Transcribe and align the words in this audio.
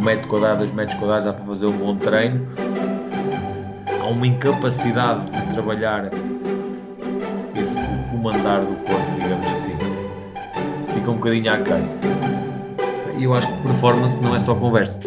um 0.00 0.02
metro 0.02 0.28
quadrado, 0.28 0.58
dois 0.58 0.72
metros 0.72 0.98
quadrados 0.98 1.24
dá 1.26 1.32
para 1.34 1.44
fazer 1.44 1.66
um 1.66 1.76
bom 1.76 1.94
treino. 1.94 2.48
Há 4.00 4.06
uma 4.06 4.26
incapacidade 4.26 5.30
de 5.30 5.52
trabalhar 5.52 6.10
esse 7.54 8.10
comandar 8.10 8.62
do 8.62 8.74
corpo, 8.86 9.12
digamos 9.20 9.46
assim. 9.48 9.76
Fica 10.94 11.10
um 11.10 11.16
bocadinho 11.16 11.52
aquém. 11.52 11.84
E 13.18 13.24
eu 13.24 13.34
acho 13.34 13.46
que 13.46 13.62
performance 13.62 14.16
não 14.22 14.34
é 14.34 14.38
só 14.38 14.54
conversa. 14.54 15.00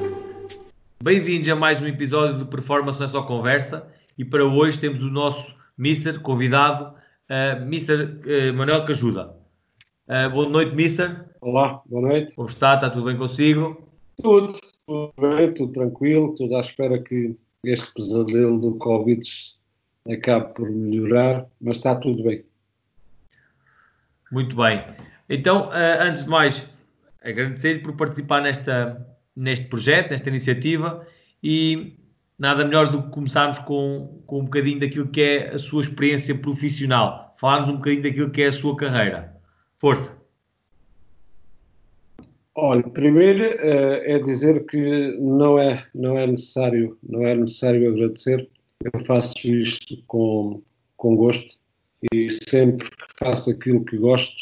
Bem-vindos 1.04 1.50
a 1.50 1.56
mais 1.56 1.82
um 1.82 1.88
episódio 1.88 2.38
de 2.38 2.46
Performance 2.46 3.00
Não 3.00 3.08
é 3.08 3.10
Só 3.10 3.24
Conversa 3.24 3.88
e 4.16 4.24
para 4.24 4.46
hoje 4.46 4.78
temos 4.78 5.04
o 5.04 5.10
nosso 5.10 5.56
Mister 5.76 6.20
convidado, 6.22 6.94
uh, 7.30 7.62
Mr. 7.64 7.94
Uh, 7.94 8.54
Manuel 8.54 8.86
Cajuda. 8.86 9.36
Uh, 10.08 10.30
boa 10.30 10.48
noite, 10.48 10.76
Mister. 10.76 11.26
Olá, 11.42 11.82
boa 11.88 12.08
noite. 12.10 12.32
Como 12.36 12.48
está? 12.48 12.76
Está 12.76 12.92
tudo 12.92 13.06
bem 13.06 13.18
consigo? 13.18 13.90
Tudo, 14.22 14.54
tudo 14.86 15.14
bem, 15.20 15.54
tudo 15.54 15.72
tranquilo, 15.72 16.36
tudo 16.36 16.56
à 16.56 16.62
espera 16.62 17.02
que 17.02 17.36
este 17.64 17.94
pesadelo 17.94 18.60
do 18.60 18.76
Covid 18.76 19.22
acabe 20.12 20.54
por 20.54 20.70
melhorar, 20.70 21.46
mas 21.62 21.78
está 21.78 21.96
tudo 21.96 22.24
bem. 22.24 22.44
Muito 24.32 24.56
bem. 24.56 24.84
Então, 25.30 25.70
uh, 25.70 26.02
antes 26.02 26.24
de 26.26 26.30
mais, 26.30 26.70
agradecer-lhe 27.22 27.80
por 27.80 27.96
participar 27.96 28.42
nesta, 28.42 29.06
neste 29.36 29.68
projeto, 29.68 30.12
nesta 30.12 30.30
iniciativa 30.30 31.06
e 31.42 31.98
nada 32.38 32.66
melhor 32.66 32.92
do 32.92 33.04
que 33.04 33.12
começarmos 33.12 33.60
com, 33.60 34.22
com 34.26 34.42
um 34.42 34.46
bocadinho 34.46 34.80
daquilo 34.80 35.08
que 35.08 35.22
é 35.22 35.50
a 35.54 35.60
sua 35.60 35.82
experiência 35.82 36.36
profissional, 36.36 37.34
falarmos 37.40 37.70
um 37.70 37.76
bocadinho 37.76 38.04
daquilo 38.04 38.32
que 38.32 38.42
é 38.42 38.48
a 38.48 38.54
sua 38.54 38.76
carreira. 38.76 39.34
Força! 39.78 40.23
Olha, 42.56 42.84
primeiro 42.84 43.44
uh, 43.46 44.02
é 44.04 44.20
dizer 44.20 44.66
que 44.66 45.18
não 45.20 45.58
é, 45.58 45.86
não 45.94 46.18
é 46.18 46.28
necessário, 46.28 46.98
não 47.02 47.26
é 47.26 47.34
necessário 47.36 47.90
agradecer. 47.90 48.48
Eu 48.84 49.06
faço 49.06 49.34
isto 49.48 49.98
com, 50.06 50.62
com 50.96 51.16
gosto 51.16 51.58
e 52.12 52.30
sempre 52.48 52.90
que 52.90 52.98
faço 53.18 53.50
aquilo 53.50 53.84
que 53.84 53.98
gosto, 53.98 54.36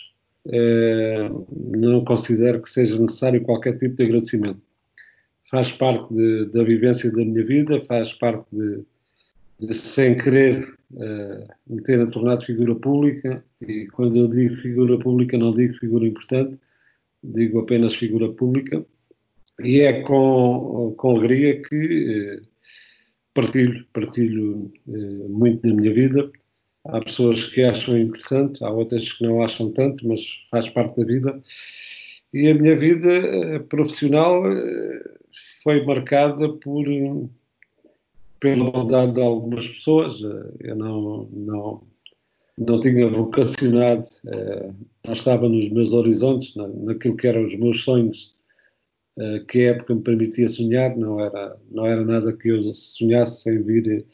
uh, 0.47 1.47
não 1.77 2.03
considero 2.03 2.61
que 2.61 2.69
seja 2.69 2.99
necessário 2.99 3.41
qualquer 3.43 3.77
tipo 3.77 3.95
de 3.95 4.03
agradecimento. 4.03 4.61
Faz 5.49 5.71
parte 5.71 6.13
de, 6.13 6.47
da 6.47 6.63
vivência 6.63 7.09
da 7.11 7.23
minha 7.23 7.45
vida, 7.45 7.79
faz 7.81 8.13
parte 8.13 8.45
de, 8.51 8.83
de 9.59 9.73
sem 9.73 10.17
querer 10.17 10.67
uh, 10.93 11.47
me 11.65 11.81
ter 11.81 12.05
tornado 12.09 12.43
figura 12.43 12.75
pública 12.75 13.41
e 13.61 13.87
quando 13.87 14.17
eu 14.17 14.27
digo 14.27 14.55
figura 14.57 14.99
pública 14.99 15.37
não 15.37 15.55
digo 15.55 15.75
figura 15.75 16.05
importante, 16.05 16.57
digo 17.23 17.59
apenas 17.59 17.95
figura 17.95 18.31
pública, 18.31 18.85
e 19.59 19.81
é 19.81 20.01
com, 20.01 20.93
com 20.97 21.11
alegria 21.11 21.61
que 21.61 21.75
eh, 21.75 22.47
partilho, 23.33 23.85
partilho 23.93 24.71
eh, 24.87 25.27
muito 25.29 25.67
da 25.67 25.73
minha 25.73 25.93
vida. 25.93 26.31
Há 26.85 26.99
pessoas 27.01 27.45
que 27.49 27.61
acham 27.63 27.97
interessante, 27.97 28.63
há 28.63 28.71
outras 28.71 29.13
que 29.13 29.23
não 29.23 29.43
acham 29.43 29.71
tanto, 29.71 30.07
mas 30.07 30.21
faz 30.49 30.67
parte 30.69 30.99
da 30.99 31.05
vida. 31.05 31.41
E 32.33 32.49
a 32.49 32.55
minha 32.55 32.75
vida 32.75 33.11
eh, 33.11 33.59
profissional 33.59 34.43
foi 35.63 35.85
marcada 35.85 36.49
por 36.53 36.85
pela 38.39 38.71
bondade 38.71 39.13
de 39.13 39.21
algumas 39.21 39.67
pessoas. 39.67 40.19
Eu 40.59 40.75
não, 40.75 41.29
não, 41.31 41.83
não 42.57 42.77
tinha 42.77 43.09
vocacionado, 43.09 44.03
eh, 44.27 44.71
não 45.05 45.13
estava 45.13 45.47
nos 45.47 45.69
meus 45.69 45.93
horizontes, 45.93 46.55
naquilo 46.55 47.15
que 47.17 47.27
eram 47.27 47.43
os 47.43 47.55
meus 47.55 47.83
sonhos, 47.83 48.35
eh, 49.17 49.39
que 49.47 49.59
a 49.67 49.71
época 49.71 49.95
me 49.95 50.01
permitia 50.01 50.49
sonhar, 50.49 50.95
não 50.97 51.19
era, 51.19 51.57
não 51.69 51.85
era 51.85 52.03
nada 52.05 52.33
que 52.33 52.49
eu 52.49 52.73
sonhasse 52.73 53.43
sem 53.43 53.61
vir 53.63 54.05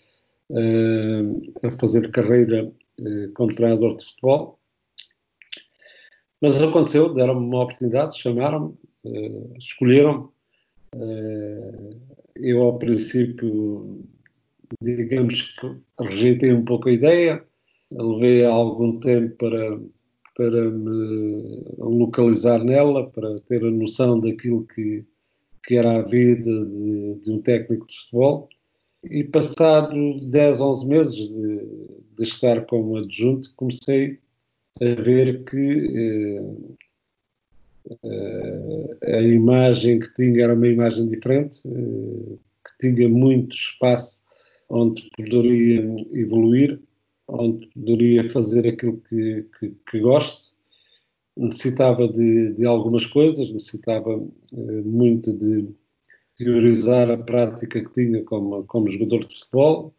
eh, 0.52 1.68
a 1.68 1.72
fazer 1.78 2.10
carreira 2.12 2.72
como 3.36 3.54
treinador 3.54 3.96
de 3.98 4.06
futebol. 4.06 4.60
Mas 6.42 6.62
aconteceu, 6.62 7.14
deram-me 7.14 7.46
uma 7.46 7.64
oportunidade, 7.64 8.18
chamaram-me, 8.18 8.76
escolheram-me. 9.58 10.30
Eu, 12.36 12.64
ao 12.64 12.78
princípio, 12.80 14.04
digamos 14.82 15.56
que 15.60 15.76
rejeitei 16.00 16.54
um 16.54 16.66
pouco 16.66 16.90
a 16.90 16.92
ideia, 16.92 17.47
levei 17.92 18.46
algum 18.46 18.94
tempo 19.00 19.36
para, 19.38 19.80
para 20.36 20.70
me 20.70 21.64
localizar 21.78 22.64
nela, 22.64 23.10
para 23.10 23.40
ter 23.42 23.64
a 23.64 23.72
noção 23.72 24.20
daquilo 24.20 24.66
que, 24.68 25.06
que 25.66 25.76
era 25.76 25.98
a 25.98 26.02
vida 26.02 26.66
de, 26.66 27.16
de 27.24 27.32
um 27.32 27.42
técnico 27.42 27.88
de 27.88 27.98
futebol. 27.98 28.50
E 29.04 29.24
passados 29.24 30.26
10, 30.28 30.60
11 30.62 30.86
meses 30.86 31.16
de, 31.16 31.60
de 32.18 32.24
estar 32.24 32.66
como 32.66 32.98
adjunto, 32.98 33.54
comecei 33.56 34.20
a 34.82 35.02
ver 35.02 35.44
que 35.46 36.40
eh, 38.04 39.18
a 39.18 39.22
imagem 39.22 40.00
que 40.00 40.14
tinha 40.14 40.44
era 40.44 40.54
uma 40.54 40.68
imagem 40.68 41.08
diferente, 41.08 41.62
eh, 41.68 42.38
que 42.66 42.94
tinha 42.94 43.08
muito 43.08 43.56
espaço 43.56 44.22
onde 44.70 45.10
poderia 45.16 45.82
evoluir 46.12 46.82
onde 47.28 47.68
poderia 47.68 48.30
fazer 48.32 48.68
aquilo 48.68 49.02
que, 49.10 49.46
que, 49.60 49.74
que 49.90 50.00
gosto. 50.00 50.56
Necessitava 51.36 52.08
de, 52.08 52.54
de, 52.54 52.66
algumas 52.66 53.06
coisas, 53.06 53.52
necessitava 53.52 54.18
uh, 54.18 54.84
muito 54.86 55.32
de 55.34 55.70
teorizar 56.36 57.12
a 57.12 57.18
prática 57.18 57.84
que 57.84 57.94
tinha 57.94 58.24
como, 58.24 58.64
como 58.64 58.90
jogador 58.90 59.26
de 59.26 59.36
futebol. 59.38 59.94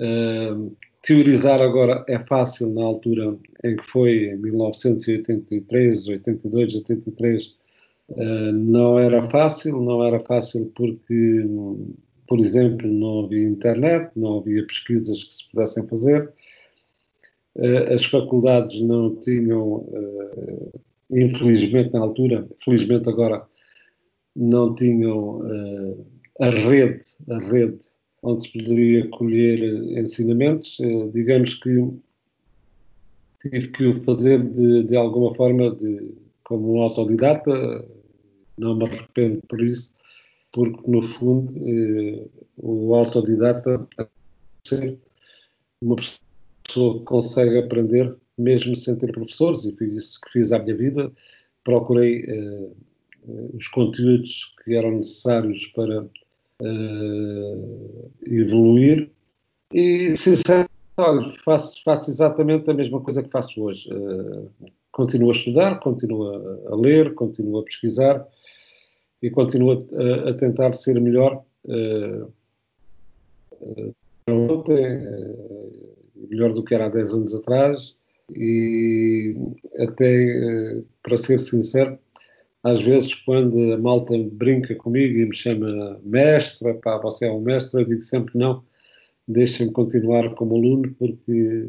Uh, 0.00 0.74
teorizar 1.02 1.60
agora 1.60 2.04
é 2.08 2.18
fácil 2.18 2.72
na 2.72 2.84
altura 2.84 3.36
em 3.64 3.76
que 3.76 3.84
foi, 3.84 4.30
em 4.30 4.36
1983, 4.36 6.08
82, 6.08 6.74
83, 6.76 7.46
uh, 8.08 8.52
não 8.52 8.98
era 8.98 9.20
fácil, 9.22 9.80
não 9.82 10.02
era 10.04 10.20
fácil 10.20 10.72
porque 10.74 11.44
por 12.26 12.40
exemplo, 12.40 12.88
não 12.88 13.24
havia 13.24 13.46
internet, 13.46 14.10
não 14.16 14.38
havia 14.38 14.66
pesquisas 14.66 15.24
que 15.24 15.34
se 15.34 15.48
pudessem 15.50 15.86
fazer, 15.86 16.32
eh, 17.58 17.94
as 17.94 18.04
faculdades 18.04 18.80
não 18.82 19.16
tinham, 19.16 19.88
eh, 19.92 20.78
infelizmente 21.10 21.92
na 21.92 22.00
altura, 22.00 22.46
felizmente 22.62 23.08
agora, 23.08 23.46
não 24.34 24.74
tinham 24.74 25.40
eh, 25.50 25.96
a 26.40 26.50
rede, 26.50 27.00
a 27.30 27.38
rede 27.38 27.78
onde 28.22 28.42
se 28.44 28.52
poderia 28.52 29.08
colher 29.08 29.60
ensinamentos. 29.98 30.78
Digamos 31.12 31.54
que 31.54 31.90
tive 33.42 33.68
que 33.68 33.86
o 33.86 34.02
fazer 34.04 34.42
de, 34.42 34.82
de 34.84 34.96
alguma 34.96 35.34
forma 35.34 35.70
de, 35.70 36.14
como 36.44 36.74
um 36.74 36.82
autodidata, 36.82 37.86
não 38.58 38.76
me 38.76 38.84
arrependo 38.84 39.40
por 39.48 39.60
isso, 39.62 39.94
porque 40.56 40.90
no 40.90 41.02
fundo 41.02 41.54
eh, 41.68 42.24
o 42.56 42.94
autodidata 42.94 43.86
ser 44.66 44.98
uma 45.82 45.96
pessoa 45.96 46.98
que 46.98 47.04
consegue 47.04 47.58
aprender 47.58 48.16
mesmo 48.38 48.74
sem 48.74 48.96
ter 48.96 49.12
professores 49.12 49.66
e 49.66 49.76
foi 49.76 49.88
isso 49.88 50.18
que 50.22 50.32
fiz 50.32 50.52
à 50.52 50.58
minha 50.58 50.74
vida. 50.74 51.12
Procurei 51.62 52.24
eh, 52.26 52.68
os 53.52 53.68
conteúdos 53.68 54.54
que 54.64 54.74
eram 54.74 54.92
necessários 54.92 55.66
para 55.74 56.06
eh, 56.62 58.08
evoluir 58.24 59.10
e 59.74 60.16
sinceramente 60.16 60.70
faço, 61.44 61.84
faço 61.84 62.10
exatamente 62.10 62.70
a 62.70 62.74
mesma 62.74 62.98
coisa 63.02 63.22
que 63.22 63.28
faço 63.28 63.60
hoje. 63.60 63.90
continuo 64.90 65.28
a 65.28 65.34
estudar, 65.34 65.80
continuo 65.80 66.28
a 66.72 66.76
ler, 66.76 67.12
continuo 67.12 67.58
a 67.58 67.62
pesquisar 67.62 68.26
e 69.22 69.30
continuo 69.30 69.86
a, 70.28 70.34
tentar 70.34 70.72
ser 70.74 71.00
melhor 71.00 71.44
uh, 71.66 72.32
ontem, 74.28 75.00
melhor 76.28 76.52
do 76.52 76.62
que 76.62 76.74
era 76.74 76.86
há 76.86 76.88
10 76.88 77.14
anos 77.14 77.34
atrás 77.34 77.94
e 78.30 79.36
até, 79.78 80.82
para 81.02 81.16
ser 81.16 81.38
sincero, 81.40 81.98
às 82.62 82.80
vezes 82.80 83.14
quando 83.14 83.72
a 83.72 83.78
malta 83.78 84.14
brinca 84.32 84.74
comigo 84.74 85.18
e 85.18 85.26
me 85.26 85.34
chama 85.34 86.00
mestre, 86.02 86.74
pá, 86.74 86.98
você 86.98 87.26
é 87.26 87.32
um 87.32 87.40
mestre, 87.40 87.82
eu 87.82 87.86
digo 87.86 88.02
sempre 88.02 88.36
não, 88.36 88.64
deixem-me 89.28 89.72
continuar 89.72 90.34
como 90.34 90.56
aluno, 90.56 90.92
porque 90.98 91.68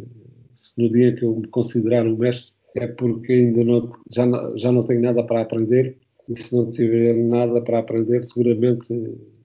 se 0.53 0.81
no 0.81 0.91
dia 0.91 1.15
que 1.15 1.23
eu 1.23 1.35
me 1.35 1.47
considerar 1.47 2.05
um 2.05 2.17
mestre 2.17 2.53
é 2.75 2.87
porque 2.87 3.31
ainda 3.31 3.63
não, 3.63 3.91
já, 4.09 4.25
já 4.57 4.71
não 4.71 4.81
tenho 4.81 5.01
nada 5.01 5.23
para 5.23 5.41
aprender 5.41 5.97
e 6.29 6.41
se 6.41 6.55
não 6.55 6.71
tiver 6.71 7.15
nada 7.15 7.61
para 7.61 7.79
aprender, 7.79 8.23
seguramente 8.23 8.93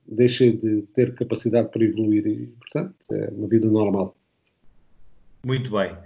deixa 0.06 0.50
de 0.50 0.82
ter 0.94 1.14
capacidade 1.14 1.68
para 1.70 1.84
evoluir 1.84 2.26
e, 2.26 2.46
portanto, 2.58 2.94
é 3.12 3.30
uma 3.30 3.48
vida 3.48 3.68
normal. 3.68 4.16
Muito 5.44 5.70
bem. 5.72 5.96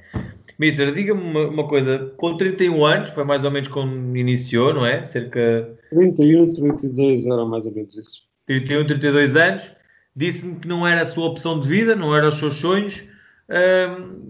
Mister, 0.58 0.94
diga-me 0.94 1.20
uma, 1.20 1.46
uma, 1.48 1.68
coisa, 1.68 2.12
com 2.16 2.36
31 2.36 2.84
anos, 2.84 3.10
foi 3.10 3.24
mais 3.24 3.44
ou 3.44 3.50
menos 3.50 3.68
quando 3.68 4.16
iniciou, 4.16 4.72
não 4.72 4.86
é? 4.86 5.04
Cerca... 5.04 5.76
31, 5.90 6.54
32 6.54 7.26
era 7.26 7.44
mais 7.44 7.66
ou 7.66 7.72
menos 7.72 7.94
isso. 7.94 8.22
31, 8.46 8.86
32 8.86 9.36
anos, 9.36 9.76
disse-me 10.14 10.56
que 10.56 10.68
não 10.68 10.86
era 10.86 11.02
a 11.02 11.06
sua 11.06 11.26
opção 11.26 11.60
de 11.60 11.68
vida, 11.68 11.94
não 11.94 12.16
eram 12.16 12.28
os 12.28 12.38
seus 12.38 12.54
sonhos. 12.54 13.06
Uh, 13.50 14.22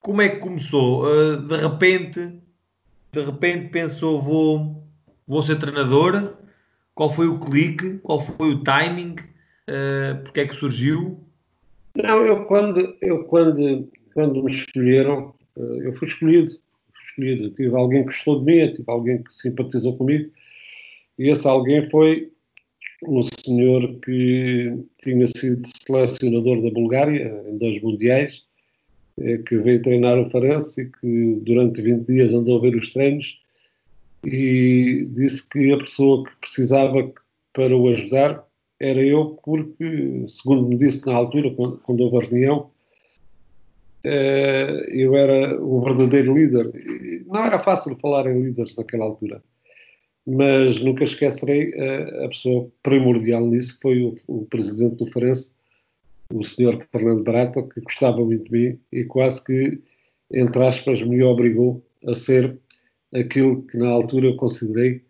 como 0.00 0.22
é 0.22 0.28
que 0.28 0.38
começou? 0.38 1.04
Uh, 1.04 1.36
de 1.36 1.56
repente, 1.56 2.32
de 3.12 3.24
repente 3.24 3.68
pensou, 3.68 4.20
vou, 4.20 4.75
vou 5.26 5.42
ser 5.42 5.58
treinador. 5.58 6.34
Qual 6.94 7.10
foi 7.10 7.26
o 7.26 7.38
clique? 7.38 7.98
Qual 7.98 8.20
foi 8.20 8.50
o 8.50 8.62
timing? 8.62 9.16
Uh, 9.68 10.22
porque 10.24 10.40
é 10.40 10.46
que 10.46 10.54
surgiu? 10.54 11.20
Não, 11.94 12.24
eu 12.24 12.44
quando, 12.44 12.96
eu 13.00 13.24
quando, 13.24 13.88
quando 14.14 14.42
me 14.42 14.50
escolheram, 14.50 15.34
eu 15.56 15.94
fui 15.94 16.08
escolhido. 16.08 16.52
Fui 16.52 17.04
escolhido. 17.08 17.50
tive 17.54 17.74
alguém 17.74 18.00
que 18.00 18.08
gostou 18.08 18.38
de 18.40 18.44
mim, 18.44 18.72
tive 18.72 18.84
alguém 18.90 19.22
que 19.22 19.32
simpatizou 19.32 19.96
comigo. 19.96 20.30
E 21.18 21.30
esse 21.30 21.46
alguém 21.48 21.88
foi 21.90 22.30
um 23.02 23.22
senhor 23.22 23.94
que 24.00 24.74
tinha 25.02 25.26
sido 25.26 25.62
selecionador 25.86 26.62
da 26.62 26.70
Bulgária 26.70 27.42
em 27.48 27.58
dois 27.58 27.80
mundiais, 27.82 28.42
eh, 29.18 29.38
que 29.38 29.56
veio 29.58 29.82
treinar 29.82 30.18
o 30.18 30.30
Farense 30.30 30.82
e 30.82 30.90
que 30.90 31.40
durante 31.42 31.82
20 31.82 32.06
dias 32.06 32.34
andou 32.34 32.58
a 32.58 32.60
ver 32.60 32.74
os 32.74 32.92
treinos 32.92 33.38
e 34.24 35.06
disse 35.10 35.48
que 35.48 35.72
a 35.72 35.78
pessoa 35.78 36.24
que 36.24 36.36
precisava 36.40 37.12
para 37.52 37.76
o 37.76 37.88
ajudar 37.88 38.44
era 38.80 39.02
eu, 39.02 39.38
porque, 39.42 40.24
segundo 40.28 40.68
me 40.68 40.76
disse 40.76 41.04
na 41.06 41.14
altura, 41.14 41.50
quando, 41.52 41.78
quando 41.78 42.00
houve 42.00 42.16
a 42.18 42.28
reunião, 42.28 42.70
eh, 44.04 44.86
eu 44.90 45.16
era 45.16 45.60
o 45.60 45.80
verdadeiro 45.82 46.34
líder. 46.34 46.70
Não 47.26 47.44
era 47.44 47.58
fácil 47.58 47.96
falar 47.96 48.26
em 48.26 48.42
líderes 48.42 48.76
naquela 48.76 49.04
altura 49.04 49.42
mas 50.26 50.80
nunca 50.80 51.04
esquecerei 51.04 51.72
a, 51.74 52.24
a 52.24 52.28
pessoa 52.28 52.68
primordial 52.82 53.46
nisso, 53.46 53.78
foi 53.80 54.02
o, 54.02 54.16
o, 54.26 54.44
presidente 54.46 54.96
do 54.96 55.10
Farense, 55.12 55.52
o 56.34 56.44
senhor 56.44 56.84
Fernando 56.90 57.22
Barata, 57.22 57.62
que 57.62 57.80
gostava 57.80 58.24
muito 58.24 58.44
de 58.44 58.50
mim 58.50 58.78
e 58.90 59.04
quase 59.04 59.44
que, 59.44 59.80
entre 60.32 60.64
aspas, 60.64 61.00
me 61.00 61.22
obrigou 61.22 61.84
a 62.04 62.14
ser 62.16 62.58
aquilo 63.14 63.62
que 63.62 63.76
na 63.76 63.88
altura 63.88 64.26
eu 64.26 64.36
considerei 64.36 65.02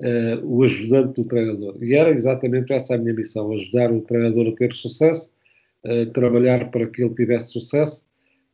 uh, 0.00 0.44
o 0.44 0.62
ajudante 0.62 1.20
do 1.20 1.28
treinador. 1.28 1.82
E 1.82 1.94
era 1.94 2.10
exatamente 2.10 2.72
essa 2.72 2.94
a 2.94 2.98
minha 2.98 3.14
missão, 3.14 3.52
ajudar 3.52 3.92
o 3.92 4.00
treinador 4.02 4.48
a 4.48 4.56
ter 4.56 4.74
sucesso, 4.74 5.32
uh, 5.84 6.06
trabalhar 6.12 6.70
para 6.70 6.86
que 6.86 7.02
ele 7.02 7.14
tivesse 7.14 7.52
sucesso 7.52 8.06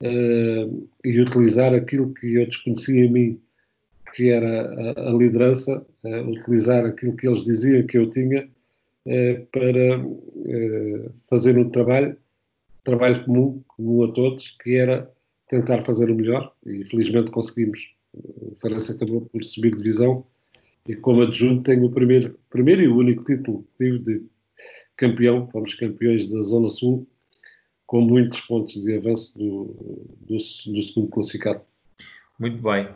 uh, 0.03 0.89
e 1.05 1.21
utilizar 1.21 1.75
aquilo 1.75 2.13
que 2.15 2.35
eu 2.35 2.47
desconhecia 2.47 3.05
em 3.05 3.13
mim 3.13 3.41
que 4.15 4.29
era 4.29 4.63
a, 4.97 5.11
a 5.11 5.13
liderança, 5.13 5.87
utilizar 6.27 6.85
aquilo 6.85 7.15
que 7.17 7.29
eles 7.29 7.45
diziam 7.45 7.87
que 7.87 7.97
eu 7.97 8.11
tinha 8.11 8.49
para 9.53 10.05
fazer 11.29 11.57
um 11.57 11.71
trabalho, 11.71 12.17
trabalho 12.83 13.25
comum, 13.25 13.63
comum 13.69 14.03
a 14.03 14.13
todos, 14.13 14.51
que 14.65 14.75
era 14.75 15.09
tentar 15.49 15.83
fazer 15.83 16.11
o 16.11 16.15
melhor 16.17 16.53
e 16.67 16.85
felizmente 16.87 17.31
conseguimos. 17.31 17.95
O 18.13 18.57
Farense 18.61 18.93
acabou 18.93 19.23
por 19.23 19.45
subir 19.45 19.77
divisão 19.77 20.27
e 20.87 20.97
como 20.97 21.23
adjunto 21.23 21.63
tenho 21.63 21.85
o 21.85 21.91
primeiro, 21.91 22.39
primeiro 22.51 22.83
e 22.83 22.89
único 22.89 23.25
título 23.25 23.63
que 23.63 23.85
tive 23.85 23.99
de 24.03 24.23
campeão, 24.97 25.49
fomos 25.49 25.75
campeões 25.75 26.29
da 26.29 26.43
Zona 26.43 26.71
Sul, 26.71 27.07
com 27.87 28.01
muitos 28.01 28.41
pontos 28.43 28.81
de 28.81 28.97
avanço 28.97 29.37
do, 29.39 30.07
do, 30.21 30.37
do 30.37 30.83
segundo 30.83 31.09
classificado. 31.11 31.61
Muito 32.39 32.63
bem. 32.63 32.89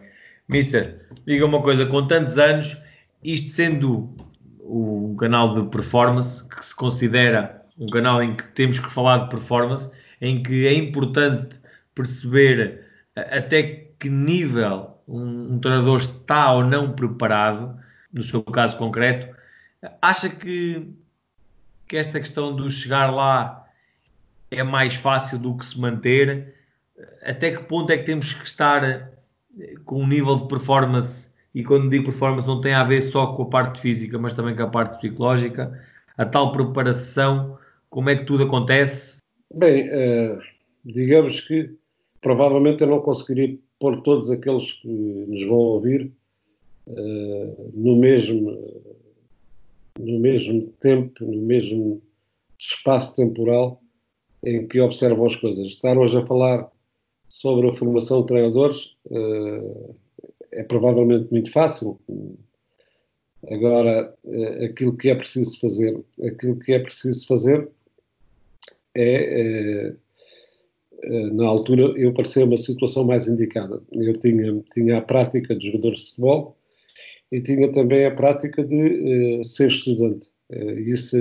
Mister, 0.49 1.06
diga 1.26 1.46
uma 1.46 1.62
coisa, 1.62 1.87
com 1.87 2.06
tantos 2.06 2.38
anos, 2.38 2.76
isto 3.22 3.50
sendo 3.50 4.14
um 4.61 5.16
canal 5.16 5.55
de 5.55 5.69
performance, 5.70 6.44
que 6.49 6.64
se 6.64 6.75
considera 6.75 7.64
um 7.78 7.87
canal 7.88 8.22
em 8.22 8.37
que 8.37 8.46
temos 8.52 8.78
que 8.78 8.90
falar 8.90 9.25
de 9.25 9.31
performance, 9.31 9.90
em 10.20 10.43
que 10.43 10.66
é 10.66 10.75
importante 10.75 11.58
perceber 11.94 12.84
até 13.16 13.88
que 13.99 14.08
nível 14.08 14.94
um, 15.06 15.54
um 15.54 15.58
treinador 15.58 15.98
está 15.98 16.52
ou 16.52 16.64
não 16.64 16.92
preparado, 16.92 17.78
no 18.12 18.22
seu 18.22 18.42
caso 18.42 18.76
concreto, 18.76 19.34
acha 20.00 20.28
que, 20.28 20.88
que 21.86 21.96
esta 21.96 22.20
questão 22.20 22.54
do 22.54 22.70
chegar 22.70 23.12
lá 23.12 23.66
é 24.50 24.62
mais 24.62 24.94
fácil 24.94 25.38
do 25.38 25.56
que 25.56 25.66
se 25.66 25.78
manter? 25.78 26.54
Até 27.22 27.50
que 27.50 27.64
ponto 27.64 27.90
é 27.90 27.98
que 27.98 28.04
temos 28.04 28.32
que 28.32 28.44
estar 28.44 29.10
com 29.84 30.02
um 30.02 30.06
nível 30.06 30.36
de 30.36 30.48
performance, 30.48 31.30
e 31.54 31.62
quando 31.62 31.88
digo 31.88 32.04
performance 32.04 32.46
não 32.46 32.60
tem 32.60 32.74
a 32.74 32.82
ver 32.82 33.00
só 33.00 33.28
com 33.28 33.44
a 33.44 33.48
parte 33.48 33.80
física, 33.80 34.18
mas 34.18 34.34
também 34.34 34.56
com 34.56 34.62
a 34.62 34.68
parte 34.68 34.96
psicológica, 34.96 35.80
a 36.16 36.24
tal 36.24 36.52
preparação, 36.52 37.58
como 37.90 38.10
é 38.10 38.16
que 38.16 38.24
tudo 38.24 38.44
acontece? 38.44 39.18
Bem, 39.52 39.88
uh, 39.88 40.40
digamos 40.84 41.40
que 41.40 41.76
provavelmente 42.20 42.82
eu 42.82 42.88
não 42.88 43.00
conseguiria 43.00 43.56
pôr 43.79 44.03
todos 44.03 44.31
aqueles 44.31 44.73
que 44.73 44.88
nos 44.88 45.43
vão 45.47 45.59
ouvir 45.59 46.12
uh, 46.87 47.71
no 47.75 47.97
mesmo 47.97 48.85
no 49.99 50.19
mesmo 50.19 50.73
tempo, 50.81 51.25
no 51.25 51.43
mesmo 51.43 52.03
espaço 52.59 53.15
temporal 53.15 53.81
em 54.44 54.67
que 54.67 54.81
observam 54.81 55.25
as 55.25 55.37
coisas. 55.37 55.69
Estar 55.69 55.97
hoje 55.97 56.19
a 56.19 56.26
falar 56.26 56.71
sobre 57.29 57.69
a 57.69 57.73
formação 57.73 58.21
de 58.21 58.26
treinadores 58.26 58.97
uh, 59.06 59.94
é 60.53 60.62
provavelmente 60.62 61.31
muito 61.31 61.50
fácil. 61.50 61.99
Agora, 63.50 64.15
uh, 64.25 64.65
aquilo 64.65 64.97
que 64.97 65.11
é 65.11 65.15
preciso 65.15 65.59
fazer, 65.61 66.05
aquilo 66.23 66.59
que 66.59 66.73
é 66.73 66.79
preciso 66.79 67.26
fazer 67.26 67.71
é, 68.97 69.94
na 71.32 71.46
altura, 71.46 71.92
eu 71.96 72.12
parecia 72.12 72.44
uma 72.44 72.56
situação 72.56 73.04
mais 73.04 73.28
indicada. 73.28 73.80
Eu 73.92 74.16
tinha, 74.18 74.62
tinha 74.72 74.98
a 74.98 75.02
prática 75.02 75.54
de 75.54 75.66
jogadores 75.66 76.00
de 76.00 76.06
futebol 76.10 76.56
e 77.32 77.40
tinha 77.40 77.70
também 77.72 78.06
a 78.06 78.14
prática 78.14 78.62
de 78.64 79.42
ser 79.44 79.68
estudante. 79.68 80.30
E 80.50 80.90
isso 80.90 81.16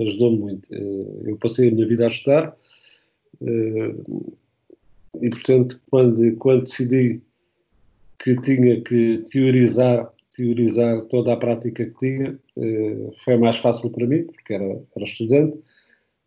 ajudou-me 0.00 0.38
muito. 0.38 0.68
eu 0.72 1.36
passei 1.36 1.68
a 1.68 1.72
minha 1.72 1.86
vida 1.86 2.06
a 2.06 2.08
estudar 2.08 2.56
e, 5.20 5.30
portanto, 5.30 5.80
quando, 5.90 6.36
quando 6.36 6.62
decidi 6.62 7.20
que 8.18 8.36
tinha 8.40 8.80
que 8.80 9.24
teorizar, 9.30 10.12
teorizar 10.34 11.02
toda 11.06 11.32
a 11.32 11.36
prática 11.36 11.86
que 11.86 11.98
tinha, 11.98 12.38
eh, 12.56 13.10
foi 13.24 13.36
mais 13.36 13.56
fácil 13.56 13.90
para 13.90 14.06
mim, 14.06 14.24
porque 14.24 14.54
era, 14.54 14.82
era 14.96 15.04
estudante, 15.04 15.58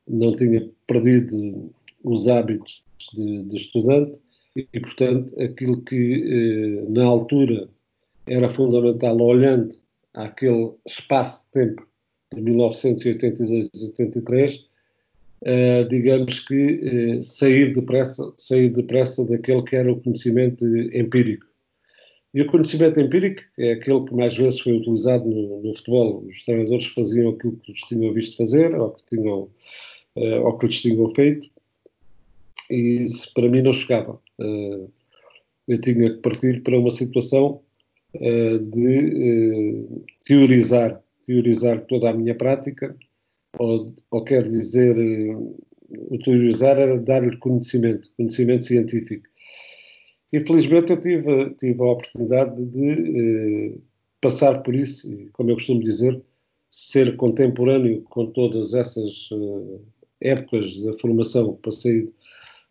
não 0.08 0.32
tinha 0.32 0.70
perdido 0.88 1.72
os 2.04 2.28
hábitos 2.28 2.84
de, 3.14 3.44
de 3.44 3.56
estudante 3.56 4.20
e, 4.56 4.80
portanto, 4.80 5.34
aquilo 5.42 5.82
que 5.82 5.96
eh, 5.96 6.86
na 6.90 7.06
altura 7.06 7.70
era 8.28 8.50
fundamental, 8.50 9.20
olhando 9.22 9.74
àquele 10.14 10.74
espaço 10.86 11.46
de 11.46 11.52
tempo 11.52 11.88
de 12.34 12.42
1982 12.42 13.70
e 13.74 13.86
83, 13.86 14.56
uh, 14.56 15.90
digamos 15.90 16.40
que 16.40 16.80
uh, 17.20 17.24
sair 17.24 17.74
depressa, 17.74 18.32
sair 18.38 18.70
depressa 18.70 19.26
daquele 19.26 19.64
que 19.64 19.76
era 19.76 19.92
o 19.92 20.02
conhecimento 20.02 20.66
empírico. 20.66 21.46
E 22.34 22.42
o 22.42 22.48
conhecimento 22.48 23.00
empírico 23.00 23.42
é 23.58 23.74
aquele 23.74 24.06
que 24.06 24.14
mais 24.14 24.36
vezes 24.36 24.62
foi 24.62 24.74
utilizado 24.74 25.30
no, 25.30 25.62
no 25.62 25.76
futebol. 25.76 26.24
Os 26.26 26.46
treinadores 26.46 26.88
faziam 26.88 27.32
aquilo 27.32 27.58
que 27.58 27.74
lhes 27.74 27.82
tinham 27.82 28.14
visto 28.14 28.38
fazer, 28.38 28.74
ou 28.74 28.92
que, 28.92 29.04
tinham, 29.06 29.50
uh, 30.16 30.42
ou 30.46 30.58
que 30.58 30.68
lhes 30.68 30.82
tinham 30.82 31.14
feito, 31.14 31.50
e 32.72 33.04
isso 33.04 33.34
para 33.34 33.50
mim 33.50 33.62
não 33.62 33.74
chegava. 33.74 34.20
Uh, 34.40 34.92
eu 35.68 35.80
tinha 35.80 36.12
que 36.12 36.22
partir 36.22 36.64
para 36.64 36.80
uma 36.80 36.90
situação 36.90 37.62
uh, 38.16 38.60
de 38.60 39.86
teorizar, 40.26 41.02
teorizar 41.26 41.86
toda 41.86 42.10
a 42.10 42.14
minha 42.14 42.36
prática, 42.36 42.96
ou, 43.60 43.94
ou 44.10 44.24
quer 44.24 44.48
dizer, 44.48 44.96
utilizar 46.10 46.78
era 46.78 47.00
dar-lhe 47.00 47.38
conhecimento, 47.38 48.10
conhecimento 48.16 48.66
científico. 48.66 49.28
E 50.32 50.40
felizmente 50.40 50.92
eu 50.92 51.00
tive, 51.00 51.50
tive 51.56 51.82
a 51.82 51.92
oportunidade 51.92 52.66
de 52.66 52.90
eh, 52.90 53.78
passar 54.22 54.64
por 54.64 54.74
isso, 54.74 55.12
e 55.12 55.30
como 55.34 55.52
eu 55.52 55.56
costumo 55.56 55.82
dizer, 55.82 56.22
ser 56.70 57.18
contemporâneo 57.18 58.02
com 58.04 58.28
todas 58.28 58.74
essas 58.74 59.30
eh, 59.34 59.80
épocas 60.32 60.74
da 60.84 60.98
formação, 61.00 61.56
passei 61.62 62.04
eh, 62.04 62.12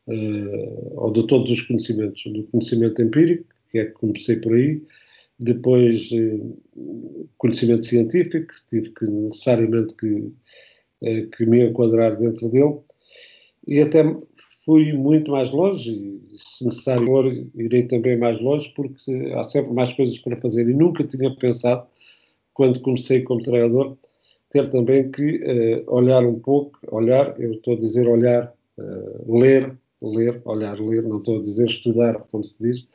ou 0.07 1.13
de 1.13 1.27
todos 1.27 1.51
os 1.51 1.63
conhecimentos, 1.63 2.23
do 2.25 2.45
conhecimento 2.45 3.01
empírico, 3.01 3.45
que 3.71 3.79
é 3.79 3.85
que 3.87 3.93
comecei 3.93 4.37
por 4.37 4.55
aí, 4.55 4.83
depois 5.39 6.11
eh, 6.13 6.41
conhecimento 7.39 7.87
científico, 7.87 8.53
tive 8.69 8.91
que 8.91 9.07
necessariamente 9.07 9.95
que 9.95 10.33
eh, 11.03 11.27
que 11.35 11.47
me 11.47 11.65
enquadrar 11.65 12.17
dentro 12.19 12.49
dele. 12.51 12.79
E 13.67 13.81
até 13.81 14.05
fui 14.65 14.93
muito 14.93 15.31
mais 15.31 15.51
longe, 15.51 15.93
e 15.93 16.37
se 16.37 16.65
necessário 16.65 17.07
for, 17.07 17.27
irei 17.55 17.85
também 17.85 18.19
mais 18.19 18.41
longe, 18.41 18.71
porque 18.77 19.11
há 19.35 19.45
sempre 19.45 19.73
mais 19.73 19.93
coisas 19.95 20.19
para 20.19 20.37
fazer. 20.41 20.69
E 20.69 20.75
nunca 20.75 21.05
tinha 21.05 21.35
pensado, 21.35 21.87
quando 22.53 22.81
comecei 22.81 23.23
como 23.23 23.41
treinador, 23.41 23.97
ter 24.51 24.71
também 24.71 25.11
que 25.11 25.37
uh, 25.39 25.85
olhar 25.95 26.25
um 26.25 26.39
pouco, 26.39 26.79
olhar, 26.91 27.41
eu 27.41 27.53
estou 27.55 27.75
a 27.75 27.81
dizer 27.81 28.07
olhar, 28.07 28.53
uh, 28.79 29.39
ler, 29.39 29.75
ler, 30.03 30.41
olhar, 30.45 30.79
ler, 30.81 31.03
não 31.03 31.19
estou 31.19 31.39
a 31.39 31.43
dizer 31.43 31.67
estudar, 31.67 32.21
como 32.31 32.45
se 32.45 32.57
diz, 32.61 32.87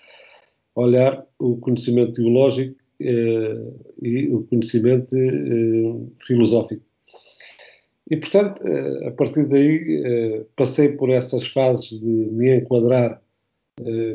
olhar 0.75 1.25
o 1.39 1.57
conhecimento 1.57 2.13
teológico 2.13 2.75
uh, 3.01 3.79
e 4.01 4.29
o 4.29 4.43
conhecimento 4.43 5.15
filosófico. 6.25 6.83
E, 8.09 8.17
portanto, 8.17 8.61
a 9.07 9.11
partir 9.11 9.45
daí, 9.45 10.45
passei 10.55 10.89
por 10.89 11.09
essas 11.09 11.47
fases 11.47 11.89
de 11.89 12.05
me 12.05 12.55
enquadrar 12.55 13.19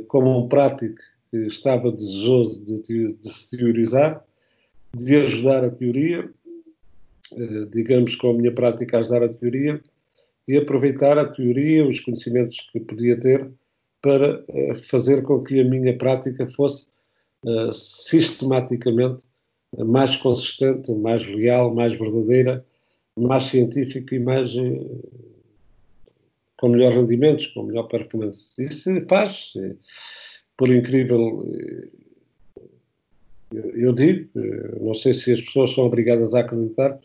como 0.07 0.39
um 0.39 0.49
prático 0.49 0.95
que 1.31 1.39
estava 1.47 1.93
desejoso 1.93 2.65
de, 2.65 3.13
de 3.15 3.29
se 3.29 3.57
teorizar, 3.57 4.25
de 4.97 5.17
ajudar 5.17 5.65
a 5.65 5.71
teoria, 5.71 6.29
eh, 7.37 7.67
digamos, 7.71 8.17
com 8.17 8.31
a 8.31 8.35
minha 8.35 8.53
prática 8.53 8.97
a 8.97 9.01
ajudar 9.01 9.23
a 9.23 9.29
teoria 9.29 9.81
e 10.47 10.57
aproveitar 10.57 11.19
a 11.19 11.25
teoria, 11.25 11.87
os 11.87 12.01
conhecimentos 12.01 12.61
que 12.73 12.81
podia 12.81 13.19
ter 13.19 13.51
para 14.03 14.45
eh, 14.49 14.75
fazer 14.75 15.23
com 15.23 15.43
que 15.43 15.61
a 15.61 15.65
minha 15.65 15.97
prática 15.97 16.47
fosse 16.47 16.87
uh, 17.45 17.73
sistematicamente 17.75 19.25
mais 19.79 20.17
consistente, 20.17 20.93
mais 20.95 21.25
real, 21.25 21.75
mais 21.75 21.95
verdadeira, 21.95 22.65
mais 23.17 23.45
científica 23.45 24.15
e 24.15 24.19
mais 24.19 24.55
uh, 24.57 25.31
com 26.59 26.69
melhores 26.69 26.97
rendimentos, 26.97 27.47
com 27.49 27.65
melhor 27.65 27.85
performance. 27.85 28.53
Isso 28.63 28.83
se 28.85 29.01
faz, 29.03 29.53
por 30.57 30.69
incrível 30.71 31.47
eu 33.53 33.93
digo, 33.93 34.29
não 34.81 34.95
sei 34.95 35.13
se 35.13 35.33
as 35.33 35.41
pessoas 35.41 35.73
são 35.73 35.85
obrigadas 35.85 36.35
a 36.35 36.41
acreditar, 36.41 37.01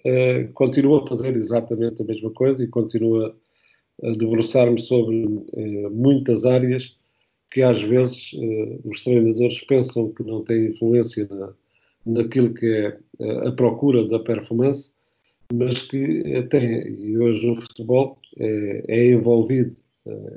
uh, 0.00 0.52
continuo 0.54 0.96
a 0.96 1.06
fazer 1.06 1.36
exatamente 1.36 2.02
a 2.02 2.04
mesma 2.04 2.30
coisa 2.30 2.62
e 2.62 2.68
continuo 2.68 3.26
a, 3.26 3.34
debruçar-me 4.18 4.80
sobre 4.80 5.24
uh, 5.24 5.90
muitas 5.90 6.44
áreas 6.44 6.96
que 7.50 7.62
às 7.62 7.80
vezes 7.82 8.32
uh, 8.32 8.88
os 8.88 9.04
treinadores 9.04 9.60
pensam 9.60 10.12
que 10.12 10.22
não 10.24 10.42
têm 10.42 10.66
influência 10.66 11.28
na, 11.30 11.52
naquilo 12.04 12.52
que 12.52 12.66
é 12.66 12.98
a 13.46 13.52
procura 13.52 14.06
da 14.06 14.18
performance, 14.18 14.92
mas 15.52 15.82
que 15.82 16.42
tem. 16.50 16.88
E 16.88 17.16
hoje 17.16 17.48
o 17.48 17.54
futebol 17.54 18.18
é, 18.38 18.82
é 18.88 19.06
envolvido, 19.12 19.76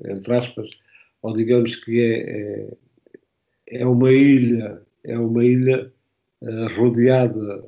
entre 0.05 0.35
aspas, 0.35 0.69
ou 1.21 1.35
digamos 1.35 1.75
que 1.75 1.99
é, 1.99 2.69
é, 3.71 3.79
é 3.81 3.85
uma 3.85 4.11
ilha, 4.11 4.81
é 5.03 5.17
uma 5.17 5.43
ilha 5.43 5.91
rodeada 6.77 7.63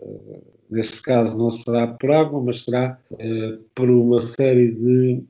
neste 0.69 1.01
caso 1.01 1.37
não 1.37 1.51
será 1.51 1.87
por 1.87 2.11
água, 2.11 2.41
mas 2.41 2.63
será 2.63 2.99
eh, 3.17 3.57
por 3.75 3.89
uma 3.89 4.21
série 4.21 4.71
de, 4.71 5.23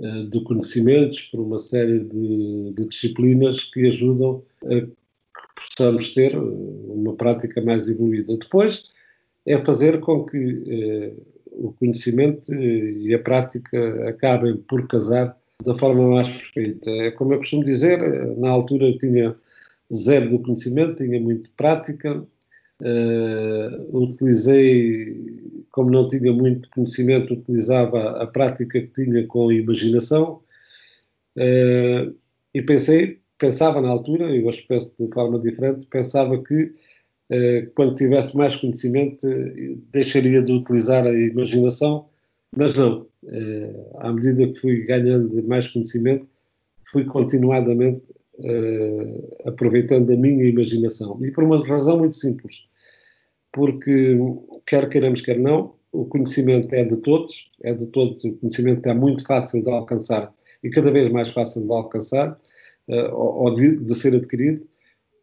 eh, 0.00 0.22
de, 0.24 0.40
conhecimentos, 0.42 1.22
por 1.22 1.40
uma 1.40 1.58
série 1.58 2.00
de, 2.00 2.72
de, 2.72 2.88
disciplinas 2.88 3.64
que 3.64 3.86
ajudam 3.86 4.42
a 4.64 4.80
que 4.80 5.76
possamos 5.76 6.12
ter 6.12 6.34
eh, 6.34 6.38
uma 6.38 7.14
prática 7.14 7.60
mais 7.60 7.88
evoluída. 7.88 8.36
Depois 8.36 8.84
é 9.46 9.58
fazer 9.64 10.00
com 10.00 10.24
que 10.26 11.14
o 11.52 11.72
conhecimento 11.72 12.54
e 12.54 13.14
a 13.14 13.18
prática 13.18 14.08
acabem 14.08 14.56
por 14.56 14.86
casar 14.86 15.36
da 15.64 15.74
forma 15.76 16.06
mais 16.10 16.28
perfeita. 16.28 16.90
É 16.90 17.10
como 17.12 17.32
eu 17.32 17.38
costumo 17.38 17.64
dizer, 17.64 17.98
na 18.36 18.50
altura 18.50 18.96
tinha 18.98 19.34
zero 19.94 20.28
de 20.28 20.38
conhecimento, 20.38 20.96
tinha 21.02 21.18
muito 21.20 21.50
prática, 21.56 22.22
Uh, 22.80 23.96
utilizei, 23.96 25.64
como 25.72 25.90
não 25.90 26.06
tinha 26.06 26.32
muito 26.32 26.70
conhecimento, 26.70 27.34
utilizava 27.34 28.22
a 28.22 28.26
prática 28.26 28.80
que 28.80 28.86
tinha 28.86 29.26
com 29.26 29.48
a 29.48 29.54
imaginação 29.54 30.40
uh, 31.36 32.14
e 32.54 32.62
pensei, 32.62 33.18
pensava 33.36 33.80
na 33.80 33.88
altura, 33.88 34.30
e 34.34 34.44
hoje 34.44 34.64
penso 34.68 34.92
de 34.98 35.08
forma 35.12 35.40
diferente, 35.40 35.88
pensava 35.90 36.40
que 36.40 36.62
uh, 37.30 37.70
quando 37.74 37.96
tivesse 37.96 38.36
mais 38.36 38.54
conhecimento 38.54 39.26
deixaria 39.90 40.40
de 40.40 40.52
utilizar 40.52 41.04
a 41.04 41.12
imaginação, 41.12 42.06
mas 42.56 42.76
não. 42.76 43.06
à 43.98 44.12
medida 44.12 44.46
que 44.46 44.60
fui 44.60 44.84
ganhando 44.84 45.42
mais 45.48 45.66
conhecimento, 45.66 46.26
fui 46.90 47.04
continuadamente 47.04 48.02
Uh, 48.38 49.36
aproveitando 49.46 50.12
a 50.12 50.16
minha 50.16 50.44
imaginação. 50.44 51.18
E 51.24 51.32
por 51.32 51.42
uma 51.42 51.66
razão 51.66 51.98
muito 51.98 52.14
simples 52.14 52.68
porque 53.52 54.16
quer 54.66 54.88
queiramos, 54.88 55.20
quer 55.20 55.38
não, 55.38 55.74
o 55.92 56.04
conhecimento 56.04 56.72
é 56.74 56.84
de 56.84 56.96
todos, 56.98 57.50
é 57.62 57.72
de 57.72 57.86
todos, 57.88 58.22
o 58.24 58.36
conhecimento 58.36 58.86
é 58.86 58.94
muito 58.94 59.24
fácil 59.24 59.62
de 59.62 59.70
alcançar 59.70 60.32
e 60.62 60.70
cada 60.70 60.90
vez 60.90 61.10
mais 61.10 61.30
fácil 61.30 61.64
de 61.64 61.72
alcançar 61.72 62.38
uh, 62.88 63.14
ou 63.14 63.54
de, 63.54 63.76
de, 63.76 63.94
ser 63.94 64.14
adquirido. 64.14 64.66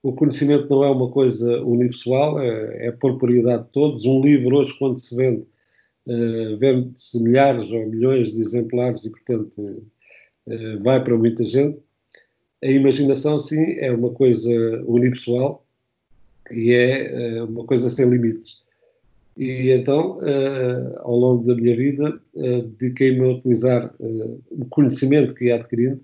O 0.01 0.13
conhecimento 0.13 0.69
não 0.69 0.83
é 0.83 0.89
uma 0.89 1.09
coisa 1.09 1.61
unipessoal, 1.61 2.41
é, 2.41 2.87
é 2.87 2.91
propriedade 2.91 3.63
de 3.63 3.69
todos. 3.69 4.05
Um 4.05 4.21
livro 4.21 4.57
hoje, 4.57 4.77
quando 4.77 4.99
se 4.99 5.15
vende, 5.15 5.45
uh, 6.07 6.57
vende-se 6.57 7.21
milhares 7.21 7.69
ou 7.71 7.85
milhões 7.87 8.31
de 8.31 8.39
exemplares 8.39 9.03
e, 9.03 9.09
portanto, 9.09 9.83
vai 10.83 11.03
para 11.03 11.17
muita 11.17 11.43
gente. 11.43 11.79
A 12.63 12.67
imaginação, 12.67 13.37
sim, 13.37 13.73
é 13.79 13.91
uma 13.91 14.11
coisa 14.11 14.49
unipessoal 14.85 15.65
e 16.51 16.71
é 16.73 17.41
uh, 17.41 17.45
uma 17.45 17.65
coisa 17.65 17.89
sem 17.89 18.09
limites. 18.09 18.63
E 19.37 19.71
então, 19.71 20.17
uh, 20.17 20.99
ao 20.99 21.15
longo 21.17 21.45
da 21.45 21.55
minha 21.55 21.75
vida, 21.75 22.19
uh, 22.33 22.61
dediquei-me 22.61 23.21
a 23.21 23.33
utilizar 23.35 23.93
o 23.99 24.65
conhecimento 24.69 25.33
que 25.35 25.45
ia 25.45 25.55
adquirindo 25.55 25.99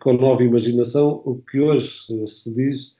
com 0.00 0.14
nova 0.14 0.42
imaginação, 0.42 1.20
o 1.26 1.42
que 1.42 1.60
hoje 1.60 1.90
se 2.26 2.54
diz 2.54 2.94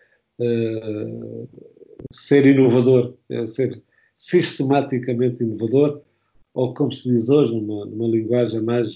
ser 2.13 2.45
inovador, 2.45 3.15
é 3.31 3.47
ser 3.47 3.83
sistematicamente 4.19 5.43
inovador, 5.43 6.03
ou 6.53 6.75
como 6.75 6.93
se 6.93 7.09
diz 7.09 7.31
hoje, 7.31 7.55
numa, 7.55 7.87
numa 7.87 8.09
linguagem 8.09 8.61
mais, 8.61 8.95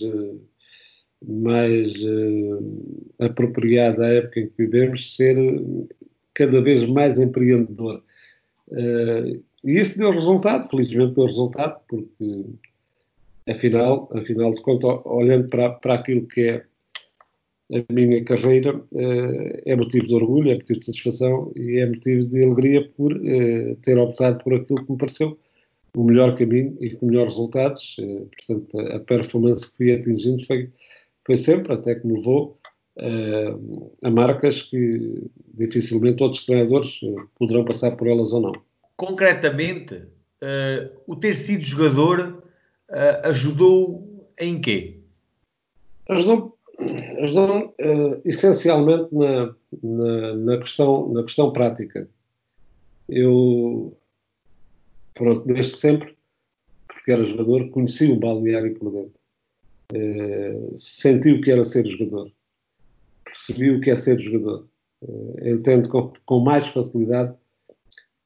mais 1.27 1.93
apropriada 3.19 4.05
à 4.05 4.09
época 4.09 4.41
em 4.41 4.47
que 4.49 4.55
vivemos, 4.59 5.17
ser 5.17 5.37
cada 6.35 6.61
vez 6.61 6.85
mais 6.85 7.19
empreendedor. 7.19 8.03
Uh, 8.69 9.43
e 9.65 9.81
isso 9.81 9.99
deu 9.99 10.11
resultado, 10.11 10.69
felizmente 10.71 11.15
deu 11.15 11.27
resultado, 11.27 11.81
porque 11.89 12.45
afinal, 13.49 14.09
afinal 14.15 14.51
de 14.51 14.61
contas, 14.63 15.01
olhando 15.05 15.49
para, 15.49 15.71
para 15.71 15.95
aquilo 15.95 16.27
que 16.27 16.41
é 16.41 16.65
a 17.75 17.93
minha 17.93 18.23
carreira, 18.25 18.77
uh, 18.77 19.63
é 19.65 19.77
motivo 19.77 20.07
de 20.07 20.15
orgulho, 20.15 20.51
é 20.51 20.55
motivo 20.55 20.81
de 20.81 20.87
satisfação 20.87 21.53
e 21.55 21.79
é 21.79 21.87
motivo 21.87 22.27
de 22.27 22.45
alegria 22.45 22.89
por 22.97 23.13
uh, 23.13 23.77
ter 23.83 23.99
optado 23.99 24.43
por 24.43 24.55
aquilo 24.55 24.85
que 24.85 24.93
me 24.93 24.99
pareceu 24.99 25.39
o 25.95 26.05
melhor 26.05 26.35
caminho 26.39 26.75
e 26.81 26.91
com 26.91 27.07
melhores 27.07 27.35
resultados. 27.35 27.97
portanto, 27.99 28.81
a 28.81 29.01
performance 29.01 29.71
que 29.71 29.77
fui 29.77 29.93
atingindo 29.93 30.43
foi, 30.47 30.71
foi 31.25 31.37
sempre, 31.37 31.73
até 31.73 31.95
que 31.95 32.07
me 32.07 32.15
levou 32.15 32.59
uh, 32.97 33.93
a 34.03 34.11
marcas 34.11 34.63
que 34.63 35.31
dificilmente 35.55 36.23
outros 36.23 36.45
treinadores 36.45 37.01
eh, 37.03 37.23
poderão 37.39 37.65
passar 37.65 37.97
por 37.97 38.09
elas 38.09 38.33
ou 38.33 38.41
não. 38.41 38.53
Concretamente, 38.97 39.95
uh, 39.95 40.91
o 41.07 41.15
ter 41.15 41.37
sido 41.37 41.63
jogador 41.63 42.43
uh, 42.91 43.29
ajudou 43.29 44.29
em 44.39 44.61
quê? 44.61 44.99
Ajudou, 46.09 46.59
ajudou 47.21 47.75
essencialmente 48.25 49.15
na, 49.15 49.55
na, 49.83 50.37
na, 50.37 50.59
questão, 50.59 51.13
na 51.13 51.23
questão 51.23 51.53
prática. 51.53 52.09
Eu, 53.09 53.97
pronto, 55.15 55.47
desde 55.47 55.79
sempre, 55.79 56.17
porque 56.89 57.13
era 57.13 57.25
jogador, 57.25 57.71
conheci 57.71 58.11
o 58.11 58.19
balneário 58.19 58.75
por 58.75 58.91
dentro. 58.91 59.22
Senti 60.77 61.33
o 61.33 61.41
que 61.41 61.51
era 61.51 61.65
ser 61.65 61.87
jogador 61.87 62.31
percebi 63.33 63.71
o 63.71 63.81
que 63.81 63.91
é 63.91 63.97
ser 63.97 64.21
jogador. 64.21 64.67
Uh, 65.03 65.35
entendo 65.49 65.89
com, 65.89 66.13
com, 66.25 66.41
mais 66.41 66.69
facilidade 66.69 67.35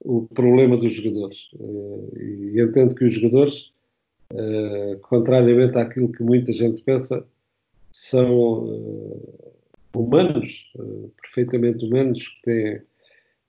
o 0.00 0.26
problema 0.26 0.76
dos 0.76 0.94
jogadores. 0.94 1.38
Uh, 1.54 2.12
e 2.18 2.60
entendo 2.60 2.94
que 2.94 3.04
os 3.04 3.14
jogadores, 3.14 3.72
contrariamente 5.02 5.78
àquilo 5.78 6.10
que 6.10 6.22
muita 6.22 6.52
gente 6.52 6.82
pensa, 6.82 7.24
são 7.92 8.68
humanos, 9.94 10.72
perfeitamente 11.22 11.84
humanos, 11.84 12.26
que 12.44 12.82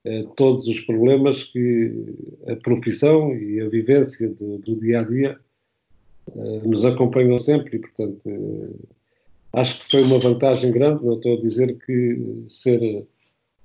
têm 0.03 0.27
todos 0.35 0.67
os 0.67 0.79
problemas 0.81 1.43
que 1.45 2.15
a 2.47 2.55
profissão 2.57 3.35
e 3.35 3.59
a 3.59 3.67
vivência 3.67 4.29
do, 4.29 4.59
do 4.59 4.79
dia 4.79 5.01
a 5.01 5.03
dia 5.03 5.39
nos 6.35 6.85
acompanham 6.85 7.39
sempre 7.39 7.77
e, 7.77 7.79
portanto, 7.79 8.21
acho 9.53 9.83
que 9.83 9.91
foi 9.91 10.03
uma 10.03 10.19
vantagem 10.19 10.71
grande. 10.71 11.05
Não 11.05 11.15
estou 11.15 11.37
a 11.37 11.39
dizer 11.39 11.77
que 11.85 12.45
ser, 12.47 13.05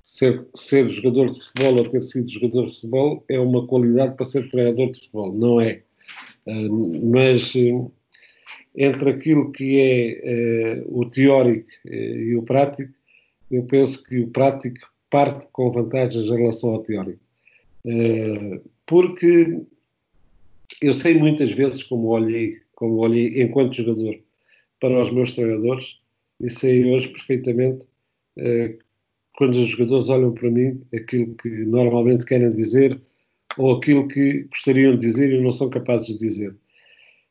ser, 0.02 0.47
ser 0.54 0.88
jogador 0.90 1.31
de 1.31 1.40
futebol 1.40 1.78
ou 1.78 1.88
ter 1.88 2.02
sido 2.04 2.31
jogador 2.31 2.66
de 2.66 2.75
futebol 2.75 3.25
é 3.28 3.38
uma 3.38 3.66
qualidade 3.66 4.16
para 4.16 4.26
ser 4.26 4.50
treinador 4.50 4.92
de 4.92 5.00
futebol. 5.00 5.33
Não 5.33 5.61
é. 5.61 5.83
Uh, 6.47 7.11
mas 7.11 7.52
entre 8.76 9.11
aquilo 9.11 9.52
que 9.52 9.78
é 10.25 10.83
o 10.87 11.04
teórico 11.04 11.69
e 11.85 12.35
o 12.37 12.42
prático, 12.42 12.92
eu 13.50 13.64
penso 13.64 14.02
que 14.04 14.19
o 14.19 14.28
prático 14.28 14.81
parte 15.11 15.47
com 15.52 15.71
vantagens 15.71 16.26
em 16.26 16.37
relação 16.37 16.71
ao 16.71 16.83
teórico. 16.83 17.21
porque 18.87 19.61
eu 20.82 20.92
sei 20.92 21.14
muitas 21.14 21.50
vezes 21.52 21.82
como 21.82 22.08
olhei, 22.08 22.58
como 22.74 22.96
olhei 22.98 23.42
enquanto 23.42 23.76
jogador 23.76 24.18
para 24.80 25.02
os 25.02 25.10
meus 25.10 25.34
treinadores 25.34 25.98
e 26.40 26.50
sei 26.50 26.84
hoje 26.92 27.08
perfeitamente 27.08 27.86
quando 29.36 29.54
os 29.56 29.70
jogadores 29.70 30.08
olham 30.08 30.32
para 30.32 30.50
mim 30.50 30.80
aquilo 30.94 31.34
que 31.36 31.48
normalmente 31.48 32.24
querem 32.24 32.50
dizer 32.50 33.00
ou 33.58 33.76
aquilo 33.76 34.08
que 34.08 34.44
gostariam 34.44 34.96
de 34.96 35.06
dizer 35.06 35.32
e 35.32 35.40
não 35.40 35.52
são 35.52 35.68
capazes 35.70 36.06
de 36.06 36.18
dizer. 36.18 36.54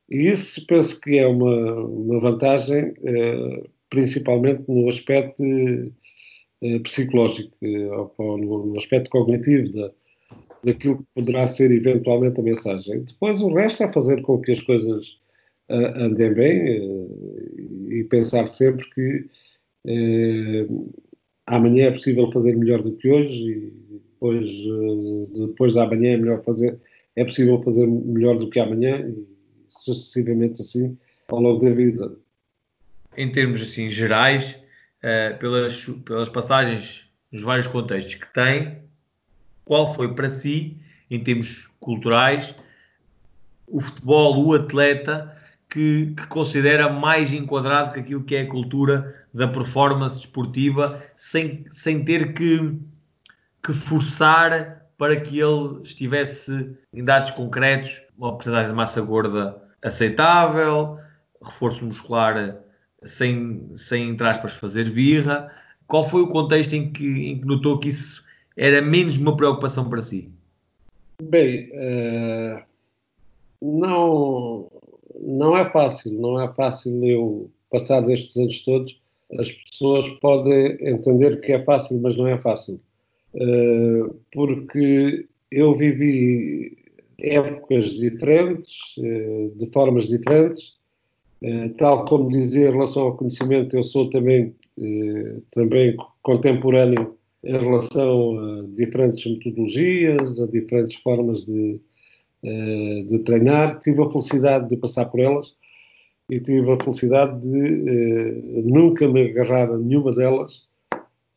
E 0.09 0.27
isso 0.27 0.65
penso 0.67 0.99
que 0.99 1.17
é 1.17 1.25
uma, 1.25 1.85
uma 1.85 2.19
vantagem, 2.19 2.93
eh, 3.03 3.63
principalmente 3.89 4.63
no 4.67 4.89
aspecto 4.89 5.43
eh, 6.61 6.79
psicológico, 6.79 7.55
eh, 7.61 7.87
no, 8.19 8.65
no, 8.67 8.77
aspecto 8.77 9.09
cognitivo 9.09 9.71
da, 9.73 9.91
daquilo 10.63 10.97
que 10.97 11.05
poderá 11.15 11.47
ser 11.47 11.71
eventualmente 11.71 12.39
a 12.39 12.43
mensagem. 12.43 13.03
Depois 13.03 13.41
o 13.41 13.53
resto 13.53 13.83
é 13.83 13.91
fazer 13.91 14.21
com 14.21 14.39
que 14.39 14.51
as 14.51 14.61
coisas 14.61 15.07
uh, 15.69 16.03
andem 16.03 16.33
bem 16.33 16.79
uh, 16.79 17.91
e 17.91 18.03
pensar 18.05 18.47
sempre 18.47 18.87
que 18.91 19.25
uh, 19.87 20.93
amanhã 21.47 21.87
é 21.87 21.91
possível 21.91 22.31
fazer 22.31 22.55
melhor 22.55 22.81
do 22.81 22.95
que 22.95 23.09
hoje 23.09 23.33
e 23.33 24.01
depois, 24.13 24.49
depois 25.35 25.73
da 25.73 25.83
amanhã 25.83 26.13
é 26.13 26.17
melhor 26.17 26.43
fazer, 26.43 26.79
é 27.15 27.25
possível 27.25 27.59
fazer 27.63 27.87
melhor 27.87 28.37
do 28.37 28.51
que 28.51 28.59
amanhã 28.59 28.99
e 28.99 29.27
sucessivamente 29.67 30.61
assim 30.61 30.95
ao 31.27 31.41
longo 31.41 31.59
da 31.59 31.71
vida. 31.71 32.15
Em 33.17 33.31
termos 33.31 33.63
assim 33.63 33.89
gerais, 33.89 34.59
pelas, 35.39 35.87
pelas 36.05 36.29
passagens 36.29 37.09
nos 37.31 37.41
vários 37.41 37.65
contextos 37.65 38.13
que 38.13 38.31
tem, 38.31 38.77
qual 39.65 39.93
foi 39.93 40.13
para 40.13 40.29
si, 40.29 40.77
em 41.09 41.23
termos 41.23 41.69
culturais, 41.79 42.55
o 43.67 43.79
futebol, 43.79 44.45
o 44.45 44.53
atleta 44.53 45.35
que, 45.69 46.13
que, 46.15 46.27
considera 46.27 46.89
mais 46.89 47.31
enquadrado 47.31 47.93
que 47.93 47.99
aquilo 47.99 48.23
que 48.23 48.35
é 48.35 48.41
a 48.41 48.47
cultura 48.47 49.25
da 49.33 49.47
performance 49.47 50.17
desportiva, 50.17 51.01
sem, 51.15 51.65
sem 51.71 52.03
ter 52.03 52.33
que 52.33 52.77
que 53.63 53.73
forçar 53.73 54.81
para 54.97 55.19
que 55.19 55.39
ele 55.39 55.81
estivesse 55.83 56.75
em 56.93 57.03
dados 57.03 57.31
concretos, 57.31 58.01
uma 58.17 58.33
porcentagem 58.33 58.69
de 58.69 58.75
massa 58.75 59.01
gorda 59.01 59.61
aceitável, 59.83 60.99
reforço 61.43 61.85
muscular 61.85 62.57
sem, 63.03 63.69
sem 63.75 64.09
entre 64.09 64.27
aspas, 64.27 64.53
fazer 64.53 64.89
birra. 64.89 65.51
Qual 65.87 66.07
foi 66.07 66.21
o 66.21 66.27
contexto 66.27 66.73
em 66.73 66.91
que, 66.91 67.05
em 67.05 67.39
que 67.39 67.47
notou 67.47 67.79
que 67.79 67.89
isso 67.89 68.20
era 68.57 68.81
menos 68.81 69.17
uma 69.17 69.35
preocupação 69.35 69.89
para 69.89 70.01
si? 70.01 70.29
Bem, 71.21 71.69
uh, 71.71 72.61
não, 73.61 74.71
não 75.19 75.55
é 75.55 75.69
fácil, 75.69 76.13
não 76.13 76.41
é 76.41 76.51
fácil 76.53 77.05
eu 77.05 77.51
passar 77.69 78.01
destes 78.01 78.35
anos 78.37 78.61
todos. 78.61 78.99
As 79.39 79.49
pessoas 79.51 80.07
podem 80.19 80.77
entender 80.81 81.39
que 81.41 81.53
é 81.53 81.63
fácil, 81.63 81.99
mas 82.01 82.17
não 82.17 82.27
é 82.27 82.37
fácil. 82.37 82.79
Eh, 83.33 84.09
porque 84.33 85.25
eu 85.51 85.75
vivi 85.75 86.77
épocas 87.19 87.91
diferentes, 87.91 88.73
eh, 88.99 89.49
de 89.55 89.69
formas 89.71 90.07
diferentes, 90.07 90.73
eh, 91.41 91.69
tal 91.77 92.05
como 92.05 92.29
dizer 92.29 92.69
em 92.69 92.73
relação 92.73 93.03
ao 93.03 93.17
conhecimento, 93.17 93.75
eu 93.75 93.83
sou 93.83 94.09
também, 94.09 94.55
também 95.51 95.95
contemporâneo 96.23 97.15
em 97.43 97.57
relação 97.57 98.37
a 98.39 98.63
diferentes 98.75 99.25
metodologias, 99.31 100.39
a 100.39 100.47
diferentes 100.47 100.97
formas 101.01 101.45
de, 101.45 101.79
de 103.07 103.19
treinar. 103.25 103.79
Tive 103.79 104.03
a 104.03 104.09
felicidade 104.09 104.69
de 104.69 104.77
passar 104.77 105.05
por 105.05 105.19
elas 105.19 105.55
e 106.29 106.39
tive 106.39 106.71
a 106.71 106.83
felicidade 106.83 107.41
de 107.41 108.61
nunca 108.63 109.07
me 109.07 109.29
agarrar 109.29 109.71
a 109.71 109.77
nenhuma 109.77 110.11
delas 110.11 110.69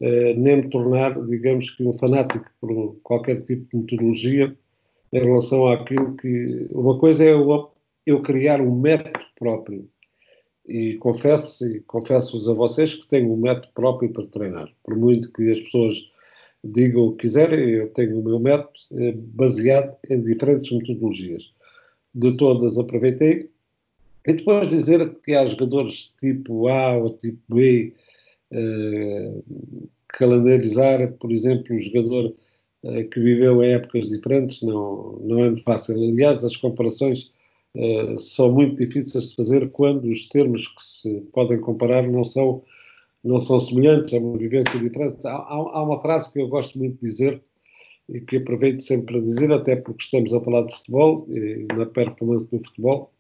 eh, 0.01 0.35
nem 0.35 0.57
me 0.57 0.69
tornar, 0.69 1.19
digamos 1.27 1.71
que, 1.71 1.83
um 1.83 1.97
fanático 1.97 2.45
por 2.61 2.97
qualquer 3.03 3.39
tipo 3.45 3.67
de 3.71 3.77
metodologia 3.77 4.57
em 5.13 5.19
relação 5.19 5.67
àquilo 5.69 6.17
que. 6.17 6.69
Uma 6.73 6.99
coisa 6.99 7.25
é 7.25 7.33
eu, 7.33 7.71
eu 8.07 8.21
criar 8.23 8.61
um 8.61 8.79
método 8.79 9.25
próprio. 9.39 9.89
E 10.67 10.95
confesso, 10.95 11.65
confesso-vos 11.87 12.49
a 12.49 12.55
vocês 12.55 12.95
que 12.95 13.07
tenho 13.09 13.33
um 13.33 13.37
método 13.37 13.69
próprio 13.75 14.13
para 14.13 14.27
treinar. 14.27 14.71
Por 14.83 14.97
muito 14.97 15.33
que 15.33 15.51
as 15.51 15.61
pessoas 15.61 15.97
digam 16.63 17.09
o 17.09 17.13
que 17.13 17.23
quiserem, 17.23 17.69
eu 17.71 17.89
tenho 17.91 18.19
o 18.19 18.25
meu 18.25 18.39
método 18.39 18.73
eh, 18.93 19.13
baseado 19.17 19.95
em 20.09 20.23
diferentes 20.23 20.73
metodologias. 20.73 21.53
De 22.15 22.37
todas 22.37 22.79
aproveitei. 22.79 23.51
E 24.27 24.33
depois 24.33 24.69
dizer 24.69 25.15
que 25.23 25.35
há 25.35 25.45
jogadores 25.45 26.15
tipo 26.19 26.69
A 26.69 26.97
ou 26.97 27.11
tipo 27.11 27.39
B 27.55 27.93
eh, 28.51 29.35
calendarizar, 30.19 31.13
por 31.15 31.33
exemplo, 31.33 31.75
um 31.75 31.81
jogador 31.81 32.35
uh, 32.85 33.09
que 33.11 33.21
viveu 33.21 33.63
em 33.63 33.73
épocas 33.75 34.09
diferentes 34.09 34.63
não, 34.63 35.19
não 35.23 35.41
é 35.41 35.47
muito 35.49 35.63
fácil. 35.63 35.97
Aliás, 35.97 36.45
as 36.45 36.57
comparações 36.57 37.31
uh, 37.75 38.19
são 38.19 38.53
muito 38.53 38.77
difíceis 38.77 39.31
de 39.31 39.37
fazer 39.37 39.71
quando 39.71 40.05
os 40.05 40.29
termos 40.29 40.69
que 40.69 40.83
se 40.83 41.21
podem 41.33 41.61
comparar 41.61 42.07
não 42.07 42.25
são, 42.25 42.63
não 43.23 43.41
são 43.41 43.61
semelhantes, 43.61 44.13
é 44.13 44.19
uma 44.19 44.39
vivência 44.39 44.79
diferente. 44.79 45.27
Há, 45.27 45.35
há, 45.37 45.83
uma 45.83 46.01
frase 46.01 46.33
que 46.33 46.41
eu 46.41 46.49
gosto 46.49 46.79
muito 46.79 47.01
de 47.01 47.09
dizer 47.09 47.43
e 48.09 48.21
que 48.21 48.37
aproveito 48.37 48.81
sempre 48.81 49.15
para 49.15 49.25
dizer, 49.25 49.53
até 49.53 49.77
porque 49.77 50.05
estamos 50.05 50.33
a 50.35 50.41
falar 50.41 50.63
de 50.63 50.75
futebol 50.75 51.27
e 51.31 51.67
na 51.75 51.87
performance 51.87 52.51
do 52.51 52.63
futebol, 52.63 53.15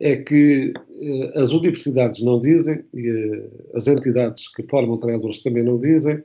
é 0.00 0.16
que 0.16 0.72
eh, 1.00 1.32
as 1.40 1.50
universidades 1.52 2.22
não 2.22 2.40
dizem, 2.40 2.84
e 2.94 3.08
eh, 3.08 3.50
as 3.74 3.86
entidades 3.88 4.48
que 4.54 4.62
formam 4.64 4.96
treinadores 4.96 5.42
também 5.42 5.64
não 5.64 5.78
dizem, 5.78 6.22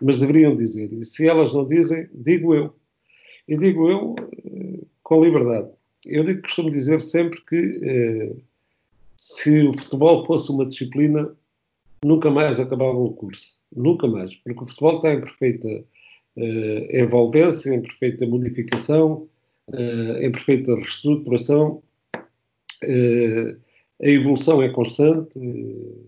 mas 0.00 0.20
deveriam 0.20 0.56
dizer. 0.56 0.92
E 0.92 1.04
se 1.04 1.28
elas 1.28 1.52
não 1.52 1.66
dizem, 1.66 2.08
digo 2.14 2.54
eu. 2.54 2.74
E 3.46 3.56
digo 3.56 3.90
eu 3.90 4.14
eh, 4.44 4.80
com 5.02 5.24
liberdade. 5.24 5.70
Eu 6.06 6.24
digo, 6.24 6.42
costumo 6.42 6.70
dizer 6.70 7.00
sempre 7.00 7.40
que 7.42 8.34
se 9.16 9.60
o 9.60 9.72
futebol 9.72 10.26
fosse 10.26 10.50
uma 10.50 10.66
disciplina, 10.66 11.30
nunca 12.02 12.30
mais 12.30 12.58
acabava 12.58 12.96
o 12.96 13.12
curso. 13.12 13.58
Nunca 13.74 14.08
mais. 14.08 14.34
Porque 14.36 14.64
o 14.64 14.66
futebol 14.66 14.96
está 14.96 15.12
em 15.12 15.20
perfeita 15.20 15.84
envolvência, 16.92 17.74
em 17.74 17.82
perfeita 17.82 18.26
modificação, 18.26 19.28
em 20.20 20.32
perfeita 20.32 20.74
reestruturação 20.74 21.82
eh, 22.82 23.56
a 24.02 24.08
evolução 24.08 24.62
é 24.62 24.68
constante, 24.70 25.38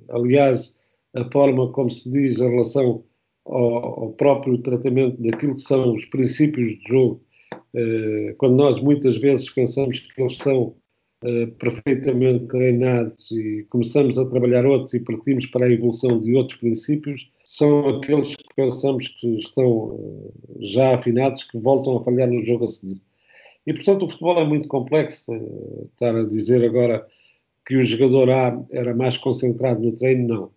aliás, 0.08 0.74
a 1.14 1.24
forma 1.30 1.70
como 1.72 1.90
se 1.90 2.10
diz 2.10 2.40
em 2.40 2.50
relação 2.50 3.04
ao, 3.44 4.04
ao 4.04 4.12
próprio 4.12 4.56
tratamento 4.58 5.22
daquilo 5.22 5.56
que 5.56 5.62
são 5.62 5.94
os 5.94 6.04
princípios 6.06 6.78
de 6.78 6.88
jogo, 6.88 7.20
eh, 7.20 7.31
quando 8.38 8.56
nós 8.56 8.80
muitas 8.80 9.16
vezes 9.16 9.48
pensamos 9.50 10.00
que 10.00 10.20
eles 10.20 10.34
estão 10.34 10.74
eh, 11.24 11.46
perfeitamente 11.58 12.46
treinados 12.46 13.30
e 13.30 13.64
começamos 13.70 14.18
a 14.18 14.26
trabalhar 14.28 14.66
outros 14.66 14.92
e 14.94 15.00
partimos 15.00 15.46
para 15.46 15.66
a 15.66 15.70
evolução 15.70 16.20
de 16.20 16.34
outros 16.34 16.58
princípios, 16.58 17.30
são 17.44 17.88
aqueles 17.88 18.34
que 18.34 18.54
pensamos 18.56 19.06
que 19.08 19.38
estão 19.38 20.32
já 20.60 20.96
afinados, 20.96 21.44
que 21.44 21.58
voltam 21.58 21.96
a 21.96 22.04
falhar 22.04 22.28
no 22.28 22.44
jogo 22.44 22.64
a 22.64 22.66
seguir. 22.66 23.00
E, 23.66 23.72
portanto, 23.72 24.04
o 24.04 24.08
futebol 24.08 24.38
é 24.40 24.44
muito 24.44 24.66
complexo. 24.66 25.32
Estar 25.92 26.16
a 26.16 26.24
dizer 26.24 26.64
agora 26.64 27.06
que 27.64 27.76
o 27.76 27.84
jogador 27.84 28.28
A 28.30 28.60
era 28.72 28.94
mais 28.94 29.16
concentrado 29.16 29.80
no 29.80 29.92
treino, 29.92 30.26
não. 30.26 30.50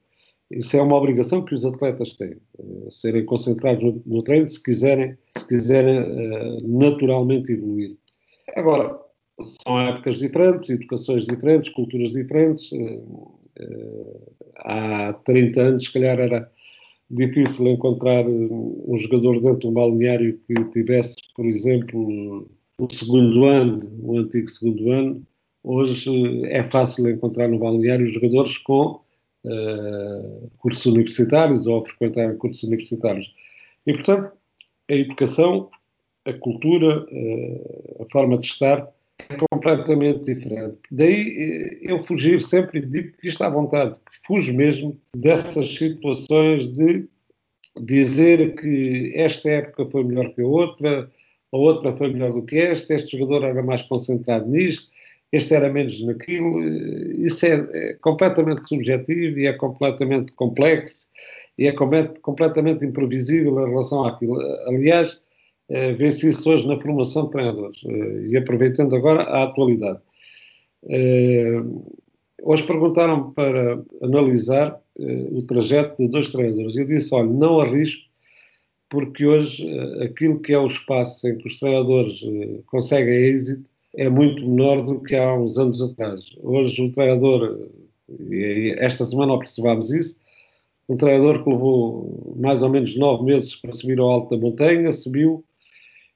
Isso 0.52 0.78
é 0.78 0.82
uma 0.82 0.96
obrigação 0.96 1.44
que 1.44 1.56
os 1.56 1.66
atletas 1.66 2.16
têm, 2.16 2.36
eh, 2.60 2.88
serem 2.92 3.26
concentrados 3.26 3.84
no, 3.84 4.02
no 4.06 4.22
treino 4.22 4.48
se 4.48 4.62
quiserem, 4.62 5.18
se 5.38 5.48
quiserem 5.48 6.00
uh, 6.00 6.80
naturalmente 6.80 7.52
evoluir. 7.52 7.98
Agora, 8.56 9.00
são 9.64 9.80
épocas 9.80 10.18
diferentes, 10.18 10.70
educações 10.70 11.26
diferentes, 11.26 11.74
culturas 11.74 12.12
diferentes. 12.12 12.72
Uh, 12.72 13.40
uh, 13.60 14.34
há 14.58 15.14
30 15.26 15.62
anos, 15.62 15.86
se 15.86 15.94
calhar, 15.94 16.20
era 16.20 16.52
difícil 17.10 17.68
encontrar 17.68 18.26
um 18.28 18.98
jogador 18.98 19.42
dentro 19.42 19.60
de 19.60 19.68
um 19.68 19.74
balneário 19.74 20.40
que 20.48 20.54
tivesse, 20.66 21.16
por 21.36 21.46
exemplo, 21.46 22.48
o 22.80 22.94
segundo 22.94 23.46
ano, 23.46 23.92
o 24.02 24.18
antigo 24.18 24.50
segundo 24.50 24.92
ano, 24.92 25.24
hoje 25.64 26.44
é 26.46 26.64
fácil 26.64 27.10
encontrar 27.10 27.48
no 27.48 27.60
balneário 27.60 28.10
jogadores 28.10 28.58
com 28.60 29.05
uh, 29.46 30.52
cursos 30.58 30.86
universitários 30.86 31.66
ou 31.68 31.80
a 31.82 31.86
frequentar 31.86 32.36
cursos 32.36 32.64
universitários. 32.64 33.34
E, 33.86 33.94
portanto, 33.94 34.32
a 34.90 34.94
educação, 34.94 35.70
a 36.26 36.34
cultura, 36.34 37.06
uh, 37.12 38.04
a 38.04 38.12
forma 38.12 38.38
de 38.38 38.48
estar 38.48 38.88
é 39.30 39.38
completamente 39.50 40.26
diferente. 40.34 40.78
Daí 40.92 41.80
eu 41.82 42.04
fugir 42.04 42.42
sempre 42.42 42.82
digo 42.82 43.14
que 43.18 43.28
isto 43.28 43.44
à 43.44 43.50
vontade, 43.50 44.00
que 44.00 44.28
fujo 44.28 44.54
mesmo 44.54 45.00
dessas 45.16 45.74
situações 45.74 46.68
de 46.68 47.08
dizer 47.82 48.56
que 48.56 49.14
esta 49.16 49.50
época 49.50 49.86
foi 49.90 50.04
melhor 50.04 50.34
que 50.34 50.42
a 50.42 50.48
outra, 50.48 51.12
a 51.52 51.58
outra 51.58 51.96
foi 51.96 52.12
melhor 52.12 52.34
do 52.34 52.44
que 52.44 52.58
esta, 52.58 52.94
este 52.94 53.18
jogador 53.18 53.46
era 53.46 53.64
mais 53.64 53.82
concentrado 53.84 54.48
nisto, 54.50 54.90
este 55.36 55.54
era 55.54 55.72
menos 55.72 56.02
naquilo. 56.04 56.64
Isso 57.24 57.46
é, 57.46 57.68
é 57.72 57.94
completamente 57.96 58.68
subjetivo 58.68 59.40
e 59.40 59.48
é 59.48 59.54
completamente 59.54 60.32
complexo 60.34 61.08
e 61.58 61.68
é 61.68 61.74
completamente 62.22 62.86
imprevisível 62.86 63.60
em 63.60 63.70
relação 63.70 64.06
àquilo. 64.06 64.40
Aliás, 64.68 65.20
eh, 65.70 65.94
vê-se 65.94 66.30
isso 66.30 66.50
hoje 66.50 66.68
na 66.68 66.78
formação 66.78 67.26
de 67.26 67.32
treinadores. 67.32 67.82
Eh, 67.86 68.28
e 68.30 68.38
aproveitando 68.38 68.96
agora 68.96 69.24
a 69.24 69.44
atualidade. 69.44 70.00
Eh, 70.90 71.62
hoje 72.44 72.64
perguntaram 72.64 73.32
para 73.32 73.82
analisar 74.02 74.80
o 74.98 75.46
trajeto 75.46 75.98
de 76.02 76.08
dois 76.08 76.32
treinadores. 76.32 76.76
Eu 76.78 76.86
disse: 76.86 77.14
olha, 77.14 77.28
não 77.30 77.60
arrisco, 77.60 78.04
porque 78.90 79.26
hoje 79.26 79.68
aquilo 80.02 80.40
que 80.40 80.54
é 80.54 80.60
o 80.60 80.68
espaço 80.68 81.28
em 81.28 81.38
que 81.38 81.48
os 81.48 81.60
treinadores 81.60 82.22
conseguem 82.68 83.14
êxito 83.14 83.70
é 83.98 84.10
muito 84.10 84.46
menor 84.48 84.84
do 84.84 85.00
que 85.02 85.16
há 85.16 85.34
uns 85.34 85.58
anos 85.58 85.82
atrás. 85.82 86.22
Hoje 86.42 86.82
o 86.82 86.92
treinador, 86.92 87.70
e 88.30 88.76
esta 88.78 89.06
semana 89.06 89.34
observámos 89.34 89.92
isso, 89.92 90.20
um 90.88 90.98
treinador 90.98 91.44
que 91.44 91.50
levou 91.50 92.36
mais 92.38 92.62
ou 92.62 92.70
menos 92.70 92.96
nove 92.96 93.24
meses 93.24 93.56
para 93.56 93.72
subir 93.72 94.00
ao 94.00 94.10
alto 94.10 94.30
da 94.30 94.42
montanha, 94.42 94.92
subiu 94.92 95.44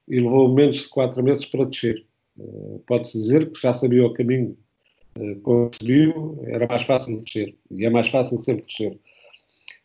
e 0.08 0.20
levou 0.20 0.52
menos 0.52 0.78
de 0.78 0.88
quatro 0.88 1.22
meses 1.22 1.44
para 1.44 1.64
descer. 1.64 2.04
Uh, 2.38 2.80
Pode-se 2.86 3.18
dizer 3.18 3.50
que 3.50 3.60
já 3.60 3.72
sabia 3.72 4.06
o 4.06 4.12
caminho 4.12 4.56
uh, 5.18 5.40
quando 5.40 5.74
subiu, 5.74 6.38
era 6.46 6.66
mais 6.66 6.82
fácil 6.82 7.18
de 7.18 7.24
descer, 7.24 7.56
e 7.70 7.84
é 7.84 7.90
mais 7.90 8.08
fácil 8.08 8.38
sempre 8.40 8.64
descer. 8.66 8.98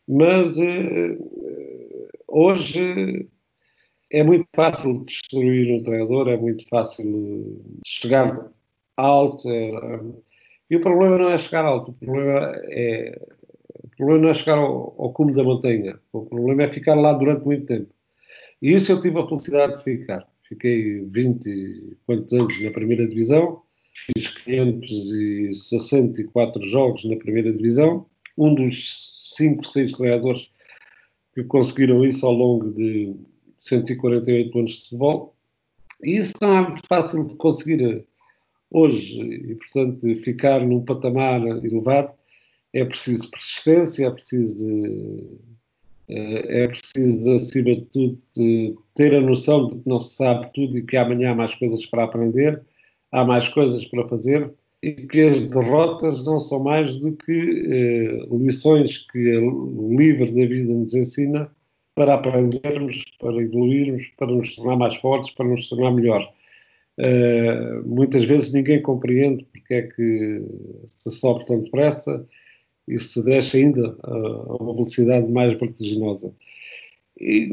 Mas 0.07 0.57
uh, 0.57 2.09
hoje 2.27 3.27
é 4.09 4.23
muito 4.23 4.47
fácil 4.55 5.03
destruir 5.05 5.71
um 5.73 5.83
treinador, 5.83 6.29
é 6.29 6.37
muito 6.37 6.67
fácil 6.67 7.61
chegar 7.85 8.51
alto. 8.97 9.47
É, 9.49 10.01
e 10.69 10.75
o 10.75 10.81
problema 10.81 11.17
não 11.17 11.29
é 11.29 11.37
chegar 11.37 11.63
alto, 11.65 11.91
o 11.91 11.93
problema 11.93 12.53
é, 12.65 13.21
o 13.83 13.89
problema 13.97 14.23
não 14.23 14.29
é 14.29 14.33
chegar 14.33 14.57
ao, 14.57 14.93
ao 14.97 15.13
cume 15.13 15.33
da 15.33 15.43
montanha, 15.43 15.97
o 16.11 16.25
problema 16.25 16.63
é 16.63 16.71
ficar 16.71 16.95
lá 16.95 17.13
durante 17.13 17.45
muito 17.45 17.65
tempo. 17.65 17.93
E 18.61 18.73
isso 18.73 18.91
eu 18.91 19.01
tive 19.01 19.19
a 19.19 19.27
felicidade 19.27 19.77
de 19.77 19.83
ficar. 19.83 20.27
Fiquei 20.47 21.01
20 21.05 21.97
quantos 22.05 22.31
anos 22.33 22.63
na 22.63 22.71
primeira 22.71 23.07
divisão, 23.07 23.63
fiz 24.05 24.29
564 24.43 26.63
jogos 26.65 27.03
na 27.05 27.15
primeira 27.15 27.51
divisão, 27.51 28.05
um 28.37 28.53
dos 28.53 29.15
5, 29.35 29.65
6 29.65 29.97
treinadores 29.97 30.51
que 31.33 31.43
conseguiram 31.43 32.05
isso 32.05 32.25
ao 32.25 32.33
longo 32.33 32.71
de 32.73 33.15
148 33.67 34.59
anos 34.59 34.71
de 34.71 34.83
futebol. 34.83 35.35
E 36.03 36.17
isso 36.17 36.33
não 36.41 36.57
é 36.57 36.61
muito 36.61 36.81
fácil 36.87 37.25
de 37.25 37.35
conseguir 37.35 38.05
hoje, 38.71 39.19
e 39.21 39.55
portanto 39.55 40.15
ficar 40.23 40.65
num 40.65 40.83
patamar 40.83 41.41
elevado 41.41 42.11
é 42.73 42.83
preciso 42.83 43.31
persistência, 43.31 44.07
é 44.07 44.11
preciso 44.11 44.57
de, 44.57 45.23
eh, 46.09 46.63
é 46.63 46.67
preciso, 46.67 47.33
acima 47.33 47.75
de 47.75 47.85
tudo, 47.85 48.21
de 48.35 48.75
ter 48.95 49.15
a 49.15 49.21
noção 49.21 49.67
de 49.67 49.75
que 49.75 49.89
não 49.89 50.01
se 50.01 50.15
sabe 50.15 50.51
tudo 50.53 50.77
e 50.77 50.83
que 50.83 50.97
amanhã 50.97 51.31
há 51.31 51.35
mais 51.35 51.55
coisas 51.55 51.85
para 51.85 52.03
aprender, 52.03 52.61
há 53.13 53.23
mais 53.23 53.47
coisas 53.47 53.85
para 53.85 54.07
fazer 54.07 54.51
e 54.83 54.91
que 54.91 55.21
as 55.21 55.47
derrotas 55.47 56.23
não 56.25 56.39
são 56.39 56.59
mais 56.59 56.95
do 56.97 57.13
que 57.13 57.31
eh, 57.31 58.27
lições 58.29 59.07
que 59.09 59.37
o 59.37 59.97
livro 59.97 60.25
da 60.25 60.45
vida 60.45 60.73
nos 60.73 60.93
ensina 60.93 61.49
para 61.95 62.15
aprendermos, 62.15 63.03
para 63.19 63.41
evoluirmos, 63.41 64.07
para 64.17 64.27
nos 64.27 64.55
tornar 64.55 64.75
mais 64.75 64.95
fortes, 64.95 65.31
para 65.31 65.47
nos 65.47 65.67
tornar 65.69 65.91
melhor. 65.91 66.29
Uh, 66.97 67.87
muitas 67.87 68.23
vezes 68.25 68.53
ninguém 68.53 68.81
compreende 68.81 69.45
porque 69.51 69.73
é 69.73 69.81
que 69.81 70.41
se 70.87 71.11
sobe 71.11 71.45
tão 71.45 71.61
depressa 71.61 72.25
e 72.87 72.99
se 72.99 73.23
desce 73.23 73.57
ainda 73.57 73.97
a, 74.03 74.53
uma 74.61 74.73
velocidade 74.73 75.29
mais 75.31 75.57
vertiginosa. 75.57 76.33
E, 77.19 77.49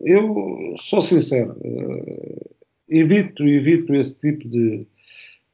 eu 0.00 0.74
sou 0.78 1.00
sincero, 1.00 1.56
uh, 1.60 2.50
evito, 2.88 3.46
evito 3.46 3.94
esse 3.94 4.18
tipo 4.18 4.48
de, 4.48 4.86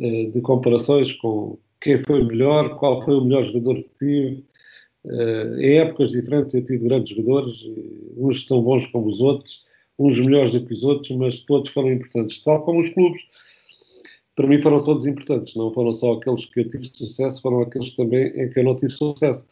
uh, 0.00 0.30
de 0.30 0.40
comparações 0.40 1.12
com 1.14 1.58
quem 1.80 2.02
foi 2.04 2.24
melhor, 2.24 2.76
qual 2.78 3.04
foi 3.04 3.14
o 3.14 3.24
melhor 3.24 3.44
jogador 3.44 3.76
que 3.76 3.90
tive, 3.98 4.44
Uh, 5.08 5.58
em 5.58 5.78
épocas 5.78 6.10
diferentes 6.12 6.54
eu 6.54 6.64
tive 6.64 6.86
grandes 6.86 7.16
jogadores, 7.16 7.56
uns 8.16 8.44
tão 8.44 8.62
bons 8.62 8.86
como 8.88 9.08
os 9.08 9.20
outros, 9.20 9.62
uns 9.98 10.20
melhores 10.20 10.52
do 10.52 10.64
que 10.66 10.74
os 10.74 10.84
outros, 10.84 11.10
mas 11.16 11.40
todos 11.40 11.70
foram 11.70 11.92
importantes, 11.92 12.42
tal 12.44 12.62
como 12.62 12.80
os 12.80 12.90
clubes. 12.90 13.22
Para 14.36 14.46
mim 14.46 14.60
foram 14.60 14.84
todos 14.84 15.06
importantes, 15.06 15.56
não 15.56 15.72
foram 15.72 15.90
só 15.92 16.12
aqueles 16.12 16.44
que 16.46 16.60
eu 16.60 16.68
tive 16.68 16.84
sucesso, 16.92 17.40
foram 17.40 17.62
aqueles 17.62 17.96
também 17.96 18.26
em 18.38 18.50
que 18.50 18.60
eu 18.60 18.64
não 18.64 18.76
tive 18.76 18.92
sucesso. 18.92 19.46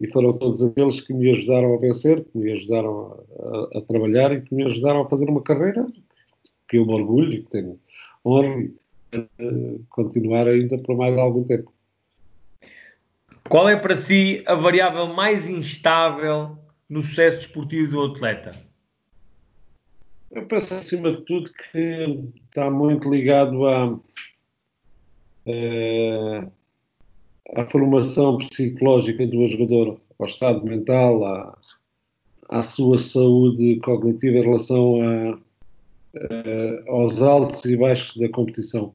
E 0.00 0.06
foram 0.08 0.32
todos 0.32 0.62
aqueles 0.62 1.00
que 1.00 1.12
me 1.12 1.30
ajudaram 1.30 1.74
a 1.74 1.78
vencer, 1.78 2.24
que 2.24 2.38
me 2.38 2.52
ajudaram 2.52 3.18
a, 3.38 3.76
a, 3.76 3.78
a 3.78 3.82
trabalhar 3.82 4.32
e 4.32 4.40
que 4.40 4.54
me 4.54 4.64
ajudaram 4.64 5.02
a 5.02 5.08
fazer 5.08 5.28
uma 5.28 5.42
carreira 5.42 5.86
que 6.68 6.78
eu 6.78 6.86
me 6.86 6.94
orgulho 6.94 7.32
e 7.32 7.42
que 7.42 7.50
tenho 7.50 7.78
honra 8.24 8.56
de 8.56 9.18
uh, 9.18 9.80
continuar 9.90 10.48
ainda 10.48 10.78
por 10.78 10.96
mais 10.96 11.16
algum 11.16 11.44
tempo. 11.44 11.72
Qual 13.48 13.66
é 13.66 13.76
para 13.76 13.96
si 13.96 14.42
a 14.46 14.54
variável 14.54 15.06
mais 15.06 15.48
instável 15.48 16.58
no 16.86 17.02
sucesso 17.02 17.38
desportivo 17.38 17.92
do 17.92 18.12
atleta? 18.12 18.52
Eu 20.30 20.44
penso, 20.46 20.74
acima 20.74 21.12
de 21.12 21.22
tudo, 21.22 21.50
que 21.72 22.30
está 22.44 22.70
muito 22.70 23.10
ligado 23.10 23.66
à, 23.66 23.98
eh, 25.46 26.46
à 27.56 27.64
formação 27.64 28.36
psicológica 28.36 29.26
do 29.26 29.46
jogador, 29.46 29.98
ao 30.18 30.26
estado 30.26 30.66
mental, 30.66 31.24
à, 31.24 31.58
à 32.50 32.62
sua 32.62 32.98
saúde 32.98 33.80
cognitiva 33.80 34.36
em 34.36 34.42
relação 34.42 35.00
a, 35.00 35.38
eh, 36.14 36.84
aos 36.86 37.22
altos 37.22 37.64
e 37.64 37.78
baixos 37.78 38.14
da 38.18 38.28
competição. 38.28 38.92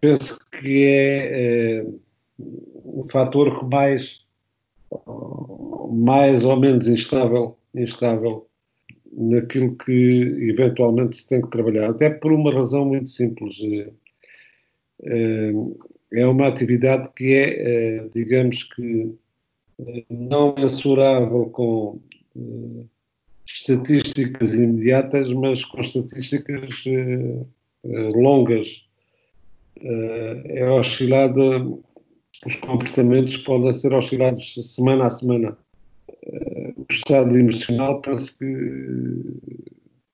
Penso 0.00 0.38
que 0.52 0.84
é 0.84 1.80
eh, 1.80 1.86
o 2.84 3.06
fator 3.10 3.58
que 3.58 3.64
mais, 3.66 4.20
mais 5.90 6.44
ou 6.44 6.58
menos 6.58 6.88
instável, 6.88 7.56
instável 7.74 8.46
naquilo 9.12 9.76
que 9.76 10.50
eventualmente 10.50 11.16
se 11.16 11.28
tem 11.28 11.42
que 11.42 11.50
trabalhar, 11.50 11.90
até 11.90 12.10
por 12.10 12.32
uma 12.32 12.52
razão 12.52 12.84
muito 12.84 13.08
simples. 13.08 13.56
É, 15.02 15.52
é 16.12 16.26
uma 16.26 16.46
atividade 16.46 17.10
que 17.14 17.32
é, 17.32 17.98
é 17.98 18.08
digamos 18.08 18.64
que, 18.64 19.14
não 20.10 20.54
mensurável 20.54 21.46
com 21.46 21.98
estatísticas 23.46 24.54
imediatas, 24.54 25.32
mas 25.32 25.64
com 25.64 25.80
estatísticas 25.80 26.84
longas. 28.14 28.68
É 29.82 30.68
oscilada 30.68 31.66
os 32.46 32.54
comportamentos 32.56 33.36
podem 33.38 33.72
ser 33.72 33.92
oscilados 33.92 34.54
semana 34.62 35.06
a 35.06 35.10
semana. 35.10 35.58
Eh, 36.24 36.74
o 36.76 36.86
estado 36.90 37.36
emocional 37.36 38.00
parece 38.00 38.38
que 38.38 38.44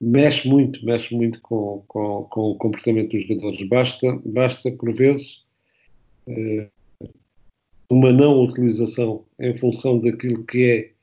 mexe 0.01 0.49
muito, 0.49 0.85
mexe 0.85 1.15
muito 1.15 1.41
com, 1.41 1.85
com, 1.87 2.25
com 2.25 2.41
o 2.51 2.57
comportamento 2.57 3.13
dos 3.13 3.27
jogadores. 3.27 3.69
Basta, 3.69 4.21
basta 4.25 4.71
por 4.73 4.93
vezes, 4.93 5.45
eh, 6.29 6.69
uma 7.91 8.13
não 8.13 8.43
utilização 8.43 9.25
em 9.39 9.57
função 9.57 10.01
daquilo 10.01 10.45
que 10.45 10.65
é 10.65 10.97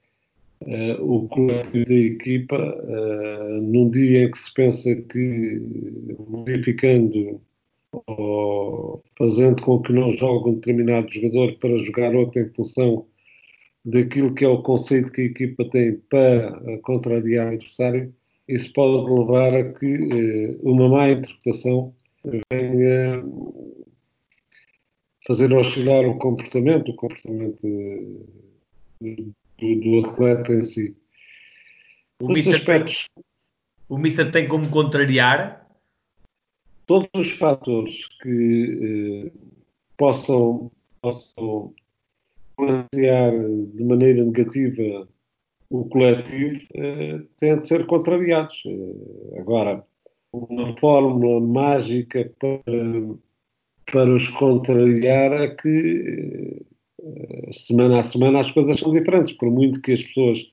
o 1.00 1.28
coletivo 1.28 1.84
da 1.86 1.94
equipa, 1.94 2.58
num 3.62 3.90
dia 3.90 4.24
em 4.24 4.32
que 4.32 4.38
se 4.38 4.54
pensa 4.54 4.96
que 4.96 5.62
modificando 6.30 7.42
ou 8.08 9.04
fazendo 9.18 9.62
com 9.62 9.82
que 9.82 9.94
não 9.94 10.12
jogue 10.14 10.50
um 10.50 10.56
determinado 10.56 11.12
jogador 11.12 11.54
para 11.60 11.78
jogar 11.80 12.16
outro 12.16 12.42
em 12.42 12.50
função 12.54 13.06
daquilo 13.86 14.34
que 14.34 14.46
é 14.46 14.48
o 14.48 14.62
conceito 14.62 15.12
que 15.12 15.22
a 15.22 15.26
equipa 15.26 15.66
tem 15.70 15.96
para 16.10 16.80
contrariar 16.84 17.48
o 17.48 17.56
adversário, 17.56 18.14
isso 18.48 18.72
pode 18.74 19.10
levar 19.12 19.54
a 19.54 19.74
que 19.74 19.86
eh, 19.86 20.58
uma 20.62 20.90
má 20.90 21.10
interpretação 21.10 21.94
venha 22.52 23.24
fazer 25.26 25.54
oscilar 25.54 26.06
o 26.06 26.18
comportamento, 26.18 26.92
o 26.92 26.96
comportamento 26.96 27.60
eh, 29.04 29.24
do, 29.60 29.76
do 29.80 30.08
atleta 30.08 30.54
em 30.54 30.62
si. 30.62 30.96
O 32.22 32.30
Mister, 32.30 32.56
aspectos, 32.56 33.10
tem, 33.16 33.24
o 33.90 33.98
Mister 33.98 34.32
tem 34.32 34.48
como 34.48 34.70
contrariar 34.70 35.63
todos 36.86 37.10
os 37.16 37.32
fatores 37.32 38.08
que 38.22 39.32
eh, 39.32 39.32
possam, 39.98 40.72
possam 41.02 41.74
influenciar 42.58 43.32
de 43.32 43.84
maneira 43.84 44.24
negativa 44.24 45.08
o 45.74 45.86
coletivo 45.86 46.62
eh, 46.76 47.20
têm 47.38 47.60
de 47.60 47.68
ser 47.68 47.86
contrariados. 47.88 48.62
Eh, 48.66 49.40
agora, 49.40 49.84
uma 50.32 50.78
fórmula 50.78 51.42
mágica 51.42 52.32
para, 52.40 52.62
para 53.92 54.16
os 54.16 54.30
contrariar 54.30 55.34
é 55.34 55.48
que 55.56 56.62
eh, 57.02 57.52
semana 57.52 58.00
a 58.00 58.04
semana 58.04 58.40
as 58.40 58.52
coisas 58.52 58.78
são 58.80 58.92
diferentes, 58.92 59.36
por 59.36 59.50
muito 59.50 59.82
que 59.82 59.94
as 59.94 60.04
pessoas 60.04 60.46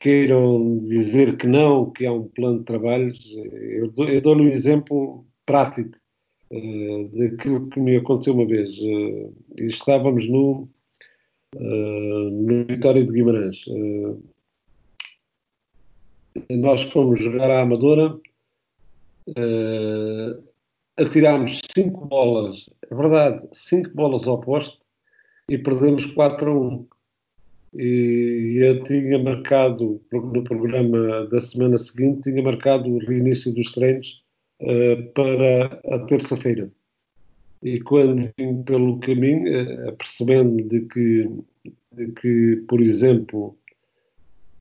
queiram 0.00 0.78
dizer 0.78 1.36
que 1.36 1.46
não, 1.46 1.90
que 1.90 2.06
há 2.06 2.12
um 2.12 2.28
plano 2.28 2.60
de 2.60 2.64
trabalhos, 2.64 3.18
eu, 3.52 3.90
dou, 3.90 4.34
lhe 4.34 4.42
um 4.42 4.48
exemplo 4.48 5.26
prático 5.46 5.96
uh, 6.50 7.08
daquilo 7.18 7.68
que 7.68 7.80
me 7.80 7.96
aconteceu 7.96 8.34
uma 8.34 8.46
vez. 8.46 8.70
Uh, 8.78 9.34
estávamos 9.56 10.28
no, 10.28 10.68
uh, 11.56 12.30
no 12.30 12.64
Vitória 12.64 13.04
de 13.04 13.12
Guimarães. 13.12 13.64
Nós 16.50 16.82
fomos 16.82 17.20
jogar 17.20 17.48
à 17.48 17.62
Amadora, 17.62 18.18
atirámos 20.98 21.60
cinco 21.74 22.06
bolas, 22.06 22.68
é 22.90 22.94
verdade, 22.94 23.48
cinco 23.52 23.90
bolas 23.94 24.26
ao 24.26 24.40
posto 24.40 24.78
e 25.48 25.56
perdemos 25.56 26.06
4 26.06 26.50
a 26.50 26.52
1 26.52 26.86
e 27.76 28.58
eu 28.60 28.82
tinha 28.82 29.18
marcado 29.18 30.00
no 30.12 30.42
programa 30.42 31.26
da 31.26 31.40
semana 31.40 31.78
seguinte, 31.78 32.22
tinha 32.22 32.42
marcado 32.42 32.88
o 32.88 32.98
reinício 32.98 33.54
dos 33.54 33.70
treinos 33.72 34.23
uh, 34.60 35.12
para 35.14 35.80
a 35.94 35.98
terça-feira. 36.06 36.70
E 37.62 37.80
quando 37.80 38.30
vim 38.36 38.62
pelo 38.62 38.98
caminho, 39.00 39.44
uh, 39.44 39.88
apercebendo 39.88 40.62
de 40.68 40.80
que, 40.82 41.28
de 41.92 42.12
que, 42.12 42.64
por 42.68 42.80
exemplo, 42.80 43.56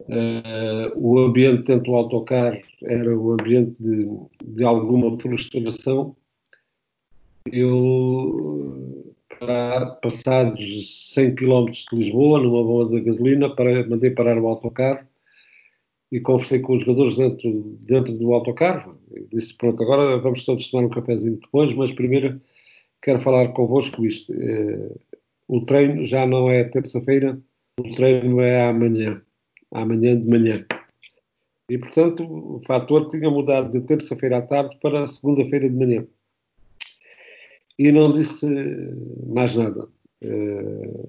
uh, 0.01 0.91
o 0.95 1.19
ambiente 1.19 1.65
dentro 1.65 1.91
do 1.91 1.95
autocarro 1.95 2.61
era 2.83 3.17
o 3.17 3.33
ambiente 3.33 3.75
de, 3.79 4.07
de 4.43 4.63
alguma 4.63 5.19
frustração, 5.19 6.15
eu 7.51 9.03
passados 10.01 11.11
100 11.13 11.35
km 11.35 11.65
de 11.65 11.85
Lisboa, 11.97 12.39
numa 12.39 12.63
bomba 12.63 12.95
de 12.95 13.01
gasolina, 13.01 13.53
para, 13.53 13.85
mandei 13.89 14.11
parar 14.11 14.37
o 14.37 14.47
autocarro 14.47 15.05
e 16.13 16.19
conversei 16.19 16.59
com 16.59 16.75
os 16.77 16.83
jogadores 16.83 17.17
dentro, 17.17 17.75
dentro 17.81 18.13
do 18.13 18.33
autocarro. 18.35 18.95
Eu 19.11 19.27
disse: 19.33 19.57
Pronto, 19.57 19.81
agora 19.81 20.19
vamos 20.19 20.45
todos 20.45 20.69
tomar 20.69 20.85
um 20.85 20.89
cafezinho 20.89 21.39
depois, 21.41 21.75
mas 21.75 21.91
primeiro 21.91 22.39
quero 23.01 23.19
falar 23.19 23.47
convosco 23.53 24.05
isto. 24.05 24.31
Eh, 24.31 24.91
o 25.47 25.65
treino 25.65 26.05
já 26.05 26.27
não 26.27 26.51
é 26.51 26.65
terça-feira, 26.65 27.41
o 27.79 27.89
treino 27.89 28.39
é 28.41 28.69
amanhã, 28.69 29.23
amanhã 29.71 30.15
de 30.15 30.29
manhã. 30.29 30.63
E, 31.67 31.79
portanto, 31.79 32.23
o 32.23 32.61
fator 32.67 33.07
tinha 33.07 33.31
mudado 33.31 33.71
de 33.71 33.81
terça-feira 33.81 34.37
à 34.37 34.41
tarde 34.43 34.77
para 34.83 35.07
segunda-feira 35.07 35.67
de 35.67 35.75
manhã 35.75 36.05
e 37.79 37.91
não 37.91 38.13
disse 38.13 38.45
mais 39.25 39.55
nada. 39.55 39.89
Eh, 40.21 41.07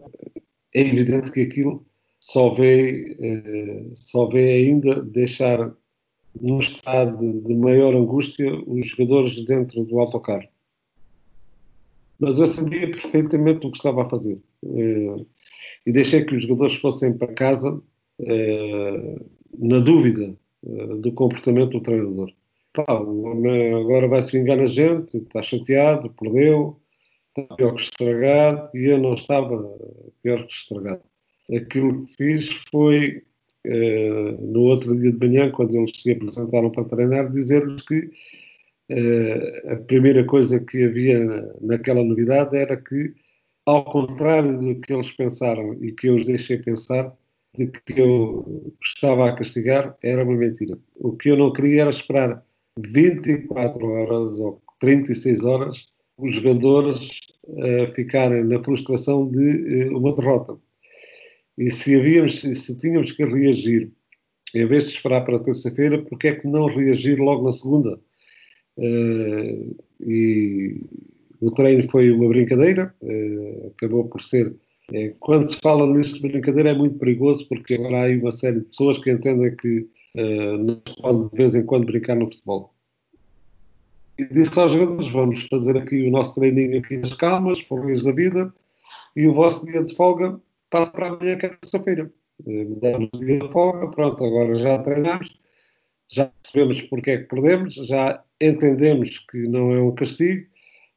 é 0.73 0.81
evidente 0.81 1.31
que 1.31 1.43
aquilo 1.43 1.85
só 2.25 2.55
vê, 2.55 3.15
eh, 3.21 3.91
só 3.95 4.27
vê 4.27 4.53
ainda 4.53 5.03
deixar 5.03 5.75
num 6.41 6.59
estado 6.59 7.41
de 7.43 7.55
maior 7.55 7.95
angústia 7.95 8.51
os 8.67 8.87
jogadores 8.89 9.45
dentro 9.45 9.85
do 9.85 10.01
autocarro. 10.01 10.49
Mas 12.19 12.39
eu 12.39 12.47
sabia 12.47 12.91
perfeitamente 12.91 13.67
o 13.67 13.71
que 13.71 13.77
estava 13.77 14.03
a 14.03 14.09
fazer. 14.09 14.41
Eh, 14.65 15.25
e 15.87 15.93
deixei 15.93 16.25
que 16.25 16.35
os 16.35 16.43
jogadores 16.43 16.77
fossem 16.77 17.13
para 17.13 17.35
casa 17.35 17.79
na 19.59 19.79
dúvida 19.81 20.35
do 20.63 21.13
comportamento 21.13 21.73
do 21.73 21.81
treinador 21.81 22.33
pá, 22.75 22.85
agora 22.89 24.09
vai 24.09 24.21
se 24.21 24.37
vingar 24.37 24.59
na 24.59 24.67
gente, 24.67 25.19
está 25.19 25.43
chateado, 25.43 26.11
perdeu, 26.11 26.81
está 27.29 27.55
pior 27.55 27.75
que 27.75 27.83
estragado, 27.83 28.77
e 28.77 28.85
eu 28.87 28.99
não 28.99 29.15
estava 29.15 29.57
pior 30.23 30.45
que 30.47 30.53
estragado. 30.53 31.03
Aquilo 31.53 32.07
que 32.07 32.17
fiz 32.17 32.49
foi, 32.71 33.23
eh, 33.65 34.37
no 34.41 34.61
outro 34.63 34.97
dia 34.97 35.13
de 35.13 35.19
manhã, 35.19 35.51
quando 35.51 35.77
eles 35.77 35.93
se 36.01 36.13
apresentaram 36.13 36.71
para 36.71 36.85
treinar, 36.85 37.31
dizer-lhes 37.31 37.83
que 37.83 38.11
eh, 38.91 39.73
a 39.73 39.77
primeira 39.77 40.25
coisa 40.25 40.61
que 40.61 40.85
havia 40.85 41.53
naquela 41.61 42.03
novidade 42.05 42.57
era 42.57 42.77
que, 42.77 43.15
ao 43.67 43.85
contrário 43.85 44.59
do 44.59 44.81
que 44.81 44.93
eles 44.93 45.11
pensaram 45.13 45.75
e 45.83 45.93
que 45.93 46.09
eu 46.09 46.17
os 46.17 46.27
deixei 46.27 46.59
pensar, 46.59 47.15
de 47.57 47.69
que 47.69 48.01
eu 48.01 48.75
estava 48.83 49.29
a 49.29 49.35
castigar, 49.35 49.97
era 50.03 50.25
uma 50.25 50.37
mentira. 50.37 50.79
O 50.97 51.13
que 51.17 51.31
eu 51.31 51.37
não 51.37 51.53
queria 51.53 51.83
era 51.83 51.91
esperar 51.91 52.45
24 52.79 53.87
horas 53.87 54.39
ou 54.41 54.61
36 54.81 55.45
horas 55.45 55.87
os 56.19 56.35
jogadores 56.37 57.19
uh, 57.45 57.93
ficarem 57.95 58.45
na 58.45 58.63
frustração 58.63 59.29
de 59.31 59.87
uh, 59.87 59.99
uma 59.99 60.15
derrota. 60.15 60.57
E 61.57 61.71
se, 61.71 61.95
havíamos, 61.95 62.41
se 62.41 62.77
tínhamos 62.77 63.13
que 63.13 63.25
reagir, 63.25 63.93
em 64.55 64.67
vez 64.67 64.85
de 64.85 64.91
esperar 64.91 65.25
para 65.25 65.39
terça-feira, 65.39 66.03
porque 66.03 66.29
é 66.29 66.35
que 66.35 66.47
não 66.47 66.67
reagir 66.67 67.19
logo 67.21 67.45
na 67.45 67.53
segunda? 67.53 68.01
Uh, 68.77 69.77
e 70.01 70.81
o 71.41 71.51
treino 71.51 71.89
foi 71.91 72.11
uma 72.11 72.29
brincadeira, 72.29 72.95
acabou 73.67 74.09
por 74.09 74.23
ser. 74.23 74.55
quando 75.21 75.49
se 75.51 75.59
fala 75.61 75.87
nisso 75.87 76.21
de 76.21 76.29
brincadeira 76.29 76.71
é 76.71 76.75
muito 76.75 76.99
perigoso, 76.99 77.47
porque 77.49 77.75
agora 77.75 77.99
há 77.99 78.03
aí 78.05 78.19
uma 78.19 78.33
série 78.33 78.61
de 78.61 78.67
pessoas 78.67 78.99
que 78.99 79.11
entendem 79.11 79.55
que 79.57 79.89
uh, 80.17 80.59
não 80.59 80.83
se 80.87 81.01
pode 81.01 81.31
de 81.31 81.37
vez 81.37 81.55
em 81.55 81.65
quando 81.65 81.87
brincar 81.87 82.17
no 82.17 82.27
futebol. 82.27 82.75
E 84.19 84.25
disse 84.25 84.59
aos 84.59 84.73
jogadores: 84.73 85.09
vamos 85.09 85.47
fazer 85.47 85.77
aqui 85.77 86.03
o 86.07 86.11
nosso 86.11 86.35
treininho 86.35 86.79
aqui 86.79 86.97
nas 86.97 87.15
calmas, 87.15 87.63
por 87.63 87.85
da 88.03 88.13
vida, 88.13 88.53
e 89.17 89.27
o 89.27 89.33
vosso 89.33 89.67
dia 89.67 89.85
de 89.85 89.95
folga 89.95 90.41
passa 90.75 90.91
para 90.91 91.07
amanhã, 91.07 91.39
terça-feira. 91.39 92.13
Eh, 92.49 92.65
Damos 92.81 93.09
o 93.15 93.19
dia 93.21 93.39
de 93.39 93.53
folga, 93.53 93.89
pronto, 93.93 94.25
agora 94.25 94.57
já 94.57 94.77
treinamos, 94.81 95.39
já 96.11 96.27
percebemos 96.27 96.83
porque 96.83 97.11
é 97.13 97.19
que 97.19 97.29
perdemos, 97.29 97.75
já 97.75 98.25
entendemos 98.41 99.21
que 99.31 99.47
não 99.47 99.71
é 99.71 99.81
um 99.81 99.95
castigo, 99.95 100.45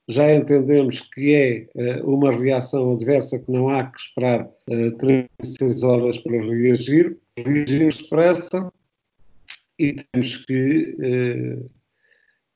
já 0.08 0.34
entendemos 0.34 1.02
que 1.14 1.36
é 1.36 2.00
uh, 2.00 2.12
uma 2.12 2.32
reação 2.32 2.94
adversa 2.94 3.38
que 3.38 3.52
não 3.52 3.70
há 3.70 3.84
que 3.84 4.00
esperar 4.00 4.50
uh, 4.68 4.98
36 4.98 5.84
horas 5.84 6.18
para 6.18 6.42
reagir, 6.42 7.16
reagimos 7.38 7.98
depressa 7.98 8.74
e 9.78 9.94
temos 9.94 10.38
que 10.46 10.96
uh, 10.98 11.70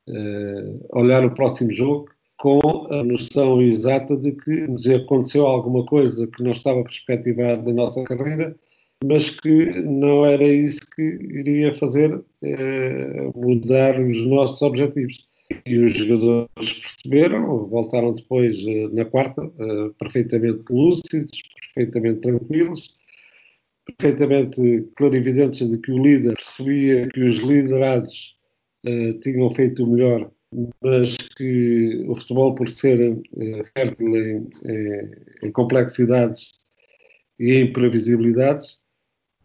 uh, 0.09 0.99
olhar 0.99 1.23
o 1.23 1.35
próximo 1.35 1.71
jogo 1.71 2.09
com 2.41 2.87
a 2.89 3.03
noção 3.03 3.61
exata 3.61 4.17
de 4.17 4.31
que 4.31 4.67
nos 4.67 4.87
aconteceu 4.87 5.45
alguma 5.45 5.85
coisa 5.85 6.25
que 6.25 6.41
não 6.41 6.53
estava 6.53 6.81
perspectivada 6.81 7.61
na 7.65 7.83
nossa 7.83 8.03
carreira, 8.03 8.55
mas 9.05 9.29
que 9.29 9.65
não 9.83 10.25
era 10.25 10.43
isso 10.43 10.81
que 10.95 11.03
iria 11.03 11.71
fazer 11.75 12.15
uh, 12.15 12.23
mudar 13.35 14.01
os 14.01 14.25
nossos 14.25 14.59
objetivos. 14.63 15.27
E 15.67 15.77
os 15.77 15.93
jogadores 15.93 16.73
perceberam, 16.81 17.67
voltaram 17.67 18.11
depois 18.11 18.57
uh, 18.65 18.89
na 18.91 19.05
quarta, 19.05 19.43
uh, 19.43 19.93
perfeitamente 19.99 20.63
lúcidos, 20.71 21.43
perfeitamente 21.75 22.21
tranquilos, 22.21 22.95
perfeitamente 23.99 24.89
clarividentes 24.95 25.69
de 25.69 25.77
que 25.77 25.91
o 25.91 26.01
líder 26.01 26.33
percebia 26.33 27.07
que 27.09 27.21
os 27.21 27.37
liderados 27.37 28.35
uh, 28.87 29.13
tinham 29.19 29.47
feito 29.51 29.83
o 29.83 29.87
melhor, 29.87 30.31
mas 30.81 31.15
que 31.37 32.05
o 32.07 32.15
futebol, 32.15 32.55
por 32.55 32.69
ser 32.69 33.13
uh, 33.13 33.65
fértil 33.75 34.17
em, 34.17 34.49
em, 34.65 35.11
em, 35.43 35.51
complexidades 35.51 36.51
e 37.39 37.53
em 37.53 37.73
previsibilidades, 37.73 38.77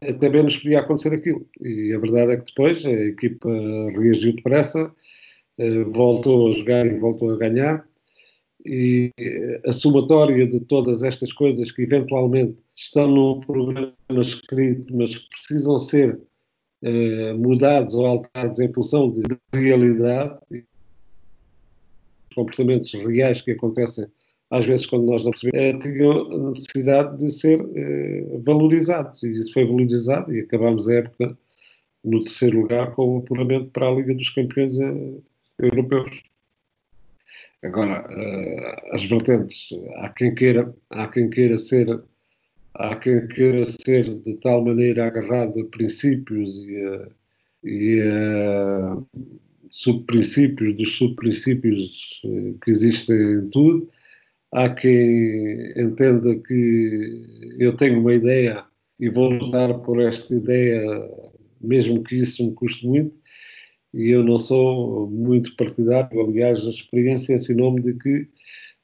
uh, 0.05 0.15
também 0.19 0.43
nos 0.43 0.57
podia 0.57 0.81
acontecer 0.81 1.15
aquilo. 1.15 1.47
E 1.61 1.93
a 1.95 1.99
verdade 1.99 2.33
é 2.33 2.37
que 2.39 2.47
depois 2.47 2.85
a 2.85 2.91
equipa 2.91 3.51
reagiu 3.91 4.35
depressa, 4.35 4.93
voltou 5.93 6.49
a 6.49 6.51
jogar 6.51 6.87
e 6.87 6.99
voltou 6.99 7.31
a 7.31 7.39
ganhar. 7.39 7.87
E 8.67 9.11
a 9.65 9.73
somatória 9.73 10.47
de 10.47 10.61
todas 10.61 11.03
estas 11.03 11.33
coisas 11.33 11.71
que 11.71 11.83
eventualmente 11.83 12.59
estão 12.75 13.09
no 13.09 13.41
programa 13.41 13.95
escrito, 14.11 14.95
mas 14.95 15.17
precisam 15.17 15.79
ser 15.79 16.21
eh, 16.83 17.33
mudados 17.33 17.95
ou 17.95 18.07
alterados 18.07 18.61
em 18.61 18.73
função 18.73 19.11
de 19.11 19.23
realidade, 19.53 20.39
comportamentos 22.37 22.93
reais 22.93 23.43
que 23.43 23.51
acontecem 23.51 24.07
às 24.51 24.65
vezes 24.65 24.87
quando 24.87 25.07
nós 25.07 25.25
não 25.25 25.33
percebemos, 25.33 25.61
eh, 25.61 25.79
tinham 25.79 26.51
necessidade 26.51 27.19
de 27.19 27.31
ser 27.31 27.61
eh, 27.75 28.39
valorizados. 28.45 29.23
E 29.23 29.33
isso 29.33 29.53
foi 29.53 29.65
valorizado 29.67 30.33
e 30.33 30.41
acabamos 30.41 30.89
a 30.89 30.95
época 30.95 31.37
no 32.05 32.21
terceiro 32.21 32.61
lugar 32.61 32.95
com 32.95 33.17
o 33.17 33.19
apuramento 33.19 33.71
para 33.71 33.89
a 33.89 33.93
Liga 33.93 34.15
dos 34.15 34.31
Campeões 34.31 34.79
eh, 34.79 35.21
Europeus. 35.59 36.23
Agora, 37.65 38.07
as 38.93 39.05
vertentes, 39.05 39.71
há 39.97 40.11
quem 40.11 40.35
queira, 40.35 40.73
há 40.91 41.09
quem 41.09 41.29
queira 41.29 41.59
ser, 41.59 42.01
há 42.75 42.95
quem 42.97 43.27
queira 43.27 43.65
ser 43.65 44.05
de 44.23 44.35
tal 44.35 44.65
maneira 44.65 45.07
agarrado 45.07 45.59
a 45.61 45.65
princípios 45.65 46.57
e 46.69 46.77
a, 46.77 47.09
e 47.65 48.01
a 48.03 48.97
subprincípios 49.71 50.77
dos 50.77 50.97
subprincípios 50.97 52.21
eh, 52.25 52.55
que 52.63 52.71
existem 52.71 53.17
em 53.17 53.51
tudo. 53.51 53.89
Há 54.53 54.69
quem 54.71 55.73
entenda 55.77 56.37
que 56.37 57.55
eu 57.59 57.77
tenho 57.77 58.01
uma 58.01 58.15
ideia 58.15 58.65
e 58.99 59.09
vou 59.11 59.31
lutar 59.31 59.79
por 59.81 60.01
esta 60.01 60.35
ideia, 60.35 60.83
mesmo 61.61 62.03
que 62.03 62.17
isso 62.17 62.45
me 62.45 62.55
custe 62.55 62.87
muito, 62.87 63.15
e 63.93 64.11
eu 64.11 64.23
não 64.25 64.39
sou 64.39 65.09
muito 65.11 65.55
partidário. 65.57 66.21
Aliás, 66.21 66.65
a 66.67 66.71
experiência 66.71 67.35
ensinou-me 67.35 67.83
de 67.83 67.95
que 67.95 68.27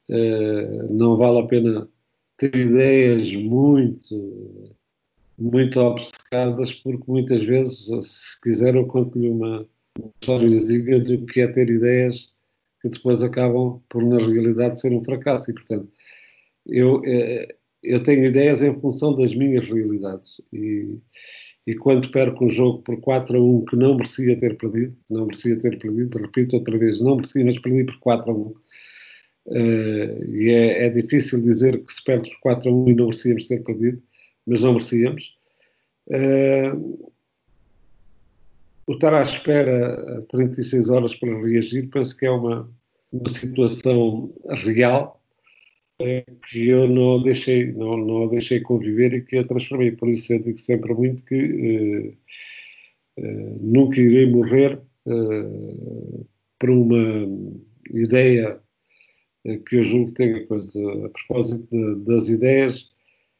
uh, 0.09 0.93
não 0.93 1.17
vale 1.17 1.39
a 1.39 1.47
pena 1.47 1.89
ter 2.37 2.55
ideias 2.55 3.31
muito, 3.33 4.75
muito 5.37 5.79
obcecadas, 5.79 6.73
porque 6.73 7.03
muitas 7.07 7.43
vezes, 7.43 7.87
se 8.07 8.41
quiser, 8.41 8.75
eu 8.75 8.85
conto-lhe 8.87 9.29
uma, 9.29 9.67
históriazinha 10.21 10.99
do 10.99 11.25
que 11.25 11.41
é 11.41 11.47
ter 11.47 11.69
ideias 11.69 12.29
que 12.81 12.89
depois 12.89 13.23
acabam 13.23 13.81
por, 13.89 14.03
na 14.03 14.17
realidade, 14.17 14.79
ser 14.81 14.91
um 14.91 15.03
fracasso. 15.03 15.51
E, 15.51 15.53
portanto, 15.53 15.89
eu, 16.65 17.01
eh, 17.05 17.55
eu 17.81 18.03
tenho 18.03 18.25
ideias 18.25 18.61
em 18.61 18.77
função 18.79 19.13
das 19.15 19.33
minhas 19.35 19.65
realidades. 19.67 20.41
E, 20.51 20.97
e 21.65 21.75
quando 21.75 22.11
perco 22.11 22.45
um 22.45 22.51
jogo 22.51 22.81
por 22.83 22.99
4 22.99 23.37
a 23.37 23.41
1 23.41 23.65
que 23.65 23.75
não 23.75 23.95
merecia 23.95 24.37
ter 24.37 24.57
perdido, 24.57 24.95
não 25.09 25.27
merecia 25.27 25.57
ter 25.57 25.79
perdido, 25.79 26.17
repito 26.17 26.57
outra 26.57 26.77
vez, 26.77 26.99
não 26.99 27.15
merecia, 27.15 27.45
mas 27.45 27.59
perdi 27.59 27.85
por 27.85 27.99
4 27.99 28.31
a 28.31 28.33
1. 28.33 28.39
Uh, 28.39 28.57
eh, 29.55 30.25
e 30.29 30.51
é, 30.51 30.85
é, 30.85 30.89
difícil 30.89 31.41
dizer 31.41 31.83
que 31.83 31.93
se 31.93 32.03
perde 32.03 32.29
por 32.29 32.39
4 32.41 32.69
a 32.69 32.73
1 32.73 32.89
e 32.89 32.95
não 32.95 33.05
merecíamos 33.07 33.47
ter 33.47 33.63
perdido, 33.63 34.01
mas 34.45 34.61
não 34.61 34.73
merecíamos. 34.73 35.37
Uh, 36.07 37.12
o 38.87 38.93
estar 38.93 39.13
à 39.13 39.23
espera 39.23 40.25
36 40.29 40.89
horas 40.89 41.15
para 41.15 41.41
reagir, 41.41 41.89
penso 41.89 42.15
que 42.17 42.25
é 42.25 42.31
uma, 42.31 42.69
uma 43.11 43.29
situação 43.29 44.33
real 44.63 45.23
é, 45.99 46.25
que 46.49 46.67
eu 46.67 46.87
não 46.87 47.21
deixei, 47.21 47.71
não, 47.71 47.97
não 47.97 48.27
deixei 48.27 48.59
conviver 48.61 49.13
e 49.13 49.21
que 49.21 49.37
eu 49.37 49.47
transformei. 49.47 49.91
Por 49.91 50.09
isso 50.09 50.33
eu 50.33 50.39
digo 50.39 50.57
sempre 50.57 50.93
muito 50.93 51.23
que 51.23 51.35
eh, 51.35 52.13
eh, 53.17 53.55
nunca 53.61 53.99
irei 54.01 54.29
morrer 54.29 54.81
eh, 55.07 56.25
por 56.59 56.69
uma 56.69 57.27
ideia 57.91 58.59
que 59.67 59.75
eu 59.77 59.83
julgo 59.83 60.07
que 60.07 60.13
tenha 60.13 60.45
coisa. 60.47 60.79
A 61.05 61.09
propósito 61.09 61.67
de, 61.71 62.05
das 62.05 62.29
ideias, 62.29 62.89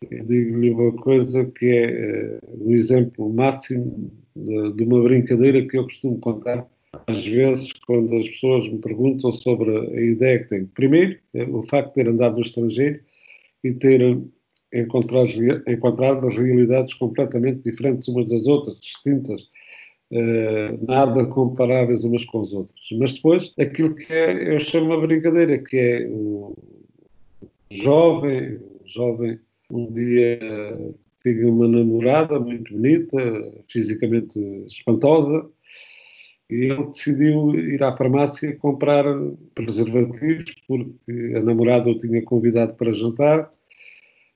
digo-lhe 0.10 0.72
uma 0.72 0.92
coisa 0.94 1.46
que 1.46 1.66
é 1.66 2.40
uh, 2.42 2.70
um 2.70 2.76
exemplo 2.76 3.32
máximo 3.32 4.12
de, 4.36 4.74
de, 4.74 4.84
uma 4.84 5.02
brincadeira 5.02 5.66
que 5.66 5.78
eu 5.78 5.84
costumo 5.84 6.20
contar 6.20 6.68
às 7.08 7.26
vezes 7.26 7.72
quando 7.86 8.16
as 8.16 8.28
pessoas 8.30 8.68
me 8.68 8.80
perguntam 8.80 9.32
sobre 9.32 9.70
a 9.78 10.02
ideia 10.02 10.40
que 10.40 10.50
tenho. 10.50 10.68
Primeiro, 10.76 11.18
é 11.34 11.44
o 11.44 11.64
facto 11.64 11.90
de 11.90 11.96
ter 11.96 12.08
andado 12.08 12.36
no 12.36 12.42
estrangeiro 12.42 13.00
e 13.64 13.74
ter 13.74 14.22
encontrado, 14.74 15.30
encontrado 15.68 16.28
realidades 16.28 16.94
completamente 16.94 17.64
diferentes 17.64 18.08
umas 18.08 18.30
das 18.30 18.48
outras, 18.48 18.80
distintas, 18.80 19.42
nada 20.88 21.26
comparáveis 21.26 22.04
umas 22.04 22.26
com 22.26 22.42
as 22.42 22.54
outras. 22.54 22.80
Mas 23.00 23.14
depois, 23.14 23.54
aquilo 23.60 23.96
que 23.96 24.14
é, 24.14 24.56
eu 24.56 24.60
chamo 24.60 24.88
uma 24.88 25.02
brincadeira, 25.02 25.58
que 25.58 25.78
é 25.78 26.08
o 26.08 26.56
jovem, 27.72 28.60
jovem 28.86 29.40
um 29.74 29.92
dia 29.92 30.40
tive 31.24 31.46
uma 31.46 31.68
namorada 31.68 32.40
muito 32.40 32.74
bonita, 32.74 33.18
fisicamente 33.72 34.40
espantosa, 34.68 35.50
e 36.50 36.66
ele 36.66 36.86
decidiu 36.88 37.56
ir 37.56 37.82
à 37.82 37.96
farmácia 37.96 38.56
comprar 38.58 39.06
preservativos, 39.56 40.54
porque 40.68 41.34
a 41.36 41.40
namorada 41.40 41.90
o 41.90 41.98
tinha 41.98 42.22
convidado 42.24 42.74
para 42.76 42.92
jantar 42.92 43.50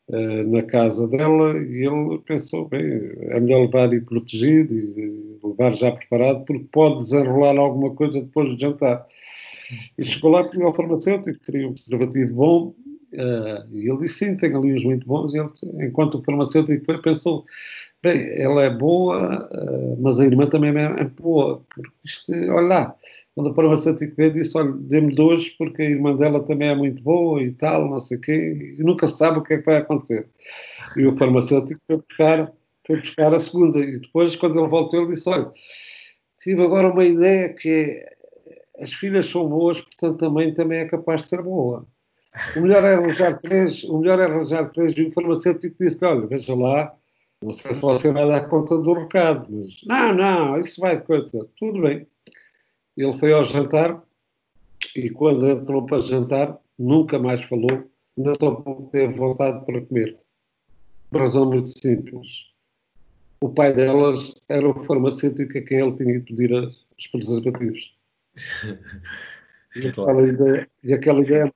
uh, 0.08 0.44
na 0.50 0.64
casa 0.64 1.08
dela, 1.10 1.58
e 1.62 1.86
ele 1.86 2.20
pensou, 2.26 2.70
bem, 2.70 2.82
é 2.82 3.40
melhor 3.40 3.66
levar 3.66 3.94
e 3.94 4.00
protegido 4.02 4.74
e 4.74 5.38
levar 5.44 5.74
já 5.74 5.92
preparado, 5.92 6.46
porque 6.46 6.66
pode 6.72 7.02
desenrolar 7.02 7.58
alguma 7.58 7.94
coisa 7.94 8.22
depois 8.22 8.50
do 8.50 8.60
jantar. 8.60 9.06
E 9.98 10.06
chegou 10.06 10.32
lá, 10.32 10.46
pediu 10.46 10.68
ao 10.68 10.74
farmacêutico, 10.74 11.38
queria 11.44 11.68
um 11.68 11.74
preservativo 11.74 12.34
bom, 12.34 12.76
Uh, 13.14 13.64
ele 13.74 13.98
disse 14.00 14.26
sim, 14.26 14.38
tem 14.38 14.54
ali 14.56 14.74
uns 14.74 14.84
muito 14.84 15.08
bons. 15.08 15.34
Ele, 15.34 15.50
enquanto 15.88 16.16
o 16.16 16.24
farmacêutico 16.24 17.02
pensou: 17.02 17.46
bem, 18.04 18.40
ela 18.40 18.64
é 18.64 18.70
boa, 18.70 19.48
uh, 19.52 20.02
mas 20.02 20.20
a 20.20 20.26
irmã 20.26 20.48
também 20.48 20.72
é 20.78 21.04
boa. 21.06 21.64
Porque 21.74 21.92
isto, 22.06 22.34
olha 22.34 22.68
lá, 22.68 22.96
quando 23.36 23.52
o 23.52 23.54
farmacêutico 23.54 24.16
veio, 24.16 24.34
disse: 24.34 24.58
olha, 24.58 24.72
dê-me 24.74 25.16
dois, 25.16 25.50
porque 25.50 25.84
a 25.84 25.90
irmã 25.90 26.16
dela 26.16 26.44
também 26.44 26.70
é 26.70 26.76
muito 26.76 27.02
boa 27.04 27.42
e 27.42 27.52
tal, 27.54 27.90
não 27.90 28.00
sei 28.00 28.18
o 28.18 28.22
quê. 28.22 28.76
E 28.78 28.84
nunca 28.84 29.08
se 29.08 29.18
sabe 29.18 29.40
o 29.40 29.44
que 29.44 29.54
é 29.54 29.58
que 29.60 29.66
vai 29.66 29.78
acontecer. 29.78 30.28
E 30.98 31.06
o 31.06 31.16
farmacêutico 31.18 31.80
foi 31.88 31.98
buscar, 31.98 32.54
foi 32.86 32.98
buscar 33.00 33.34
a 33.34 33.40
segunda. 33.40 33.80
E 33.80 34.00
depois, 34.00 34.36
quando 34.36 34.60
ele 34.60 34.68
voltou, 34.70 35.02
ele 35.02 35.14
disse: 35.14 35.30
olha, 35.30 35.52
tive 36.40 36.64
agora 36.64 36.92
uma 36.92 37.06
ideia 37.06 37.54
que 37.54 37.70
é, 37.70 38.84
as 38.84 38.94
filhas 38.94 39.28
são 39.28 39.48
boas, 39.48 39.82
portanto 39.82 40.26
a 40.26 40.30
mãe 40.30 40.54
também 40.54 40.80
é 40.80 40.86
capaz 40.86 41.24
de 41.24 41.30
ser 41.30 41.42
boa. 41.42 41.88
O 42.56 42.62
melhor 42.62 42.84
é 42.84 42.96
arranjar 42.96 43.40
três, 43.40 43.84
o 43.84 44.00
melhor 44.00 44.20
é 44.20 44.26
arranjar 44.26 44.70
três 44.72 44.94
e 44.98 45.04
o 45.04 45.12
farmacêutico 45.12 45.76
disse, 45.80 46.04
olha, 46.04 46.28
veja 46.28 46.56
lá, 46.56 46.96
não 47.42 47.54
sei 47.54 47.74
se 47.74 47.82
você 47.82 48.12
vai 48.12 48.28
dar 48.28 48.48
conta 48.48 48.78
do 48.78 48.94
recado, 48.94 49.48
mas 49.50 49.82
não, 49.86 50.14
não, 50.14 50.60
isso 50.60 50.82
vai 50.82 51.00
conta, 51.02 51.48
tudo 51.58 51.82
bem. 51.82 52.08
Ele 52.96 53.18
foi 53.20 53.34
ao 53.34 53.46
jantar 53.46 54.02
e 54.96 55.10
quando 55.10 55.48
entrou 55.48 55.86
para 55.86 56.02
jantar 56.02 56.58
nunca 56.78 57.20
mais 57.20 57.44
falou, 57.46 57.90
não 58.18 58.34
só 58.40 58.56
teve 58.92 59.14
vontade 59.14 59.66
para 59.66 59.82
comer. 59.82 60.18
Por 61.10 61.22
razão 61.22 61.46
muito 61.46 61.70
simples. 61.80 62.28
O 63.40 63.50
pai 63.50 63.74
delas 63.74 64.34
era 64.50 64.68
o 64.68 64.84
farmacêutico 64.84 65.58
a 65.58 65.62
quem 65.62 65.80
ele 65.80 65.96
tinha 65.96 66.20
que 66.20 66.34
pedir 66.34 66.52
os 66.54 67.08
preservativos. 67.12 67.96
e, 69.76 69.88
aquela 69.88 70.28
ideia, 70.28 70.70
e 70.84 70.94
aquela 70.94 71.22
ideia 71.22 71.54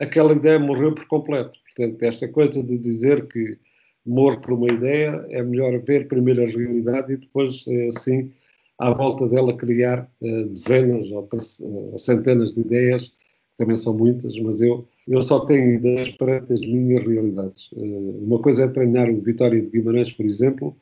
aquela 0.00 0.32
ideia 0.32 0.58
morreu 0.58 0.94
por 0.94 1.06
completo. 1.06 1.58
Portanto, 1.64 2.02
esta 2.02 2.28
coisa 2.28 2.62
de 2.62 2.78
dizer 2.78 3.26
que 3.28 3.58
morre 4.04 4.38
por 4.38 4.52
uma 4.52 4.70
ideia, 4.70 5.24
é 5.30 5.42
melhor 5.42 5.78
ver 5.80 6.08
primeiro 6.08 6.42
a 6.42 6.46
realidade 6.46 7.12
e 7.12 7.16
depois, 7.16 7.64
eh, 7.66 7.88
assim, 7.88 8.30
à 8.78 8.90
volta 8.90 9.28
dela 9.28 9.56
criar 9.56 10.08
uh, 10.20 10.48
dezenas 10.48 11.10
ou 11.10 11.28
uh, 11.32 11.98
centenas 11.98 12.52
de 12.54 12.60
ideias, 12.60 13.12
também 13.56 13.76
são 13.76 13.96
muitas, 13.96 14.36
mas 14.40 14.60
eu, 14.60 14.86
eu 15.06 15.22
só 15.22 15.40
tenho 15.40 15.74
ideias 15.74 16.08
para 16.10 16.38
as 16.38 16.60
minhas 16.60 17.06
realidades. 17.06 17.70
Uh, 17.72 18.24
uma 18.24 18.38
coisa 18.40 18.64
é 18.64 18.68
treinar 18.68 19.08
o 19.08 19.20
Vitória 19.20 19.60
de 19.60 19.70
Guimarães, 19.70 20.12
por 20.12 20.26
exemplo, 20.26 20.76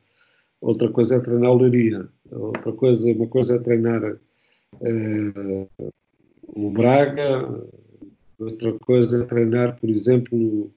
outra 0.60 0.90
coisa 0.90 1.16
é 1.16 1.20
treinar 1.20 1.52
o 1.52 1.58
Leiria, 1.58 2.08
outra 2.30 2.72
coisa, 2.72 3.12
uma 3.12 3.26
coisa 3.28 3.56
é 3.56 3.58
treinar 3.58 4.16
o 6.54 6.70
Braga, 6.70 7.62
Outra 8.42 8.72
coisa 8.80 9.22
é 9.22 9.26
treinar, 9.26 9.78
por 9.78 9.88
exemplo, 9.88 10.72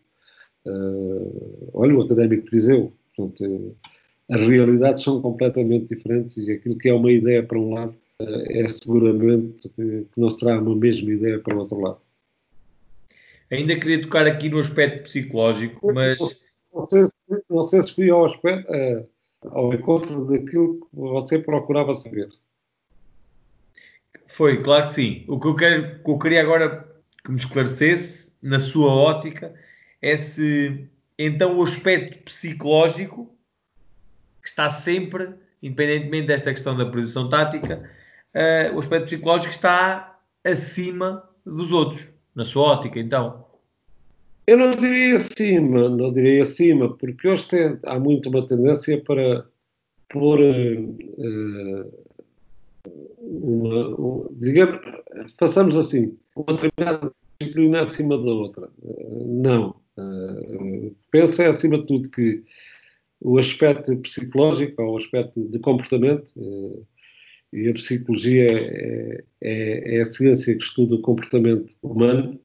uh, 0.65 1.69
olha, 1.73 1.95
o 1.95 2.01
Académico 2.01 2.49
Viseu. 2.51 2.93
Portanto, 3.15 3.43
uh, 3.43 3.75
as 4.29 4.41
realidades 4.41 5.03
são 5.03 5.21
completamente 5.21 5.95
diferentes 5.95 6.37
e 6.37 6.51
aquilo 6.51 6.77
que 6.77 6.89
é 6.89 6.93
uma 6.93 7.11
ideia 7.11 7.43
para 7.43 7.57
um 7.57 7.73
lado 7.73 7.95
uh, 8.21 8.51
é 8.51 8.67
seguramente 8.67 9.69
que, 9.69 10.07
que 10.13 10.19
não 10.19 10.29
será 10.29 10.59
uma 10.61 10.75
mesma 10.75 11.11
ideia 11.11 11.39
para 11.39 11.55
o 11.55 11.59
outro 11.59 11.79
lado. 11.79 11.99
Ainda 13.51 13.75
queria 13.79 14.01
tocar 14.01 14.27
aqui 14.27 14.49
no 14.49 14.59
aspecto 14.59 15.03
psicológico, 15.03 15.93
mas. 15.93 16.19
Não 16.73 16.89
sei, 16.89 17.05
não 17.49 17.69
sei 17.69 17.83
se 17.83 17.95
fui 17.95 18.09
ao, 18.09 18.25
aspecto, 18.25 18.67
ao 19.45 19.73
encontro 19.73 20.25
daquilo 20.25 20.81
que 20.81 20.87
você 20.91 21.39
procurava 21.39 21.95
saber. 21.95 22.27
Foi, 24.27 24.61
claro 24.61 24.87
que 24.87 24.91
sim. 24.91 25.23
O 25.29 25.39
que 25.39 25.47
eu, 25.47 25.55
quero, 25.55 26.01
o 26.01 26.03
que 26.03 26.11
eu 26.11 26.19
queria 26.19 26.41
agora 26.41 26.94
que 27.25 27.31
me 27.31 27.37
esclarecesse, 27.37 28.31
na 28.41 28.59
sua 28.59 28.93
ótica, 28.93 29.53
é 30.01 30.15
se 30.15 30.87
então 31.17 31.57
o 31.57 31.63
aspecto 31.63 32.19
psicológico, 32.19 33.33
que 34.41 34.47
está 34.47 34.69
sempre, 34.69 35.33
independentemente 35.63 36.27
desta 36.27 36.51
questão 36.51 36.77
da 36.77 36.85
produção 36.85 37.27
tática, 37.27 37.89
uh, 38.35 38.75
o 38.75 38.79
aspecto 38.79 39.05
psicológico 39.05 39.51
está 39.51 40.19
acima 40.43 41.27
dos 41.43 41.71
outros, 41.71 42.07
na 42.35 42.43
sua 42.43 42.63
ótica, 42.73 42.99
então. 42.99 43.45
Eu 44.45 44.59
não 44.59 44.69
diria 44.69 45.15
acima, 45.15 45.89
não 45.89 46.13
diria 46.13 46.43
acima, 46.43 46.95
porque 46.95 47.27
hoje 47.27 47.47
tem, 47.47 47.79
há 47.83 47.97
muito 47.97 48.29
uma 48.29 48.47
tendência 48.47 49.01
para 49.03 49.47
pôr, 50.09 50.39
uh, 50.39 52.05
uma, 53.19 54.29
digamos, 54.33 54.79
façamos 55.39 55.75
assim, 55.75 56.15
uma 56.35 56.57
determinada 56.57 57.11
disciplina 57.39 57.81
acima 57.81 58.17
da 58.17 58.31
outra. 58.31 58.69
Não. 59.25 59.75
Penso 61.11 61.41
é, 61.41 61.47
acima 61.47 61.79
de 61.79 61.87
tudo, 61.87 62.09
que 62.09 62.43
o 63.21 63.37
aspecto 63.37 63.95
psicológico, 63.97 64.81
ou 64.81 64.93
o 64.93 64.97
aspecto 64.97 65.47
de 65.49 65.59
comportamento, 65.59 66.33
e 67.53 67.69
a 67.69 67.73
psicologia 67.73 68.51
é, 68.51 69.23
é, 69.41 69.97
é, 69.97 70.01
a 70.01 70.05
ciência 70.05 70.55
que 70.55 70.63
estuda 70.63 70.95
o 70.95 71.01
comportamento 71.01 71.73
humano, 71.81 72.39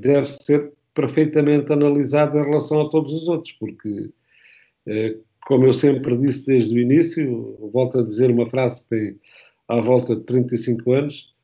deve 0.00 0.26
ser 0.26 0.72
perfeitamente 0.94 1.72
analisado 1.72 2.38
em 2.38 2.42
relação 2.42 2.80
a 2.80 2.88
todos 2.88 3.12
os 3.12 3.28
outros, 3.28 3.52
porque, 3.52 4.10
como 5.46 5.66
eu 5.66 5.74
sempre 5.74 6.16
disse 6.16 6.46
desde 6.46 6.74
o 6.74 6.80
início, 6.80 7.70
volto 7.70 7.98
a 7.98 8.02
dizer 8.02 8.30
uma 8.30 8.48
frase 8.48 8.82
que 8.82 8.88
tem 8.88 9.20
à 9.68 9.80
volta 9.80 10.16
de 10.16 10.22
35 10.22 10.92
anos, 10.92 11.34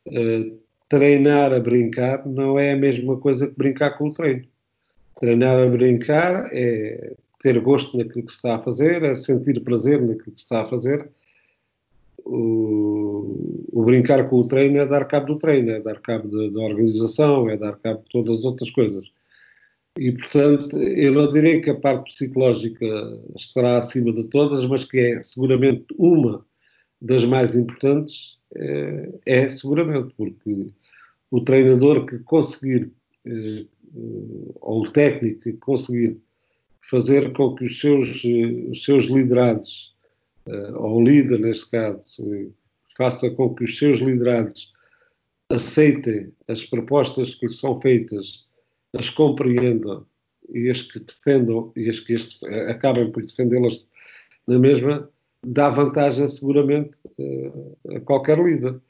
treinar 0.90 1.54
a 1.54 1.60
brincar 1.60 2.26
não 2.26 2.58
é 2.58 2.72
a 2.72 2.76
mesma 2.76 3.16
coisa 3.16 3.46
que 3.46 3.56
brincar 3.56 3.96
com 3.96 4.08
o 4.08 4.12
treino. 4.12 4.44
Treinar 5.18 5.58
a 5.60 5.66
brincar 5.66 6.50
é 6.52 7.14
ter 7.40 7.58
gosto 7.60 7.96
naquilo 7.96 8.26
que 8.26 8.32
se 8.32 8.38
está 8.38 8.56
a 8.56 8.62
fazer, 8.62 9.02
é 9.02 9.14
sentir 9.14 9.60
prazer 9.62 10.02
naquilo 10.02 10.32
que 10.32 10.40
se 10.40 10.44
está 10.44 10.62
a 10.62 10.66
fazer. 10.66 11.08
O, 12.26 13.68
o 13.72 13.84
brincar 13.84 14.28
com 14.28 14.36
o 14.36 14.48
treino 14.48 14.78
é 14.78 14.86
dar 14.86 15.06
cabo 15.06 15.26
do 15.26 15.38
treino, 15.38 15.70
é 15.70 15.80
dar 15.80 16.00
cabo 16.00 16.28
da 16.28 16.60
organização, 16.60 17.48
é 17.48 17.56
dar 17.56 17.78
cabo 17.78 18.02
de 18.02 18.10
todas 18.10 18.38
as 18.38 18.44
outras 18.44 18.70
coisas. 18.70 19.06
E, 19.96 20.12
portanto, 20.12 20.76
eu 20.76 21.12
não 21.12 21.32
direi 21.32 21.60
que 21.60 21.70
a 21.70 21.74
parte 21.74 22.10
psicológica 22.10 22.86
estará 23.36 23.78
acima 23.78 24.12
de 24.12 24.24
todas, 24.24 24.66
mas 24.66 24.84
que 24.84 24.98
é 24.98 25.22
seguramente 25.22 25.86
uma 25.96 26.44
das 27.00 27.24
mais 27.24 27.56
importantes, 27.56 28.38
é, 28.54 29.08
é 29.24 29.48
seguramente, 29.48 30.12
porque 30.16 30.66
o 31.30 31.40
treinador 31.40 32.06
que 32.06 32.18
conseguir, 32.20 32.90
eh, 33.24 33.64
ou 34.60 34.82
o 34.82 34.90
técnico 34.90 35.40
que 35.42 35.52
conseguir 35.54 36.18
fazer 36.90 37.32
com 37.32 37.54
que 37.54 37.66
os 37.66 37.80
seus, 37.80 38.22
eh, 38.24 38.70
os 38.70 38.84
seus 38.84 39.04
liderados, 39.04 39.94
eh, 40.46 40.72
ou 40.74 40.96
o 40.96 41.04
líder 41.04 41.38
neste 41.38 41.70
caso, 41.70 42.52
faça 42.96 43.30
com 43.30 43.54
que 43.54 43.64
os 43.64 43.78
seus 43.78 43.98
liderados 43.98 44.72
aceitem 45.48 46.32
as 46.48 46.64
propostas 46.64 47.34
que 47.34 47.46
lhes 47.46 47.58
são 47.58 47.80
feitas, 47.80 48.46
as 48.96 49.08
compreendam 49.10 50.04
e 50.48 50.68
as 50.68 50.82
que 50.82 50.98
defendam 50.98 51.72
e 51.76 51.88
as 51.88 52.00
que 52.00 52.14
este, 52.14 52.44
acabem 52.46 53.10
por 53.10 53.22
defendê-las 53.22 53.88
na 54.46 54.58
mesma, 54.58 55.08
dá 55.44 55.70
vantagem 55.70 56.28
seguramente 56.28 56.92
a 57.94 58.00
qualquer 58.00 58.38
líder. 58.38 58.80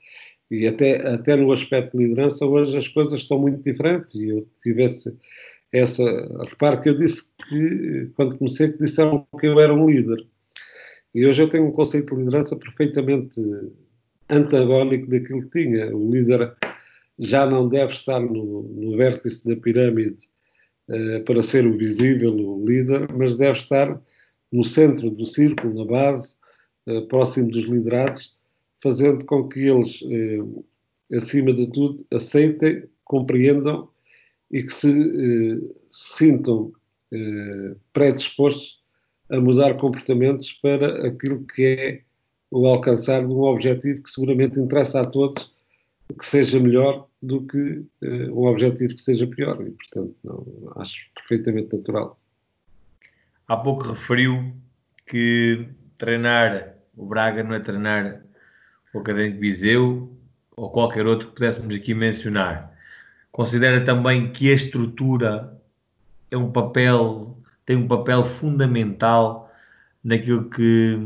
E 0.51 0.66
até, 0.66 1.07
até 1.09 1.36
no 1.36 1.53
aspecto 1.53 1.96
de 1.96 2.05
liderança, 2.05 2.44
hoje 2.44 2.76
as 2.76 2.88
coisas 2.88 3.20
estão 3.20 3.38
muito 3.38 3.62
diferentes. 3.62 4.14
E 4.14 4.28
eu 4.28 4.48
tivesse 4.62 5.16
essa. 5.72 6.03
Repare 6.48 6.80
que 6.82 6.88
eu 6.88 6.98
disse 6.98 7.30
que, 7.48 8.11
quando 8.16 8.36
comecei, 8.36 8.72
que 8.72 8.78
disseram 8.78 9.26
que 9.38 9.46
eu 9.46 9.61
era 9.61 9.72
um 9.72 9.88
líder. 9.88 10.26
E 11.14 11.26
hoje 11.26 11.42
eu 11.42 11.48
tenho 11.48 11.66
um 11.66 11.72
conceito 11.72 12.14
de 12.14 12.22
liderança 12.22 12.57
perfeitamente 12.57 13.40
antagónico 14.28 15.09
daquilo 15.09 15.42
que 15.48 15.62
tinha. 15.62 15.94
O 15.94 16.11
líder 16.11 16.55
já 17.18 17.46
não 17.46 17.68
deve 17.68 17.92
estar 17.92 18.20
no, 18.20 18.62
no 18.62 18.96
vértice 18.96 19.46
da 19.46 19.61
pirâmide 19.61 20.28
uh, 20.88 21.22
para 21.24 21.42
ser 21.42 21.66
o 21.66 21.76
visível, 21.76 22.34
o 22.34 22.64
líder, 22.64 23.12
mas 23.12 23.36
deve 23.36 23.59
estar 23.59 24.01
no 24.51 24.64
centro 24.64 25.11
do 25.11 25.26
círculo, 25.26 25.74
na 25.74 25.84
base, 25.84 26.36
uh, 26.88 27.07
próximo 27.09 27.51
dos 27.51 27.64
liderados, 27.64 28.34
fazendo 28.83 29.24
com 29.26 29.49
que 29.49 29.61
eles, 29.61 30.03
eh, 30.05 31.16
acima 31.16 31.53
de 31.53 31.70
tudo, 31.72 32.05
aceitem, 32.12 32.85
compreendam 33.05 33.89
e 34.51 34.62
que 34.62 34.72
se 34.72 34.91
eh, 34.91 35.74
sintam 35.91 36.72
eh, 37.12 37.76
predispostos 37.93 38.81
a 39.31 39.41
mudar 39.41 39.76
comportamentos 39.76 40.53
para 40.55 41.07
aquilo 41.07 41.45
que 41.47 41.64
é 41.64 42.01
o 42.51 42.66
alcançar 42.66 43.26
de 43.26 43.33
um 43.33 43.43
objetivo 43.43 44.03
que 44.03 44.11
seguramente 44.11 44.59
interessa 44.59 45.01
a 45.01 45.07
todos, 45.07 45.53
que 46.18 46.26
seja 46.26 46.59
melhor 46.59 47.07
do 47.22 47.47
que 47.47 47.85
uh, 48.03 48.33
um 48.33 48.47
objetivo 48.47 48.97
que 48.97 49.03
seja 49.03 49.24
pior. 49.26 49.64
E, 49.64 49.70
portanto, 49.70 50.16
não, 50.24 50.45
acho 50.76 50.97
perfeitamente 51.14 51.76
natural. 51.76 52.18
Há 53.47 53.57
pouco 53.57 53.85
referiu 53.85 54.53
que 55.07 55.68
treinar 55.97 56.76
o 56.97 57.07
Braga 57.07 57.43
não 57.43 57.55
é 57.55 57.61
treinar 57.61 58.22
o 58.93 58.99
Académico 58.99 59.41
Viseu 59.41 60.12
ou 60.57 60.70
qualquer 60.70 61.07
outro 61.07 61.28
que 61.28 61.34
pudéssemos 61.34 61.74
aqui 61.74 61.95
mencionar. 61.95 62.72
Considera 63.32 63.84
também 63.84 64.32
que 64.32 64.51
a 64.51 64.55
estrutura 64.55 65.57
é 66.30 66.36
um 66.36 66.51
papel, 66.51 67.38
tem 67.64 67.76
um 67.76 67.88
papel 67.88 68.22
fundamental 68.22 69.51
naquilo 70.03 70.49
que, 70.51 70.99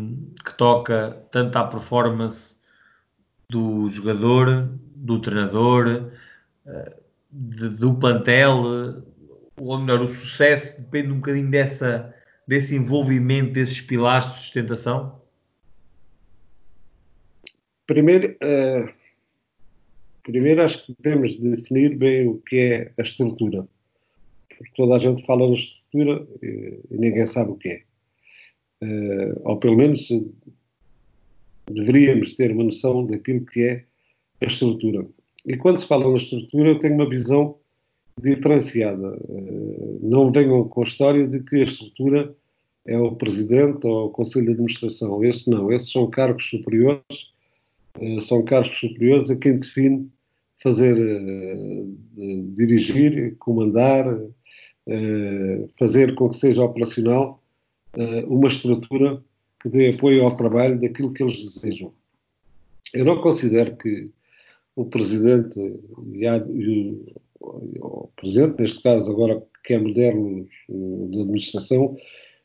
que 0.44 0.54
toca 0.54 1.16
tanto 1.30 1.56
à 1.56 1.64
performance 1.64 2.56
do 3.50 3.88
jogador, 3.88 4.68
do 4.96 5.20
treinador, 5.20 6.10
eh, 6.66 6.96
de, 7.30 7.68
do 7.68 7.94
plantel, 7.94 9.02
ou 9.56 9.78
melhor, 9.78 10.00
o 10.00 10.08
sucesso 10.08 10.80
depende 10.80 11.12
um 11.12 11.16
bocadinho 11.16 11.50
dessa, 11.50 12.14
desse 12.46 12.74
envolvimento, 12.74 13.52
desses 13.52 13.80
pilares 13.80 14.26
de 14.26 14.40
sustentação? 14.40 15.20
Primeiro, 17.86 18.32
uh, 18.32 18.92
primeiro 20.22 20.62
acho 20.62 20.86
que 20.86 20.96
devemos 21.00 21.38
definir 21.38 21.96
bem 21.96 22.28
o 22.28 22.38
que 22.38 22.56
é 22.56 22.92
a 22.98 23.02
estrutura. 23.02 23.66
Porque 24.48 24.72
toda 24.76 24.96
a 24.96 24.98
gente 24.98 25.24
fala 25.26 25.48
na 25.48 25.54
estrutura 25.54 26.26
e, 26.42 26.80
e 26.90 26.96
ninguém 26.96 27.26
sabe 27.26 27.50
o 27.50 27.56
que 27.56 27.68
é. 27.68 27.82
Uh, 28.82 29.40
ou 29.44 29.56
pelo 29.58 29.76
menos 29.76 30.08
deveríamos 31.70 32.34
ter 32.34 32.52
uma 32.52 32.64
noção 32.64 33.06
daquilo 33.06 33.44
que 33.46 33.62
é 33.62 33.84
a 34.42 34.46
estrutura. 34.46 35.06
E 35.46 35.56
quando 35.56 35.80
se 35.80 35.86
fala 35.86 36.08
na 36.08 36.16
estrutura, 36.16 36.70
eu 36.70 36.78
tenho 36.78 36.94
uma 36.94 37.08
visão 37.08 37.58
diferenciada. 38.20 39.18
Não 40.00 40.30
venham 40.30 40.68
com 40.68 40.82
a 40.82 40.84
história 40.84 41.26
de 41.26 41.40
que 41.40 41.56
a 41.56 41.64
estrutura 41.64 42.34
é 42.86 42.98
o 42.98 43.14
presidente 43.16 43.86
ou 43.86 44.06
o 44.06 44.10
conselho 44.10 44.46
de 44.46 44.52
administração. 44.52 45.24
Esse 45.24 45.48
não, 45.50 45.72
esses 45.72 45.90
são 45.90 46.08
cargos 46.08 46.48
superiores 46.48 47.02
eh, 47.10 47.33
são 48.20 48.44
cargos 48.44 48.76
superiores 48.76 49.30
a 49.30 49.36
quem 49.36 49.58
define 49.58 50.10
fazer, 50.62 50.96
eh, 50.96 51.84
dirigir, 52.54 53.36
comandar, 53.38 54.06
eh, 54.86 55.68
fazer 55.78 56.14
com 56.14 56.28
que 56.30 56.36
seja 56.36 56.64
operacional 56.64 57.40
uma 58.26 58.48
estrutura 58.48 59.22
que 59.62 59.68
dê 59.68 59.90
apoio 59.90 60.24
ao 60.24 60.36
trabalho 60.36 60.80
daquilo 60.80 61.12
que 61.12 61.22
eles 61.22 61.40
desejam. 61.40 61.92
Eu 62.92 63.04
não 63.04 63.20
considero 63.20 63.76
que 63.76 64.10
o 64.74 64.84
Presidente 64.86 65.60
e, 65.60 66.98
o 67.80 68.08
Presidente, 68.16 68.60
neste 68.60 68.82
caso 68.82 69.12
agora 69.12 69.40
que 69.64 69.74
é 69.74 69.78
moderno 69.78 70.48
de 70.68 71.20
administração, 71.20 71.96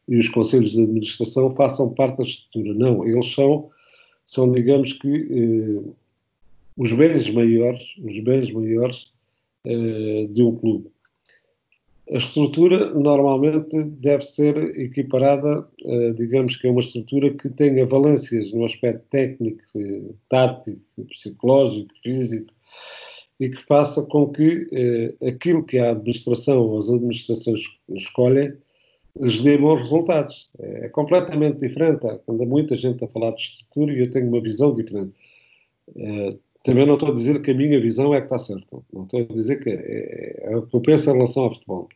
e 0.08 0.18
os 0.18 0.28
conselhos 0.30 0.72
de 0.72 0.84
administração 0.84 1.56
façam 1.56 1.93
parte 1.93 2.18
da 2.18 2.24
estrutura. 2.24 2.74
Não, 2.74 3.08
eles 3.08 3.34
são 3.34 3.70
são, 4.30 4.52
digamos 4.52 4.94
que, 4.94 5.08
eh, 5.08 5.92
os 6.78 6.94
bens 6.94 7.28
maiores, 7.32 7.84
os 7.98 8.20
bens 8.20 8.52
maiores 8.52 9.12
eh, 9.66 10.28
de 10.30 10.44
um 10.44 10.56
clube. 10.56 10.92
A 12.12 12.18
estrutura 12.18 12.94
normalmente 12.94 13.82
deve 13.84 14.24
ser 14.24 14.56
equiparada, 14.80 15.68
eh, 15.84 16.14
digamos 16.14 16.56
que 16.58 16.68
é 16.68 16.72
uma 16.72 16.80
estrutura 16.80 17.34
que 17.34 17.50
tenha 17.50 17.88
valências 17.88 18.52
no 18.52 18.66
aspecto 18.66 19.04
técnico, 19.10 19.64
tático, 20.30 20.80
psicológico, 21.10 21.92
físico, 22.04 22.54
e 23.40 23.50
que 23.50 23.64
faça 23.64 24.04
com 24.04 24.28
que 24.32 24.68
eh, 24.72 25.28
aquilo 25.28 25.64
que 25.64 25.80
a 25.80 25.90
administração 25.90 26.60
ou 26.60 26.78
as 26.78 26.88
administrações 26.88 27.64
escolhem 27.90 28.54
lhes 29.16 29.41
dê 29.41 29.57
bons 29.57 29.80
resultados. 29.80 30.49
É 30.60 30.89
completamente 30.89 31.60
diferente. 31.60 32.05
Anda 32.28 32.45
muita 32.45 32.76
gente 32.76 33.03
a 33.03 33.07
falar 33.07 33.32
de 33.32 33.41
estrutura 33.41 33.93
e 33.93 33.99
eu 33.99 34.12
tenho 34.12 34.28
uma 34.28 34.41
visão 34.41 34.74
diferente. 34.74 35.14
É, 35.95 36.36
também 36.64 36.86
não 36.86 36.95
estou 36.95 37.10
a 37.10 37.14
dizer 37.14 37.41
que 37.41 37.51
a 37.51 37.53
minha 37.53 37.80
visão 37.80 38.14
é 38.14 38.20
que 38.20 38.26
está 38.26 38.38
certa. 38.38 38.80
Não 38.93 39.03
estou 39.03 39.22
a 39.22 39.34
dizer 39.34 39.64
que 39.64 39.70
é, 39.70 40.51
é 40.51 40.57
o 40.57 40.64
que 40.64 40.76
eu 40.76 40.82
penso 40.82 41.10
em 41.10 41.14
relação 41.14 41.43
ao 41.43 41.53
futebol. 41.53 41.89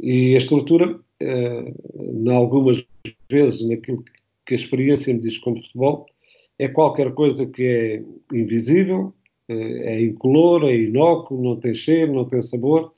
E 0.00 0.34
a 0.34 0.38
estrutura, 0.38 0.98
é, 1.20 1.72
em 1.94 2.30
algumas 2.30 2.84
vezes, 3.30 3.66
naquilo 3.68 4.04
que 4.46 4.54
a 4.54 4.56
experiência 4.56 5.12
me 5.12 5.20
diz 5.20 5.38
como 5.38 5.62
futebol, 5.62 6.06
é 6.58 6.68
qualquer 6.68 7.12
coisa 7.12 7.46
que 7.46 7.62
é 7.62 8.02
invisível, 8.36 9.12
é, 9.48 9.94
é 9.94 10.00
incolor, 10.00 10.64
é 10.64 10.74
inócuo, 10.74 11.42
não 11.42 11.56
tem 11.56 11.74
cheiro, 11.74 12.12
não 12.12 12.24
tem 12.24 12.40
sabor 12.40 12.92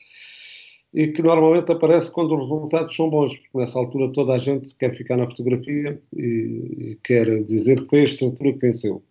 e 0.95 1.09
que 1.09 1.23
normalmente 1.23 1.73
aparece 1.73 2.11
quando 2.13 2.37
os 2.37 2.49
resultados 2.49 2.95
são 2.95 3.11
bons, 3.11 3.37
porque 3.37 3.59
nessa 3.59 3.79
altura 3.81 4.13
toda 4.13 4.35
a 4.35 4.39
gente 4.39 4.75
quer 4.77 4.97
ficar 4.97 5.17
na 5.17 5.29
fotografia 5.29 6.01
e, 6.17 6.23
e 6.23 6.99
quer 7.03 7.43
dizer 7.45 7.83
que 7.83 7.89
foi 7.91 8.01
a 8.03 8.05
estrutura 8.05 8.53
que 8.53 8.59
venceu. 8.61 9.03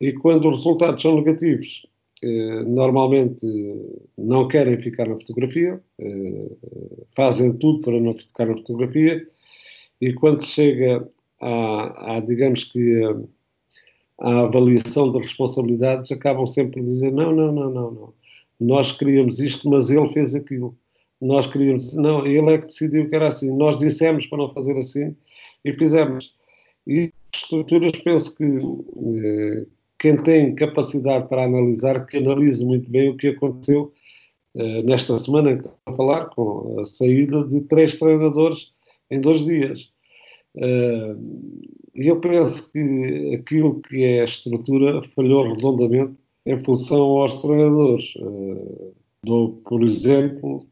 E 0.00 0.14
quando 0.14 0.48
os 0.48 0.56
resultados 0.56 1.02
são 1.02 1.16
negativos, 1.16 1.86
eh, 2.22 2.64
normalmente 2.64 3.46
não 4.16 4.48
querem 4.48 4.80
ficar 4.80 5.06
na 5.06 5.18
fotografia, 5.18 5.78
eh, 5.98 6.50
fazem 7.14 7.52
tudo 7.58 7.82
para 7.82 8.00
não 8.00 8.14
ficar 8.14 8.46
na 8.46 8.56
fotografia, 8.56 9.26
e 10.00 10.14
quando 10.14 10.42
chega 10.42 11.06
à, 11.40 12.20
digamos 12.26 12.64
que, 12.64 13.02
à 14.18 14.40
avaliação 14.40 15.12
das 15.12 15.24
responsabilidades, 15.24 16.10
acabam 16.12 16.46
sempre 16.46 16.80
por 16.80 16.84
dizer: 16.86 17.12
não, 17.12 17.32
não, 17.34 17.52
não, 17.52 17.70
não, 17.70 17.90
não. 17.90 18.19
Nós 18.60 18.92
queríamos 18.92 19.40
isto, 19.40 19.68
mas 19.68 19.90
ele 19.90 20.08
fez 20.10 20.34
aquilo. 20.34 20.76
Nós 21.20 21.46
queríamos. 21.46 21.94
Não, 21.94 22.26
ele 22.26 22.52
é 22.52 22.58
que 22.58 22.66
decidiu 22.66 23.08
que 23.08 23.16
era 23.16 23.28
assim. 23.28 23.50
Nós 23.56 23.78
dissemos 23.78 24.26
para 24.26 24.38
não 24.38 24.52
fazer 24.52 24.76
assim 24.76 25.16
e 25.64 25.72
fizemos. 25.72 26.34
E 26.86 27.12
estruturas, 27.34 27.92
penso 28.02 28.36
que 28.36 28.44
eh, 28.44 29.66
quem 29.98 30.16
tem 30.16 30.54
capacidade 30.54 31.28
para 31.28 31.44
analisar, 31.44 32.06
que 32.06 32.18
analise 32.18 32.64
muito 32.64 32.90
bem 32.90 33.10
o 33.10 33.16
que 33.16 33.28
aconteceu 33.28 33.92
eh, 34.56 34.82
nesta 34.82 35.18
semana 35.18 35.56
que 35.56 35.68
a 35.86 35.92
falar, 35.92 36.26
com 36.30 36.80
a 36.80 36.86
saída 36.86 37.44
de 37.46 37.60
três 37.62 37.96
treinadores 37.96 38.72
em 39.10 39.20
dois 39.20 39.44
dias. 39.44 39.90
Eh, 40.56 41.16
e 41.94 42.08
eu 42.08 42.20
penso 42.20 42.70
que 42.72 43.34
aquilo 43.34 43.80
que 43.82 44.02
é 44.04 44.22
a 44.22 44.24
estrutura 44.24 45.02
falhou 45.14 45.52
redondamente 45.52 46.14
em 46.46 46.58
função 46.60 47.18
aos 47.18 47.42
treinadores. 47.42 48.14
Eh, 48.16 48.92
dou, 49.24 49.60
por 49.64 49.82
exemplo, 49.82 50.66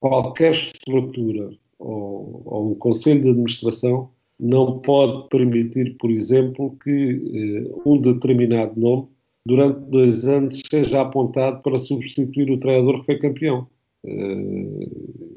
qualquer 0.00 0.52
estrutura 0.52 1.50
ou, 1.78 2.42
ou 2.44 2.72
um 2.72 2.74
conselho 2.74 3.22
de 3.22 3.30
administração 3.30 4.10
não 4.40 4.78
pode 4.78 5.28
permitir, 5.28 5.96
por 5.98 6.10
exemplo, 6.10 6.76
que 6.82 6.90
eh, 6.90 7.72
um 7.84 7.98
determinado 7.98 8.78
nome, 8.78 9.08
durante 9.44 9.80
dois 9.90 10.26
anos, 10.28 10.62
seja 10.70 11.00
apontado 11.00 11.62
para 11.62 11.78
substituir 11.78 12.50
o 12.50 12.58
treinador 12.58 13.00
que 13.00 13.06
foi 13.06 13.18
campeão. 13.18 13.66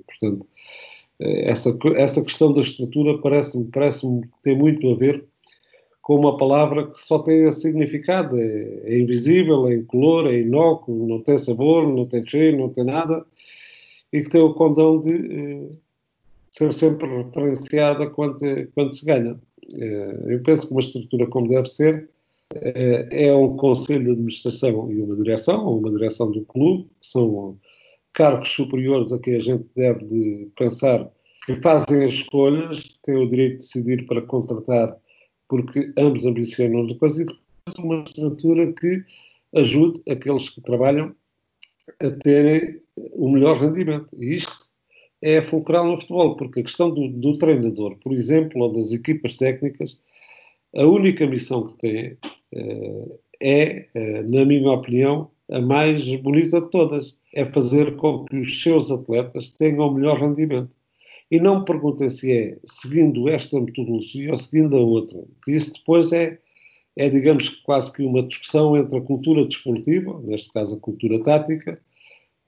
Portanto, 0.05 0.45
essa, 1.20 1.78
essa 1.95 2.24
questão 2.24 2.53
da 2.53 2.62
estrutura 2.62 3.18
parece-me 3.20 3.66
parece 3.72 4.05
muito 4.05 4.89
a 4.89 4.95
ver 4.95 5.26
com 6.02 6.16
uma 6.16 6.38
palavra 6.38 6.88
que 6.88 6.99
só 6.99 7.20
tem 7.20 7.47
esse 7.47 7.62
significado. 7.62 8.38
É, 8.38 8.82
é 8.86 8.99
invisível, 8.99 9.68
é 9.68 9.76
incolor, 9.76 10.28
é 10.28 10.39
inócuo, 10.39 11.08
não 11.08 11.22
tem 11.22 11.38
sabor, 11.38 11.88
não 11.88 12.06
tem 12.06 12.26
cheiro, 12.26 12.58
não 12.58 12.70
tem 12.70 12.84
nada, 12.84 13.26
e 14.12 14.22
que 14.24 14.30
tem 14.30 14.41
o 14.41 14.54
condão 14.54 15.02
de 15.02 15.14
eh, 15.14 15.70
ser 16.52 16.74
sempre 16.74 17.08
referenciada 17.08 18.10
quando, 18.10 18.38
quando 18.74 18.93
se 18.95 19.06
ganha. 19.06 19.39
Eh, 19.74 20.26
eu 20.28 20.43
penso 20.43 20.68
que 20.68 20.74
uma 20.74 20.82
estrutura 20.82 21.28
como 21.28 21.47
deve 21.47 21.68
ser 21.68 22.10
eh, 22.56 23.28
é 23.28 23.34
um 23.34 23.56
conselho 23.56 24.06
de 24.06 24.12
administração 24.12 24.91
e 24.91 25.02
uma 25.02 25.16
direção, 25.16 25.66
ou 25.66 25.80
uma 25.80 25.91
direção 25.91 26.32
do 26.32 26.43
clube, 26.45 26.89
que 27.02 27.08
são 27.08 27.58
cargos 28.14 28.49
superiores 28.49 29.14
a 29.14 29.20
quem 29.20 29.36
a 29.36 29.39
gente 29.39 29.66
deve 29.76 30.06
de 30.06 30.49
pensar 30.58 31.10
que 31.45 31.56
fazem 31.56 32.04
as 32.04 32.14
escolhas, 32.14 32.99
têm 33.04 33.16
o 33.16 33.28
direito 33.28 33.54
de 33.54 33.58
decidir 33.60 34.06
para 34.06 34.22
contratar, 34.22 34.95
porque 35.52 35.91
ambos 35.97 36.26
ambicionam 36.26 36.84
uma 36.84 36.95
coisa, 36.95 37.24
e 37.24 37.26
depois 37.26 37.78
uma 37.78 38.04
estrutura 38.06 38.72
que 38.72 39.04
ajude 39.54 40.02
aqueles 40.10 40.47
que 40.47 40.62
trabalham 40.62 41.14
a 41.99 42.10
terem 42.10 42.80
o 42.95 43.30
melhor 43.30 43.60
rendimento. 43.60 44.08
E 44.16 44.36
isto 44.36 44.72
é 45.22 45.41
fulcral 45.41 45.88
no 45.88 45.97
futebol, 45.97 46.38
porque 46.38 46.62
a 46.62 46.64
questão 46.64 46.89
do, 46.89 47.10
do, 47.10 47.38
treinador, 47.38 47.97
por 47.97 48.14
exemplo, 48.14 48.62
ou 48.62 48.72
das 48.72 48.93
equipas 48.93 49.36
técnicas, 49.36 49.99
a 50.74 50.86
única 50.86 51.28
missão 51.28 51.68
que 51.68 51.78
tem 51.80 52.18
uh, 52.56 53.20
é, 53.41 53.88
uh, 53.93 54.32
na 54.32 54.45
minha 54.45 54.72
opinião, 54.72 55.30
a 55.52 55.60
mais 55.60 56.10
bonita 56.22 56.62
de 56.62 56.70
todas. 56.70 57.14
É 57.34 57.45
fazer 57.45 57.95
com 57.97 58.26
que 58.26 58.38
os 58.38 58.62
seus 58.62 58.89
atletas 58.89 59.49
tenham 59.49 59.88
o 59.88 59.93
melhor 59.93 60.18
rendimento. 60.18 60.72
E 61.32 61.39
não 61.39 61.59
me 61.59 61.65
perguntem 61.65 62.09
se 62.09 62.29
é 62.29 62.59
seguindo 62.65 63.29
esta 63.29 63.59
metodologia 63.59 64.32
ou 64.32 64.38
seguindo 64.38 64.75
a 64.75 64.82
outra. 64.82 65.17
Porque 65.38 65.53
isso 65.53 65.73
depois 65.73 66.11
é, 66.11 66.38
é, 66.97 67.09
digamos, 67.09 67.47
quase 67.63 67.91
que 67.93 68.03
uma 68.03 68.21
discussão 68.21 68.75
entre 68.75 68.97
a 68.97 69.01
cultura 69.01 69.45
desportiva, 69.45 70.21
neste 70.23 70.51
caso 70.51 70.75
a 70.75 70.79
cultura 70.79 71.23
tática, 71.23 71.82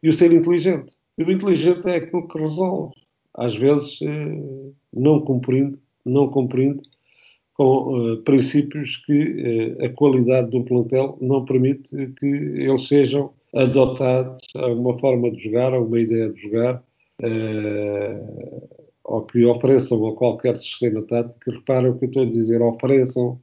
e 0.04 0.10
o 0.10 0.14
ser 0.14 0.34
inteligente. 0.34 0.98
E 1.18 1.24
o 1.24 1.32
inteligente 1.32 1.88
é 1.88 1.96
aquilo 1.96 2.28
que 2.28 2.38
resolve. 2.38 2.94
Às 3.34 3.56
vezes, 3.56 4.00
eh, 4.02 4.74
não 4.94 5.22
cumprindo, 5.22 5.80
não 6.06 6.28
cumprindo 6.28 6.84
com 7.54 8.14
uh, 8.14 8.18
princípios 8.24 8.98
que 9.06 9.78
uh, 9.80 9.86
a 9.86 9.90
qualidade 9.90 10.50
do 10.50 10.64
plantel 10.64 11.18
não 11.22 11.46
permite 11.46 11.90
que 12.20 12.26
eles 12.26 12.88
sejam 12.88 13.32
adotados 13.56 14.42
a 14.56 14.68
uma 14.68 14.98
forma 14.98 15.32
de 15.32 15.44
jogar, 15.44 15.74
a 15.74 15.80
uma 15.80 16.00
ideia 16.00 16.30
de 16.30 16.42
jogar, 16.42 16.84
uh, 17.24 18.70
ou 19.04 19.26
que 19.26 19.46
ofereçam 19.46 20.06
a 20.08 20.16
qualquer 20.16 20.58
sistema 20.58 21.02
tático. 21.04 21.52
Reparem 21.52 21.92
o 21.92 21.98
que 21.98 22.06
eu 22.06 22.10
estou 22.10 22.24
a 22.24 22.32
dizer, 22.32 22.62
ofereçam 22.62 23.40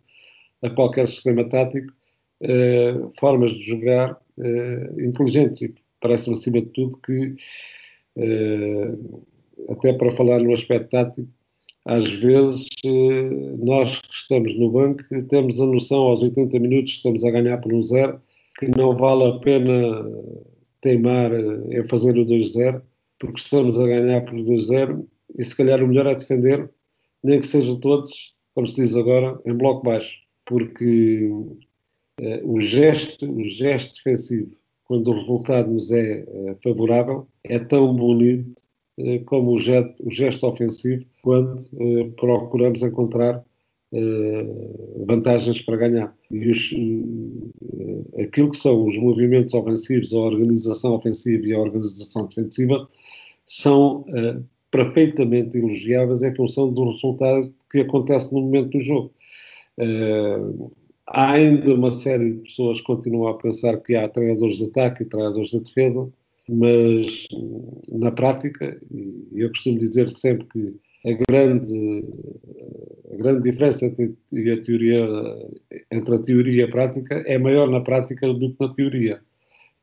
a 0.62 0.70
qualquer 0.70 1.09
sistema 1.09 1.45
tático 1.49 1.93
formas 3.18 3.51
de 3.51 3.62
jogar 3.64 4.18
inteligentes 4.99 5.74
parece-me, 6.01 6.37
acima 6.37 6.61
de 6.61 6.68
tudo, 6.68 6.97
que, 6.99 7.37
eh, 8.16 8.93
até 9.68 9.93
para 9.93 10.16
falar 10.16 10.41
no 10.41 10.53
aspecto 10.53 10.91
tático, 10.91 11.28
às 11.87 12.11
vezes 12.11 12.66
eh, 12.85 13.31
nós 13.59 14.01
que 14.01 14.14
estamos 14.14 14.59
no 14.59 14.70
banco 14.70 15.03
temos 15.28 15.61
a 15.61 15.66
noção 15.66 16.03
aos 16.05 16.22
80 16.22 16.59
minutos 16.59 16.93
estamos 16.93 17.24
a 17.24 17.31
ganhar 17.31 17.59
por 17.59 17.72
um 17.72 17.83
zero, 17.83 18.20
que 18.59 18.68
não 18.68 18.97
vale 18.97 19.24
a 19.24 19.39
pena 19.39 20.05
teimar 20.81 21.33
em 21.33 21.87
fazer 21.89 22.16
o 22.18 22.26
2-0, 22.26 22.83
porque 23.21 23.41
estamos 23.41 23.79
a 23.79 23.87
ganhar 23.87 24.25
por 24.25 24.35
2-0 24.35 25.07
e 25.39 25.45
se 25.45 25.55
calhar 25.55 25.83
o 25.83 25.87
melhor 25.87 26.07
é 26.09 26.14
defender, 26.16 26.68
nem 27.23 27.41
que 27.41 27.47
sejam 27.47 27.79
todos, 27.79 28.35
como 28.55 28.66
se 28.66 28.77
diz 28.77 28.97
agora, 28.97 29.39
em 29.47 29.55
bloco 29.55 29.85
baixo, 29.85 30.11
porque 30.45 31.31
eh, 32.21 32.43
o 32.45 32.61
gesto, 32.61 33.31
o 33.31 33.45
gesto 33.45 33.95
defensivo 33.95 34.51
quando 34.91 35.07
o 35.07 35.14
resultado 35.21 35.71
nos 35.71 35.93
é, 35.93 36.23
é 36.23 36.57
favorável, 36.64 37.29
é 37.45 37.61
tão 37.61 37.95
bonito 37.95 38.61
eh, 38.99 39.21
como 39.21 39.53
o 39.53 39.59
gesto, 39.59 39.95
o 40.05 40.11
gesto, 40.11 40.47
ofensivo 40.49 41.05
quando 41.23 41.62
eh, 41.79 42.11
procuramos 42.18 42.83
encontrar 42.83 43.45
eh, 43.93 44.47
vantagens 45.07 45.62
para 45.62 45.77
ganhar. 45.77 46.16
E 46.29 46.51
os, 46.51 46.75
aquilo 48.21 48.51
que 48.51 48.57
são 48.57 48.85
os 48.85 48.99
movimentos 48.99 49.55
ofensivos, 49.55 50.12
a 50.12 50.18
organização 50.18 50.95
ofensiva 50.95 51.47
e 51.47 51.53
a 51.53 51.61
organização 51.61 52.27
defensiva 52.27 52.89
são 53.51 54.05
perfeitamente 54.70 55.59
elogiáveis 55.59 56.22
em 56.22 56.32
função 56.36 56.72
do 56.72 56.92
resultado 56.92 57.53
que 57.68 57.80
acontece 57.80 58.32
no 58.32 58.42
momento 58.42 58.78
do 58.78 58.80
jogo. 58.80 59.12
Há 61.05 61.32
ainda 61.32 61.74
uma 61.74 61.90
série 61.90 62.34
de 62.34 62.42
pessoas 62.42 62.78
que 62.78 62.86
continuam 62.86 63.26
a 63.26 63.36
pensar 63.36 63.76
que 63.78 63.96
há 63.96 64.09
treinadores 64.09 64.59
de 64.59 64.66
ataque 64.66 65.03
e 65.03 65.07
treinadores 65.07 65.51
de 65.51 65.59
defesa, 65.64 66.09
mas 66.48 67.26
na 67.90 68.12
prática, 68.12 68.80
eu 69.32 69.48
costumo 69.48 69.80
dizer 69.80 70.09
sempre 70.11 70.46
que 70.46 70.74
a 71.11 71.12
grande, 71.28 72.05
a 73.12 73.16
grande 73.16 73.51
diferença 73.51 73.86
entre 73.86 74.53
a, 74.53 74.62
teoria, 74.62 75.09
entre 75.90 76.14
a 76.14 76.18
teoria 76.20 76.61
e 76.61 76.64
a 76.64 76.70
prática 76.70 77.16
é 77.26 77.36
maior 77.36 77.68
na 77.68 77.80
prática 77.80 78.32
do 78.32 78.55
que 78.55 78.57
na 78.61 78.72
teoria. 78.72 79.20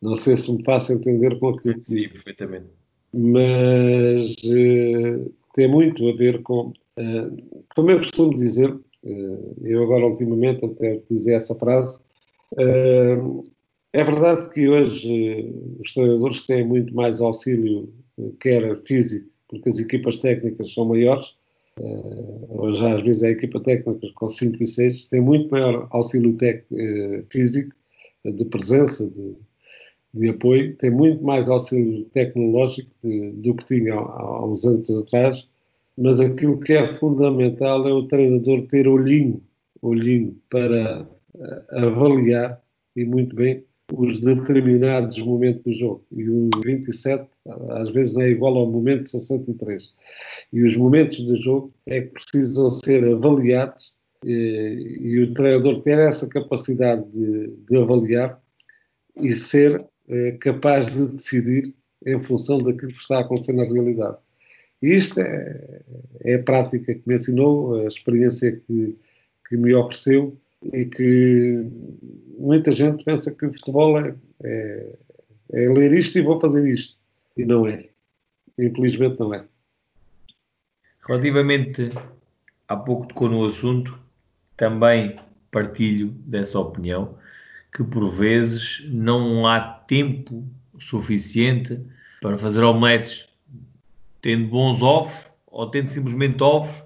Não 0.01 0.15
sei 0.15 0.37
se 0.37 0.49
me 0.53 0.63
faço 0.63 0.93
entender 0.93 1.37
com 1.37 1.49
aquilo 1.49 1.73
que 1.73 1.83
Sim, 1.83 2.07
perfeitamente. 2.07 2.67
Mas 3.13 4.35
uh, 4.43 5.33
tem 5.53 5.67
muito 5.67 6.07
a 6.07 6.15
ver 6.15 6.41
com. 6.43 6.73
Uh, 6.97 7.63
como 7.75 7.91
eu 7.91 7.97
costumo 7.97 8.35
dizer, 8.35 8.75
eh, 9.05 9.53
eu 9.61 9.83
agora, 9.83 10.07
ultimamente, 10.07 10.65
até 10.65 10.95
utilizei 10.95 11.35
essa 11.35 11.53
frase. 11.55 11.97
É 13.93 14.03
verdade 14.03 14.49
que 14.49 14.67
hoje 14.67 15.53
os 15.79 15.93
treinadores 15.93 16.45
têm 16.45 16.65
muito 16.65 16.93
mais 16.95 17.21
auxílio, 17.21 17.93
quer 18.39 18.81
físico, 18.83 19.29
porque 19.47 19.69
as 19.69 19.79
equipas 19.79 20.17
técnicas 20.17 20.73
são 20.73 20.85
maiores, 20.85 21.35
hoje 22.49 22.85
às 22.85 23.03
vezes 23.03 23.23
a 23.23 23.29
equipa 23.29 23.59
técnica 23.59 24.07
com 24.15 24.27
5 24.27 24.63
e 24.63 24.67
6 24.67 25.07
tem 25.07 25.21
muito 25.21 25.51
maior 25.51 25.87
auxílio 25.91 26.35
físico, 27.29 27.75
de 28.25 28.45
presença, 28.45 29.07
de, 29.09 29.35
de, 30.17 30.29
apoio, 30.29 30.75
tem 30.75 30.91
muito 30.91 31.23
mais 31.23 31.49
auxílio 31.49 32.05
tecnológico 32.05 32.89
de, 33.03 33.31
do 33.31 33.55
que 33.55 33.65
tinha 33.65 33.93
há, 33.93 34.45
uns 34.45 34.65
anos 34.65 34.89
atrás, 34.89 35.47
mas 35.97 36.19
aquilo 36.19 36.59
que 36.59 36.73
é 36.73 36.97
fundamental 36.97 37.87
é 37.87 37.93
o 37.93 38.07
treinador 38.07 38.67
ter 38.67 38.87
olhinho, 38.87 39.41
olhinho 39.81 40.35
para 40.49 41.07
eh, 41.39 41.63
avaliar 41.71 42.61
e 42.95 43.05
muito 43.05 43.35
bem 43.35 43.63
os 43.93 44.21
determinados 44.21 45.17
momentos 45.19 45.63
do 45.63 45.73
jogo. 45.73 46.05
E 46.11 46.29
o 46.29 46.49
27 46.63 47.27
às 47.69 47.89
vezes 47.91 48.13
não 48.13 48.21
é 48.21 48.29
igual 48.29 48.57
ao 48.57 48.69
momento 48.69 49.09
63. 49.09 49.83
E 50.51 50.63
os 50.63 50.75
momentos 50.75 51.19
do 51.19 51.35
jogo 51.37 51.73
é 51.85 52.01
que 52.01 52.07
precisam 52.07 52.69
ser 52.69 53.03
avaliados 53.05 53.95
e, 54.25 54.99
e 55.01 55.19
o 55.23 55.33
treinador 55.33 55.81
ter 55.81 55.99
essa 55.99 56.27
capacidade 56.27 57.09
de, 57.11 57.47
de 57.67 57.77
avaliar 57.77 58.41
e 59.15 59.33
ser 59.33 59.79
eh, 59.79 59.85
capaz 60.39 60.87
de 60.87 61.07
decidir 61.07 61.73
em 62.05 62.19
função 62.19 62.57
daquilo 62.59 62.91
que 62.91 62.99
está 62.99 63.17
a 63.17 63.21
acontecer 63.21 63.53
na 63.53 63.63
realidade. 63.63 64.17
E 64.81 64.95
isto 64.95 65.19
é, 65.19 65.81
é 66.21 66.35
a 66.35 66.43
prática 66.43 66.93
que 66.93 67.01
me 67.05 67.15
ensinou, 67.15 67.81
a 67.81 67.87
experiência 67.87 68.61
que, 68.67 68.95
que 69.47 69.57
me 69.57 69.73
ofereceu 69.73 70.37
e 70.73 70.85
que 70.85 71.65
muita 72.37 72.71
gente 72.71 73.03
pensa 73.03 73.31
que 73.31 73.45
o 73.45 73.53
futebol 73.53 73.99
é, 73.99 74.15
é, 74.43 74.93
é 75.53 75.69
ler 75.69 75.93
isto 75.93 76.17
e 76.17 76.21
vou 76.21 76.39
fazer 76.39 76.67
isto. 76.67 76.95
E 77.35 77.45
não 77.45 77.67
é. 77.67 77.89
Infelizmente 78.57 79.19
não 79.19 79.33
é. 79.33 79.45
Relativamente, 81.07 81.89
há 82.67 82.75
pouco 82.75 83.07
tocou 83.07 83.29
no 83.29 83.45
assunto, 83.45 83.97
também 84.55 85.19
partilho 85.51 86.09
dessa 86.25 86.59
opinião, 86.59 87.17
que 87.71 87.83
por 87.83 88.09
vezes 88.09 88.85
não 88.89 89.45
há 89.45 89.59
tempo 89.59 90.47
suficiente 90.79 91.79
para 92.21 92.37
fazer 92.37 92.63
omeletes 92.63 93.27
tendo 94.21 94.47
bons 94.47 94.81
ovos 94.81 95.13
ou 95.45 95.69
tendo 95.69 95.87
simplesmente 95.87 96.41
ovos. 96.43 96.83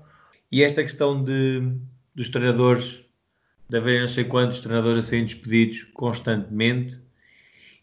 E 0.52 0.62
esta 0.64 0.84
questão 0.84 1.24
de, 1.24 1.72
dos 2.14 2.30
treinadores, 2.30 3.04
de 3.70 3.78
haver 3.78 4.02
não 4.02 4.08
sei 4.08 4.26
quantos 4.26 4.60
treinadores 4.60 5.00
a 5.00 5.02
serem 5.02 5.26
despedidos 5.26 5.84
constantemente, 5.94 7.00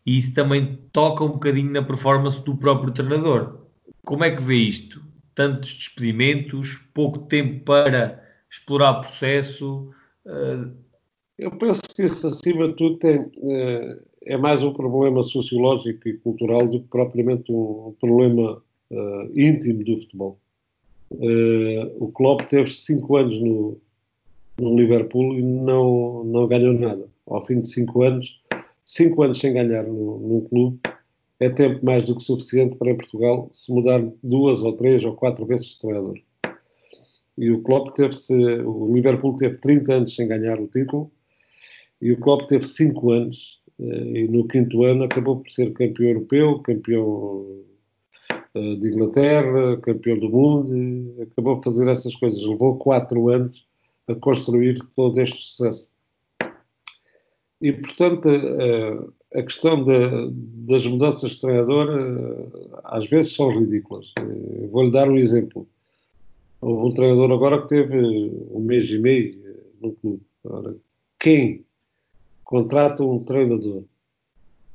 e 0.05 0.19
isso 0.19 0.33
também 0.33 0.79
toca 0.93 1.25
um 1.25 1.29
bocadinho 1.29 1.71
na 1.71 1.83
performance 1.83 2.43
do 2.43 2.57
próprio 2.57 2.93
treinador. 2.93 3.67
Como 4.05 4.25
é 4.25 4.31
que 4.31 4.43
vê 4.43 4.57
isto? 4.57 5.03
Tantos 5.35 5.75
despedimentos, 5.75 6.75
pouco 6.95 7.21
tempo 7.21 7.65
para 7.65 8.23
explorar 8.51 8.93
o 8.93 9.01
processo. 9.01 9.93
Uh... 10.25 10.88
Eu 11.39 11.53
penso 11.53 11.83
que 11.95 12.03
isso, 12.03 12.27
acima 12.27 12.67
de 12.67 12.75
tudo, 12.75 12.97
tem, 12.99 13.21
uh, 13.21 14.03
é 14.23 14.37
mais 14.37 14.61
um 14.61 14.73
problema 14.73 15.23
sociológico 15.23 16.09
e 16.09 16.19
cultural 16.19 16.67
do 16.67 16.81
que 16.81 16.89
propriamente 16.89 17.53
um 17.53 17.95
problema 18.01 18.61
uh, 18.91 19.39
íntimo 19.39 19.85
do 19.85 20.01
futebol. 20.01 20.41
o 22.01 22.09
Klopp 22.09 22.43
teve 22.49 22.69
cinco 22.71 23.17
anos 23.17 23.41
no, 23.41 23.81
no 24.59 24.77
Liverpool 24.77 25.39
e 25.39 25.43
não, 25.43 26.25
não 26.25 26.49
ganhou 26.49 26.73
nada. 26.73 27.09
Ao 27.25 27.45
fim 27.45 27.61
de 27.61 27.69
cinco 27.69 28.03
anos, 28.03 28.43
cinco 28.85 29.23
anos 29.23 29.39
sem 29.39 29.53
ganhar 29.53 29.85
no, 29.85 30.19
num 30.19 30.41
clube, 30.41 30.81
é 31.39 31.49
tempo 31.49 31.85
mais 31.85 32.05
do 32.05 32.17
que 32.17 32.25
suficiente 32.25 32.75
para 32.75 32.97
Portugal 32.97 33.49
se 33.53 33.73
mudar 33.73 34.03
duas 34.25 34.61
ou 34.61 34.73
três 34.73 35.05
ou 35.05 35.15
quatro 35.15 35.47
vezes 35.47 35.67
de 35.67 35.79
treinador. 35.79 36.19
E 37.37 37.49
o 37.53 37.63
Klopp 37.63 37.95
teve 37.95 38.17
o 38.65 38.93
Liverpool 38.93 39.37
teve 39.37 39.57
30 39.59 39.95
anos 39.95 40.17
sem 40.17 40.27
ganhar 40.27 40.59
o 40.59 40.67
título 40.67 41.13
e 42.01 42.13
o 42.13 42.19
Klopp 42.19 42.49
teve 42.49 42.67
5 42.67 43.11
anos 43.11 43.61
eh, 43.81 44.23
e 44.25 44.29
no 44.29 44.47
quinto 44.47 44.85
ano 44.85 45.05
acabou 45.05 45.41
por 45.41 45.51
ser 45.51 45.73
campeão 45.73 46.09
europeu, 46.09 46.59
campeão 46.61 47.65
eh, 48.55 48.75
de 48.77 48.89
Inglaterra, 48.89 49.77
campeão 49.79 50.19
do 50.19 50.29
mundo, 50.29 51.23
acabou 51.23 51.57
por 51.57 51.73
fazer 51.73 51.89
essas 51.89 52.15
coisas. 52.15 52.45
Levou 52.45 52.77
4 52.77 53.29
anos 53.29 53.67
a 54.07 54.15
construir 54.15 54.79
todo 54.97 55.21
este 55.21 55.37
sucesso. 55.39 55.91
E, 57.61 57.73
portanto, 57.73 58.29
a 59.35 59.43
questão 59.43 59.85
de, 59.85 60.31
das 60.65 60.87
mudanças 60.87 61.33
de 61.33 61.41
treinador 61.41 61.89
às 62.85 63.11
vezes 63.11 63.35
são 63.35 63.51
ridículas. 63.51 64.13
Vou-lhe 64.71 64.93
dar 64.93 65.11
um 65.11 65.17
exemplo. 65.17 65.69
Houve 66.61 66.87
um 66.87 66.95
treinador 66.95 67.33
agora 67.33 67.61
que 67.63 67.69
teve 67.69 67.97
um 68.51 68.61
mês 68.61 68.89
e 68.91 68.99
meio 68.99 69.37
no 69.81 69.93
clube. 69.93 70.23
Ora, 70.45 70.77
quem 71.19 71.65
contrata 72.49 73.05
um 73.05 73.23
treinador 73.23 73.83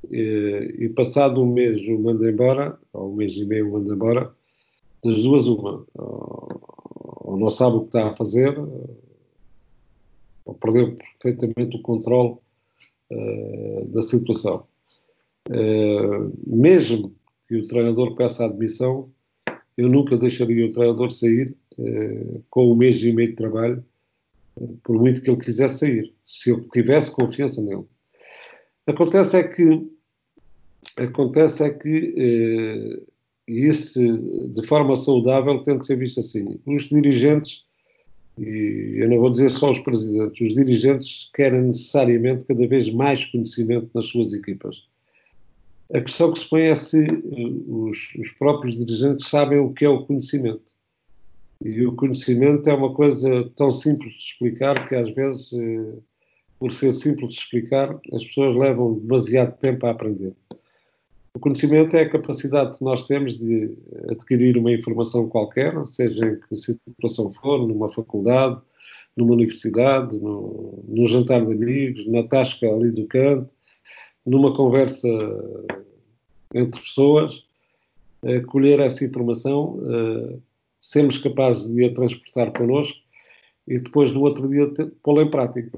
e, 0.07 0.76
e, 0.78 0.89
passado 0.89 1.41
um 1.41 1.51
mês 1.51 1.82
o 1.88 1.97
manda 1.97 2.30
embora, 2.30 2.78
ou 2.93 3.11
um 3.11 3.15
mês 3.15 3.32
e 3.32 3.43
meio 3.43 3.67
o 3.67 3.71
manda 3.71 3.91
embora, 3.91 4.32
das 5.03 5.24
duas 5.24 5.47
uma, 5.47 5.84
ou, 5.95 6.61
ou 7.21 7.38
não 7.38 7.49
sabe 7.49 7.78
o 7.78 7.82
que 7.82 7.88
está 7.88 8.09
a 8.09 8.15
fazer, 8.15 8.55
ou 10.45 10.53
perdeu 10.53 10.95
perfeitamente 10.95 11.76
o 11.78 11.82
controle 11.82 12.38
uh, 13.11 13.86
da 13.88 14.03
situação. 14.03 14.67
Mesmo 16.45 17.11
que 17.47 17.55
o 17.55 17.63
treinador 17.63 18.15
peça 18.15 18.43
a 18.43 18.47
admissão, 18.47 19.09
eu 19.76 19.89
nunca 19.89 20.15
deixaria 20.15 20.67
o 20.67 20.71
treinador 20.71 21.11
sair 21.11 21.55
com 22.51 22.71
um 22.71 22.76
mês 22.76 23.01
e 23.01 23.11
meio 23.11 23.30
de 23.30 23.36
trabalho, 23.36 23.84
por 24.84 24.99
muito 24.99 25.22
que 25.22 25.30
ele 25.30 25.41
quisesse 25.41 25.80
sair, 25.80 26.14
se 26.24 26.49
eu 26.49 26.68
tivesse 26.70 27.12
confiança 27.12 27.62
nele. 27.62 27.86
Acontece 28.88 29.38
é 29.38 29.43
que 29.43 29.88
acontece 30.97 31.64
é 31.64 31.70
que 31.70 33.04
e 33.47 33.68
isso 33.68 33.99
de 34.54 34.68
forma 34.68 34.95
saudável 34.95 35.62
tem 35.64 35.78
de 35.78 35.86
ser 35.86 35.97
visto 35.97 36.20
assim. 36.20 36.60
Os 36.66 36.84
dirigentes 36.84 37.64
e 38.38 38.95
eu 38.97 39.10
não 39.10 39.20
vou 39.20 39.30
dizer 39.30 39.51
só 39.51 39.72
os 39.72 39.80
presidentes, 39.80 40.41
os 40.41 40.56
dirigentes 40.56 41.30
querem 41.36 41.62
necessariamente 41.62 42.45
cada 42.45 42.68
vez 42.68 42.89
mais 42.89 43.26
conhecimento 43.26 43.89
nas 43.93 44.08
suas 44.08 44.34
equipas. 44.34 44.88
A 45.93 46.01
questão 46.01 46.34
que 46.34 46.39
se 46.39 46.49
põe 46.49 46.64
é 46.64 46.76
se 46.76 47.04
eh, 47.04 47.14
os, 47.68 47.97
os 48.18 48.32
próprios 48.39 48.76
dirigentes 48.78 49.28
sabem 49.28 49.60
o 49.60 49.72
que 49.72 49.86
é 49.86 49.89
o 49.89 50.04
conhecimento. 50.06 50.72
E 51.64 51.86
o 51.86 51.95
conhecimento 51.95 52.70
é 52.70 52.74
uma 52.74 52.93
coisa 52.93 53.49
tão 53.55 53.72
simples 53.72 54.14
de 54.14 54.20
explicar 54.20 54.88
que 54.89 54.95
às 54.95 55.09
vezes, 55.11 55.49
eh, 55.53 55.93
por 56.59 56.74
ser 56.74 56.93
simples 56.93 57.34
de 57.34 57.39
explicar, 57.39 57.97
as 58.11 58.24
pessoas 58.26 58.55
levam 58.57 58.99
demasiado 58.99 59.57
tempo 59.57 59.86
a 59.86 59.91
aprender. 59.91 60.34
O 61.34 61.39
conhecimento 61.39 61.95
é 61.95 62.01
a 62.01 62.09
capacidade 62.09 62.78
que 62.78 62.84
nós 62.84 63.07
temos 63.07 63.39
de 63.39 63.76
adquirir 64.09 64.57
uma 64.57 64.74
informação 64.74 65.30
qualquer, 65.30 65.74
seja 65.88 66.26
em 66.28 66.39
que 66.39 66.57
situação 66.57 67.32
for, 67.32 67.66
numa 67.66 67.89
faculdade, 67.89 68.59
numa 69.16 69.34
universidade, 69.34 70.20
no, 70.20 70.84
num 70.86 71.07
jantar 71.07 71.45
de 71.45 71.53
amigos, 71.53 72.05
na 72.07 72.24
tasca 72.24 72.68
ali 72.68 72.91
do 72.91 73.07
canto, 73.07 73.49
numa 74.26 74.53
conversa 74.53 75.07
entre 76.53 76.82
pessoas, 76.82 77.43
eh, 78.24 78.41
colher 78.41 78.80
essa 78.82 79.05
informação, 79.05 79.80
eh, 79.86 80.38
sermos 80.84 81.18
capazes 81.18 81.74
de 81.74 81.86
a 81.86 81.94
transportar 81.94 82.52
connosco 82.52 83.00
e 83.68 83.80
depois 83.80 84.12
no 84.12 84.22
outro 84.22 84.48
dia 84.50 84.70
pô-la 85.02 85.24
em 85.24 85.32
prática. 85.32 85.72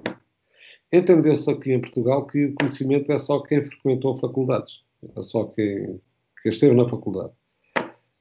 Entendeu-se 0.92 1.50
aqui 1.50 1.74
em 1.74 1.82
Portugal 1.82 2.26
que 2.26 2.46
o 2.46 2.56
conhecimento 2.56 3.12
é 3.12 3.20
só 3.20 3.40
quem 3.40 3.64
frequentou 3.64 4.18
faculdades 4.18 4.84
é 5.16 5.22
só 5.22 5.46
quem, 5.46 6.00
quem 6.42 6.52
esteve 6.52 6.76
na 6.76 6.90
faculdade. 6.90 7.34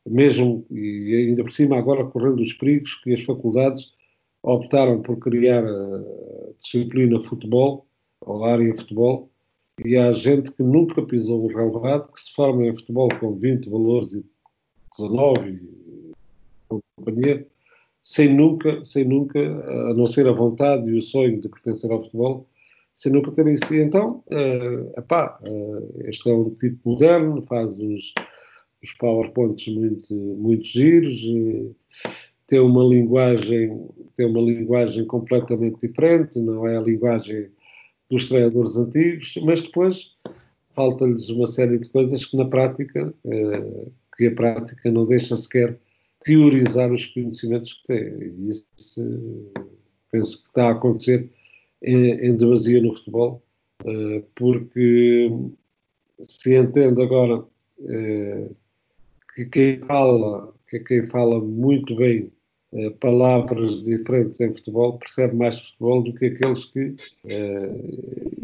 Mesmo, 0.06 0.66
e 0.70 1.28
ainda 1.28 1.42
por 1.42 1.52
cima, 1.52 1.78
agora 1.78 2.04
correndo 2.04 2.42
os 2.42 2.52
perigos 2.52 2.94
que 2.96 3.14
as 3.14 3.22
faculdades 3.22 3.86
optaram 4.42 5.00
por 5.00 5.18
criar 5.18 5.64
a 5.64 6.04
disciplina 6.62 7.22
futebol, 7.22 7.86
ou 8.20 8.44
área 8.44 8.76
futebol, 8.76 9.30
e 9.82 9.96
há 9.96 10.12
gente 10.12 10.52
que 10.52 10.62
nunca 10.62 11.02
pisou 11.02 11.44
o 11.44 11.48
relevado, 11.48 12.12
que 12.12 12.20
se 12.20 12.32
forma 12.34 12.66
em 12.66 12.76
futebol 12.76 13.08
com 13.18 13.34
20 13.34 13.70
valores 13.70 14.12
e 14.12 14.24
19 14.98 15.60
e 16.94 17.04
companhia, 17.04 17.46
sem 18.02 18.34
nunca, 18.34 18.84
sem 18.84 19.04
nunca, 19.04 19.38
a 19.40 19.94
não 19.94 20.06
ser 20.06 20.28
a 20.28 20.32
vontade 20.32 20.88
e 20.90 20.98
o 20.98 21.02
sonho 21.02 21.40
de 21.40 21.48
pertencer 21.48 21.90
ao 21.90 22.02
futebol, 22.02 22.46
sem 22.94 23.12
nunca 23.12 23.32
terem 23.32 23.56
sido. 23.56 23.82
Então, 23.82 24.22
uh, 24.28 24.98
epá, 24.98 25.38
uh, 25.42 26.08
este 26.08 26.30
é 26.30 26.34
um 26.34 26.50
tipo 26.50 26.90
moderno, 26.90 27.42
faz 27.42 27.76
os, 27.78 28.14
os 28.82 28.92
PowerPoints 28.98 29.74
muito, 29.74 30.14
muito 30.14 30.64
giros, 30.64 31.16
uh, 31.24 31.74
tem 32.46 32.60
uma 32.60 32.84
linguagem 32.84 33.88
tem 34.16 34.26
uma 34.26 34.40
linguagem 34.40 35.04
completamente 35.06 35.88
diferente, 35.88 36.40
não 36.40 36.68
é 36.68 36.76
a 36.76 36.80
linguagem 36.80 37.48
dos 38.08 38.28
treinadores 38.28 38.76
antigos, 38.76 39.34
mas 39.42 39.62
depois 39.62 40.12
falta-lhes 40.74 41.30
uma 41.30 41.48
série 41.48 41.78
de 41.78 41.88
coisas 41.88 42.24
que 42.24 42.36
na 42.36 42.44
prática, 42.44 43.12
uh, 43.24 43.92
que 44.16 44.26
a 44.26 44.34
prática 44.34 44.90
não 44.90 45.06
deixa 45.06 45.36
sequer 45.36 45.78
teorizar 46.24 46.92
os 46.92 47.04
conhecimentos 47.06 47.74
que 47.74 47.86
têm. 47.86 48.34
E 48.38 48.50
isso 48.50 49.52
penso 50.10 50.42
que 50.42 50.48
está 50.48 50.68
a 50.68 50.72
acontecer 50.72 51.30
em, 51.82 52.10
em 52.26 52.36
demasia 52.36 52.80
no 52.80 52.94
futebol, 52.94 53.42
uh, 53.84 54.24
porque 54.34 55.30
se 56.22 56.56
entende 56.56 57.02
agora 57.02 57.38
uh, 57.40 58.56
que 59.34 59.44
quem 59.46 59.78
fala, 59.80 60.52
que 60.68 60.80
quem 60.80 61.06
fala 61.06 61.40
muito 61.40 61.94
bem 61.96 62.32
uh, 62.72 62.90
palavras 62.92 63.82
diferentes 63.84 64.40
em 64.40 64.54
futebol 64.54 64.98
percebe 64.98 65.36
mais 65.36 65.58
futebol 65.60 66.02
do 66.02 66.14
que 66.14 66.26
aqueles 66.26 66.64
que, 66.66 66.94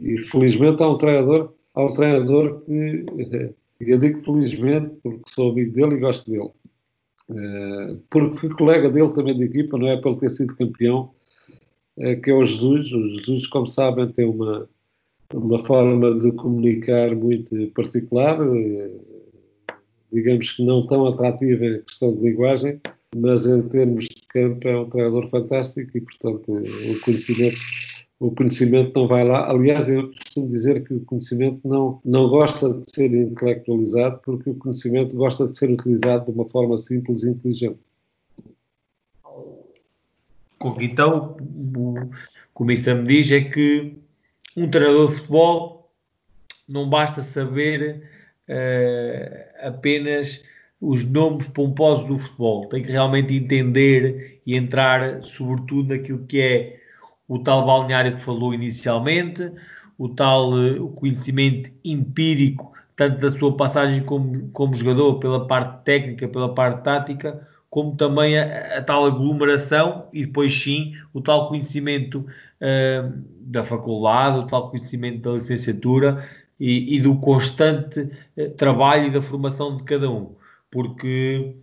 e 0.02 0.18
felizmente 0.24 0.82
há 0.82 0.88
um 0.88 0.94
treinador, 0.94 1.54
há 1.74 1.84
um 1.84 1.94
treinador 1.94 2.60
que, 2.62 3.04
eu 3.80 3.98
digo 3.98 4.22
felizmente 4.22 4.90
porque 5.02 5.22
sou 5.28 5.52
amigo 5.52 5.72
dele 5.72 5.94
e 5.94 6.00
gosto 6.00 6.30
dele, 6.30 6.50
porque 8.08 8.38
fui 8.38 8.50
colega 8.50 8.90
dele 8.90 9.12
também 9.12 9.36
de 9.36 9.44
equipa, 9.44 9.78
não 9.78 9.88
é 9.88 9.94
ele 9.94 10.16
ter 10.16 10.30
sido 10.30 10.56
campeão, 10.56 11.10
que 12.22 12.30
é 12.30 12.34
o 12.34 12.44
Jesus. 12.44 12.92
O 12.92 13.08
Jesus, 13.16 13.46
como 13.46 13.66
sabem, 13.66 14.08
tem 14.08 14.26
uma, 14.26 14.68
uma 15.32 15.64
forma 15.64 16.18
de 16.18 16.32
comunicar 16.32 17.14
muito 17.14 17.54
particular, 17.68 18.38
digamos 20.12 20.52
que 20.52 20.64
não 20.64 20.82
tão 20.82 21.06
atrativa 21.06 21.64
em 21.64 21.82
questão 21.82 22.14
de 22.14 22.20
linguagem, 22.20 22.80
mas 23.14 23.46
em 23.46 23.62
termos 23.62 24.04
de 24.06 24.22
campo 24.28 24.68
é 24.68 24.78
um 24.78 24.88
treinador 24.88 25.28
fantástico 25.28 25.90
e, 25.96 26.00
portanto, 26.00 26.52
o 26.52 27.00
conhecimento, 27.00 27.56
o 28.20 28.30
conhecimento 28.30 28.92
não 28.94 29.08
vai 29.08 29.26
lá. 29.26 29.50
Aliás, 29.50 29.88
eu 29.88 30.12
costumo 30.12 30.50
dizer 30.50 30.84
que 30.84 30.92
o 30.92 31.00
conhecimento 31.06 31.66
não, 31.66 32.00
não 32.04 32.28
gosta 32.28 32.68
de 32.68 32.82
ser 32.94 33.10
intelectualizado 33.14 34.20
porque 34.22 34.50
o 34.50 34.54
conhecimento 34.54 35.16
gosta 35.16 35.48
de 35.48 35.56
ser 35.56 35.70
utilizado 35.70 36.26
de 36.26 36.32
uma 36.32 36.46
forma 36.46 36.76
simples 36.76 37.22
e 37.22 37.30
inteligente. 37.30 37.78
Então, 40.78 41.38
o 41.74 41.94
que 42.54 42.62
o 42.62 42.64
Mister 42.64 42.94
me 42.94 43.08
diz 43.08 43.32
é 43.32 43.40
que 43.40 43.96
um 44.54 44.68
treinador 44.68 45.08
de 45.08 45.14
futebol 45.14 45.90
não 46.68 46.90
basta 46.90 47.22
saber 47.22 48.02
uh, 48.46 49.66
apenas 49.66 50.44
os 50.78 51.06
nomes 51.06 51.46
pomposos 51.46 52.06
do 52.06 52.18
futebol. 52.18 52.68
Tem 52.68 52.82
que 52.82 52.92
realmente 52.92 53.34
entender 53.34 54.42
e 54.44 54.54
entrar, 54.54 55.22
sobretudo, 55.22 55.94
naquilo 55.94 56.26
que 56.26 56.38
é 56.38 56.79
o 57.30 57.38
tal 57.38 57.64
balneário 57.64 58.16
que 58.16 58.20
falou 58.20 58.52
inicialmente, 58.52 59.52
o 59.96 60.08
tal 60.08 60.52
uh, 60.52 60.88
conhecimento 60.90 61.70
empírico, 61.84 62.72
tanto 62.96 63.20
da 63.20 63.30
sua 63.30 63.56
passagem 63.56 64.02
como, 64.02 64.48
como 64.48 64.74
jogador, 64.74 65.20
pela 65.20 65.46
parte 65.46 65.84
técnica, 65.84 66.26
pela 66.26 66.52
parte 66.52 66.82
tática, 66.82 67.46
como 67.70 67.94
também 67.94 68.36
a, 68.36 68.78
a, 68.78 68.82
tal 68.82 69.06
aglomeração 69.06 70.08
e 70.12 70.26
depois 70.26 70.52
sim 70.60 70.92
o 71.14 71.20
tal 71.20 71.46
conhecimento 71.48 72.26
uh, 72.26 73.22
da 73.42 73.62
faculdade, 73.62 74.40
o 74.40 74.46
tal 74.48 74.68
conhecimento 74.68 75.20
da 75.20 75.36
licenciatura 75.36 76.28
e, 76.58 76.96
e 76.96 77.00
do 77.00 77.14
constante 77.14 78.10
uh, 78.36 78.50
trabalho 78.56 79.06
e 79.06 79.10
da 79.10 79.22
formação 79.22 79.76
de 79.76 79.84
cada 79.84 80.10
um. 80.10 80.34
Porque 80.68 81.54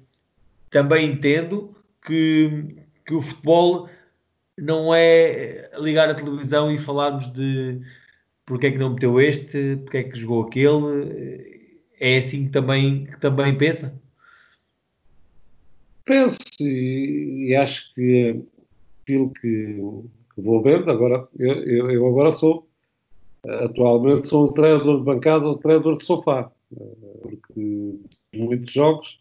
também 0.70 1.12
entendo 1.12 1.76
que, 2.06 2.78
que 3.06 3.14
o 3.14 3.22
futebol 3.22 3.90
não 4.58 4.94
é 4.94 5.70
ligar 5.80 6.10
a 6.10 6.16
televisão 6.16 6.72
e 6.72 6.78
falarmos 6.78 7.32
de 7.32 7.80
porque 8.46 8.68
é 8.68 8.72
que 8.72 8.78
não 8.78 8.94
meteu 8.94 9.20
este, 9.20 9.76
porque 9.84 9.98
é 9.98 10.04
que 10.04 10.18
jogou 10.18 10.44
aquele. 10.44 11.68
É 12.00 12.18
assim 12.18 12.46
que 12.46 12.52
também, 12.52 13.06
que 13.06 13.20
também 13.20 13.58
pensa? 13.58 13.94
Penso 16.06 16.38
e, 16.62 17.50
e 17.50 17.56
acho 17.56 17.94
que 17.94 18.42
aquilo 19.02 19.34
que, 19.34 19.76
vou 20.38 20.64
vendo, 20.64 20.90
agora, 20.90 21.28
eu, 21.38 21.92
eu, 21.92 22.08
agora 22.08 22.32
sou, 22.32 22.68
atualmente 23.46 24.30
sou 24.30 24.50
um 24.50 24.54
treinador 24.54 25.00
de 25.00 25.04
bancada, 25.04 25.50
um 25.50 25.58
treinador 25.58 25.98
de 25.98 26.06
sofá, 26.06 26.50
porque 27.22 28.00
muitos 28.34 28.74
jogos, 28.74 29.20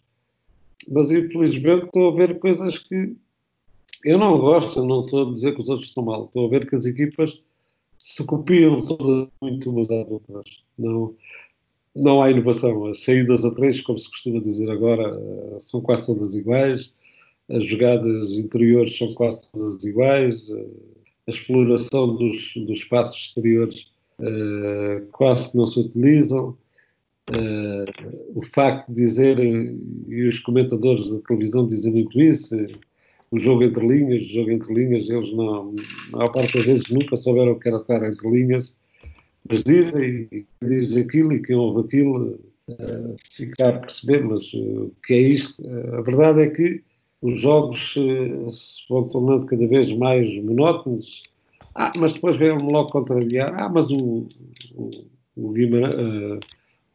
mas 0.89 1.11
infelizmente 1.11 1.87
estou 1.87 2.13
a 2.13 2.17
ver 2.17 2.39
coisas 2.39 2.79
que 2.79 3.17
eu 4.05 4.19
não 4.19 4.39
gosto, 4.39 4.85
não 4.85 5.05
estou 5.05 5.31
a 5.31 5.35
dizer 5.35 5.55
que 5.55 5.61
os 5.61 5.69
outros 5.69 5.89
estão 5.89 6.05
mal, 6.05 6.27
estou 6.27 6.47
a 6.47 6.51
ver 6.51 6.69
que 6.69 6.77
as 6.77 6.85
equipas 6.85 7.41
se 7.99 8.25
copiam 8.25 8.81
todas 8.81 9.29
muito 9.41 9.71
umas 9.71 9.91
às 9.91 10.11
outras. 10.11 10.45
Não, 10.79 11.15
não 11.95 12.23
há 12.23 12.31
inovação. 12.31 12.87
As 12.87 13.03
saídas 13.03 13.45
a 13.45 13.55
três, 13.55 13.81
como 13.81 13.99
se 13.99 14.11
costuma 14.11 14.41
dizer 14.41 14.71
agora, 14.71 15.19
são 15.61 15.81
quase 15.81 16.07
todas 16.07 16.35
iguais. 16.35 16.91
As 17.49 17.65
jogadas 17.65 18.33
interiores 18.33 18.97
são 18.97 19.15
quase 19.15 19.41
todas 19.51 19.83
iguais. 19.85 20.43
A 21.27 21.31
exploração 21.31 22.15
dos, 22.17 22.53
dos 22.55 22.79
espaços 22.79 23.17
exteriores 23.17 23.87
uh, 24.21 25.07
quase 25.13 25.57
não 25.57 25.67
se 25.67 25.81
utilizam. 25.81 26.57
Uh, 27.31 28.37
o 28.37 28.43
facto 28.55 28.89
de 28.89 29.03
dizerem, 29.03 29.81
e 30.07 30.29
os 30.29 30.39
comentadores 30.41 31.11
da 31.11 31.19
televisão 31.21 31.67
dizem 31.67 31.93
muito 31.93 32.21
isso, 32.21 32.55
o 33.37 33.41
jogo 33.41 33.65
entre 33.65 33.87
linhas, 33.87 34.23
o 34.23 34.33
jogo 34.33 34.51
entre 34.51 34.75
linhas, 34.75 35.09
eles 35.09 35.33
não, 35.35 35.75
maior 36.11 36.33
parte 36.33 36.57
das 36.57 36.67
vezes 36.67 36.89
nunca 36.91 37.17
souberam 37.19 37.53
o 37.53 37.61
que 37.61 37.69
era 37.69 37.79
estar 37.79 38.03
entre 38.05 38.31
linhas, 38.31 38.73
mas 39.49 39.63
dizem, 39.63 40.47
diz 40.63 40.97
aquilo 40.97 41.33
e 41.33 41.43
quem 41.43 41.55
ouve 41.55 41.87
aquilo 41.87 42.41
uh, 42.69 43.17
fica 43.37 43.69
a 43.69 43.73
perceber, 43.75 44.25
mas 44.25 44.53
uh, 44.55 44.85
o 44.85 44.93
que 45.07 45.13
é 45.13 45.21
isto? 45.21 45.63
Uh, 45.63 45.97
a 45.97 46.01
verdade 46.01 46.41
é 46.41 46.51
que 46.51 46.83
os 47.23 47.41
jogos 47.41 47.95
se 47.95 48.89
vão 48.89 49.09
tornando 49.09 49.47
cada 49.47 49.67
vez 49.67 49.93
mais 49.93 50.27
monótonos, 50.43 51.23
ah, 51.75 51.93
mas 51.97 52.15
depois 52.15 52.37
vem-me 52.37 52.73
logo 52.73 52.91
contrariar, 52.91 53.55
ah, 53.59 53.69
mas 53.69 53.91
o, 53.91 54.29
o, 54.75 54.91
o 55.37 55.51
Guimarães 55.53 56.41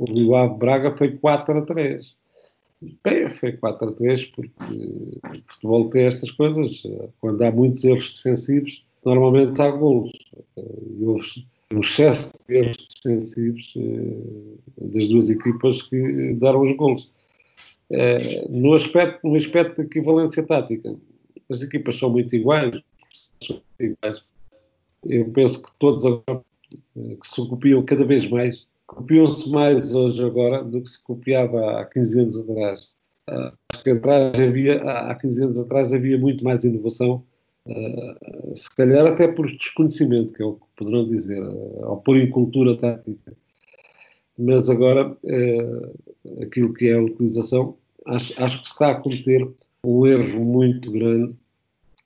o 0.02 0.50
Braga 0.56 0.98
foi 0.98 1.12
4 1.12 1.60
a 1.60 1.62
3. 1.62 2.16
Bem, 3.04 3.30
foi 3.30 3.52
4 3.52 3.90
a 3.90 3.92
3 3.94 4.26
porque 4.28 4.52
o 4.64 5.42
futebol 5.46 5.90
tem 5.92 6.06
estas 6.06 6.32
coisas. 6.32 6.82
Quando 7.20 7.42
há 7.44 7.52
muitos 7.52 7.84
erros 7.84 8.14
defensivos, 8.14 8.84
normalmente 9.06 9.62
há 9.62 9.70
golos. 9.70 10.12
E 10.58 11.04
houve 11.04 11.46
um 11.72 11.82
excesso 11.82 12.34
de 12.48 12.56
erros 12.56 12.88
defensivos 13.04 13.74
eh, 13.78 14.86
das 14.94 15.10
duas 15.10 15.30
equipas 15.30 15.84
que 15.84 16.34
deram 16.34 16.62
os 16.62 16.76
golos. 16.76 17.12
Eh, 17.92 18.48
no 18.50 18.74
aspecto, 18.74 19.28
no 19.28 19.36
aspecto 19.36 19.78
da 19.78 19.84
equivalência 19.84 20.42
tática, 20.44 20.96
as 21.50 21.62
equipas 21.62 21.98
são 21.98 22.10
muito 22.10 22.36
iguais. 22.36 22.82
São 23.44 23.62
muito 23.80 23.94
iguais. 23.94 24.24
Eu 25.06 25.26
penso 25.32 25.62
que 25.62 25.70
todos 25.78 26.04
agora 26.04 26.44
eh, 26.98 27.16
que 27.22 27.28
se 27.28 27.48
copiam 27.48 27.84
cada 27.84 28.06
vez 28.06 28.28
mais 28.28 28.66
copiou-se 28.96 29.50
mais 29.50 29.96
hoje 29.96 30.22
agora 30.22 30.64
do 30.64 30.82
que 30.82 30.90
se 30.90 31.02
copiava 31.02 31.80
há 31.80 31.86
15 31.86 32.22
anos 32.22 32.38
atrás. 32.38 32.82
Uh, 33.30 33.58
acho 33.74 33.84
que 33.84 33.90
atrás 33.92 34.40
havia, 34.40 34.82
há 34.82 35.16
15 35.16 35.44
anos 35.44 35.60
atrás 35.60 35.94
havia 35.94 36.18
muito 36.18 36.44
mais 36.44 36.64
inovação, 36.66 37.24
uh, 37.68 38.56
se 38.56 38.70
calhar 38.76 39.08
até 39.08 39.28
por 39.30 39.48
desconhecimento, 39.48 40.34
que 40.34 40.44
é 40.44 40.46
o 40.46 40.56
que 40.56 40.66
poderão 40.76 41.08
dizer, 41.08 41.42
uh, 41.42 41.90
ou 41.90 41.98
por 41.98 42.18
incultura 42.18 42.78
tática. 42.78 43.34
Mas 44.38 44.70
agora, 44.70 45.16
aquilo 46.42 46.74
que 46.74 46.88
é 46.88 46.96
a 46.96 47.02
utilização, 47.02 47.78
acho, 48.08 48.34
acho 48.44 48.62
que 48.64 48.68
se 48.68 48.74
está 48.74 48.90
a 48.90 48.96
cometer 48.96 49.48
um 49.86 50.08
erro 50.08 50.44
muito 50.44 50.90
grande, 50.90 51.36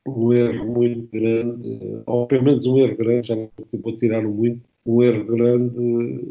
um 0.05 0.33
erro 0.33 0.65
muito 0.65 1.09
grande, 1.11 2.01
ou 2.05 2.27
pelo 2.27 2.43
menos 2.43 2.65
um 2.65 2.77
erro 2.77 2.97
grande, 2.97 3.27
já 3.29 3.35
não 3.35 3.49
vou 3.81 3.95
tirar 3.95 4.21
muito, 4.21 4.67
um 4.85 5.01
erro 5.03 5.25
grande 5.25 5.75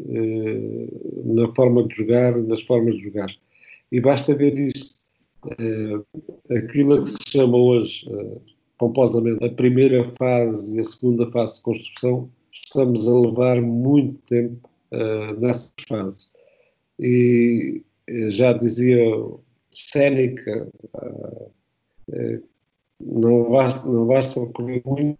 eh, 0.09 0.87
na 1.25 1.53
forma 1.53 1.83
de 1.87 1.95
jogar, 1.95 2.37
nas 2.37 2.61
formas 2.61 2.95
de 2.95 3.03
jogar. 3.03 3.29
E 3.91 3.99
basta 3.99 4.33
ver 4.35 4.57
isto. 4.75 4.95
Eh, 5.59 6.55
aquilo 6.57 7.03
que 7.03 7.09
se 7.09 7.17
chama 7.27 7.57
hoje, 7.57 8.07
eh, 8.09 8.41
pomposamente, 8.77 9.43
a 9.43 9.49
primeira 9.49 10.11
fase 10.17 10.75
e 10.75 10.79
a 10.79 10.83
segunda 10.83 11.29
fase 11.31 11.57
de 11.57 11.61
construção, 11.61 12.29
estamos 12.51 13.07
a 13.07 13.19
levar 13.19 13.61
muito 13.61 14.19
tempo 14.27 14.69
eh, 14.91 15.33
nessas 15.37 15.73
fases. 15.87 16.29
E 16.99 17.83
eh, 18.07 18.31
já 18.31 18.53
dizia 18.53 19.03
Séneca, 19.73 20.67
eh, 22.11 22.41
não 22.99 23.51
basta, 23.51 23.87
não 23.87 24.05
basta 24.07 24.45
correr 24.47 24.81
muito, 24.85 25.19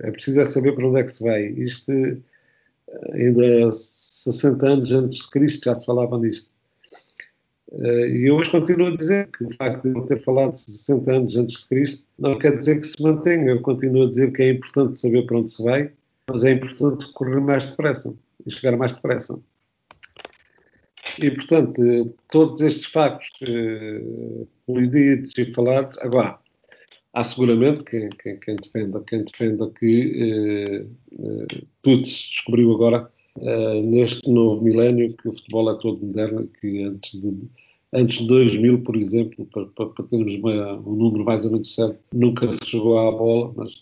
é 0.00 0.10
preciso 0.10 0.40
é 0.40 0.44
saber 0.44 0.74
para 0.74 0.86
onde 0.86 1.00
é 1.00 1.04
que 1.04 1.12
se 1.12 1.22
vai. 1.22 1.46
Isto, 1.46 1.92
ainda 3.12 3.72
60 3.72 4.66
anos 4.66 4.92
antes 4.92 5.24
de 5.24 5.30
Cristo 5.30 5.64
já 5.64 5.74
se 5.74 5.84
falava 5.84 6.18
nisto. 6.18 6.50
Eh, 7.72 8.08
e 8.08 8.28
eu 8.28 8.36
hoje 8.36 8.50
continuo 8.50 8.88
a 8.88 8.96
dizer 8.96 9.28
que 9.30 9.44
o 9.44 9.54
facto 9.54 9.82
de 9.82 9.96
ele 9.96 10.06
ter 10.06 10.22
falado 10.22 10.56
60 10.56 11.10
anos 11.10 11.36
antes 11.36 11.60
de 11.60 11.68
Cristo 11.68 12.04
não 12.18 12.38
quer 12.38 12.58
dizer 12.58 12.80
que 12.80 12.86
se 12.86 13.02
mantenha. 13.02 13.50
Eu 13.50 13.62
continuo 13.62 14.04
a 14.04 14.10
dizer 14.10 14.32
que 14.32 14.42
é 14.42 14.50
importante 14.50 14.98
saber 14.98 15.26
para 15.26 15.38
onde 15.38 15.50
se 15.50 15.62
vai, 15.62 15.90
mas 16.28 16.44
é 16.44 16.52
importante 16.52 17.10
correr 17.12 17.40
mais 17.40 17.66
depressa 17.66 18.14
e 18.46 18.50
chegar 18.50 18.76
mais 18.76 18.92
depressa. 18.92 19.38
E, 21.18 21.30
portanto, 21.30 22.14
todos 22.30 22.60
estes 22.60 22.86
factos 22.86 23.28
eh, 23.48 24.46
colididos 24.66 25.32
e 25.36 25.52
falados. 25.52 25.98
Agora, 25.98 26.38
há 27.12 27.24
seguramente 27.24 27.84
quem, 27.84 28.08
quem, 28.10 28.38
quem, 28.38 28.56
defenda, 28.56 29.02
quem 29.06 29.24
defenda 29.24 29.70
que 29.70 30.22
eh, 30.22 30.86
eh, 31.18 31.46
se 32.04 32.30
descobriu 32.30 32.72
agora 32.74 33.10
eh, 33.40 33.80
neste 33.82 34.28
novo 34.30 34.62
milénio, 34.62 35.14
que 35.16 35.28
o 35.28 35.32
futebol 35.32 35.70
é 35.70 35.74
todo 35.78 36.04
moderno, 36.04 36.48
que 36.60 36.82
antes 36.82 37.18
de, 37.20 37.34
antes 37.92 38.18
de 38.18 38.26
2000, 38.28 38.82
por 38.82 38.96
exemplo, 38.96 39.46
para, 39.46 39.66
para, 39.66 39.86
para 39.86 40.04
termos 40.06 40.34
uma, 40.34 40.74
um 40.78 40.94
número 40.94 41.24
mais 41.24 41.44
ou 41.44 41.50
menos 41.52 41.74
certo, 41.74 41.98
nunca 42.12 42.50
se 42.52 42.58
chegou 42.64 42.98
à 42.98 43.10
bola, 43.10 43.52
mas 43.56 43.80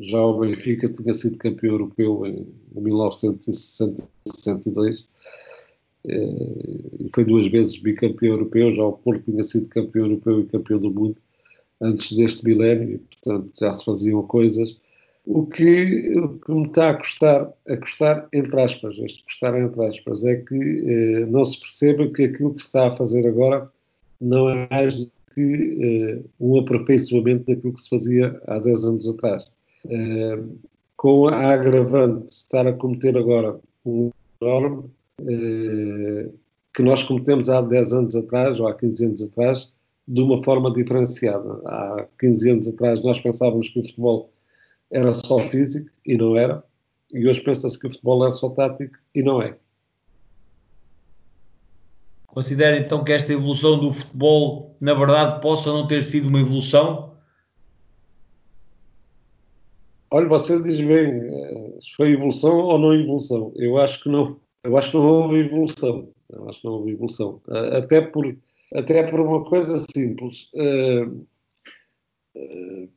já 0.00 0.20
o 0.20 0.40
Benfica 0.40 0.92
tinha 0.92 1.14
sido 1.14 1.38
campeão 1.38 1.74
europeu 1.74 2.26
em, 2.26 2.46
em 2.76 2.80
1962 2.80 5.06
eh, 6.06 6.90
e 7.00 7.10
foi 7.14 7.24
duas 7.24 7.46
vezes 7.48 7.78
bicampeão 7.78 8.34
europeu, 8.34 8.74
já 8.74 8.84
o 8.84 8.92
Porto 8.92 9.24
tinha 9.24 9.42
sido 9.42 9.68
campeão 9.68 10.06
europeu 10.06 10.40
e 10.40 10.46
campeão 10.46 10.78
do 10.80 10.90
mundo 10.90 11.16
antes 11.80 12.12
deste 12.16 12.44
milénio, 12.44 12.94
e, 12.94 12.98
portanto, 12.98 13.50
já 13.58 13.72
se 13.72 13.84
faziam 13.84 14.22
coisas. 14.22 14.78
O 15.26 15.46
que, 15.46 16.18
o 16.18 16.38
que 16.38 16.52
me 16.52 16.66
está 16.66 16.90
a 16.90 16.94
custar, 16.94 17.52
a 17.68 17.76
custar, 17.76 18.28
entre 18.32 18.60
aspas, 18.60 18.98
este 18.98 19.24
custar 19.24 19.56
entre 19.58 19.86
aspas, 19.86 20.24
é 20.24 20.36
que 20.36 20.54
eh, 20.54 21.26
não 21.26 21.44
se 21.44 21.58
perceba 21.60 22.06
que 22.08 22.24
aquilo 22.24 22.54
que 22.54 22.60
se 22.60 22.66
está 22.66 22.88
a 22.88 22.92
fazer 22.92 23.26
agora 23.26 23.70
não 24.20 24.50
é 24.50 24.68
mais 24.70 24.96
do 24.96 25.10
que 25.34 25.78
eh, 25.82 26.28
um 26.40 26.58
aperfeiçoamento 26.58 27.46
daquilo 27.46 27.72
que 27.72 27.80
se 27.80 27.88
fazia 27.88 28.40
há 28.46 28.58
10 28.58 28.84
anos 28.84 29.08
atrás. 29.08 29.44
Eh, 29.88 30.38
com 30.96 31.28
a 31.28 31.52
agravante 31.52 32.26
de 32.26 32.32
estar 32.32 32.66
a 32.66 32.72
cometer 32.72 33.16
agora 33.18 33.58
um 33.84 34.10
enorme 34.40 34.84
eh, 35.20 36.30
que 36.74 36.82
nós 36.82 37.02
cometemos 37.02 37.48
há 37.50 37.60
10 37.60 37.92
anos 37.92 38.16
atrás 38.16 38.58
ou 38.58 38.66
há 38.66 38.74
15 38.74 39.04
anos 39.04 39.22
atrás 39.22 39.72
de 40.06 40.20
uma 40.20 40.42
forma 40.42 40.72
diferenciada. 40.72 41.60
Há 41.66 42.06
15 42.18 42.50
anos 42.50 42.68
atrás 42.68 43.02
nós 43.02 43.20
pensávamos 43.20 43.68
que 43.68 43.80
o 43.80 43.84
futebol 43.84 44.32
era 44.90 45.12
só 45.12 45.38
físico 45.38 45.90
e 46.06 46.16
não 46.16 46.36
era, 46.36 46.62
e 47.12 47.26
hoje 47.26 47.40
pensa-se 47.40 47.78
que 47.78 47.86
o 47.86 47.90
futebol 47.90 48.26
é 48.26 48.30
só 48.32 48.50
tático 48.50 48.96
e 49.14 49.22
não 49.22 49.40
é. 49.40 49.56
Considera 52.26 52.76
então 52.76 53.04
que 53.04 53.12
esta 53.12 53.32
evolução 53.32 53.78
do 53.78 53.92
futebol, 53.92 54.76
na 54.80 54.92
verdade, 54.92 55.40
possa 55.40 55.72
não 55.72 55.86
ter 55.86 56.04
sido 56.04 56.28
uma 56.28 56.40
evolução? 56.40 57.14
Olha, 60.10 60.28
você 60.28 60.60
diz 60.60 60.80
bem, 60.80 61.06
eh, 61.06 61.78
foi 61.96 62.10
evolução 62.10 62.56
ou 62.56 62.78
não 62.78 62.92
evolução. 62.92 63.52
Eu 63.54 63.78
acho 63.78 64.02
que 64.02 64.08
não, 64.08 64.36
eu 64.64 64.76
acho 64.76 64.90
que 64.90 64.96
não 64.96 65.06
houve 65.06 65.38
evolução. 65.38 66.08
Eu 66.28 66.48
acho 66.48 66.60
que 66.60 66.66
não 66.66 66.74
houve 66.74 66.90
evolução. 66.90 67.40
Eh, 67.48 67.78
até 67.78 68.00
por, 68.00 68.36
até 68.74 69.04
por 69.04 69.20
uma 69.20 69.44
coisa 69.44 69.84
simples. 69.96 70.50
Uh, 70.52 71.24
uh, 72.36 72.88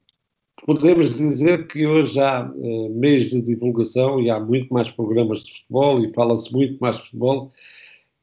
podemos 0.66 1.16
dizer 1.18 1.68
que 1.68 1.86
hoje 1.86 2.20
há 2.20 2.52
uh, 2.52 2.90
meios 2.90 3.30
de 3.30 3.42
divulgação 3.42 4.20
e 4.20 4.30
há 4.30 4.40
muito 4.40 4.74
mais 4.74 4.90
programas 4.90 5.44
de 5.44 5.54
futebol 5.54 6.04
e 6.04 6.12
fala-se 6.14 6.52
muito 6.52 6.78
mais 6.80 6.98
de 6.98 7.04
futebol 7.04 7.52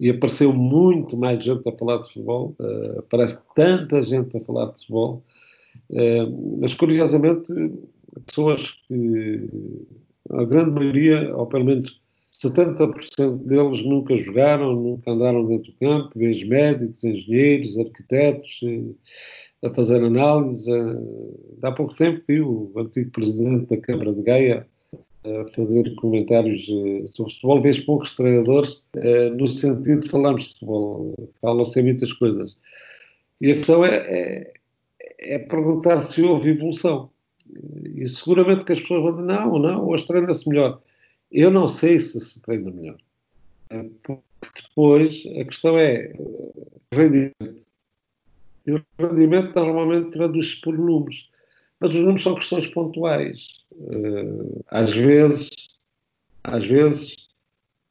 e 0.01 0.11
apareceu 0.11 0.53
muito 0.53 1.17
mais 1.17 1.43
gente 1.43 1.67
a 1.69 1.73
falar 1.73 1.99
de 1.99 2.09
futebol, 2.09 2.57
aparece 2.99 3.41
tanta 3.55 4.03
gente 4.03 4.37
a 4.37 4.41
falar 4.41 4.67
de 4.67 4.81
futebol, 4.81 5.23
mas 6.59 6.75
curiosamente 6.75 7.47
pessoas 8.27 8.73
que 8.89 9.49
a 10.31 10.45
grande 10.45 10.73
maioria, 10.73 11.35
ou 11.37 11.47
pelo 11.47 11.65
menos 11.65 12.03
70% 12.45 13.47
deles 13.47 13.83
nunca 13.85 14.17
jogaram, 14.17 14.75
nunca 14.75 15.11
andaram 15.11 15.47
dentro 15.47 15.73
do 15.73 15.79
campo, 15.79 16.19
vês 16.19 16.43
médicos, 16.45 17.03
engenheiros, 17.05 17.79
arquitetos, 17.79 18.61
a 19.63 19.71
fazer 19.71 20.03
análise. 20.03 20.71
Há 21.63 21.73
pouco 21.73 21.95
tempo 21.95 22.23
vi 22.29 22.41
o 22.41 22.73
antigo 22.77 23.11
presidente 23.11 23.69
da 23.69 23.81
Câmara 23.81 24.13
de 24.13 24.23
Gaia 24.23 24.67
a 25.25 25.49
fazer 25.55 25.95
comentários 25.95 26.69
eh, 26.69 27.07
sobre 27.07 27.33
futebol, 27.33 27.63
vês 27.63 27.81
poucos 27.81 28.15
treinadores 28.15 28.83
eh, 28.97 29.31
no 29.31 29.47
sentido 29.47 30.03
de 30.03 30.09
falarmos 30.11 30.45
de 30.45 30.53
futebol. 30.53 31.31
Falam-se 31.41 31.83
muitas 31.83 32.13
coisas. 32.13 32.55
E 33.41 33.53
a 33.53 33.57
questão 33.57 33.85
é, 33.85 33.97
é, 33.97 34.53
é, 35.21 35.39
perguntar 35.39 36.01
se 36.03 36.23
houve 36.23 36.51
evolução. 36.51 37.11
E 37.95 38.07
seguramente 38.09 38.65
que 38.65 38.73
as 38.73 38.81
pessoas 38.81 39.03
vão 39.03 39.13
dizer, 39.13 39.27
não, 39.27 39.59
não, 39.59 39.89
hoje 39.89 40.07
treina-se 40.07 40.49
melhor. 40.49 40.81
Eu 41.35 41.51
não 41.51 41.69
sei 41.69 41.99
se 41.99 42.21
se 42.21 42.41
treina 42.41 42.71
melhor. 42.71 42.97
Porque 44.05 44.63
depois 44.69 45.25
a 45.41 45.45
questão 45.45 45.77
é 45.77 46.13
rendimento. 46.93 47.67
E 48.65 48.73
o 48.73 48.83
rendimento 48.97 49.53
normalmente 49.57 50.13
traduz-se 50.13 50.61
por 50.61 50.79
números. 50.79 51.29
Mas 51.81 51.91
os 51.91 51.97
números 51.97 52.23
são 52.23 52.37
questões 52.37 52.69
pontuais. 52.69 53.49
Eh, 53.73 54.63
às 54.69 54.95
vezes, 54.95 55.51
às 56.45 56.65
vezes, 56.65 57.17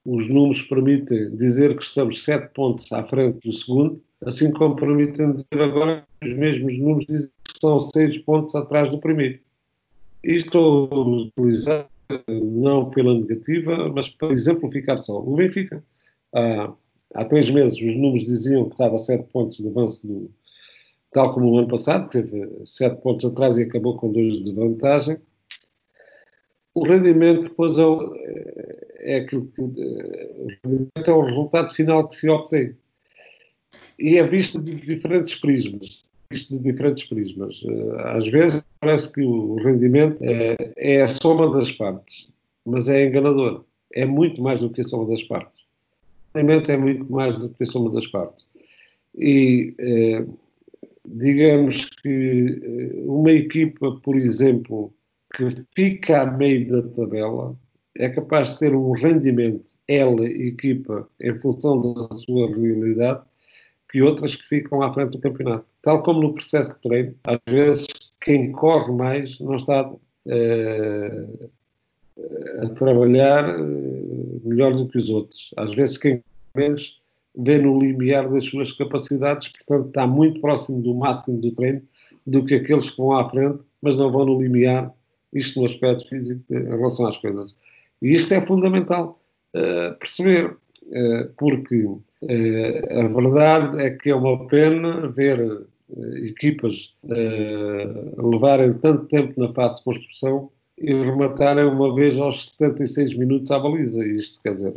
os 0.06 0.30
números 0.30 0.62
permitem 0.62 1.36
dizer 1.36 1.76
que 1.78 1.84
estamos 1.84 2.24
sete 2.24 2.54
pontos 2.54 2.90
à 2.94 3.04
frente 3.04 3.46
do 3.46 3.54
segundo, 3.54 4.02
assim 4.26 4.54
como 4.54 4.78
permitem 4.78 5.34
dizer 5.34 5.62
agora 5.62 6.08
que 6.22 6.30
os 6.30 6.38
mesmos 6.38 6.80
números 6.80 7.06
dizem 7.08 7.30
que 7.44 7.52
estão 7.56 7.78
seis 7.82 8.18
pontos 8.20 8.56
atrás 8.56 8.90
do 8.90 9.00
primeiro. 9.00 9.38
E 10.24 10.36
estou 10.36 10.90
a 10.90 11.42
utilizar 11.42 11.93
não 12.28 12.90
pela 12.90 13.14
negativa, 13.14 13.92
mas 13.94 14.10
para 14.10 14.34
exemplificar 14.34 14.98
só. 14.98 15.20
O 15.20 15.36
Benfica, 15.36 15.84
há, 16.34 16.74
há 17.14 17.26
três 17.26 17.50
meses, 17.50 17.78
os 17.78 17.96
números 17.96 18.26
diziam 18.26 18.66
que 18.66 18.74
estava 18.74 18.96
a 18.96 19.00
sete 19.00 19.26
pontos 19.32 19.58
de 19.58 19.68
avanço 19.68 20.06
do, 20.06 20.32
tal 21.12 21.32
como 21.32 21.52
o 21.52 21.58
ano 21.60 21.68
passado, 21.68 22.10
teve 22.10 22.50
sete 22.66 23.02
pontos 23.02 23.26
atrás 23.26 23.58
e 23.58 23.64
acabou 23.64 23.98
com 23.98 24.12
dois 24.12 24.44
de 24.44 24.52
vantagem. 24.52 25.18
O 26.74 26.84
rendimento 26.84 27.44
depois 27.44 27.78
é, 27.78 27.86
o, 27.86 28.16
é 29.00 29.18
aquilo 29.18 29.48
que 29.48 31.10
é 31.10 31.14
o 31.14 31.22
resultado 31.22 31.72
final 31.72 32.08
que 32.08 32.16
se 32.16 32.28
obtém. 32.30 32.76
E 34.00 34.18
é 34.18 34.24
visto 34.26 34.60
de 34.60 34.76
diferentes 34.76 35.36
prismas. 35.36 36.04
Visto 36.34 36.54
de 36.54 36.72
diferentes 36.72 37.04
prismas. 37.04 37.62
Às 38.16 38.28
vezes 38.28 38.64
parece 38.80 39.14
que 39.14 39.22
o 39.22 39.56
rendimento 39.64 40.18
é, 40.24 40.56
é 40.78 41.02
a 41.04 41.08
soma 41.08 41.56
das 41.56 41.72
partes, 41.72 42.28
mas 42.66 42.90
é 42.90 43.06
enganador. 43.06 43.64
É 43.94 44.04
muito 44.04 44.42
mais 44.42 44.60
do 44.60 44.72
que 44.72 44.82
a 44.82 44.84
soma 44.84 45.08
das 45.08 45.22
partes. 45.24 45.62
O 46.34 46.40
rendimento 46.40 46.72
é 46.72 46.78
muito 46.78 47.12
mais 47.12 47.40
do 47.40 47.50
que 47.50 47.62
a 47.62 47.66
soma 47.68 47.92
das 47.92 48.08
partes. 48.08 48.48
E 49.16 49.76
eh, 49.78 50.26
digamos 51.06 51.86
que 52.02 52.62
eh, 52.64 53.04
uma 53.06 53.32
equipa, 53.32 53.92
por 54.04 54.18
exemplo, 54.18 54.92
que 55.36 55.50
fica 55.76 56.24
a 56.24 56.26
meio 56.26 56.68
da 56.68 56.82
tabela, 56.82 57.56
é 57.96 58.10
capaz 58.10 58.50
de 58.50 58.60
ter 58.60 58.76
um 58.76 58.92
rendimento, 58.94 59.76
ela, 59.88 60.26
equipa, 60.26 61.08
em 61.22 61.40
função 61.40 61.94
da 61.94 62.16
sua 62.16 62.48
realidade, 62.48 63.22
que 63.92 64.02
outras 64.02 64.36
que 64.36 64.48
ficam 64.48 64.82
à 64.82 64.92
frente 64.92 65.12
do 65.12 65.20
campeonato. 65.20 65.73
Tal 65.84 66.02
como 66.02 66.22
no 66.22 66.34
processo 66.34 66.74
de 66.74 66.82
treino, 66.82 67.16
às 67.26 67.40
vezes 67.48 67.88
quem 68.22 68.52
corre 68.52 68.92
mais 68.94 69.38
não 69.40 69.56
está 69.56 69.90
uh, 69.90 71.50
a 72.62 72.70
trabalhar 72.70 73.60
uh, 73.60 74.42
melhor 74.44 74.74
do 74.74 74.88
que 74.88 74.98
os 74.98 75.10
outros. 75.10 75.54
Às 75.58 75.76
vezes 75.76 75.98
quem 75.98 76.24
menos 76.56 77.02
vê 77.36 77.58
no 77.58 77.80
limiar 77.80 78.30
das 78.30 78.46
suas 78.46 78.72
capacidades, 78.72 79.50
portanto 79.50 79.88
está 79.88 80.08
muito 80.08 80.40
próximo 80.40 80.82
do 80.82 80.96
máximo 80.96 81.42
do 81.42 81.52
treino 81.52 81.82
do 82.26 82.46
que 82.46 82.56
aqueles 82.56 82.90
que 82.90 82.98
vão 82.98 83.18
à 83.18 83.30
frente, 83.30 83.60
mas 83.82 83.96
não 83.96 84.12
vão 84.12 84.26
no 84.26 84.42
limiar, 84.42 84.92
isto 85.34 85.60
no 85.60 85.66
aspecto 85.66 86.08
físico 86.08 86.42
em 86.50 86.64
relação 86.64 87.08
às 87.08 87.18
coisas. 87.18 87.56
E 88.02 88.14
isto 88.14 88.34
é 88.34 88.46
fundamental 88.46 89.20
uh, 89.56 89.98
perceber, 90.00 90.46
uh, 90.46 91.30
porque 91.38 91.84
uh, 91.84 92.02
a 92.22 93.08
verdade 93.08 93.82
é 93.82 93.90
que 93.90 94.10
é 94.10 94.16
uma 94.16 94.48
pena 94.48 95.08
ver 95.08 95.66
equipas 96.26 96.96
levarem 98.18 98.74
tanto 98.76 99.06
tempo 99.06 99.40
na 99.40 99.54
fase 99.54 99.78
de 99.78 99.84
construção 99.84 100.50
e 100.78 100.92
rematarem 100.92 101.66
uma 101.66 101.94
vez 101.94 102.18
aos 102.18 102.50
76 102.50 103.18
minutos 103.18 103.52
à 103.52 103.60
baliza. 103.60 104.06
Isto 104.06 104.42
quer 104.42 104.56
dizer, 104.56 104.74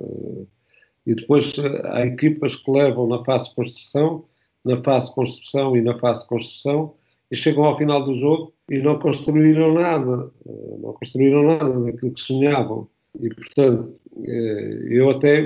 e 1.07 1.15
depois 1.15 1.57
eh, 1.59 1.83
há 1.85 2.05
equipas 2.05 2.57
que 2.57 2.71
levam 2.71 3.07
na 3.07 3.25
fase 3.25 3.49
de 3.49 3.55
construção, 3.55 4.25
na 4.65 4.83
fase 4.83 5.07
de 5.07 5.15
construção 5.15 5.77
e 5.77 5.81
na 5.81 5.97
fase 5.99 6.23
de 6.23 6.29
construção, 6.29 6.95
e 7.31 7.37
chegam 7.37 7.65
ao 7.65 7.79
final 7.79 8.05
do 8.05 8.19
jogo 8.19 8.53
e 8.71 8.79
não 8.79 8.99
construíram 8.99 9.73
nada, 9.75 10.31
eh, 10.49 10.77
não 10.81 10.93
construíram 10.95 11.45
nada 11.45 11.81
daquilo 11.81 12.13
que 12.13 12.21
sonhavam. 12.21 12.89
E, 13.21 13.29
portanto, 13.29 13.95
eh, 14.25 14.87
eu 14.91 15.09
até 15.11 15.41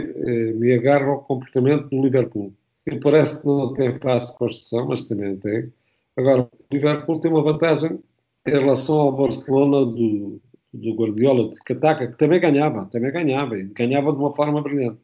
me 0.55 0.73
agarro 0.73 1.13
ao 1.13 1.21
comportamento 1.25 1.89
do 1.91 2.03
Liverpool. 2.03 2.53
Ele 2.87 3.01
parece 3.01 3.41
que 3.41 3.47
não 3.47 3.73
tem 3.75 3.93
de 3.93 3.99
construção, 3.99 4.87
mas 4.87 5.05
também 5.05 5.37
tem. 5.37 5.73
Agora, 6.17 6.43
o 6.43 6.51
Liverpool 6.73 7.21
tem 7.21 7.31
uma 7.31 7.43
vantagem 7.43 7.99
em 8.47 8.51
relação 8.51 9.01
ao 9.01 9.13
Barcelona 9.13 9.87
do, 9.87 10.41
do 10.73 10.95
Guardiola, 10.95 11.51
que 11.65 11.73
ataca, 11.73 12.09
que 12.09 12.19
também 12.19 12.41
ganhava, 12.41 12.87
também 12.87 13.13
ganhava, 13.13 13.59
e 13.59 13.65
ganhava 13.65 14.13
de 14.13 14.19
uma 14.19 14.35
forma 14.35 14.63
brilhante 14.63 14.99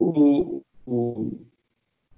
o, 0.00 0.62
o, 0.86 1.30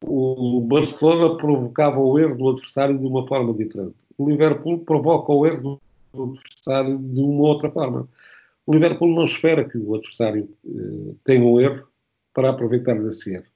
o 0.04 0.60
Barcelona 0.62 1.36
provocava 1.36 1.98
o 1.98 2.18
erro 2.18 2.36
do 2.36 2.50
adversário 2.50 2.98
de 2.98 3.06
uma 3.06 3.26
forma 3.26 3.52
diferente. 3.52 3.96
O 4.16 4.28
Liverpool 4.28 4.78
provoca 4.84 5.32
o 5.32 5.44
erro 5.44 5.80
do 6.14 6.22
adversário 6.22 6.98
de 6.98 7.20
uma 7.20 7.42
outra 7.42 7.70
forma. 7.70 8.08
O 8.64 8.72
Liverpool 8.72 9.08
não 9.08 9.24
espera 9.24 9.68
que 9.68 9.76
o 9.76 9.94
adversário 9.94 10.48
eh, 10.64 11.14
tenha 11.24 11.44
um 11.44 11.60
erro 11.60 11.86
para 12.32 12.50
aproveitar 12.50 12.94
desse 12.94 13.34
erro. 13.34 13.51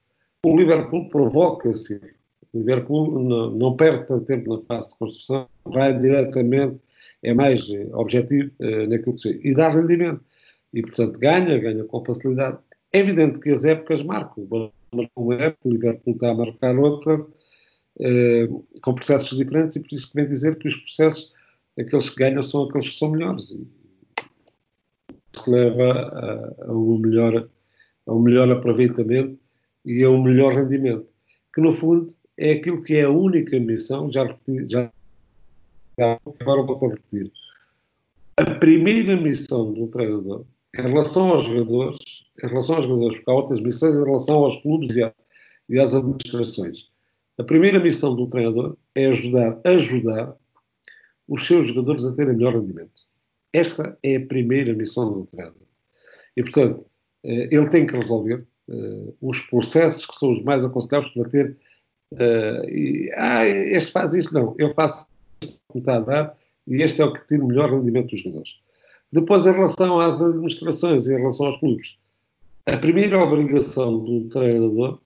O 0.47 0.55
Liverpool 0.55 1.09
provoca 1.09 1.69
esse 1.69 1.95
erro. 1.95 2.07
O 2.53 2.59
Liverpool 2.59 3.19
não, 3.19 3.51
não 3.51 3.75
perde 3.75 4.07
tanto 4.07 4.25
tempo 4.25 4.55
na 4.55 4.61
fase 4.63 4.91
de 4.91 4.97
construção, 4.97 5.49
vai 5.65 5.97
diretamente, 5.97 6.79
é 7.21 7.33
mais 7.33 7.69
eh, 7.69 7.89
objetivo 7.91 8.49
eh, 8.61 8.87
naquilo 8.87 9.15
que 9.15 9.21
se 9.23 9.41
E 9.43 9.53
dá 9.53 9.67
rendimento. 9.67 10.23
E, 10.73 10.81
portanto, 10.81 11.19
ganha, 11.19 11.59
ganha 11.59 11.83
com 11.83 12.05
facilidade. 12.05 12.59
É 12.93 12.99
evidente 12.99 13.39
que 13.39 13.49
as 13.49 13.65
épocas 13.65 14.01
marcam. 14.01 14.47
Marcou 14.93 15.25
uma 15.25 15.35
época, 15.35 15.67
o 15.67 15.71
Liverpool 15.71 16.13
está 16.13 16.29
a 16.29 16.33
marcar 16.33 16.79
outra. 16.79 17.25
com 18.81 18.93
processos 18.93 19.37
diferentes 19.37 19.75
e 19.75 19.81
por 19.81 19.93
isso 19.93 20.07
que 20.09 20.15
vem 20.15 20.29
dizer 20.29 20.57
que 20.57 20.69
os 20.69 20.75
processos, 20.77 21.33
aqueles 21.77 22.09
que 22.09 22.15
ganham 22.15 22.41
são 22.41 22.63
aqueles 22.63 22.89
que 22.89 22.99
são 22.99 23.11
melhores. 23.11 23.51
E 23.51 23.67
isso 25.35 25.51
leva 25.51 25.91
a, 25.91 26.69
a, 26.69 26.71
um 26.71 26.99
melhor, 26.99 27.49
a 28.05 28.13
um 28.13 28.21
melhor 28.21 28.49
aproveitamento 28.49 29.37
e 29.87 30.03
a 30.03 30.09
um 30.09 30.21
melhor 30.21 30.51
rendimento. 30.51 31.07
Que 31.55 31.61
no 31.61 31.71
fundo 31.71 32.13
é 32.37 32.51
aquilo 32.51 32.83
que 32.83 32.95
é 32.97 33.03
a 33.03 33.09
única 33.09 33.57
missão, 33.57 34.11
já 34.11 34.25
repeti, 34.25 34.69
já, 34.69 34.91
já 35.97 36.19
agora 36.41 36.61
vou 36.61 36.89
repetir. 36.89 37.31
A 38.35 38.45
primeira 38.45 39.15
missão 39.15 39.73
do 39.73 39.87
treinador 39.87 40.45
em 40.77 40.81
relação 40.81 41.29
aos 41.29 41.45
jogadores, 41.45 41.99
em 42.43 42.47
relação 42.47 42.75
aos 42.75 42.85
jogadores, 42.85 43.17
porque 43.17 43.31
há 43.31 43.33
outras 43.33 43.61
missões 43.61 43.95
em 43.95 44.03
relação 44.03 44.43
aos 44.43 44.61
clubes 44.61 44.95
e, 44.95 45.03
a, 45.03 45.13
e 45.69 45.79
às 45.79 45.95
administrações. 45.95 46.89
A 47.39 47.43
primeira 47.43 47.79
missão 47.79 48.13
do 48.15 48.27
treinador 48.27 48.75
é 48.93 49.05
ajudar, 49.07 49.59
ajudar 49.63 50.35
os 51.27 51.47
seus 51.47 51.67
jogadores 51.67 52.05
a 52.05 52.13
terem 52.13 52.35
melhor 52.35 52.53
rendimento. 52.53 53.03
Esta 53.53 53.97
é 54.03 54.17
a 54.17 54.25
primeira 54.25 54.73
missão 54.73 55.11
do 55.11 55.25
treinador. 55.27 55.67
E, 56.35 56.43
portanto, 56.43 56.85
eh, 57.23 57.49
ele 57.51 57.69
tem 57.69 57.87
que 57.87 57.97
resolver 57.97 58.45
os 59.21 59.39
processos 59.41 60.05
que 60.05 60.15
são 60.15 60.31
os 60.31 60.43
mais 60.43 60.63
aconselháveis 60.63 61.13
para 61.13 61.29
ter. 61.29 61.57
Uh, 62.13 62.69
e, 62.69 63.11
ah, 63.15 63.45
este 63.47 63.91
faz 63.91 64.13
isto, 64.13 64.33
não. 64.33 64.55
Eu 64.57 64.73
faço 64.73 65.05
isto 65.41 65.59
que 65.71 65.79
está 65.79 65.97
a 65.97 65.99
dar 65.99 66.37
e 66.67 66.81
este 66.81 67.01
é 67.01 67.05
o 67.05 67.13
que 67.13 67.25
tira 67.27 67.43
o 67.43 67.47
melhor 67.47 67.71
rendimento 67.71 68.11
dos 68.11 68.21
jogadores. 68.21 68.49
Depois, 69.11 69.45
em 69.45 69.51
relação 69.51 69.99
às 69.99 70.21
administrações, 70.21 71.07
em 71.07 71.17
relação 71.17 71.47
aos 71.47 71.59
clubes, 71.59 71.97
a 72.65 72.75
primeira 72.75 73.23
obrigação 73.23 74.03
do 74.03 74.27
treinador 74.29 74.99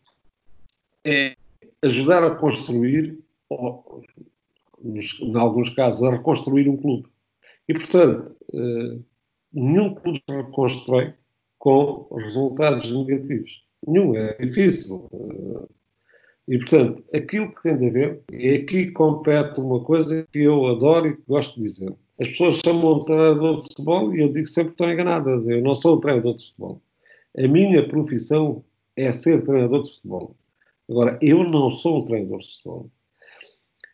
é 1.05 1.35
ajudar 1.83 2.23
a 2.23 2.35
construir, 2.35 3.19
ou, 3.49 4.03
nos, 4.83 5.19
em 5.19 5.37
alguns 5.37 5.69
casos, 5.69 6.03
a 6.03 6.11
reconstruir 6.11 6.67
um 6.67 6.77
clube. 6.77 7.07
E, 7.67 7.73
portanto, 7.73 8.35
eh, 8.53 8.97
nenhum 9.53 9.93
clube 9.93 10.21
se 10.27 10.35
reconstrói 10.35 11.13
com 11.61 12.07
resultados 12.15 12.91
negativos. 12.91 13.63
Nenhum, 13.85 14.15
é 14.15 14.33
difícil. 14.33 15.07
E, 16.47 16.57
portanto, 16.57 17.03
aquilo 17.13 17.51
que 17.51 17.61
tem 17.61 17.77
de 17.77 17.87
haver, 17.87 18.21
e 18.31 18.49
aqui 18.55 18.89
compete 18.89 19.59
uma 19.59 19.79
coisa 19.83 20.27
que 20.33 20.39
eu 20.39 20.65
adoro 20.65 21.09
e 21.09 21.15
que 21.15 21.21
gosto 21.27 21.55
de 21.55 21.61
dizer. 21.61 21.95
As 22.19 22.29
pessoas 22.29 22.59
chamam 22.65 22.99
de 22.99 23.05
treinador 23.05 23.57
de 23.57 23.61
futebol 23.61 24.15
e 24.15 24.21
eu 24.21 24.33
digo 24.33 24.47
sempre 24.47 24.71
que 24.71 24.83
estão 24.83 24.91
enganadas. 24.91 25.47
Eu 25.47 25.61
não 25.61 25.75
sou 25.75 25.99
treinador 25.99 26.35
de 26.35 26.45
futebol. 26.47 26.81
A 27.37 27.47
minha 27.47 27.87
profissão 27.87 28.63
é 28.95 29.11
ser 29.11 29.43
treinador 29.43 29.83
de 29.83 29.91
futebol. 29.91 30.35
Agora, 30.89 31.19
eu 31.21 31.43
não 31.43 31.69
sou 31.71 31.99
um 31.99 32.05
treinador 32.05 32.39
de 32.39 32.47
futebol. 32.47 32.89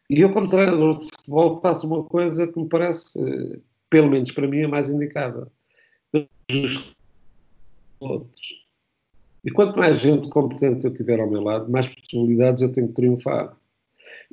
E 0.09 0.21
eu, 0.21 0.31
como 0.31 0.49
treinador 0.49 0.99
de 0.99 1.05
futebol, 1.05 1.59
faço 1.59 1.85
uma 1.85 2.03
coisa 2.05 2.47
que 2.47 2.57
me 2.57 2.69
parece, 2.69 3.19
eh, 3.19 3.59
pelo 3.89 4.09
menos 4.09 4.31
para 4.31 4.47
mim, 4.47 4.63
a 4.63 4.69
mais 4.69 4.89
indicada. 4.89 5.51
Outros. 7.99 8.67
E 9.43 9.51
quanto 9.51 9.77
mais 9.77 9.99
gente 9.99 10.29
competente 10.29 10.85
eu 10.85 10.93
tiver 10.93 11.19
ao 11.19 11.29
meu 11.29 11.41
lado, 11.41 11.71
mais 11.71 11.87
possibilidades 11.87 12.61
eu 12.61 12.71
tenho 12.71 12.87
de 12.87 12.93
triunfar. 12.93 13.55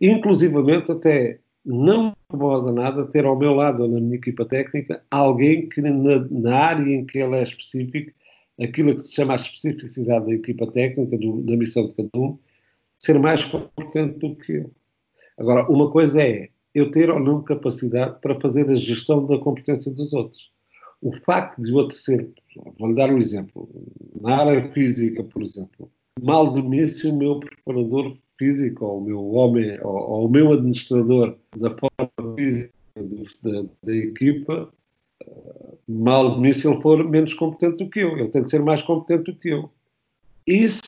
Inclusivamente, 0.01 0.91
até 0.91 1.39
não 1.65 2.15
incomoda 2.29 2.73
nada 2.73 3.07
ter 3.07 3.25
ao 3.25 3.39
meu 3.39 3.55
lado 3.55 3.85
ou 3.85 3.89
na 3.89 4.01
minha 4.01 4.17
equipa 4.17 4.45
técnica 4.45 5.03
alguém 5.11 5.69
que 5.69 5.81
na, 5.81 6.19
na, 6.31 6.57
área 6.57 6.95
em 6.95 7.07
que 7.07 7.19
ele 7.19 7.37
é 7.37 7.43
específico, 7.43 8.13
aquilo 8.61 8.95
que 8.95 9.03
se 9.03 9.15
chama 9.15 9.33
a 9.33 9.37
especificidade 9.37 10.27
da 10.27 10.35
equipa 10.35 10.67
técnica, 10.71 11.17
do, 11.17 11.43
da 11.43 11.57
missão 11.57 11.89
de 11.89 11.95
cada 11.95 12.11
um, 12.17 12.39
ser 12.99 13.19
mais 13.19 13.45
competente 13.45 14.19
do 14.19 14.37
que 14.37 14.53
eu. 14.53 14.71
Agora, 15.39 15.69
uma 15.71 15.91
coisa 15.91 16.23
é 16.23 16.49
eu 16.75 16.91
ter 16.91 17.09
ou 17.09 17.21
não 17.21 17.43
capacidade 17.43 18.21
para 18.21 18.39
fazer 18.41 18.69
a 18.69 18.75
gestão 18.75 19.25
da 19.27 19.39
competência 19.39 19.93
dos 19.93 20.13
outros. 20.13 20.51
O 21.01 21.13
facto 21.13 21.63
de 21.63 21.73
o 21.73 21.77
outro 21.77 21.97
ser, 21.97 22.31
vou-lhe 22.79 22.95
dar 22.95 23.11
um 23.11 23.19
exemplo, 23.19 23.69
na 24.21 24.37
área 24.37 24.73
física, 24.73 25.23
por 25.25 25.43
exemplo, 25.43 25.91
mal 26.23 26.53
de 26.53 26.63
mim 26.63 26.87
se 26.87 27.07
o 27.07 27.17
meu 27.17 27.41
preparador 27.41 28.17
físico, 28.39 28.85
ou 28.85 28.99
o 28.99 29.05
meu 29.05 29.33
homem, 29.33 29.79
ou, 29.83 29.97
ou 29.97 30.27
o 30.27 30.31
meu 30.31 30.53
administrador 30.53 31.37
da 31.57 31.71
forma 31.71 32.35
física 32.37 32.73
da, 33.43 33.65
da 33.83 33.97
equipa, 33.97 34.73
mal 35.89 36.35
de 36.35 36.41
mim 36.41 36.53
se 36.53 36.69
ele 36.69 36.81
for 36.81 37.09
menos 37.09 37.35
competente 37.35 37.85
do 37.85 37.91
que 37.91 38.01
eu. 38.01 38.19
Ele 38.19 38.29
tem 38.29 38.43
de 38.43 38.51
ser 38.51 38.63
mais 38.63 38.83
competente 38.83 39.33
do 39.33 39.39
que 39.39 39.49
eu. 39.49 39.71
Isso 40.47 40.83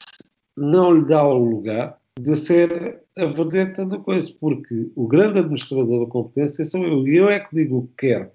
não 0.57 0.93
lhe 0.93 1.05
dá 1.07 1.25
o 1.25 1.39
lugar 1.39 1.99
de 2.19 2.35
ser 2.37 3.03
a 3.17 3.85
da 3.85 3.99
coisa, 3.99 4.33
porque 4.41 4.91
o 4.95 5.07
grande 5.07 5.39
administrador 5.39 6.05
da 6.05 6.11
competência 6.11 6.65
sou 6.65 6.83
eu. 6.85 7.07
E 7.07 7.17
eu 7.17 7.29
é 7.29 7.41
que 7.41 7.55
digo 7.55 7.79
o 7.79 7.87
que 7.89 8.09
quero 8.09 8.31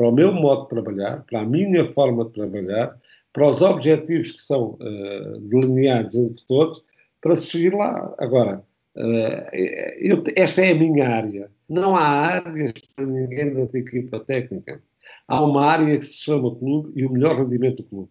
para 0.00 0.08
o 0.08 0.12
meu 0.12 0.32
modo 0.32 0.62
de 0.62 0.68
trabalhar, 0.70 1.24
para 1.28 1.40
a 1.42 1.44
minha 1.44 1.92
forma 1.92 2.24
de 2.24 2.30
trabalhar, 2.30 2.98
para 3.34 3.46
os 3.46 3.60
objetivos 3.60 4.32
que 4.32 4.40
são 4.40 4.78
uh, 4.80 5.38
delineados 5.40 6.14
entre 6.14 6.42
todos, 6.48 6.82
para 7.20 7.36
se 7.36 7.50
seguir 7.50 7.74
lá. 7.74 8.14
Agora, 8.16 8.64
uh, 8.96 9.56
eu, 9.98 10.24
esta 10.36 10.62
é 10.62 10.70
a 10.70 10.74
minha 10.74 11.06
área. 11.06 11.50
Não 11.68 11.94
há 11.94 12.00
áreas 12.00 12.72
para 12.96 13.04
ninguém 13.04 13.52
da 13.52 13.78
equipa 13.78 14.20
técnica. 14.20 14.82
Há 15.28 15.44
uma 15.44 15.66
área 15.66 15.98
que 15.98 16.06
se 16.06 16.14
chama 16.14 16.56
clube 16.56 16.98
e 16.98 17.04
o 17.04 17.12
melhor 17.12 17.36
rendimento 17.36 17.82
do 17.82 17.84
clube. 17.84 18.08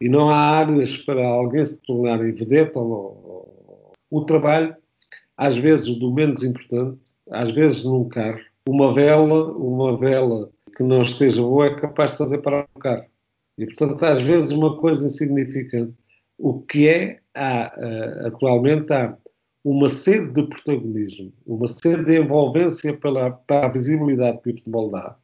E 0.00 0.08
não 0.08 0.30
há 0.30 0.38
áreas 0.38 0.96
para 0.98 1.26
alguém 1.26 1.64
se 1.64 1.80
tornar 1.80 2.18
vedeta 2.18 2.78
o 2.78 4.24
trabalho, 4.24 4.72
às 5.36 5.56
vezes 5.56 5.98
do 5.98 6.14
menos 6.14 6.44
importante, 6.44 7.00
às 7.28 7.50
vezes 7.50 7.82
num 7.82 8.08
carro, 8.08 8.38
uma 8.68 8.94
vela, 8.94 9.50
uma 9.50 9.96
vela 9.98 10.53
que 10.76 10.82
não 10.82 11.02
esteja 11.02 11.42
boa 11.42 11.66
é 11.66 11.80
capaz 11.80 12.10
de 12.10 12.18
fazer 12.18 12.38
parar 12.38 12.66
o 12.74 12.78
carro. 12.78 13.04
E, 13.56 13.66
portanto, 13.66 14.02
às 14.04 14.22
vezes 14.22 14.50
uma 14.50 14.76
coisa 14.76 15.06
insignificante. 15.06 15.94
O 16.36 16.60
que 16.60 16.88
é, 16.88 17.20
há, 17.34 17.72
uh, 17.76 18.26
atualmente, 18.26 18.92
há 18.92 19.16
uma 19.64 19.88
sede 19.88 20.32
de 20.32 20.42
protagonismo, 20.48 21.32
uma 21.46 21.68
sede 21.68 22.04
de 22.04 22.20
envolvência 22.20 22.92
pela, 22.96 23.30
para 23.30 23.66
a 23.66 23.70
visibilidade 23.70 24.42
que 24.42 24.50
o 24.50 24.56
futebol 24.56 24.90
dá, 24.90 25.16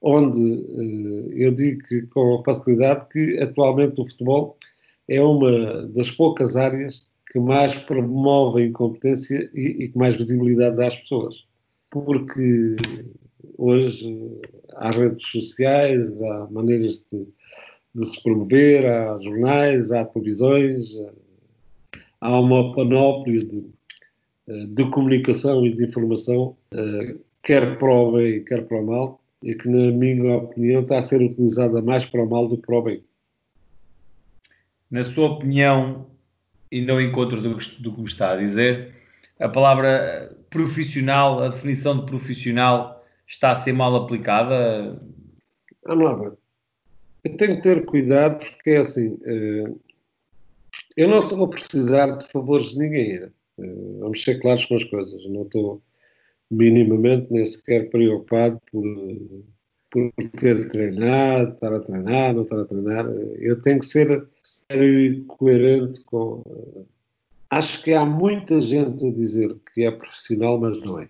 onde 0.00 0.40
uh, 0.40 1.32
eu 1.32 1.52
digo 1.52 1.82
que, 1.82 2.02
com 2.02 2.42
facilidade 2.44 3.06
que 3.10 3.38
atualmente 3.40 4.00
o 4.00 4.08
futebol 4.08 4.56
é 5.08 5.20
uma 5.20 5.86
das 5.88 6.10
poucas 6.10 6.56
áreas 6.56 7.04
que 7.32 7.40
mais 7.40 7.74
promove 7.74 8.62
a 8.62 8.66
incompetência 8.66 9.50
e, 9.52 9.84
e 9.84 9.88
que 9.88 9.98
mais 9.98 10.14
visibilidade 10.14 10.76
dá 10.76 10.86
às 10.86 10.96
pessoas. 10.96 11.34
Porque 11.90 12.76
hoje 13.58 14.40
há 14.76 14.90
redes 14.90 15.26
sociais, 15.28 16.06
há 16.22 16.48
maneiras 16.50 17.04
de, 17.10 17.26
de 17.94 18.06
se 18.06 18.22
promover, 18.22 18.86
há 18.86 19.18
jornais, 19.20 19.92
há 19.92 20.04
televisões, 20.04 20.86
há 22.20 22.40
uma 22.40 22.74
panóplia 22.74 23.44
de, 23.44 23.64
de 24.68 24.90
comunicação 24.90 25.64
e 25.66 25.74
de 25.74 25.84
informação, 25.84 26.56
eh, 26.72 27.16
quer 27.42 27.78
para 27.78 27.92
o 27.92 28.12
bem, 28.12 28.44
quer 28.44 28.66
para 28.66 28.80
o 28.80 28.86
mal, 28.86 29.20
e 29.42 29.54
que, 29.54 29.68
na 29.68 29.92
minha 29.92 30.36
opinião, 30.36 30.82
está 30.82 30.98
a 30.98 31.02
ser 31.02 31.20
utilizada 31.22 31.82
mais 31.82 32.04
para 32.06 32.22
o 32.22 32.28
mal 32.28 32.48
do 32.48 32.56
que 32.56 32.66
para 32.66 32.78
o 32.78 32.82
bem. 32.82 33.04
Na 34.90 35.04
sua 35.04 35.26
opinião, 35.26 36.06
e 36.70 36.80
no 36.80 37.00
encontro 37.00 37.40
do, 37.40 37.54
do 37.54 37.92
que 37.92 38.00
me 38.00 38.08
está 38.08 38.32
a 38.32 38.36
dizer, 38.36 38.94
a 39.38 39.48
palavra 39.48 40.34
profissional, 40.48 41.42
a 41.42 41.48
definição 41.48 41.98
de 41.98 42.06
profissional, 42.06 42.93
está 43.26 43.50
a 43.50 43.54
ser 43.54 43.72
mal 43.72 43.94
aplicada? 43.96 45.00
Vamos 45.86 46.04
lá 46.04 46.14
ver. 46.14 46.32
Eu 47.24 47.36
tenho 47.36 47.56
que 47.56 47.62
ter 47.62 47.84
cuidado 47.86 48.38
porque 48.38 48.70
é 48.70 48.78
assim. 48.78 49.18
Eh, 49.24 49.72
eu 50.96 51.08
não 51.08 51.20
estou 51.20 51.44
a 51.44 51.48
precisar 51.48 52.18
de 52.18 52.28
favores 52.28 52.68
de 52.68 52.78
ninguém. 52.78 53.12
Eh, 53.14 53.30
vamos 53.98 54.22
ser 54.22 54.40
claros 54.40 54.64
com 54.66 54.76
as 54.76 54.84
coisas. 54.84 55.24
Não 55.26 55.42
estou 55.42 55.82
minimamente 56.50 57.32
nem 57.32 57.46
sequer 57.46 57.90
preocupado 57.90 58.60
por, 58.70 58.84
por 59.90 60.12
ter 60.38 60.68
treinado, 60.68 61.54
estar 61.54 61.72
a 61.72 61.80
treinar, 61.80 62.34
não 62.34 62.42
estar 62.42 62.60
a 62.60 62.64
treinar. 62.66 63.06
Eu 63.38 63.60
tenho 63.62 63.80
que 63.80 63.86
ser 63.86 64.28
sério 64.42 65.00
e 65.00 65.20
coerente 65.22 66.00
com. 66.02 66.42
Eh, 66.46 66.82
acho 67.50 67.82
que 67.82 67.92
há 67.94 68.04
muita 68.04 68.60
gente 68.60 69.06
a 69.06 69.10
dizer 69.10 69.56
que 69.72 69.84
é 69.84 69.90
profissional, 69.90 70.58
mas 70.58 70.78
não 70.82 71.00
é. 71.00 71.08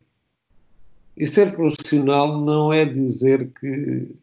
E 1.16 1.26
ser 1.26 1.54
profissional 1.54 2.40
não 2.40 2.72
é 2.72 2.84
dizer 2.84 3.50
que 3.60 4.14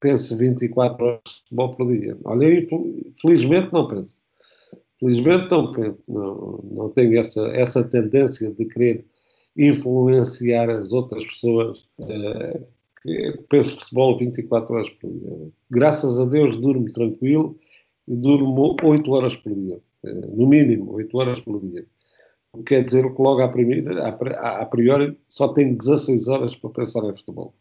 pense 0.00 0.36
24 0.36 1.04
horas 1.04 1.20
de 1.24 1.40
futebol 1.40 1.74
por 1.74 1.98
dia. 1.98 2.16
Olha, 2.24 2.68
felizmente 3.22 3.72
não 3.72 3.88
penso. 3.88 4.18
Felizmente 5.00 5.50
não 5.50 5.72
penso. 5.72 5.98
Não, 6.06 6.64
não 6.70 6.88
tenho 6.90 7.18
essa, 7.18 7.46
essa 7.48 7.82
tendência 7.82 8.50
de 8.50 8.66
querer 8.66 9.06
influenciar 9.56 10.68
as 10.68 10.92
outras 10.92 11.24
pessoas 11.24 11.78
uh, 11.98 12.66
que 13.02 13.38
penso 13.48 13.78
futebol 13.78 14.18
24 14.18 14.74
horas 14.74 14.90
por 14.90 15.10
dia. 15.10 15.48
Graças 15.70 16.18
a 16.18 16.26
Deus 16.26 16.56
durmo 16.56 16.92
tranquilo 16.92 17.58
e 18.06 18.14
durmo 18.14 18.76
8 18.82 19.10
horas 19.10 19.36
por 19.36 19.54
dia. 19.54 19.80
Uh, 20.02 20.36
no 20.36 20.46
mínimo, 20.46 20.92
8 20.92 21.16
horas 21.16 21.40
por 21.40 21.60
dia. 21.62 21.86
Quer 22.66 22.84
dizer 22.84 23.14
que 23.14 23.22
logo 23.22 23.42
à, 23.42 23.48
primeira, 23.48 24.08
a 24.08 24.66
priori 24.66 25.18
só 25.28 25.48
tenho 25.48 25.76
16 25.76 26.28
horas 26.28 26.54
para 26.54 26.70
pensar 26.70 27.04
em 27.04 27.16
futebol. 27.16 27.54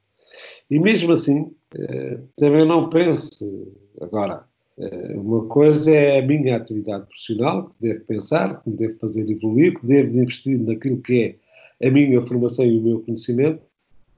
E 0.69 0.79
mesmo 0.79 1.11
assim, 1.11 1.51
eh, 1.75 2.19
também 2.37 2.65
não 2.65 2.89
penso, 2.89 3.71
agora, 4.01 4.43
eh, 4.77 5.13
uma 5.17 5.45
coisa 5.45 5.91
é 5.91 6.19
a 6.19 6.25
minha 6.25 6.55
atividade 6.55 7.05
profissional, 7.05 7.69
que 7.69 7.75
devo 7.79 8.05
pensar, 8.05 8.61
que 8.61 8.69
me 8.69 8.77
devo 8.77 8.99
fazer 8.99 9.29
evoluir, 9.29 9.79
que 9.79 9.85
devo 9.85 10.17
investir 10.17 10.59
naquilo 10.59 11.01
que 11.01 11.37
é 11.81 11.87
a 11.87 11.91
minha 11.91 12.25
formação 12.25 12.65
e 12.65 12.77
o 12.77 12.81
meu 12.81 12.99
conhecimento, 13.01 13.61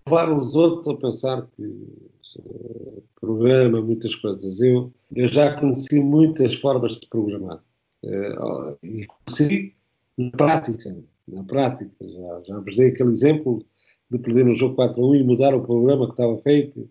levar 0.08 0.32
os 0.32 0.56
outros 0.56 0.88
a 0.88 0.98
pensar 0.98 1.48
que 1.56 1.64
uh, 1.64 3.04
programa 3.20 3.82
muitas 3.82 4.14
coisas. 4.16 4.62
Eu, 4.62 4.94
eu 5.16 5.28
já 5.28 5.60
conheci 5.60 6.00
muitas 6.00 6.54
formas 6.54 7.00
de 7.00 7.08
programar. 7.08 7.60
E 8.84 9.08
conheci 9.26 9.74
na 10.18 10.32
prática, 10.32 10.96
na 11.28 11.44
prática, 11.44 11.92
já, 12.02 12.42
já 12.46 12.60
vos 12.60 12.76
dei 12.76 12.90
aquele 12.90 13.12
exemplo 13.12 13.66
de 14.10 14.20
perder 14.20 14.48
um 14.48 14.56
jogo 14.56 14.76
4 14.76 15.02
a 15.02 15.08
1 15.08 15.16
e 15.16 15.24
mudar 15.24 15.54
o 15.56 15.62
programa 15.62 16.06
que 16.06 16.14
estava 16.14 16.38
feito. 16.38 16.90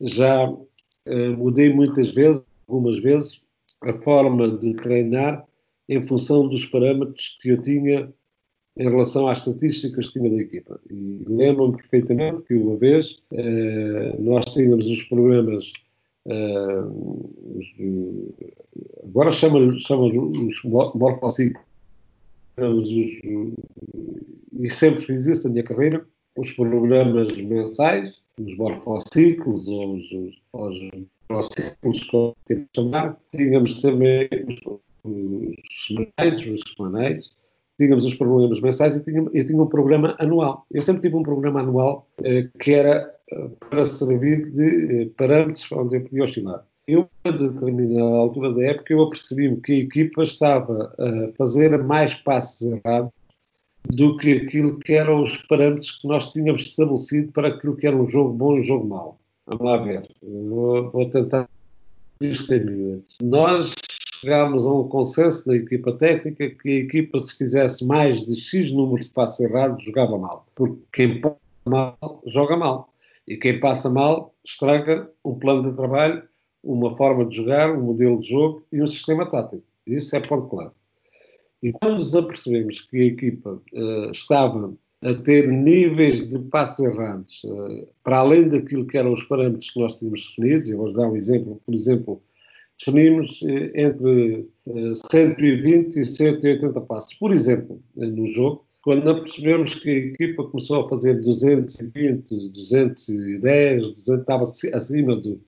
Já 0.00 0.48
uh, 0.48 1.36
mudei 1.36 1.72
muitas 1.72 2.10
vezes, 2.10 2.42
algumas 2.66 3.00
vezes, 3.00 3.42
a 3.82 3.92
forma 3.92 4.56
de 4.58 4.74
treinar 4.74 5.46
em 5.88 6.06
função 6.06 6.48
dos 6.48 6.64
parâmetros 6.66 7.36
que 7.40 7.50
eu 7.50 7.60
tinha 7.60 8.12
em 8.78 8.88
relação 8.88 9.28
às 9.28 9.38
estatísticas 9.38 10.08
que 10.08 10.18
tinha 10.18 10.30
da 10.30 10.40
equipa. 10.40 10.80
E 10.88 11.24
lembro-me 11.26 11.76
perfeitamente 11.76 12.42
que 12.44 12.54
uma 12.54 12.76
vez 12.76 13.22
uh, 13.32 14.22
nós 14.22 14.46
tínhamos 14.46 14.88
os 14.88 15.02
programas 15.04 15.72
uh, 16.26 17.12
agora 19.04 19.32
chama-lhes 19.32 19.82
chama 19.82 20.04
os 20.04 20.62
morfociclos 20.94 21.71
e 24.52 24.70
sempre 24.70 25.02
fiz 25.02 25.26
isso 25.26 25.44
na 25.44 25.52
minha 25.52 25.64
carreira, 25.64 26.06
os 26.36 26.52
programas 26.52 27.34
mensais, 27.36 28.20
os 28.38 28.56
morfociclos, 28.56 29.66
ou 29.68 29.96
os, 29.96 30.04
os, 30.52 30.90
morfociclos, 31.30 32.04
como 32.04 32.36
queremos 32.46 32.68
chamar, 32.74 33.20
tínhamos 33.30 33.80
também 33.80 34.28
os, 34.48 34.80
os 35.04 35.86
semanais, 35.86 36.46
os 36.46 36.74
semanais, 36.74 37.30
tínhamos 37.78 38.04
os 38.04 38.14
programas 38.14 38.60
mensais 38.60 38.96
e 38.96 39.04
tinha, 39.04 39.20
eu 39.32 39.46
tinha 39.46 39.62
um 39.62 39.66
programa 39.66 40.14
anual. 40.18 40.66
Eu 40.70 40.82
sempre 40.82 41.02
tive 41.02 41.16
um 41.16 41.22
programa 41.22 41.60
anual 41.60 42.08
eh, 42.22 42.48
que 42.58 42.72
era 42.72 43.14
eh, 43.30 43.48
para 43.68 43.84
servir 43.84 44.50
de 44.50 45.02
eh, 45.02 45.10
parâmetros 45.16 45.70
onde 45.72 45.96
eu 45.96 46.02
podia 46.02 46.24
oscilar. 46.24 46.66
Eu, 46.86 47.08
a 47.24 47.30
determinada 47.30 48.16
altura 48.16 48.52
da 48.52 48.64
época, 48.64 48.92
eu 48.92 49.02
apercebi-me 49.02 49.60
que 49.60 49.72
a 49.72 49.76
equipa 49.76 50.22
estava 50.22 50.92
a 50.98 51.32
fazer 51.36 51.78
mais 51.78 52.12
passos 52.14 52.60
errados 52.62 53.12
do 53.84 54.16
que 54.16 54.32
aquilo 54.32 54.78
que 54.78 54.92
eram 54.92 55.22
os 55.22 55.36
parâmetros 55.42 55.92
que 55.92 56.08
nós 56.08 56.32
tínhamos 56.32 56.62
estabelecido 56.62 57.30
para 57.32 57.48
aquilo 57.48 57.76
que 57.76 57.86
era 57.86 57.96
um 57.96 58.08
jogo 58.08 58.32
bom 58.32 58.56
e 58.56 58.60
um 58.60 58.64
jogo 58.64 58.86
mau. 58.86 59.18
Vamos 59.46 59.64
lá 59.64 59.76
ver. 59.76 60.08
Vou, 60.22 60.90
vou 60.90 61.08
tentar 61.08 61.48
isto 62.20 62.52
em 62.52 62.64
minutos. 62.64 63.16
Nós 63.22 63.74
chegámos 64.20 64.66
a 64.66 64.72
um 64.72 64.88
consenso 64.88 65.46
da 65.46 65.56
equipa 65.56 65.92
técnica 65.92 66.50
que 66.50 66.68
a 66.68 66.80
equipa, 66.80 67.18
se 67.20 67.36
fizesse 67.36 67.84
mais 67.84 68.24
de 68.24 68.34
X 68.34 68.72
número 68.72 69.04
de 69.04 69.10
passos 69.10 69.40
errados, 69.40 69.84
jogava 69.84 70.18
mal. 70.18 70.46
Porque 70.54 70.80
quem 70.92 71.20
passa 71.20 71.36
mal, 71.68 72.22
joga 72.26 72.56
mal. 72.56 72.92
E 73.26 73.36
quem 73.36 73.60
passa 73.60 73.88
mal, 73.88 74.34
estraga 74.44 75.08
um 75.24 75.34
plano 75.34 75.70
de 75.70 75.76
trabalho 75.76 76.22
uma 76.62 76.96
forma 76.96 77.24
de 77.24 77.36
jogar, 77.36 77.76
um 77.76 77.82
modelo 77.82 78.20
de 78.20 78.28
jogo 78.28 78.64
e 78.72 78.82
um 78.82 78.86
sistema 78.86 79.26
tático. 79.26 79.64
Isso 79.86 80.14
é 80.14 80.20
ponto 80.20 80.48
claro. 80.48 80.72
E 81.62 81.72
quando 81.72 81.98
nos 81.98 82.14
apercebemos 82.14 82.80
que 82.80 83.00
a 83.00 83.04
equipa 83.04 83.62
uh, 83.72 84.10
estava 84.10 84.74
a 85.00 85.14
ter 85.14 85.48
níveis 85.48 86.28
de 86.28 86.38
passos 86.38 86.84
errantes 86.84 87.42
uh, 87.44 87.88
para 88.02 88.18
além 88.18 88.48
daquilo 88.48 88.86
que 88.86 88.98
eram 88.98 89.12
os 89.12 89.24
parâmetros 89.24 89.70
que 89.70 89.80
nós 89.80 89.96
tínhamos 89.96 90.28
definidos, 90.28 90.68
eu 90.68 90.78
vou 90.78 90.92
dar 90.92 91.08
um 91.08 91.16
exemplo, 91.16 91.60
por 91.64 91.74
exemplo, 91.74 92.22
definimos 92.78 93.42
uh, 93.42 93.70
entre 93.74 94.48
120 95.10 95.96
e 95.96 96.04
180 96.04 96.80
passos. 96.82 97.14
Por 97.14 97.32
exemplo, 97.32 97.80
no 97.96 98.26
jogo, 98.32 98.64
quando 98.82 99.08
apercebemos 99.08 99.76
que 99.76 99.88
a 99.88 99.92
equipa 99.92 100.44
começou 100.44 100.84
a 100.84 100.88
fazer 100.88 101.20
220, 101.20 102.50
210, 102.50 103.82
200, 103.82 104.08
estava 104.08 104.42
acima 104.42 105.14
do, 105.16 105.40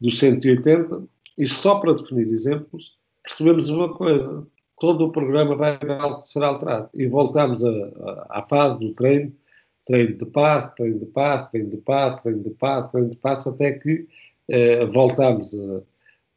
dos 0.00 0.18
180, 0.18 1.04
e 1.36 1.46
só 1.46 1.78
para 1.78 1.94
definir 1.94 2.28
exemplos, 2.28 2.96
percebemos 3.22 3.68
uma 3.70 3.94
coisa: 3.94 4.46
todo 4.78 5.06
o 5.06 5.12
programa 5.12 5.54
vai 5.54 5.78
ser 6.24 6.42
alterado. 6.42 6.88
E 6.94 7.06
voltamos 7.06 7.62
à 8.30 8.44
fase 8.48 8.78
do 8.78 8.92
treino, 8.92 9.32
treino 9.86 10.16
de 10.16 10.26
passo, 10.26 10.74
treino 10.74 10.98
de 10.98 11.06
passo, 11.06 11.50
treino 11.50 11.70
de 11.70 11.76
passo, 11.78 12.22
treino 12.22 12.42
de 12.42 12.50
passo, 12.50 12.88
treino 12.88 13.10
de 13.10 13.16
passo, 13.16 13.48
até 13.50 13.72
que 13.72 14.06
eh, 14.48 14.84
voltamos 14.86 15.54
a, 15.54 15.82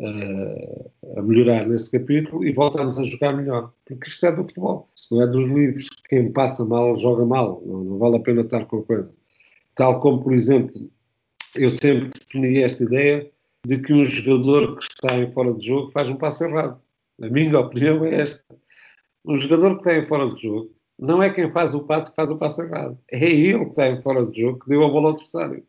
a, 0.06 1.20
a, 1.20 1.22
melhorar 1.22 1.68
nesse 1.68 1.90
capítulo 1.90 2.46
e 2.46 2.52
voltamos 2.52 3.00
a 3.00 3.04
jogar 3.04 3.34
melhor. 3.34 3.74
Porque 3.86 4.08
isto 4.08 4.26
é 4.26 4.32
do 4.32 4.44
futebol, 4.44 4.90
isto 4.96 5.16
não 5.16 5.24
é 5.24 5.28
dos 5.28 5.50
livros. 5.50 5.90
Quem 6.10 6.32
passa 6.32 6.64
mal, 6.66 7.00
joga 7.00 7.26
mal. 7.26 7.62
Não, 7.66 7.84
não 7.84 7.98
vale 7.98 8.18
a 8.18 8.20
pena 8.20 8.42
estar 8.42 8.66
com 8.66 8.80
a 8.80 8.84
coisa. 8.84 9.12
Tal 9.76 10.00
como, 10.00 10.24
por 10.24 10.34
exemplo, 10.34 10.90
eu 11.56 11.70
sempre 11.70 12.10
defini 12.10 12.62
esta 12.62 12.84
ideia 12.84 13.33
de 13.66 13.78
que 13.80 13.94
um 13.94 14.04
jogador 14.04 14.78
que 14.78 14.84
está 14.84 15.18
em 15.18 15.32
fora 15.32 15.54
de 15.54 15.68
jogo 15.68 15.92
faz 15.92 16.10
um 16.10 16.16
passo 16.16 16.44
errado. 16.44 16.82
A 17.22 17.30
minha 17.30 17.60
opinião 17.60 18.04
é 18.04 18.22
esta. 18.22 18.44
Um 19.26 19.40
jogador 19.40 19.76
que 19.76 19.90
está 19.90 19.98
em 19.98 20.08
fora 20.08 20.30
de 20.34 20.42
jogo 20.42 20.72
não 21.00 21.24
é 21.24 21.30
quem 21.30 21.52
faz 21.52 21.74
o 21.74 21.82
passo 21.82 22.12
que 22.12 22.16
faz 22.16 22.30
o 22.30 22.38
passo 22.38 22.62
errado. 22.62 22.98
É 23.12 23.24
ele 23.26 23.66
que 23.66 23.72
está 23.72 23.88
em 23.88 24.02
fora 24.02 24.26
de 24.26 24.42
jogo 24.42 24.60
que 24.60 24.68
deu 24.68 24.84
a 24.84 24.90
bola 24.90 25.10
ao 25.10 25.14
adversário. 25.14 25.64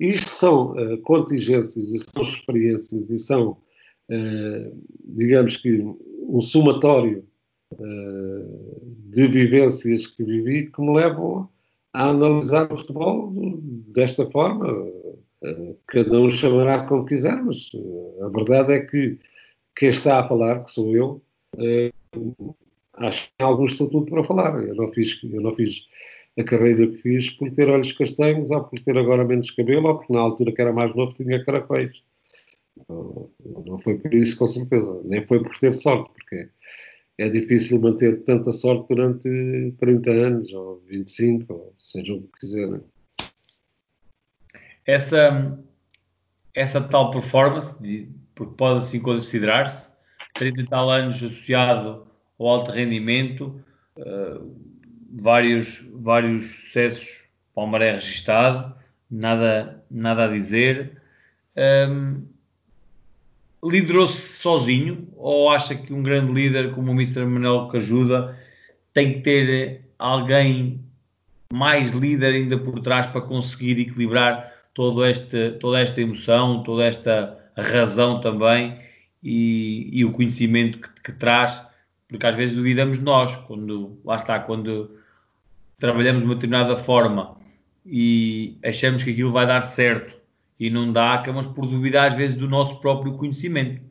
Isto 0.00 0.30
são 0.30 0.72
uh, 0.72 0.98
contingências 1.02 1.84
e 1.84 1.98
são 1.98 2.22
experiências 2.22 3.08
e 3.08 3.18
são, 3.18 3.50
uh, 3.50 4.84
digamos 5.04 5.56
que, 5.58 5.80
um 6.28 6.40
somatório 6.40 7.24
uh, 7.74 8.82
de 9.10 9.28
vivências 9.28 10.08
que 10.08 10.24
vivi 10.24 10.70
que 10.72 10.80
me 10.80 10.96
levam 10.96 11.48
a 11.92 12.08
analisar 12.08 12.72
o 12.72 12.76
futebol 12.76 13.32
desta 13.94 14.28
forma 14.30 14.66
cada 15.86 16.20
um 16.20 16.30
chamará 16.30 16.86
como 16.86 17.04
quiser, 17.04 17.42
mas 17.42 17.70
eh, 17.74 18.24
a 18.24 18.28
verdade 18.28 18.72
é 18.74 18.80
que 18.80 19.18
quem 19.76 19.88
está 19.88 20.20
a 20.20 20.28
falar, 20.28 20.64
que 20.64 20.70
sou 20.70 20.94
eu, 20.94 21.22
eh, 21.58 21.92
acho 22.94 23.28
que 23.28 23.34
tem 23.36 23.46
algum 23.46 23.66
estatuto 23.66 24.10
para 24.10 24.24
falar. 24.24 24.62
Eu 24.62 24.74
não 24.74 24.92
fiz, 24.92 25.18
eu 25.24 25.40
não 25.40 25.54
fiz 25.54 25.86
a 26.38 26.44
carreira 26.44 26.86
que 26.88 26.98
fiz 26.98 27.30
por 27.30 27.50
ter 27.52 27.68
olhos 27.68 27.92
castanhos, 27.92 28.50
ou 28.50 28.64
por 28.64 28.78
ter 28.80 28.96
agora 28.96 29.24
menos 29.24 29.50
cabelo, 29.50 29.88
ou 29.88 29.98
porque 29.98 30.12
na 30.12 30.20
altura 30.20 30.52
que 30.52 30.62
era 30.62 30.72
mais 30.72 30.94
novo 30.94 31.14
tinha 31.14 31.44
caracóis. 31.44 32.02
Não, 32.88 33.30
não 33.66 33.78
foi 33.80 33.98
por 33.98 34.14
isso, 34.14 34.38
com 34.38 34.46
certeza. 34.46 35.00
Nem 35.04 35.26
foi 35.26 35.42
por 35.42 35.58
ter 35.58 35.74
sorte, 35.74 36.10
porque 36.14 36.48
é 37.18 37.28
difícil 37.28 37.80
manter 37.80 38.24
tanta 38.24 38.52
sorte 38.52 38.94
durante 38.94 39.28
30 39.80 40.10
anos, 40.10 40.52
ou 40.52 40.80
25, 40.86 41.52
ou 41.52 41.74
seja 41.78 42.14
o 42.14 42.22
que 42.22 42.40
quiserem 42.40 42.80
essa, 44.86 45.58
essa 46.54 46.80
tal 46.80 47.10
performance, 47.10 47.74
porque 48.34 48.54
pode 48.56 48.80
assim 48.80 49.00
considerar-se, 49.00 49.90
30 50.34 50.60
e 50.62 50.66
tal 50.66 50.90
anos 50.90 51.16
associado 51.16 52.06
ao 52.38 52.48
alto 52.48 52.70
rendimento, 52.70 53.62
uh, 53.98 54.56
vários, 55.12 55.86
vários 55.94 56.46
sucessos, 56.46 57.22
Palmaré 57.54 57.92
registado, 57.92 58.74
nada, 59.10 59.84
nada 59.90 60.24
a 60.24 60.28
dizer. 60.28 61.02
Um, 61.56 62.26
Liderou-se 63.64 64.38
sozinho 64.38 65.08
ou 65.16 65.48
acha 65.50 65.76
que 65.76 65.92
um 65.92 66.02
grande 66.02 66.32
líder 66.32 66.74
como 66.74 66.90
o 66.90 66.94
Mr. 66.94 67.24
Manuel 67.24 67.68
que 67.68 67.76
ajuda 67.76 68.36
tem 68.92 69.14
que 69.14 69.20
ter 69.20 69.84
alguém 69.98 70.84
mais 71.52 71.92
líder 71.92 72.34
ainda 72.34 72.58
por 72.58 72.80
trás 72.80 73.06
para 73.06 73.20
conseguir 73.20 73.80
equilibrar 73.80 74.51
todo 74.74 75.04
este, 75.04 75.52
toda 75.52 75.80
esta 75.80 76.00
emoção, 76.00 76.62
toda 76.62 76.84
esta 76.84 77.38
razão 77.56 78.20
também 78.20 78.80
e, 79.22 79.88
e 79.92 80.04
o 80.04 80.12
conhecimento 80.12 80.78
que, 80.78 80.88
que, 81.02 81.12
traz, 81.12 81.64
porque 82.08 82.26
às 82.26 82.34
vezes 82.34 82.54
duvidamos 82.54 82.98
nós, 82.98 83.36
quando, 83.36 83.98
lá 84.04 84.16
está, 84.16 84.38
quando 84.40 84.98
trabalhamos 85.78 86.22
de 86.22 86.26
uma 86.26 86.34
determinada 86.34 86.76
forma 86.76 87.36
e 87.84 88.56
achamos 88.64 89.02
que 89.02 89.10
aquilo 89.10 89.32
vai 89.32 89.46
dar 89.46 89.62
certo 89.62 90.14
e 90.58 90.70
não 90.70 90.92
dá, 90.92 91.14
acabamos 91.14 91.46
por 91.46 91.66
duvidar 91.66 92.08
às 92.08 92.14
vezes 92.14 92.36
do 92.36 92.48
nosso 92.48 92.80
próprio 92.80 93.16
conhecimento. 93.16 93.82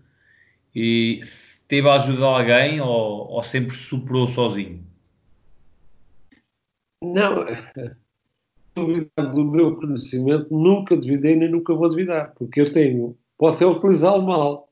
E 0.73 1.19
se 1.25 1.67
teve 1.67 1.89
a 1.89 1.95
ajuda 1.95 2.17
de 2.17 2.23
alguém 2.23 2.81
ou, 2.81 3.27
ou 3.29 3.43
sempre 3.43 3.75
superou 3.75 4.27
sozinho? 4.27 4.85
Não, 7.03 7.45
duvidar 8.76 9.31
do 9.31 9.45
meu 9.45 9.76
conhecimento, 9.76 10.48
nunca 10.56 10.95
duvidei 10.95 11.35
nem 11.35 11.49
nunca 11.49 11.73
vou 11.73 11.89
duvidar, 11.89 12.34
porque 12.35 12.61
eu 12.61 12.72
tenho, 12.72 13.18
posso 13.38 13.64
é 13.64 13.68
utilizá-lo 13.68 14.23
mal. 14.23 14.69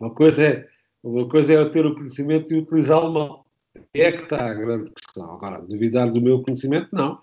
Uma 0.00 0.10
coisa 0.14 0.42
é, 0.42 0.68
uma 1.02 1.28
coisa 1.28 1.52
é 1.52 1.56
eu 1.56 1.70
ter 1.70 1.86
o 1.86 1.94
conhecimento 1.94 2.52
e 2.52 2.58
utilizá-lo 2.58 3.12
mal. 3.12 3.46
é 3.94 4.12
que 4.12 4.22
está 4.22 4.50
a 4.50 4.54
grande 4.54 4.92
questão. 4.92 5.32
Agora, 5.32 5.62
duvidar 5.62 6.10
do 6.10 6.20
meu 6.20 6.42
conhecimento, 6.42 6.88
não. 6.92 7.20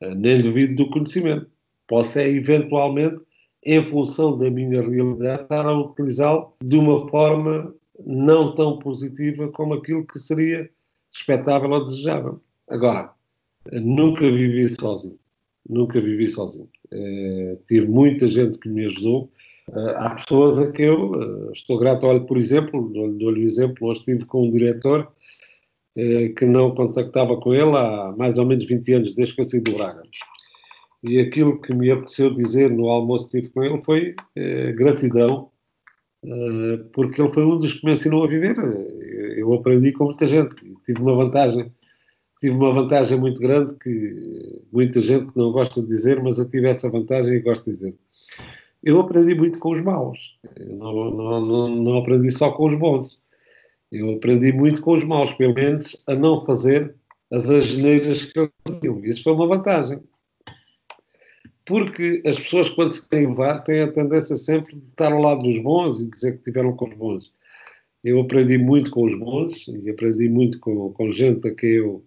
Eh, 0.00 0.14
nem 0.14 0.40
duvido 0.40 0.76
do 0.76 0.90
conhecimento. 0.90 1.50
Posso 1.86 2.18
é, 2.18 2.28
eventualmente, 2.28 3.20
em 3.64 3.84
função 3.84 4.38
da 4.38 4.50
minha 4.50 4.80
realidade, 4.80 5.42
estar 5.42 5.66
a 5.66 5.78
utilizá-lo 5.78 6.54
de 6.62 6.76
uma 6.76 7.08
forma 7.08 7.74
não 8.06 8.54
tão 8.54 8.78
positiva 8.78 9.48
como 9.48 9.74
aquilo 9.74 10.06
que 10.06 10.18
seria 10.18 10.70
expectável 11.12 11.70
ou 11.70 11.84
desejável. 11.84 12.40
Agora, 12.68 13.12
nunca 13.72 14.20
vivi 14.30 14.68
sozinho. 14.68 15.18
Nunca 15.68 16.00
vivi 16.00 16.26
sozinho. 16.26 16.68
Uh, 16.92 17.56
tive 17.68 17.86
muita 17.86 18.28
gente 18.28 18.58
que 18.58 18.68
me 18.68 18.86
ajudou. 18.86 19.30
Uh, 19.68 19.90
há 19.96 20.10
pessoas 20.10 20.58
a 20.58 20.70
que 20.72 20.82
eu 20.82 21.12
uh, 21.12 21.52
estou 21.52 21.78
grato. 21.78 22.06
Olha, 22.06 22.20
por 22.20 22.36
exemplo, 22.36 22.90
dou-lhe 23.18 23.42
um 23.42 23.46
exemplo. 23.46 23.88
Hoje 23.88 24.00
estive 24.00 24.24
com 24.24 24.46
um 24.46 24.50
diretor 24.50 25.12
que 26.38 26.46
não 26.46 26.74
contactava 26.74 27.36
com 27.36 27.52
ele 27.52 27.76
há 27.76 28.14
mais 28.16 28.38
ou 28.38 28.46
menos 28.46 28.64
20 28.64 28.92
anos, 28.92 29.14
desde 29.14 29.34
que 29.34 29.40
eu 29.40 29.44
saí 29.44 29.60
do 29.60 29.72
Braga. 29.72 30.02
E 31.02 31.18
aquilo 31.18 31.60
que 31.60 31.74
me 31.74 31.90
apeteceu 31.90 32.32
dizer 32.32 32.70
no 32.70 32.88
almoço 32.88 33.28
que 33.28 33.40
tive 33.40 33.52
com 33.52 33.62
ele 33.62 33.82
foi 33.82 34.14
gratidão 34.76 35.50
eh, 36.24 36.84
porque 36.92 37.20
ele 37.20 37.32
foi 37.32 37.44
um 37.44 37.58
dos 37.58 37.72
que 37.74 37.84
me 37.84 37.92
ensinou 37.92 38.24
a 38.24 38.28
viver. 38.28 38.56
Eu 39.36 39.52
aprendi 39.54 39.92
com 39.92 40.04
muita 40.04 40.26
gente, 40.26 40.54
tive 40.84 41.00
uma 41.00 41.16
vantagem, 41.16 41.72
tive 42.40 42.56
uma 42.56 42.72
vantagem 42.72 43.18
muito 43.18 43.40
grande 43.40 43.74
que 43.76 44.62
muita 44.72 45.00
gente 45.00 45.30
não 45.36 45.52
gosta 45.52 45.82
de 45.82 45.88
dizer, 45.88 46.22
mas 46.22 46.38
eu 46.38 46.48
tive 46.48 46.68
essa 46.68 46.88
vantagem 46.88 47.34
e 47.34 47.40
gosto 47.40 47.64
de 47.64 47.72
dizer. 47.72 47.94
Eu 48.82 48.98
aprendi 49.00 49.34
muito 49.34 49.58
com 49.58 49.72
os 49.72 49.82
maus, 49.82 50.38
não, 50.58 51.10
não, 51.10 51.46
não, 51.46 51.68
não 51.68 51.98
aprendi 51.98 52.30
só 52.30 52.50
com 52.52 52.68
os 52.68 52.78
bons. 52.78 53.18
Eu 53.92 54.14
aprendi 54.14 54.52
muito 54.52 54.80
com 54.80 54.94
os 54.94 55.04
maus, 55.04 55.30
pelo 55.32 55.54
menos 55.54 55.96
a 56.06 56.14
não 56.14 56.44
fazer 56.46 56.94
as 57.30 57.50
asneiras 57.50 58.24
que 58.24 58.38
eles 58.38 58.50
faziam. 58.66 59.04
Isso 59.04 59.22
foi 59.22 59.32
uma 59.32 59.46
vantagem 59.46 60.00
porque 61.70 62.20
as 62.26 62.36
pessoas, 62.36 62.68
quando 62.68 62.90
se 62.90 63.08
querem 63.08 63.28
levar, 63.28 63.60
têm 63.60 63.82
a 63.82 63.92
tendência 63.92 64.34
sempre 64.34 64.74
de 64.74 64.88
estar 64.88 65.12
ao 65.12 65.20
lado 65.20 65.40
dos 65.40 65.56
bons 65.62 66.00
e 66.00 66.10
dizer 66.10 66.38
que 66.38 66.42
tiveram 66.42 66.74
com 66.74 66.88
os 66.88 66.96
bons. 66.96 67.32
Eu 68.02 68.20
aprendi 68.20 68.58
muito 68.58 68.90
com 68.90 69.04
os 69.04 69.16
bons 69.16 69.68
e 69.68 69.88
aprendi 69.88 70.28
muito 70.28 70.58
com, 70.58 70.92
com 70.92 71.12
gente 71.12 71.46
a 71.46 71.54
quem 71.54 71.70
eu 71.70 72.04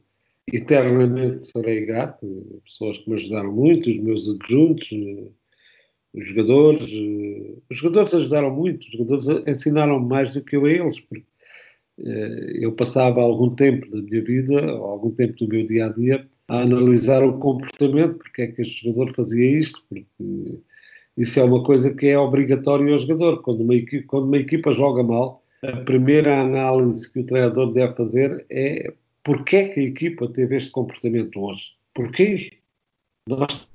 eternamente 0.52 1.46
serei 1.46 1.86
grato, 1.86 2.62
pessoas 2.66 2.98
que 2.98 3.10
me 3.10 3.16
ajudaram 3.16 3.52
muito, 3.52 3.90
os 3.90 4.00
meus 4.00 4.30
adjuntos, 4.30 4.90
os 6.14 6.28
jogadores. 6.28 6.90
Os 7.70 7.78
jogadores 7.78 8.14
ajudaram 8.14 8.54
muito, 8.54 8.86
os 8.86 8.92
jogadores 8.92 9.28
ensinaram 9.48 10.00
mais 10.00 10.34
do 10.34 10.42
que 10.42 10.56
eu 10.56 10.66
a 10.66 10.70
eles, 10.70 11.00
porque 11.00 11.26
eh, 12.00 12.60
eu 12.62 12.72
passava 12.74 13.22
algum 13.22 13.50
tempo 13.50 13.90
da 13.90 14.02
minha 14.02 14.24
vida, 14.24 14.72
algum 14.72 15.12
tempo 15.12 15.34
do 15.38 15.48
meu 15.48 15.66
dia 15.66 15.86
a 15.88 15.90
dia, 15.90 16.28
a 16.48 16.62
analisar 16.62 17.24
o 17.24 17.40
comportamento, 17.40 18.16
porque 18.16 18.44
é 18.44 18.48
que 18.48 18.62
este 18.62 18.88
jogador 18.88 19.14
fazia 19.16 19.60
isto, 19.60 19.84
porque 19.90 20.06
isso 21.18 21.40
é 21.40 21.44
uma 21.44 21.64
coisa 21.64 21.94
que 21.94 22.08
é 22.08 22.18
obrigatório 22.18 22.92
ao 22.92 23.00
jogador. 23.00 23.42
Quando 23.42 23.62
uma 23.62 23.76
equipa, 23.76 24.08
quando 24.08 24.26
uma 24.26 24.38
equipa 24.38 24.74
joga 24.74 25.04
mal, 25.04 25.44
a 25.64 25.78
primeira 25.78 26.42
análise 26.42 27.12
que 27.12 27.20
o 27.20 27.26
treinador 27.26 27.72
deve 27.74 27.96
fazer 27.96 28.46
é 28.50 28.94
porque 29.24 29.56
é 29.56 29.68
que 29.70 29.80
a 29.80 29.84
equipa 29.84 30.28
teve 30.28 30.58
este 30.58 30.72
comportamento 30.72 31.40
hoje? 31.40 31.72
Porquê? 31.94 32.52
Nós 33.28 33.68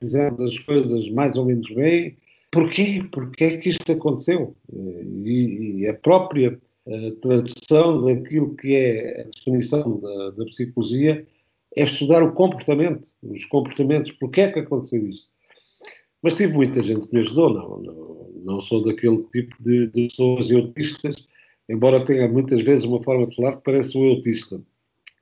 fizemos 0.00 0.40
as 0.40 0.58
coisas 0.60 1.08
mais 1.10 1.36
ou 1.36 1.44
menos 1.44 1.68
bem. 1.70 2.16
Porquê? 2.50 3.04
Porquê 3.12 3.44
é 3.44 3.56
que 3.58 3.68
isto 3.68 3.92
aconteceu? 3.92 4.56
E, 4.72 5.80
e 5.80 5.88
a 5.88 5.94
própria 5.94 6.58
a 6.88 7.20
tradução 7.20 8.00
daquilo 8.00 8.56
que 8.56 8.74
é 8.74 9.20
a 9.20 9.24
definição 9.24 10.00
da, 10.00 10.30
da, 10.30 10.44
psicologia 10.46 11.26
é 11.76 11.82
estudar 11.82 12.22
o 12.22 12.32
comportamento, 12.32 13.10
os 13.22 13.44
comportamentos, 13.44 14.10
porque 14.12 14.40
é 14.40 14.50
que 14.50 14.60
aconteceu 14.60 15.06
isso. 15.06 15.28
Mas 16.22 16.34
tive 16.34 16.54
muita 16.54 16.80
gente 16.80 17.06
que 17.06 17.14
me 17.14 17.20
ajudou, 17.20 17.52
não, 17.52 17.82
não, 17.82 18.30
não 18.42 18.60
sou 18.62 18.82
daquele 18.82 19.22
tipo 19.24 19.54
de, 19.62 19.86
de 19.88 20.08
pessoas 20.08 20.50
autistas, 20.50 21.26
embora 21.68 22.04
tenha 22.04 22.28
muitas 22.28 22.60
vezes 22.62 22.84
uma 22.84 23.02
forma 23.02 23.26
de 23.26 23.36
falar 23.36 23.56
que 23.56 23.64
parece 23.64 23.96
um 23.96 24.08
autista. 24.08 24.60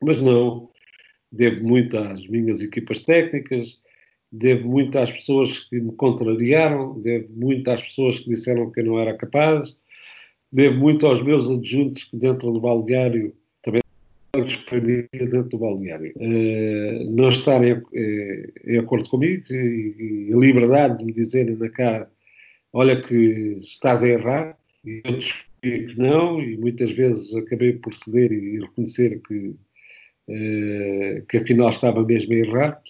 Mas 0.03 0.21
não, 0.21 0.71
devo 1.33 1.65
muito 1.65 1.97
às 1.99 2.27
minhas 2.29 2.63
equipas 2.63 3.01
técnicas, 3.01 3.81
devo 4.31 4.69
muito 4.69 4.99
às 4.99 5.11
pessoas 5.11 5.61
que 5.61 5.81
me 5.81 5.93
contrariaram, 5.93 7.01
devo 7.01 7.29
muito 7.35 7.71
às 7.71 7.83
pessoas 7.83 8.21
que 8.21 8.31
disseram 8.31 8.71
que 8.71 8.81
eu 8.81 8.85
não 8.85 8.99
era 8.99 9.17
capaz, 9.17 9.75
Devo 10.53 10.79
muito 10.79 11.07
aos 11.07 11.23
meus 11.23 11.51
adjuntos 11.51 12.05
que 12.05 12.17
dentro 12.17 12.53
do 12.53 12.61
balneário 12.61 13.35
também 13.63 13.83
exprimia 14.37 15.09
dentro 15.13 15.51
do 15.51 15.59
balneário. 15.59 16.13
Uh, 16.17 17.11
não 17.11 17.29
estarem 17.29 17.75
uh, 17.75 18.53
em 18.65 18.79
acordo 18.79 19.09
comigo 19.09 19.45
e, 19.51 20.29
e, 20.29 20.33
a 20.33 20.37
liberdade 20.37 20.99
de 20.99 21.05
me 21.05 21.13
dizerem 21.13 21.57
na 21.57 21.69
cara 21.69 22.11
olha 22.73 23.01
que 23.01 23.59
estás 23.63 24.03
a 24.03 24.09
errar 24.09 24.59
e 24.85 25.03
eu 25.05 25.19
que 25.87 25.99
não 25.99 26.41
e 26.41 26.57
muitas 26.57 26.91
vezes 26.93 27.35
acabei 27.35 27.75
por 27.75 27.95
ceder 27.95 28.33
e 28.33 28.61
reconhecer 28.61 29.21
que, 29.27 29.55
uh, 30.29 31.27
que 31.29 31.39
afinal 31.39 31.71
estava 31.71 32.05
mesmo 32.05 32.33
a 32.33 32.37
errar. 32.37 32.83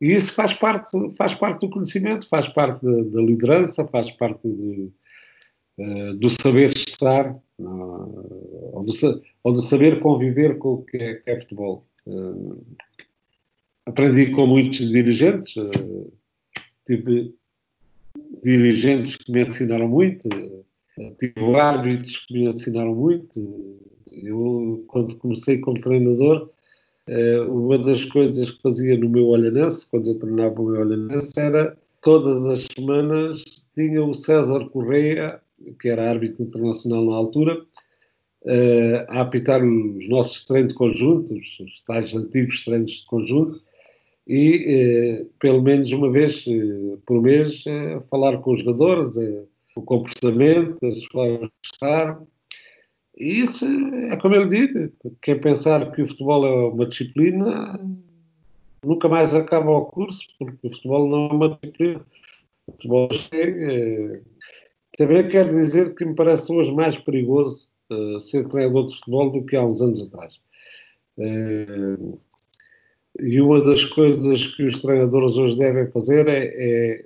E 0.00 0.12
isso 0.12 0.32
faz 0.32 0.54
parte, 0.54 0.90
faz 1.16 1.34
parte 1.34 1.60
do 1.60 1.70
conhecimento, 1.70 2.28
faz 2.28 2.48
parte 2.48 2.84
da, 2.84 3.02
da 3.02 3.20
liderança, 3.20 3.86
faz 3.86 4.10
parte 4.12 4.48
de, 4.48 4.90
eh, 5.80 6.12
do 6.14 6.28
saber 6.28 6.76
estar, 6.76 7.32
uh, 7.58 8.70
ou, 8.74 8.84
do, 8.84 8.92
ou, 9.44 9.52
do, 9.52 9.62
saber 9.62 10.00
conviver 10.00 10.58
com 10.58 10.74
o 10.74 10.82
que 10.82 10.98
é, 10.98 11.14
que 11.14 11.30
é 11.30 11.40
futebol. 11.40 11.86
Uh, 12.06 12.62
aprendi 13.86 14.30
com 14.30 14.46
muitos 14.46 14.90
dirigentes, 14.90 15.54
tive 16.86 17.34
dirigentes 18.42 19.16
que 19.16 19.32
me 19.32 19.40
ensinaram 19.40 19.88
muito, 19.88 20.28
tive 21.18 21.54
árbitros 21.56 22.18
que 22.26 22.34
me 22.34 22.48
ensinaram 22.48 22.94
muito. 22.94 23.78
Eu, 24.12 24.84
quando 24.88 25.16
comecei 25.16 25.58
como 25.58 25.80
treinador, 25.80 26.50
uma 27.48 27.78
das 27.78 28.04
coisas 28.06 28.50
que 28.50 28.62
fazia 28.62 28.96
no 28.96 29.08
meu 29.08 29.26
Olhanense, 29.26 29.88
quando 29.90 30.10
eu 30.10 30.18
treinava 30.18 30.60
o 30.60 30.66
meu 30.66 30.80
Olhanense, 30.80 31.32
era 31.38 31.76
todas 32.02 32.44
as 32.46 32.66
semanas 32.74 33.42
tinha 33.74 34.02
o 34.04 34.14
César 34.14 34.68
Correia 34.70 35.40
que 35.80 35.88
era 35.88 36.10
árbitro 36.10 36.42
internacional 36.42 37.04
na 37.04 37.14
altura, 37.14 37.60
uh, 38.42 39.04
a 39.08 39.20
apitar 39.20 39.62
os 39.62 40.08
nossos 40.08 40.44
treinos 40.44 40.72
de 40.72 40.78
conjunto, 40.78 41.34
os 41.34 41.82
tais 41.86 42.14
antigos 42.14 42.64
treinos 42.64 42.92
de 42.92 43.06
conjunto, 43.06 43.60
e 44.26 45.22
uh, 45.22 45.30
pelo 45.38 45.62
menos 45.62 45.90
uma 45.92 46.10
vez 46.10 46.44
por 47.06 47.20
mês 47.20 47.64
falar 48.10 48.38
com 48.38 48.54
os 48.54 48.62
jogadores, 48.62 49.14
o 49.76 49.82
comportamento, 49.82 50.84
as 50.84 51.04
formas 51.06 51.48
de 51.48 51.68
estar. 51.72 52.20
E 53.16 53.42
isso 53.42 53.66
é 54.10 54.16
como 54.16 54.34
ele 54.34 54.48
diz, 54.48 54.92
quem 55.22 55.38
pensar 55.38 55.92
que 55.92 56.02
o 56.02 56.06
futebol 56.06 56.46
é 56.46 56.68
uma 56.72 56.86
disciplina 56.86 57.78
nunca 58.84 59.08
mais 59.08 59.34
acaba 59.34 59.70
o 59.70 59.86
curso, 59.86 60.26
porque 60.38 60.66
o 60.66 60.70
futebol 60.70 61.08
não 61.08 61.26
é 61.26 61.32
uma 61.32 61.48
disciplina. 61.50 62.04
O 62.66 62.72
futebol 62.72 63.08
é, 63.32 64.20
também 64.96 65.28
quero 65.28 65.52
dizer 65.52 65.94
que 65.94 66.04
me 66.04 66.14
parece 66.14 66.52
hoje 66.52 66.72
mais 66.72 66.96
perigoso 66.98 67.68
uh, 67.90 68.20
ser 68.20 68.48
treinador 68.48 68.88
de 68.88 68.96
futebol 68.96 69.30
do 69.30 69.44
que 69.44 69.56
há 69.56 69.64
uns 69.64 69.82
anos 69.82 70.02
atrás. 70.02 70.34
Uh, 71.18 72.18
e 73.18 73.40
uma 73.40 73.62
das 73.62 73.84
coisas 73.84 74.46
que 74.48 74.64
os 74.64 74.80
treinadores 74.80 75.36
hoje 75.36 75.58
devem 75.58 75.90
fazer 75.90 76.28
é, 76.28 76.44
é 76.44 77.04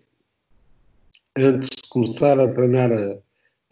antes 1.37 1.74
começar 1.95 2.39
a 2.39 2.53
treinar 2.53 2.93
a, 2.93 3.19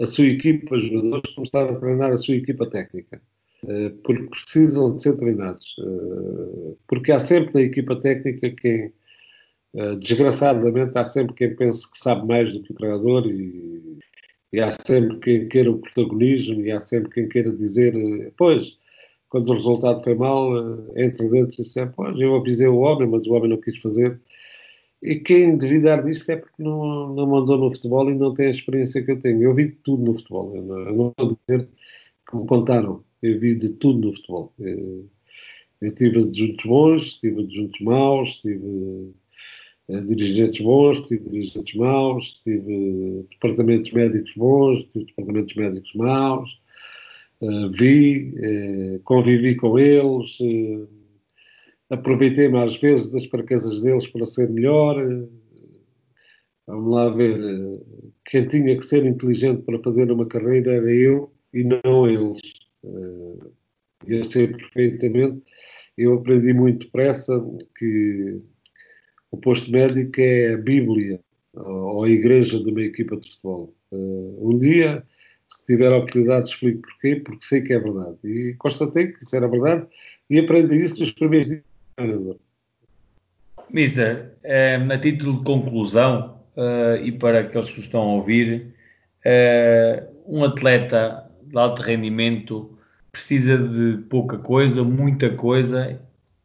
a, 0.01 0.07
sua 0.07 0.27
equipa, 0.27 0.77
os 0.77 0.87
jogadores, 0.87 1.35
começar 1.35 1.69
a 1.69 1.75
treinar 1.79 2.13
a 2.13 2.17
sua 2.17 2.37
equipa 2.37 2.67
técnica. 2.71 3.21
Uh, 3.65 3.91
porque 4.03 4.23
precisam 4.25 4.97
de 4.97 5.03
ser 5.03 5.17
treinados. 5.19 5.77
porque 6.89 7.13
há 7.13 7.19
sempre 7.21 7.55
na 7.55 7.61
equipa 7.61 7.95
técnica 8.01 8.51
quem, 8.51 8.93
desgraçadamente, 10.01 10.97
há 10.97 11.05
sempre 11.05 11.35
quem 11.35 11.55
pense 11.55 11.91
que 11.91 11.99
sabe 11.99 12.27
mais 12.27 12.53
do 12.53 12.63
que 12.63 12.73
o 12.73 12.77
treinador 12.77 13.27
e, 13.27 13.99
e 14.53 14.61
há 14.61 14.73
sempre 14.73 15.19
quem 15.21 15.49
queira 15.49 15.71
o 15.71 15.79
protagonismo, 15.79 16.61
e 16.63 16.73
há 16.73 16.81
sempre 16.81 17.11
quem 17.11 17.29
queira 17.29 17.53
dizer, 17.53 17.95
pois, 18.37 18.77
quando 19.33 19.49
o 19.49 19.55
resultado 19.55 20.05
foi 20.05 20.15
mal, 20.15 20.55
eh, 20.95 21.07
entre 21.07 21.27
dentro 21.31 21.55
e 21.55 21.63
diz, 21.63 21.75
pois, 21.97 22.21
eu 22.21 22.35
avisei 22.35 22.69
o 22.69 22.81
homem, 22.81 23.09
mas 23.09 23.27
o 23.27 23.33
homem 23.33 23.49
não 23.49 23.57
quis 23.57 23.79
fazer. 23.79 24.21
E 25.03 25.17
quem 25.17 25.57
duvidar 25.57 26.03
disto 26.05 26.31
é 26.31 26.37
porque 26.37 26.63
não, 26.63 27.13
não 27.15 27.27
mandou 27.27 27.59
no 27.59 27.71
futebol 27.71 28.09
e 28.11 28.15
não 28.15 28.33
tem 28.33 28.47
a 28.47 28.51
experiência 28.51 29.03
que 29.03 29.11
eu 29.11 29.19
tenho. 29.19 29.43
Eu 29.43 29.55
vi 29.55 29.73
tudo 29.83 30.05
no 30.05 30.15
futebol. 30.15 30.55
Eu 30.55 30.63
não, 30.63 31.13
vou 31.19 31.39
dizer 31.49 31.69
que 32.29 32.37
me 32.37 32.47
contaram. 32.47 33.05
Eu 33.21 33.41
vi 33.41 33.57
de 33.57 33.71
tudo 33.75 34.07
no 34.07 34.15
futebol. 34.15 34.53
Eu, 34.61 35.09
eh, 35.83 35.89
eu 35.89 35.95
tive 35.97 36.21
adjuntos 36.21 36.65
bons, 36.65 37.15
tive 37.15 37.43
adjuntos 37.43 37.81
maus, 37.81 38.37
tive 38.37 39.13
eh, 39.89 40.01
dirigentes 40.03 40.65
bons, 40.65 41.07
tive 41.09 41.29
dirigentes 41.29 41.75
maus, 41.75 42.41
tive 42.45 43.27
departamentos 43.31 43.91
médicos 43.93 44.33
bons, 44.37 44.85
tive 44.93 45.07
departamentos 45.07 45.55
médicos 45.57 45.95
maus, 45.95 46.63
Uh, 47.43 47.69
vi, 47.73 48.33
uh, 48.39 49.01
convivi 49.03 49.57
com 49.57 49.77
eles, 49.77 50.39
aproveitei-me 51.93 52.59
às 52.59 52.77
vezes 52.81 53.11
das 53.11 53.27
fraquezas 53.27 53.83
deles 53.83 54.07
para 54.07 54.25
ser 54.25 54.49
melhor. 54.49 54.97
vamos 56.67 56.91
lá 56.91 57.11
ver, 57.11 57.39
quem 58.25 58.49
tinha 58.49 58.77
que 58.77 58.85
ser 58.85 59.05
inteligente 59.05 59.63
para 59.63 59.79
fazer 59.81 60.11
uma 60.11 60.27
carreira 60.27 60.73
era 60.73 60.91
eu 60.91 61.31
e 61.53 61.63
não 61.65 62.09
eles. 62.09 62.41
eu 64.07 64.25
sei 64.25 64.49
perfeitamente, 64.49 65.43
eu 65.99 66.15
aprendi 66.15 66.55
muito 66.55 66.87
depressa 66.87 67.39
que 67.77 68.41
o 69.31 69.37
posto 69.37 69.71
médico 69.71 70.19
é 70.19 70.55
a 70.55 70.59
Bíblia 70.59 71.21
ou 71.55 72.05
a 72.05 72.09
igreja 72.09 72.59
de 72.59 72.71
uma 72.71 72.83
equipa 72.83 73.17
de 73.19 73.31
futebol. 73.31 73.75
um 73.93 74.59
dia 74.59 75.05
se 75.47 75.67
tiver 75.67 75.93
a 75.93 75.99
oportunidade, 75.99 76.49
explico 76.49 76.81
porquê, 76.81 77.17
porque 77.17 77.45
sei 77.45 77.61
que 77.61 77.75
é 77.75 77.79
verdade. 77.79 78.17
E 78.25 78.55
constatei 78.55 79.09
que 79.09 79.23
isso 79.23 79.37
era 79.37 79.47
verdade 79.47 79.87
e 80.31 80.39
aprendi 80.39 80.83
isso 80.83 81.01
nos 81.01 81.13
primeiros 81.13 81.47
dias 81.49 81.72
do 82.07 82.41
Mister, 83.71 84.35
eh, 84.43 84.77
a 84.77 84.99
título 84.99 85.39
de 85.39 85.45
conclusão, 85.45 86.41
uh, 86.57 86.97
e 87.03 87.13
para 87.13 87.41
aqueles 87.41 87.71
que 87.71 87.81
estão 87.81 88.03
a 88.03 88.15
ouvir, 88.15 88.75
uh, 89.25 90.13
um 90.27 90.45
atleta 90.45 91.31
de 91.43 91.59
alto 91.59 91.81
rendimento 91.83 92.79
precisa 93.11 93.57
de 93.57 94.03
pouca 94.09 94.39
coisa, 94.39 94.85
muita 94.85 95.31
coisa, 95.31 96.01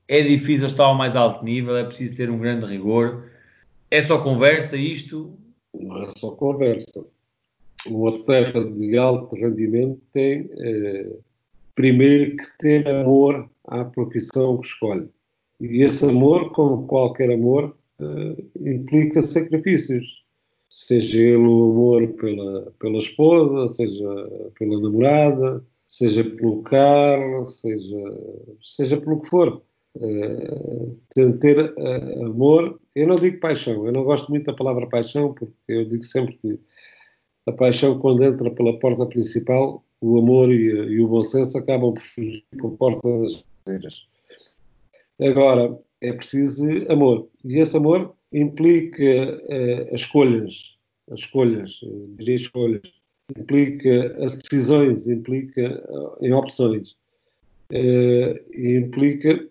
é 0.08 0.22
difícil 0.22 0.68
estar 0.68 0.86
ao 0.86 0.96
mais 0.96 1.16
alto 1.16 1.44
nível, 1.44 1.76
é 1.76 1.84
preciso 1.84 2.16
ter 2.16 2.30
um 2.30 2.40
grande 2.40 2.66
rigor. 2.66 3.30
É 3.92 4.02
só 4.02 4.20
conversa 4.20 4.78
isto? 4.78 5.38
Não 5.74 6.04
é 6.04 6.10
só 6.18 6.32
conversa 6.32 7.06
o 7.90 8.08
atleta 8.08 8.64
de 8.64 8.98
alto 8.98 9.36
rendimento 9.36 10.02
tem, 10.14 10.50
eh, 10.60 11.18
primeiro, 11.76 12.38
que 12.38 12.58
ter 12.58 12.88
amor 12.88 13.50
à 13.66 13.86
profissão 13.86 14.58
que 14.60 14.68
escolhe. 14.68 15.10
E 15.60 15.82
esse 15.82 16.06
amor, 16.06 16.52
como 16.52 16.88
qualquer 16.88 17.32
amor, 17.32 17.76
eh, 18.00 18.44
implica 18.60 19.24
sacrifícios. 19.24 20.06
Seja 20.70 21.20
ele 21.20 21.38
o 21.38 21.72
amor 21.72 22.08
pela, 22.14 22.72
pela 22.80 23.00
esposa, 23.00 23.74
seja 23.74 24.52
pela 24.60 24.80
namorada, 24.80 25.64
seja 25.88 26.24
pelo 26.24 26.62
carro, 26.64 27.46
seja, 27.46 27.98
seja 28.62 28.98
pelo 28.98 29.22
que 29.22 29.30
for. 29.30 29.62
Uh, 29.96 30.96
ter 31.40 31.74
uh, 31.76 32.26
amor, 32.26 32.80
eu 32.96 33.08
não 33.08 33.16
digo 33.16 33.40
paixão, 33.40 33.84
eu 33.84 33.92
não 33.92 34.04
gosto 34.04 34.30
muito 34.30 34.46
da 34.46 34.54
palavra 34.54 34.86
paixão, 34.88 35.34
porque 35.34 35.54
eu 35.68 35.86
digo 35.86 36.04
sempre 36.04 36.38
que 36.38 36.60
a 37.48 37.52
paixão, 37.52 37.98
quando 37.98 38.24
entra 38.24 38.52
pela 38.52 38.78
porta 38.78 39.08
principal, 39.08 39.84
o 40.02 40.20
amor 40.20 40.52
e, 40.52 40.66
e 40.66 41.02
o 41.02 41.08
bom 41.08 41.24
senso 41.24 41.58
acabam 41.58 41.94
por 41.94 42.04
fugir 42.04 42.46
por 42.60 42.78
portas 42.78 43.44
traseiras. 43.66 44.08
Agora, 45.20 45.78
é 46.02 46.14
preciso 46.14 46.66
amor. 46.90 47.28
E 47.44 47.58
esse 47.58 47.76
amor 47.76 48.14
implica 48.32 49.04
uh, 49.04 49.94
as 49.94 50.02
escolhas, 50.02 50.78
as 51.12 51.20
escolhas, 51.20 51.82
uh, 51.82 52.16
diria 52.18 52.36
escolhas, 52.36 52.82
implica 53.36 54.16
as 54.24 54.38
decisões, 54.38 55.08
implica 55.08 55.84
uh, 55.90 56.26
em 56.26 56.34
opções. 56.34 56.96
Uh, 57.72 58.40
implica 58.56 59.48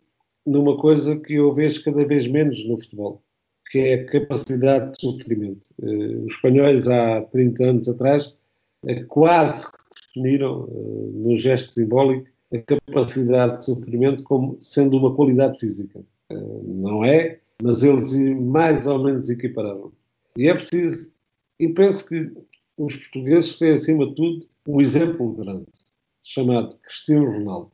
numa 0.47 0.77
coisa 0.77 1.17
que 1.17 1.35
eu 1.35 1.53
vejo 1.53 1.83
cada 1.85 2.05
vez 2.05 2.27
menos 2.27 2.65
no 2.67 2.81
futebol, 2.81 3.23
que 3.71 3.79
é 3.79 3.95
a 3.95 4.07
capacidade 4.07 4.93
de 4.93 5.01
sofrimento. 5.01 5.67
Uh, 5.81 6.27
os 6.27 6.35
espanhóis, 6.35 6.89
há 6.89 7.23
30 7.23 7.65
anos 7.65 7.89
atrás, 7.89 8.35
quase 9.09 9.67
que 9.67 9.79
definiram, 10.07 10.69
num 11.13 11.37
gesto 11.37 11.73
simbólico, 11.73 12.29
a 12.57 12.63
capacidade 12.63 13.59
de 13.59 13.65
sofrimento 13.67 14.23
como 14.25 14.59
sendo 14.61 14.97
uma 14.97 15.15
qualidade 15.15 15.59
física. 15.59 16.05
não 16.31 17.05
é, 17.05 17.39
mas 17.63 17.83
eles 17.83 18.13
mais 18.41 18.87
ou 18.87 19.03
menos 19.03 19.31
equipararam. 19.31 19.93
E 20.37 20.49
é 20.49 20.55
preciso, 20.55 21.11
e 21.59 21.69
penso 21.69 22.07
que 22.07 22.33
os 22.77 22.95
portugueses 22.97 23.59
têm, 23.59 23.73
acima 23.73 24.07
de 24.07 24.15
tudo, 24.15 24.47
um 24.69 24.81
exemplo 24.81 25.33
grande, 25.33 25.67
chamado 26.23 26.77
Cristiano 26.79 27.31
Ronaldo. 27.33 27.73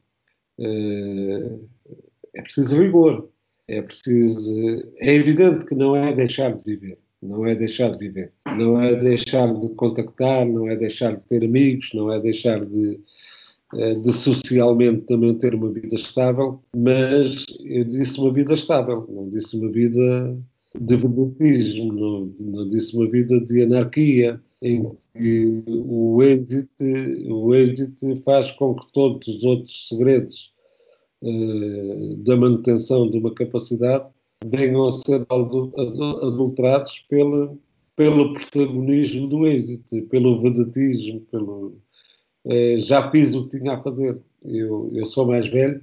é 2.34 2.42
preciso 2.42 2.80
rigor, 2.80 3.28
é 3.68 3.82
preciso. 3.82 4.92
É 4.98 5.14
evidente 5.14 5.64
que 5.66 5.74
não 5.74 5.96
é 5.96 6.12
deixar 6.12 6.54
de 6.54 6.62
viver. 6.62 6.98
Não 7.22 7.46
é 7.46 7.54
deixar 7.54 7.90
de 7.92 7.98
viver. 7.98 8.32
Não 8.46 8.80
é 8.80 8.94
deixar 8.96 9.54
de 9.54 9.68
contactar, 9.70 10.44
não 10.44 10.68
é 10.68 10.76
deixar 10.76 11.16
de 11.16 11.22
ter 11.22 11.44
amigos, 11.44 11.90
não 11.94 12.12
é 12.12 12.20
deixar 12.20 12.64
de, 12.64 12.94
eh, 12.94 12.98
de 13.72 14.12
socialmente 14.12 15.06
também 15.06 15.34
ter 15.38 15.54
uma 15.54 15.70
vida 15.70 15.94
estável, 15.94 16.60
mas 16.76 17.44
eu 17.64 17.84
disse 17.84 18.20
uma 18.20 18.32
vida 18.32 18.54
estável, 18.54 19.06
não 19.08 19.28
disse 19.28 19.56
uma 19.56 19.70
vida 19.70 20.36
de 20.78 20.96
verdadetismo, 20.96 21.92
não, 21.92 22.32
não 22.38 22.68
disse 22.68 22.96
uma 22.96 23.08
vida 23.10 23.40
de 23.40 23.62
anarquia, 23.62 24.40
em 24.62 24.90
que 25.14 25.62
o 25.66 26.22
êxito, 26.22 26.84
o 28.06 28.16
faz 28.24 28.50
com 28.52 28.74
que 28.74 28.92
todos 28.92 29.26
os 29.26 29.44
outros 29.44 29.88
segredos 29.88 30.52
eh, 31.22 32.16
da 32.18 32.36
manutenção 32.36 33.10
de 33.10 33.18
uma 33.18 33.34
capacidade 33.34 34.06
venham 34.44 34.86
a 34.86 34.92
ser 34.92 35.26
adulterados 35.28 37.04
pelo, 37.08 37.58
pelo 37.96 38.34
protagonismo 38.34 39.28
do 39.28 39.46
êxito, 39.46 40.02
pelo 40.08 40.40
vedetismo, 40.40 41.20
pelo 41.30 41.76
eh, 41.76 41.91
já 42.78 43.10
fiz 43.10 43.34
o 43.34 43.48
que 43.48 43.58
tinha 43.58 43.74
a 43.74 43.82
fazer. 43.82 44.18
Eu, 44.44 44.90
eu 44.92 45.06
sou 45.06 45.26
mais 45.26 45.48
velho 45.48 45.80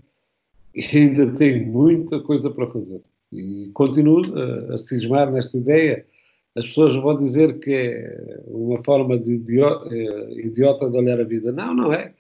e 0.75 0.81
ainda 0.97 1.31
tenho 1.33 1.65
muita 1.67 2.19
coisa 2.19 2.49
para 2.49 2.67
fazer. 2.67 3.01
E 3.31 3.69
continuo 3.73 4.23
a, 4.35 4.75
a 4.75 4.77
cismar 4.77 5.31
nesta 5.31 5.57
ideia. 5.57 6.05
As 6.55 6.65
pessoas 6.67 6.95
vão 6.95 7.17
dizer 7.17 7.59
que 7.59 7.71
é 7.71 8.43
uma 8.47 8.83
forma 8.83 9.17
de 9.17 9.35
idiota, 9.35 9.95
eh, 9.95 10.33
idiota 10.45 10.89
de 10.89 10.97
olhar 10.97 11.19
a 11.19 11.23
vida. 11.23 11.51
Não, 11.51 11.73
não 11.73 11.93
é 11.93 12.13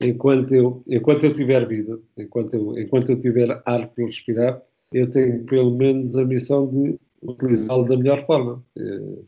enquanto 0.00 0.54
eu, 0.54 0.82
enquanto 0.86 1.24
eu 1.24 1.34
tiver 1.34 1.66
vida, 1.66 1.98
enquanto 2.16 2.54
eu, 2.54 2.78
enquanto 2.78 3.10
eu 3.10 3.20
tiver 3.20 3.50
ar 3.64 3.88
para 3.88 4.04
respirar, 4.04 4.62
eu 4.92 5.10
tenho 5.10 5.44
pelo 5.44 5.74
menos 5.76 6.16
a 6.16 6.24
missão 6.24 6.70
de 6.70 6.98
utilizá-lo 7.22 7.86
da 7.86 7.96
melhor 7.96 8.24
forma. 8.26 8.62
Eh, 8.76 9.18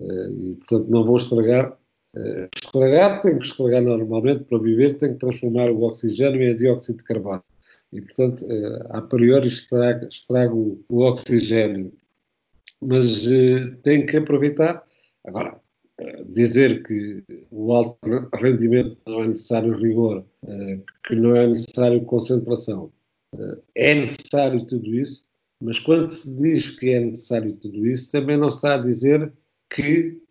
eh, 0.00 0.30
e, 0.30 0.54
portanto, 0.56 0.90
não 0.90 1.04
vou 1.04 1.16
estragar. 1.16 1.76
Eh, 2.16 2.48
estragar, 2.54 3.20
tenho 3.20 3.38
que 3.38 3.46
estragar 3.46 3.82
normalmente 3.82 4.44
para 4.44 4.58
viver, 4.58 4.98
tenho 4.98 5.14
que 5.14 5.20
transformar 5.20 5.70
o 5.70 5.82
oxigênio 5.82 6.42
em 6.42 6.56
dióxido 6.56 6.98
de 6.98 7.04
carbono. 7.04 7.42
E, 7.92 8.00
portanto, 8.00 8.46
a 8.90 9.02
priori 9.02 9.48
estrago, 9.48 10.84
o 10.88 11.00
oxigênio. 11.00 11.92
Mas 12.80 13.24
tenho 13.82 14.06
que 14.06 14.16
aproveitar. 14.16 14.84
Agora, 15.24 15.60
dizer 16.28 16.82
que 16.82 17.22
o 17.50 17.72
alto 17.72 17.98
rendimento 18.34 18.96
não 19.06 19.24
é 19.24 19.28
necessário 19.28 19.72
rigor, 19.72 20.24
eh, 20.46 20.80
que 21.06 21.14
não 21.14 21.36
é 21.36 21.46
necessário 21.46 22.04
concentração, 22.04 22.92
eh, 23.34 23.58
é 23.74 23.94
necessário 23.94 24.64
tudo 24.66 24.94
isso, 24.94 25.24
mas 25.62 25.78
quando 25.78 26.10
se 26.10 26.36
diz 26.38 26.70
que 26.70 26.90
é 26.90 27.00
necessário 27.00 27.54
tudo 27.56 27.86
isso, 27.86 28.10
também 28.10 28.36
não 28.36 28.48
está 28.48 28.74
a 28.74 28.78
dizer 28.78 29.32
que 29.70 30.20
eh, 30.28 30.29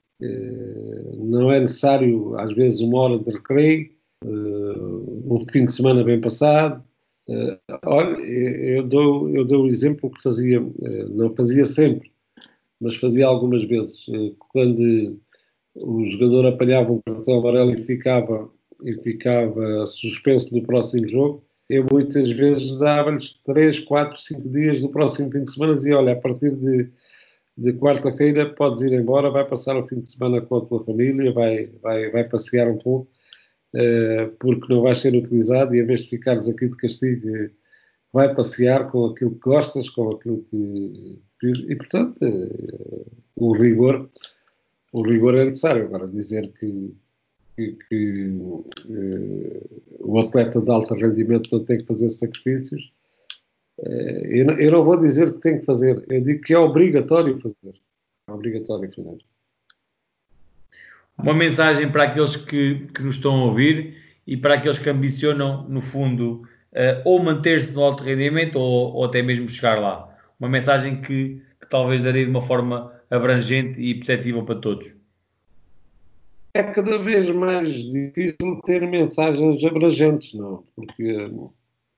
não 1.18 1.52
é 1.52 1.60
necessário, 1.60 2.38
às 2.38 2.54
vezes, 2.54 2.82
uma 2.82 3.00
hora 3.00 3.20
de 3.20 3.32
recreio, 3.32 3.90
um 4.26 5.46
fim 5.52 5.66
de 5.66 5.72
semana 5.72 6.04
bem 6.04 6.20
passado. 6.20 6.84
Olha, 7.86 8.18
eu 8.18 8.84
dou, 8.84 9.30
eu 9.30 9.46
dou 9.46 9.64
o 9.64 9.70
exemplo 9.70 10.10
que 10.12 10.22
fazia, 10.22 10.60
não 11.10 11.34
fazia 11.36 11.64
sempre, 11.64 12.12
mas 12.82 12.96
fazia 12.96 13.28
algumas 13.28 13.64
vezes. 13.66 14.06
Quando 14.52 15.20
o 15.76 16.10
jogador 16.10 16.48
apanhava 16.48 16.92
um 16.92 17.02
cartão 17.02 17.40
amarelo 17.40 17.72
e 17.72 17.78
ficava, 17.78 18.50
e 18.84 18.94
ficava 18.96 19.86
suspenso 19.86 20.56
no 20.56 20.64
próximo 20.64 21.08
jogo, 21.08 21.44
eu 21.70 21.86
muitas 21.92 22.32
vezes 22.32 22.78
dava-lhes 22.80 23.40
3, 23.46 23.82
4, 23.82 24.20
5 24.20 24.50
dias 24.50 24.82
do 24.82 24.90
próximo 24.90 25.32
fim 25.32 25.44
de 25.44 25.52
semana 25.52 25.74
e 25.74 25.76
dizia, 25.76 26.00
olha, 26.00 26.14
a 26.14 26.16
partir 26.16 26.56
de, 26.56 26.90
de 27.62 27.74
quarta-feira 27.74 28.54
podes 28.54 28.84
ir 28.84 28.94
embora, 28.94 29.30
vai 29.30 29.46
passar 29.46 29.76
o 29.78 29.88
fim 29.88 30.00
de 30.00 30.12
semana 30.12 30.42
com 30.42 30.58
a 30.58 30.66
tua 30.66 30.84
família, 30.84 31.32
vai, 31.34 31.68
vai, 31.82 32.10
vai 32.10 32.24
passear 32.24 32.68
um 32.70 32.78
pouco, 32.78 33.10
uh, 33.76 34.30
porque 34.40 34.74
não 34.74 34.82
vais 34.82 34.98
ser 34.98 35.16
utilizado 35.16 35.76
e 35.76 35.82
em 35.82 35.86
vez 35.86 36.02
de 36.02 36.10
ficares 36.10 36.48
aqui 36.48 36.68
de 36.70 36.78
castigo, 36.78 37.50
vai 38.14 38.34
passear 38.34 38.90
com 38.92 39.06
aquilo 39.08 39.32
que 39.32 39.40
gostas, 39.40 39.90
com 39.90 40.10
aquilo 40.12 40.44
que... 40.50 41.20
E, 41.44 41.76
portanto, 41.76 42.18
uh, 42.22 43.06
o 43.36 43.54
rigor 43.54 44.10
o 44.92 45.02
rigor 45.02 45.36
é 45.36 45.46
necessário. 45.46 45.86
Agora, 45.86 46.08
dizer 46.08 46.52
que, 46.60 46.96
que, 47.56 47.78
que 47.88 48.28
uh, 48.30 49.82
o 50.00 50.20
atleta 50.20 50.62
de 50.62 50.70
alto 50.70 50.94
rendimento 50.96 51.50
não 51.52 51.64
tem 51.64 51.78
que 51.78 51.86
fazer 51.86 52.10
sacrifícios, 52.10 52.92
eu, 53.84 54.46
não, 54.46 54.54
eu, 54.56 54.72
não, 54.72 54.84
vou 54.84 55.00
dizer 55.00 55.34
que 55.34 55.42
tem 55.42 55.60
que 55.60 55.66
fazer, 55.66 56.04
eu 56.10 56.22
digo 56.22 56.42
que 56.42 56.54
é 56.54 56.60
obrigatório 56.60 57.40
fazer. 57.40 57.80
É 58.28 58.32
obrigatório 58.32 58.92
fazer. 58.94 59.18
Uma 61.18 61.34
mensagem 61.34 61.92
para 61.92 62.04
aqueles 62.04 62.36
que, 62.36 62.88
que 62.94 63.04
nos 63.04 63.16
estão 63.16 63.42
a 63.42 63.46
ouvir 63.46 63.98
e 64.26 64.38
para 64.38 64.54
aqueles 64.54 64.78
que 64.78 64.90
ambicionam, 64.90 65.68
no 65.68 65.82
fundo, 65.82 66.44
uh, 66.72 67.02
ou 67.04 67.22
manter-se 67.22 67.74
no 67.74 67.84
alto 67.84 68.04
rendimento 68.04 68.58
ou, 68.58 68.94
ou, 68.94 69.06
até 69.06 69.22
mesmo 69.22 69.50
chegar 69.50 69.80
lá? 69.80 70.08
Uma 70.40 70.48
mensagem 70.48 71.02
que, 71.02 71.42
que 71.60 71.70
talvez 71.70 72.02
daria 72.02 72.24
de 72.24 72.32
uma 72.32 72.42
forma 72.42 72.94
abrangente 73.10 73.82
e 73.82 73.96
perceptível 73.96 74.44
para 74.44 74.56
todos. 74.56 74.96
É 76.54 76.64
cada 76.64 76.98
vez 77.00 77.30
mais 77.30 77.68
difícil 77.68 78.62
ter 78.66 78.88
mensagens 78.88 79.64
abrangentes, 79.64 80.34
não? 80.34 80.64
Porque 80.76 81.32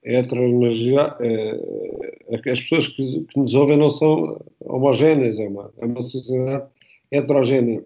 heterogeneidade, 0.04 1.16
é, 1.22 2.52
as 2.52 2.60
pessoas 2.62 2.88
que, 2.88 3.26
que, 3.26 3.40
nos 3.40 3.54
ouvem 3.56 3.78
não 3.78 3.92
são 3.92 4.44
homogéneas, 4.62 5.40
é 5.40 5.48
uma, 5.48 5.72
é 5.78 5.86
uma 5.86 6.02
sociedade 6.04 6.68
heterogénea. 7.12 7.84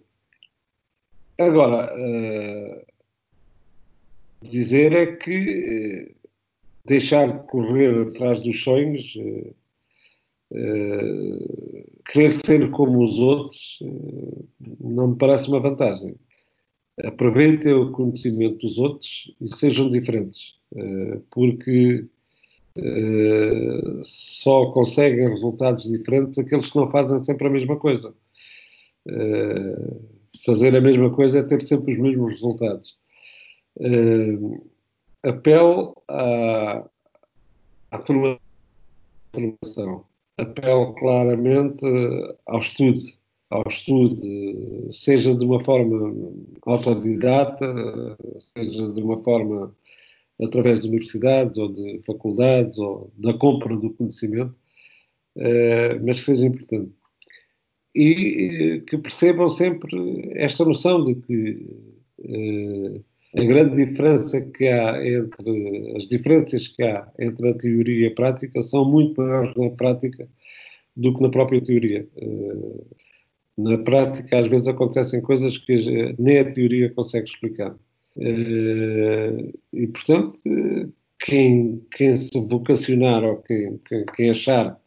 Agora, 1.38 1.94
uh, 1.94 2.86
dizer 4.42 4.94
é 4.94 5.06
que 5.18 6.10
uh, 6.10 6.16
deixar 6.86 7.40
correr 7.48 8.08
atrás 8.08 8.42
dos 8.42 8.64
sonhos, 8.64 9.14
uh, 9.16 9.56
querer 12.06 12.32
ser 12.34 12.72
como 12.72 13.04
os 13.04 13.20
outros, 13.20 13.80
não 14.80 15.10
me 15.10 15.18
parece 15.18 15.50
uma 15.50 15.60
vantagem. 15.60 16.16
Aproveitem 17.04 17.74
o 17.74 17.92
conhecimento 17.92 18.60
dos 18.60 18.78
outros 18.78 19.36
e 19.42 19.54
sejam 19.54 19.90
diferentes, 19.90 20.56
porque 21.32 22.06
só 24.04 24.72
conseguem 24.72 25.30
resultados 25.30 25.90
diferentes 25.90 26.38
aqueles 26.38 26.70
que 26.70 26.78
não 26.78 26.92
fazem 26.92 27.24
sempre 27.24 27.48
a 27.48 27.50
mesma 27.50 27.78
coisa. 27.78 28.14
Uh, 29.08 30.16
fazer 30.44 30.76
a 30.76 30.82
mesma 30.82 31.12
coisa 31.12 31.40
é 31.40 31.44
ter 31.44 31.62
sempre 31.62 31.94
os 31.94 32.00
mesmos 32.00 32.32
resultados. 32.32 32.98
Apelo 35.24 35.96
à, 36.10 36.86
à 37.92 38.00
formação, 38.00 38.40
apelo 40.38 40.94
claramente 40.96 41.86
ao 42.46 42.60
estudo, 42.60 43.02
ao 43.50 43.64
estudo, 43.68 44.92
seja 44.92 45.34
de 45.34 45.46
uma 45.46 45.64
forma 45.64 46.14
autodidata, 46.66 48.18
seja 48.56 48.92
de 48.92 49.02
uma 49.02 49.24
forma 49.24 49.74
através 50.42 50.82
de 50.82 50.90
universidades 50.90 51.58
ou 51.58 51.72
de 51.72 52.02
faculdades 52.06 52.78
ou 52.78 53.12
da 53.18 53.34
compra 53.34 53.76
do 53.78 53.90
conhecimento, 53.92 54.56
uh, 55.38 56.06
mas 56.06 56.20
que 56.20 56.26
seja 56.26 56.46
importante 56.46 56.92
e 57.96 58.84
que 58.88 58.98
percebam 58.98 59.48
sempre 59.48 60.30
esta 60.36 60.66
noção 60.66 61.06
de 61.06 61.16
que 61.16 61.66
eh, 62.26 63.02
a 63.42 63.46
grande 63.46 63.86
diferença 63.86 64.42
que 64.42 64.68
há 64.68 65.08
entre 65.08 65.94
as 65.96 66.06
diferenças 66.06 66.68
que 66.68 66.84
há 66.84 67.10
entre 67.18 67.50
a 67.50 67.54
teoria 67.54 68.08
e 68.08 68.12
a 68.12 68.14
prática 68.14 68.62
são 68.62 68.84
muito 68.84 69.22
maiores 69.22 69.56
na 69.56 69.70
prática 69.70 70.28
do 70.96 71.14
que 71.14 71.22
na 71.22 71.30
própria 71.30 71.62
teoria. 71.62 72.06
Eh, 72.18 72.84
na 73.58 73.78
prática, 73.78 74.40
às 74.40 74.48
vezes 74.50 74.68
acontecem 74.68 75.22
coisas 75.22 75.58
que 75.58 76.14
nem 76.20 76.40
a 76.40 76.52
teoria 76.54 76.90
consegue 76.90 77.30
explicar. 77.30 77.74
Eh, 78.20 79.52
e, 79.74 79.88
portanto, 79.88 80.40
quem, 81.20 81.86
quem 81.92 82.16
se 82.18 82.32
vocacionar 82.48 83.24
ou 83.24 83.38
quem, 83.44 83.78
quem, 83.88 84.06
quem 84.06 84.30
achar 84.30 84.80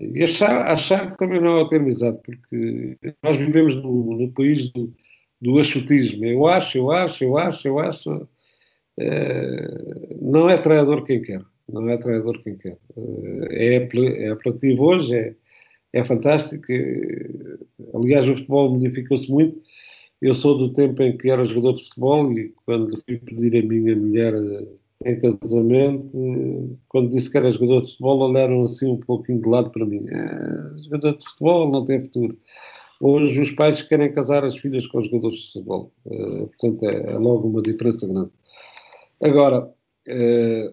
e 0.00 0.22
achar, 0.24 0.66
achar 0.68 1.16
também 1.16 1.40
não 1.40 1.58
é 1.58 1.62
o 1.62 1.68
termo 1.68 1.88
exato, 1.88 2.20
porque 2.24 2.96
nós 3.22 3.36
vivemos 3.36 3.74
no, 3.76 4.16
no 4.16 4.32
país 4.32 4.70
do, 4.70 4.92
do 5.40 5.58
achutismo. 5.60 6.24
Eu 6.24 6.46
acho, 6.46 6.78
eu 6.78 6.90
acho, 6.90 7.24
eu 7.24 7.36
acho, 7.36 7.68
eu 7.68 7.78
acho. 7.78 8.28
É, 8.98 9.68
não 10.20 10.48
é 10.48 10.56
traidor 10.56 11.04
quem 11.04 11.20
quer. 11.22 11.42
Não 11.68 11.88
é 11.90 11.98
traidor 11.98 12.42
quem 12.42 12.56
quer. 12.56 12.78
É, 13.50 13.76
é 14.24 14.28
apelativo 14.30 14.84
hoje, 14.84 15.14
é, 15.14 15.34
é 15.92 16.04
fantástico. 16.04 16.64
Aliás, 17.94 18.26
o 18.28 18.34
futebol 18.36 18.70
modificou-se 18.70 19.30
muito. 19.30 19.60
Eu 20.22 20.36
sou 20.36 20.56
do 20.56 20.72
tempo 20.72 21.02
em 21.02 21.18
que 21.18 21.28
era 21.28 21.44
jogador 21.44 21.74
de 21.74 21.82
futebol 21.82 22.32
e 22.32 22.54
quando 22.64 23.02
fui 23.04 23.18
pedir 23.18 23.60
a 23.60 23.66
minha 23.66 23.96
mulher 23.96 24.32
em 25.04 25.20
casamento, 25.20 26.78
quando 26.88 27.10
disse 27.10 27.28
que 27.28 27.38
era 27.38 27.50
jogador 27.50 27.82
de 27.82 27.90
futebol, 27.90 28.20
olharam 28.20 28.62
assim 28.62 28.86
um 28.86 29.00
pouquinho 29.00 29.42
de 29.42 29.48
lado 29.48 29.70
para 29.70 29.84
mim. 29.84 30.06
É, 30.08 30.78
jogador 30.84 31.18
de 31.18 31.24
futebol 31.24 31.70
não 31.72 31.84
tem 31.84 32.04
futuro. 32.04 32.38
Hoje 33.00 33.40
os 33.40 33.50
pais 33.50 33.82
querem 33.82 34.12
casar 34.12 34.44
as 34.44 34.56
filhas 34.56 34.86
com 34.86 35.00
os 35.00 35.06
jogadores 35.06 35.38
de 35.38 35.46
futebol. 35.48 35.92
É, 36.06 36.46
portanto, 36.46 36.84
é, 36.84 37.14
é, 37.14 37.18
logo 37.18 37.48
uma 37.48 37.60
diferença 37.60 38.06
grande. 38.06 38.30
Agora, 39.20 39.72
é, 40.06 40.72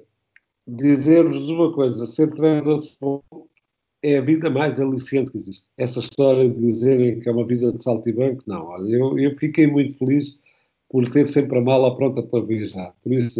dizer-vos 0.67 1.49
uma 1.49 1.73
coisa, 1.73 2.05
ser 2.05 2.31
treinador 2.35 2.81
de 2.81 2.89
futebol 2.89 3.48
é 4.01 4.17
a 4.17 4.21
vida 4.21 4.49
mais 4.49 4.80
aliciante 4.80 5.31
que 5.31 5.38
existe. 5.38 5.67
Essa 5.77 5.99
história 5.99 6.49
de 6.49 6.59
dizerem 6.59 7.19
que 7.19 7.30
é 7.30 7.31
uma 7.31 7.45
vida 7.45 7.71
de 7.71 7.84
salto 7.84 8.07
e 8.09 8.13
banco, 8.13 8.43
não. 8.47 8.65
Olha, 8.65 8.95
eu, 8.95 9.19
eu 9.19 9.35
fiquei 9.38 9.67
muito 9.67 9.97
feliz 9.97 10.38
por 10.89 11.07
ter 11.09 11.27
sempre 11.27 11.57
a 11.57 11.61
mala 11.61 11.95
pronta 11.95 12.23
para 12.23 12.43
viajar. 12.43 12.93
Por 13.03 13.13
isso, 13.13 13.39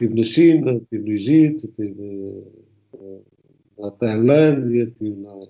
Estive 0.00 0.14
na 0.14 0.22
China, 0.22 0.72
estive 0.72 1.02
no 1.02 1.12
Egito, 1.12 1.66
estive 1.66 2.44
eh, 2.94 3.20
na 3.78 3.90
Tailândia, 3.90 4.84
estive 4.84 5.16
na, 5.16 5.46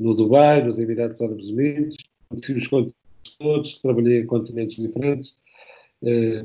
no 0.00 0.14
Dubai, 0.14 0.64
nos 0.64 0.80
Emirados 0.80 1.22
Árabes 1.22 1.46
Unidos, 1.46 1.96
conheci 2.28 2.54
os 2.54 2.66
continentes 2.66 3.36
todos, 3.38 3.78
trabalhei 3.78 4.20
em 4.20 4.26
continentes 4.26 4.82
diferentes 4.82 5.36
eh, 6.02 6.44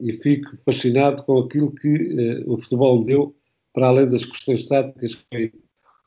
e 0.00 0.12
fico 0.14 0.56
fascinado 0.64 1.22
com 1.24 1.38
aquilo 1.38 1.70
que 1.72 1.88
eh, 1.88 2.42
o 2.48 2.60
futebol 2.60 3.00
deu, 3.04 3.32
para 3.72 3.86
além 3.86 4.08
das 4.08 4.24
questões 4.24 4.66
táticas, 4.66 5.14
que 5.14 5.24
foi 5.30 5.52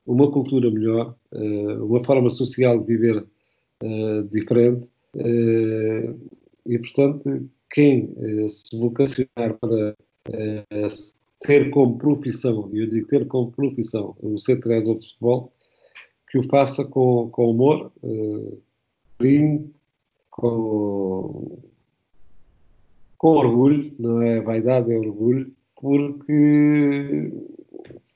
uma 0.10 0.32
cultura 0.32 0.72
melhor, 0.72 1.16
eh, 1.32 1.78
uma 1.82 2.04
forma 2.04 2.32
social 2.32 2.80
de 2.80 2.86
viver 2.86 3.28
eh, 3.84 4.24
diferente 4.32 4.90
eh, 5.16 6.16
e, 6.66 6.80
portanto, 6.80 7.48
quem 7.70 8.10
se 8.50 8.76
vocacionar 8.80 9.58
para 9.60 9.96
ter 11.42 11.70
como 11.70 11.98
profissão, 11.98 12.70
e 12.74 12.80
eu 12.80 12.90
digo 12.90 13.08
ter 13.08 13.28
como 13.28 13.52
profissão, 13.52 14.16
o 14.20 14.40
ser 14.40 14.60
treinador 14.60 14.98
de 14.98 15.08
futebol, 15.08 15.54
que 16.30 16.40
o 16.40 16.44
faça 16.44 16.84
com, 16.86 17.30
com 17.30 17.52
humor, 17.52 17.92
uh, 18.04 18.62
com, 20.32 21.60
com 23.18 23.28
orgulho, 23.28 23.94
não 24.00 24.22
é 24.22 24.42
vaidade, 24.42 24.92
é 24.92 24.98
orgulho, 24.98 25.52
porque 25.76 27.32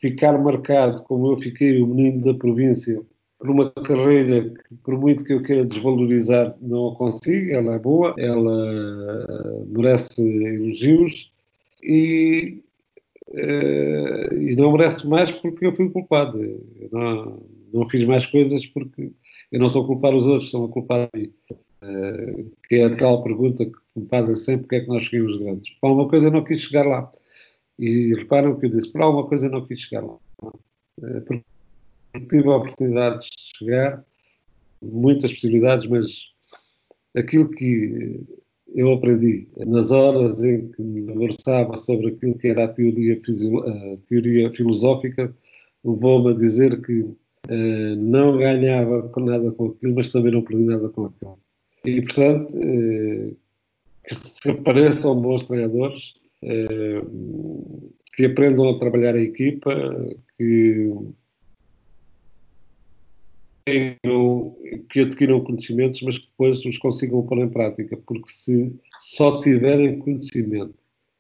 ficar 0.03 0.38
marcado 0.38 1.01
como 1.03 1.31
eu 1.31 1.38
fiquei 1.38 1.81
o 1.81 1.88
menino 1.88 2.25
da 2.25 2.34
província 2.34 3.01
por 3.39 3.49
uma 3.49 3.71
carreira 3.71 4.49
que, 4.49 4.75
por 4.84 4.99
muito 4.99 5.23
que 5.23 5.31
eu 5.31 5.41
queira 5.41 5.63
desvalorizar, 5.63 6.53
não 6.61 6.89
a 6.89 6.95
consigo, 6.95 7.51
ela 7.51 7.75
é 7.75 7.80
boa, 7.80 8.13
ela 8.17 9.63
merece 9.65 10.21
elogios, 10.21 11.31
e, 11.81 12.61
uh, 13.30 14.34
e 14.41 14.55
não 14.57 14.73
merece 14.73 15.07
mais 15.07 15.31
porque 15.31 15.65
eu 15.65 15.75
fui 15.75 15.89
culpado. 15.89 16.41
Eu 16.43 16.89
não, 16.91 17.39
não 17.73 17.89
fiz 17.89 18.03
mais 18.03 18.25
coisas 18.25 18.65
porque 18.65 19.11
eu 19.51 19.59
não 19.59 19.67
estou 19.67 19.84
a 19.84 19.88
culpar 19.88 20.13
os 20.13 20.27
outros, 20.27 20.45
estou 20.45 20.65
a 20.65 20.69
culpar 20.69 21.09
a 21.13 21.17
mim. 21.17 21.31
Uh, 21.81 22.51
que 22.67 22.75
é 22.75 22.85
a 22.85 22.95
tal 22.95 23.23
pergunta 23.23 23.65
que 23.65 23.71
me 23.95 24.05
fazem 24.07 24.35
sempre 24.35 24.63
porque 24.63 24.75
é 24.75 24.80
que 24.81 24.88
nós 24.88 25.03
chegamos 25.03 25.38
grandes. 25.38 25.69
Por 25.81 25.88
alguma 25.88 26.09
coisa 26.09 26.27
eu 26.27 26.31
não 26.31 26.43
quis 26.43 26.61
chegar 26.61 26.85
lá. 26.85 27.09
E 27.79 28.13
reparam 28.13 28.59
que 28.59 28.67
eu 28.67 28.69
disse, 28.69 28.91
por 28.91 29.01
alguma 29.01 29.27
coisa 29.27 29.49
não 29.49 29.65
quis 29.65 29.81
chegar 29.81 30.03
lá. 30.03 30.17
Uh, 30.43 31.21
porque 31.21 31.43
tive 32.29 32.47
a 32.49 32.57
oportunidade 32.57 33.21
de 33.21 33.57
chegar, 33.57 34.05
muitas 34.81 35.31
possibilidades, 35.31 35.87
mas 35.87 36.33
aquilo 37.15 37.49
que 37.49 38.21
eu 38.75 38.91
aprendi 38.91 39.47
nas 39.57 39.91
horas 39.91 40.43
em 40.43 40.69
que 40.71 40.81
me 40.81 41.01
debruçava 41.01 41.77
sobre 41.77 42.07
aquilo 42.07 42.37
que 42.37 42.47
era 42.47 42.65
a 42.65 42.67
teoria, 42.67 43.13
a 43.15 43.97
teoria 44.07 44.51
filosófica, 44.51 45.33
levou-me 45.83 46.31
a 46.31 46.37
dizer 46.37 46.81
que 46.81 47.01
uh, 47.01 47.95
não 47.97 48.37
ganhava 48.37 49.11
nada 49.17 49.51
com 49.51 49.67
aquilo, 49.67 49.95
mas 49.95 50.11
também 50.11 50.31
não 50.31 50.41
perdi 50.41 50.63
nada 50.63 50.89
com 50.89 51.05
aquilo. 51.05 51.37
E, 51.85 52.01
portanto, 52.01 52.57
uh, 52.57 53.35
que 54.05 54.15
se 54.15 54.49
apareçam 54.49 55.21
bons 55.21 55.47
treinadores, 55.47 56.15
que 58.15 58.25
aprendam 58.25 58.69
a 58.69 58.77
trabalhar 58.77 59.15
em 59.15 59.23
equipa, 59.23 59.73
que 60.37 60.91
que 64.91 64.99
adquiram 64.99 65.41
conhecimentos, 65.41 66.01
mas 66.01 66.17
que 66.17 66.27
depois 66.27 66.65
os 66.65 66.77
consigam 66.77 67.25
pôr 67.25 67.39
em 67.39 67.47
prática, 67.47 67.95
porque 68.05 68.29
se 68.29 68.75
só 68.99 69.39
tiverem 69.39 69.99
conhecimento 69.99 70.75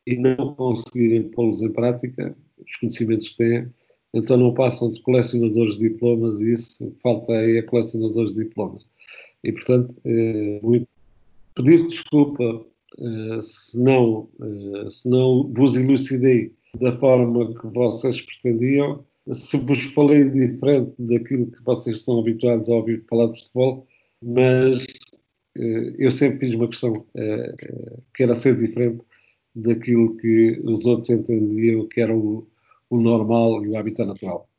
e 0.05 0.17
não 0.17 0.53
conseguirem 0.55 1.29
pô-los 1.29 1.61
em 1.61 1.71
prática, 1.71 2.35
os 2.59 2.75
conhecimentos 2.75 3.29
que 3.29 3.37
têm, 3.37 3.67
então 4.13 4.35
não 4.35 4.53
passam 4.53 4.91
de 4.91 5.01
colecionadores 5.01 5.77
de 5.77 5.89
diplomas 5.89 6.41
e 6.41 6.51
isso 6.51 6.93
falta 7.01 7.31
aí 7.31 7.57
a 7.57 7.65
colecionadores 7.65 8.33
de 8.33 8.43
diplomas. 8.43 8.85
E, 9.43 9.51
portanto, 9.53 9.95
muito 10.61 10.87
pedir 11.55 11.87
desculpa 11.87 12.65
se, 13.41 13.79
não, 13.79 14.29
uh, 14.39 14.91
se 14.91 15.07
não 15.07 15.51
vos 15.53 15.75
elucidei 15.75 16.53
da 16.79 16.97
forma 16.97 17.53
que 17.53 17.67
vocês 17.67 18.21
pretendiam, 18.21 19.03
se 19.31 19.57
vos 19.57 19.83
falei 19.93 20.29
diferente 20.29 20.93
daquilo 20.99 21.51
que 21.51 21.63
vocês 21.63 21.97
estão 21.97 22.19
habituados 22.19 22.69
a 22.69 22.75
ouvir 22.75 23.05
falar 23.09 23.27
de 23.27 23.41
futebol, 23.41 23.87
mas 24.21 24.83
uh, 25.57 25.95
eu 25.97 26.11
sempre 26.11 26.47
fiz 26.47 26.55
uma 26.55 26.67
questão 26.67 26.93
que 28.15 28.23
era 28.23 28.35
ser 28.35 28.57
diferente 28.57 29.03
daquilo 29.55 30.17
que 30.17 30.61
os 30.63 30.85
outros 30.85 31.09
entendiam 31.09 31.87
que 31.87 32.01
era 32.01 32.15
o, 32.15 32.47
o 32.89 32.99
normal 32.99 33.63
e 33.63 33.69
o 33.69 33.77
hábitat 33.77 34.07
natural. 34.07 34.49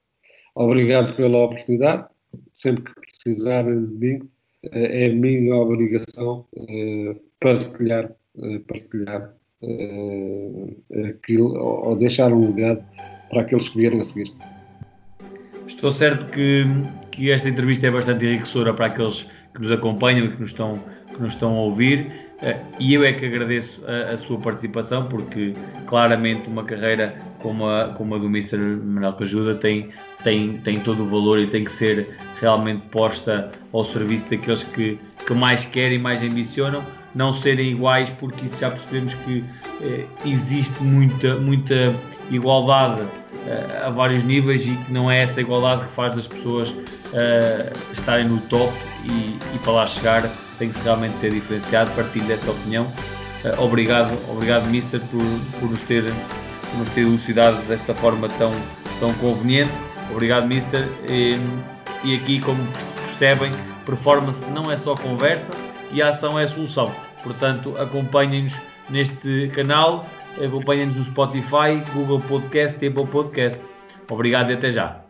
Obrigado 0.54 1.16
pela 1.16 1.44
oportunidade. 1.44 2.06
Sempre 2.52 2.84
que 2.84 2.94
precisarem 2.94 3.86
de 3.86 3.94
mim, 3.94 4.28
é 4.70 5.08
minha 5.08 5.56
obrigação 5.56 6.46
partilhar, 7.40 8.14
partilhar 8.66 9.34
aquilo, 11.08 11.54
ou 11.58 11.96
deixar 11.96 12.32
um 12.32 12.54
legado 12.54 12.84
para 13.30 13.42
aqueles 13.42 13.68
que 13.68 13.78
vierem 13.78 14.00
a 14.00 14.04
seguir. 14.04 14.32
Estou 15.66 15.90
certo 15.90 16.26
que, 16.26 16.64
que 17.10 17.30
esta 17.30 17.48
entrevista 17.48 17.86
é 17.86 17.90
bastante 17.90 18.24
enriquecedora 18.26 18.74
para 18.74 18.86
aqueles 18.86 19.26
que 19.54 19.60
nos 19.60 19.72
acompanham 19.72 20.26
e 20.26 20.32
que 20.32 20.40
nos 20.40 20.50
estão, 20.50 20.78
que 21.12 21.20
nos 21.20 21.32
estão 21.32 21.56
a 21.56 21.60
ouvir. 21.60 22.12
Eh, 22.42 22.60
e 22.78 22.92
eu 22.92 23.04
é 23.04 23.12
que 23.12 23.24
agradeço 23.24 23.82
a, 23.86 24.12
a, 24.12 24.16
sua 24.16 24.38
participação, 24.38 25.08
porque 25.08 25.54
claramente 25.86 26.48
uma 26.48 26.64
carreira 26.64 27.16
como 27.38 27.66
a, 27.66 27.94
como 27.94 28.14
a 28.14 28.18
do 28.18 28.26
Mr. 28.26 28.58
Manuel 28.58 29.14
Cajuda 29.14 29.54
tem, 29.54 29.88
tem, 30.22 30.52
tem 30.52 30.80
todo 30.80 31.02
o 31.02 31.06
valor 31.06 31.38
e 31.38 31.46
tem 31.46 31.64
que 31.64 31.72
ser 31.72 32.08
realmente 32.40 32.82
posta 32.90 33.50
ao 33.72 33.84
serviço 33.84 34.28
daqueles 34.28 34.62
que, 34.64 34.98
que 35.26 35.32
mais 35.32 35.64
querem, 35.64 35.98
mais 35.98 36.22
ambicionam, 36.22 36.84
não 37.14 37.32
serem 37.32 37.72
iguais, 37.72 38.10
porque 38.18 38.48
já 38.48 38.70
percebemos 38.70 39.14
que 39.14 39.44
eh, 39.80 40.04
existe 40.24 40.82
muita, 40.82 41.36
muita 41.36 41.94
igualdade 42.30 43.02
eh, 43.46 43.82
a 43.86 43.90
vários 43.90 44.24
níveis 44.24 44.66
e 44.66 44.74
que 44.74 44.92
não 44.92 45.10
é 45.10 45.22
essa 45.22 45.40
igualdade 45.40 45.84
que 45.84 45.92
faz 45.92 46.14
das 46.14 46.26
pessoas 46.26 46.74
eh, 47.12 47.72
estarem 47.92 48.26
no 48.26 48.38
top 48.38 48.72
e, 49.04 49.38
e 49.54 49.58
para 49.62 49.72
lá 49.72 49.86
chegar 49.86 50.28
tem 50.58 50.70
que 50.70 50.80
realmente 50.82 51.16
ser 51.16 51.32
diferenciado, 51.32 51.90
partilho 51.92 52.26
dessa 52.26 52.50
opinião. 52.50 52.84
Uh, 53.44 53.62
obrigado, 53.62 54.16
obrigado 54.30 54.66
Mister 54.70 55.00
por, 55.10 55.22
por, 55.60 55.70
nos 55.70 55.82
ter, 55.82 56.04
por 56.04 56.78
nos 56.78 56.88
ter 56.90 57.02
elucidado 57.02 57.56
desta 57.66 57.94
forma 57.94 58.28
tão, 58.38 58.52
tão 59.00 59.12
conveniente. 59.14 59.72
Obrigado 60.10 60.46
Mister. 60.46 60.88
E, 61.08 61.38
e 62.02 62.14
aqui, 62.14 62.40
como 62.40 62.60
percebem, 63.06 63.52
performance 63.84 64.44
não 64.50 64.70
é 64.70 64.76
só 64.76 64.94
conversa 64.94 65.52
e 65.92 66.00
a 66.00 66.08
ação 66.08 66.38
é 66.38 66.44
a 66.44 66.48
solução. 66.48 66.92
Portanto, 67.24 67.74
acompanhem-nos 67.78 68.60
neste 68.88 69.48
canal, 69.48 70.06
acompanhem-nos 70.36 70.96
no 70.96 71.04
Spotify, 71.04 71.82
Google 71.94 72.20
Podcast 72.20 72.84
e 72.84 72.88
Apple 72.88 73.06
Podcast. 73.06 73.60
Obrigado 74.08 74.50
e 74.50 74.54
até 74.54 74.70
já. 74.70 75.03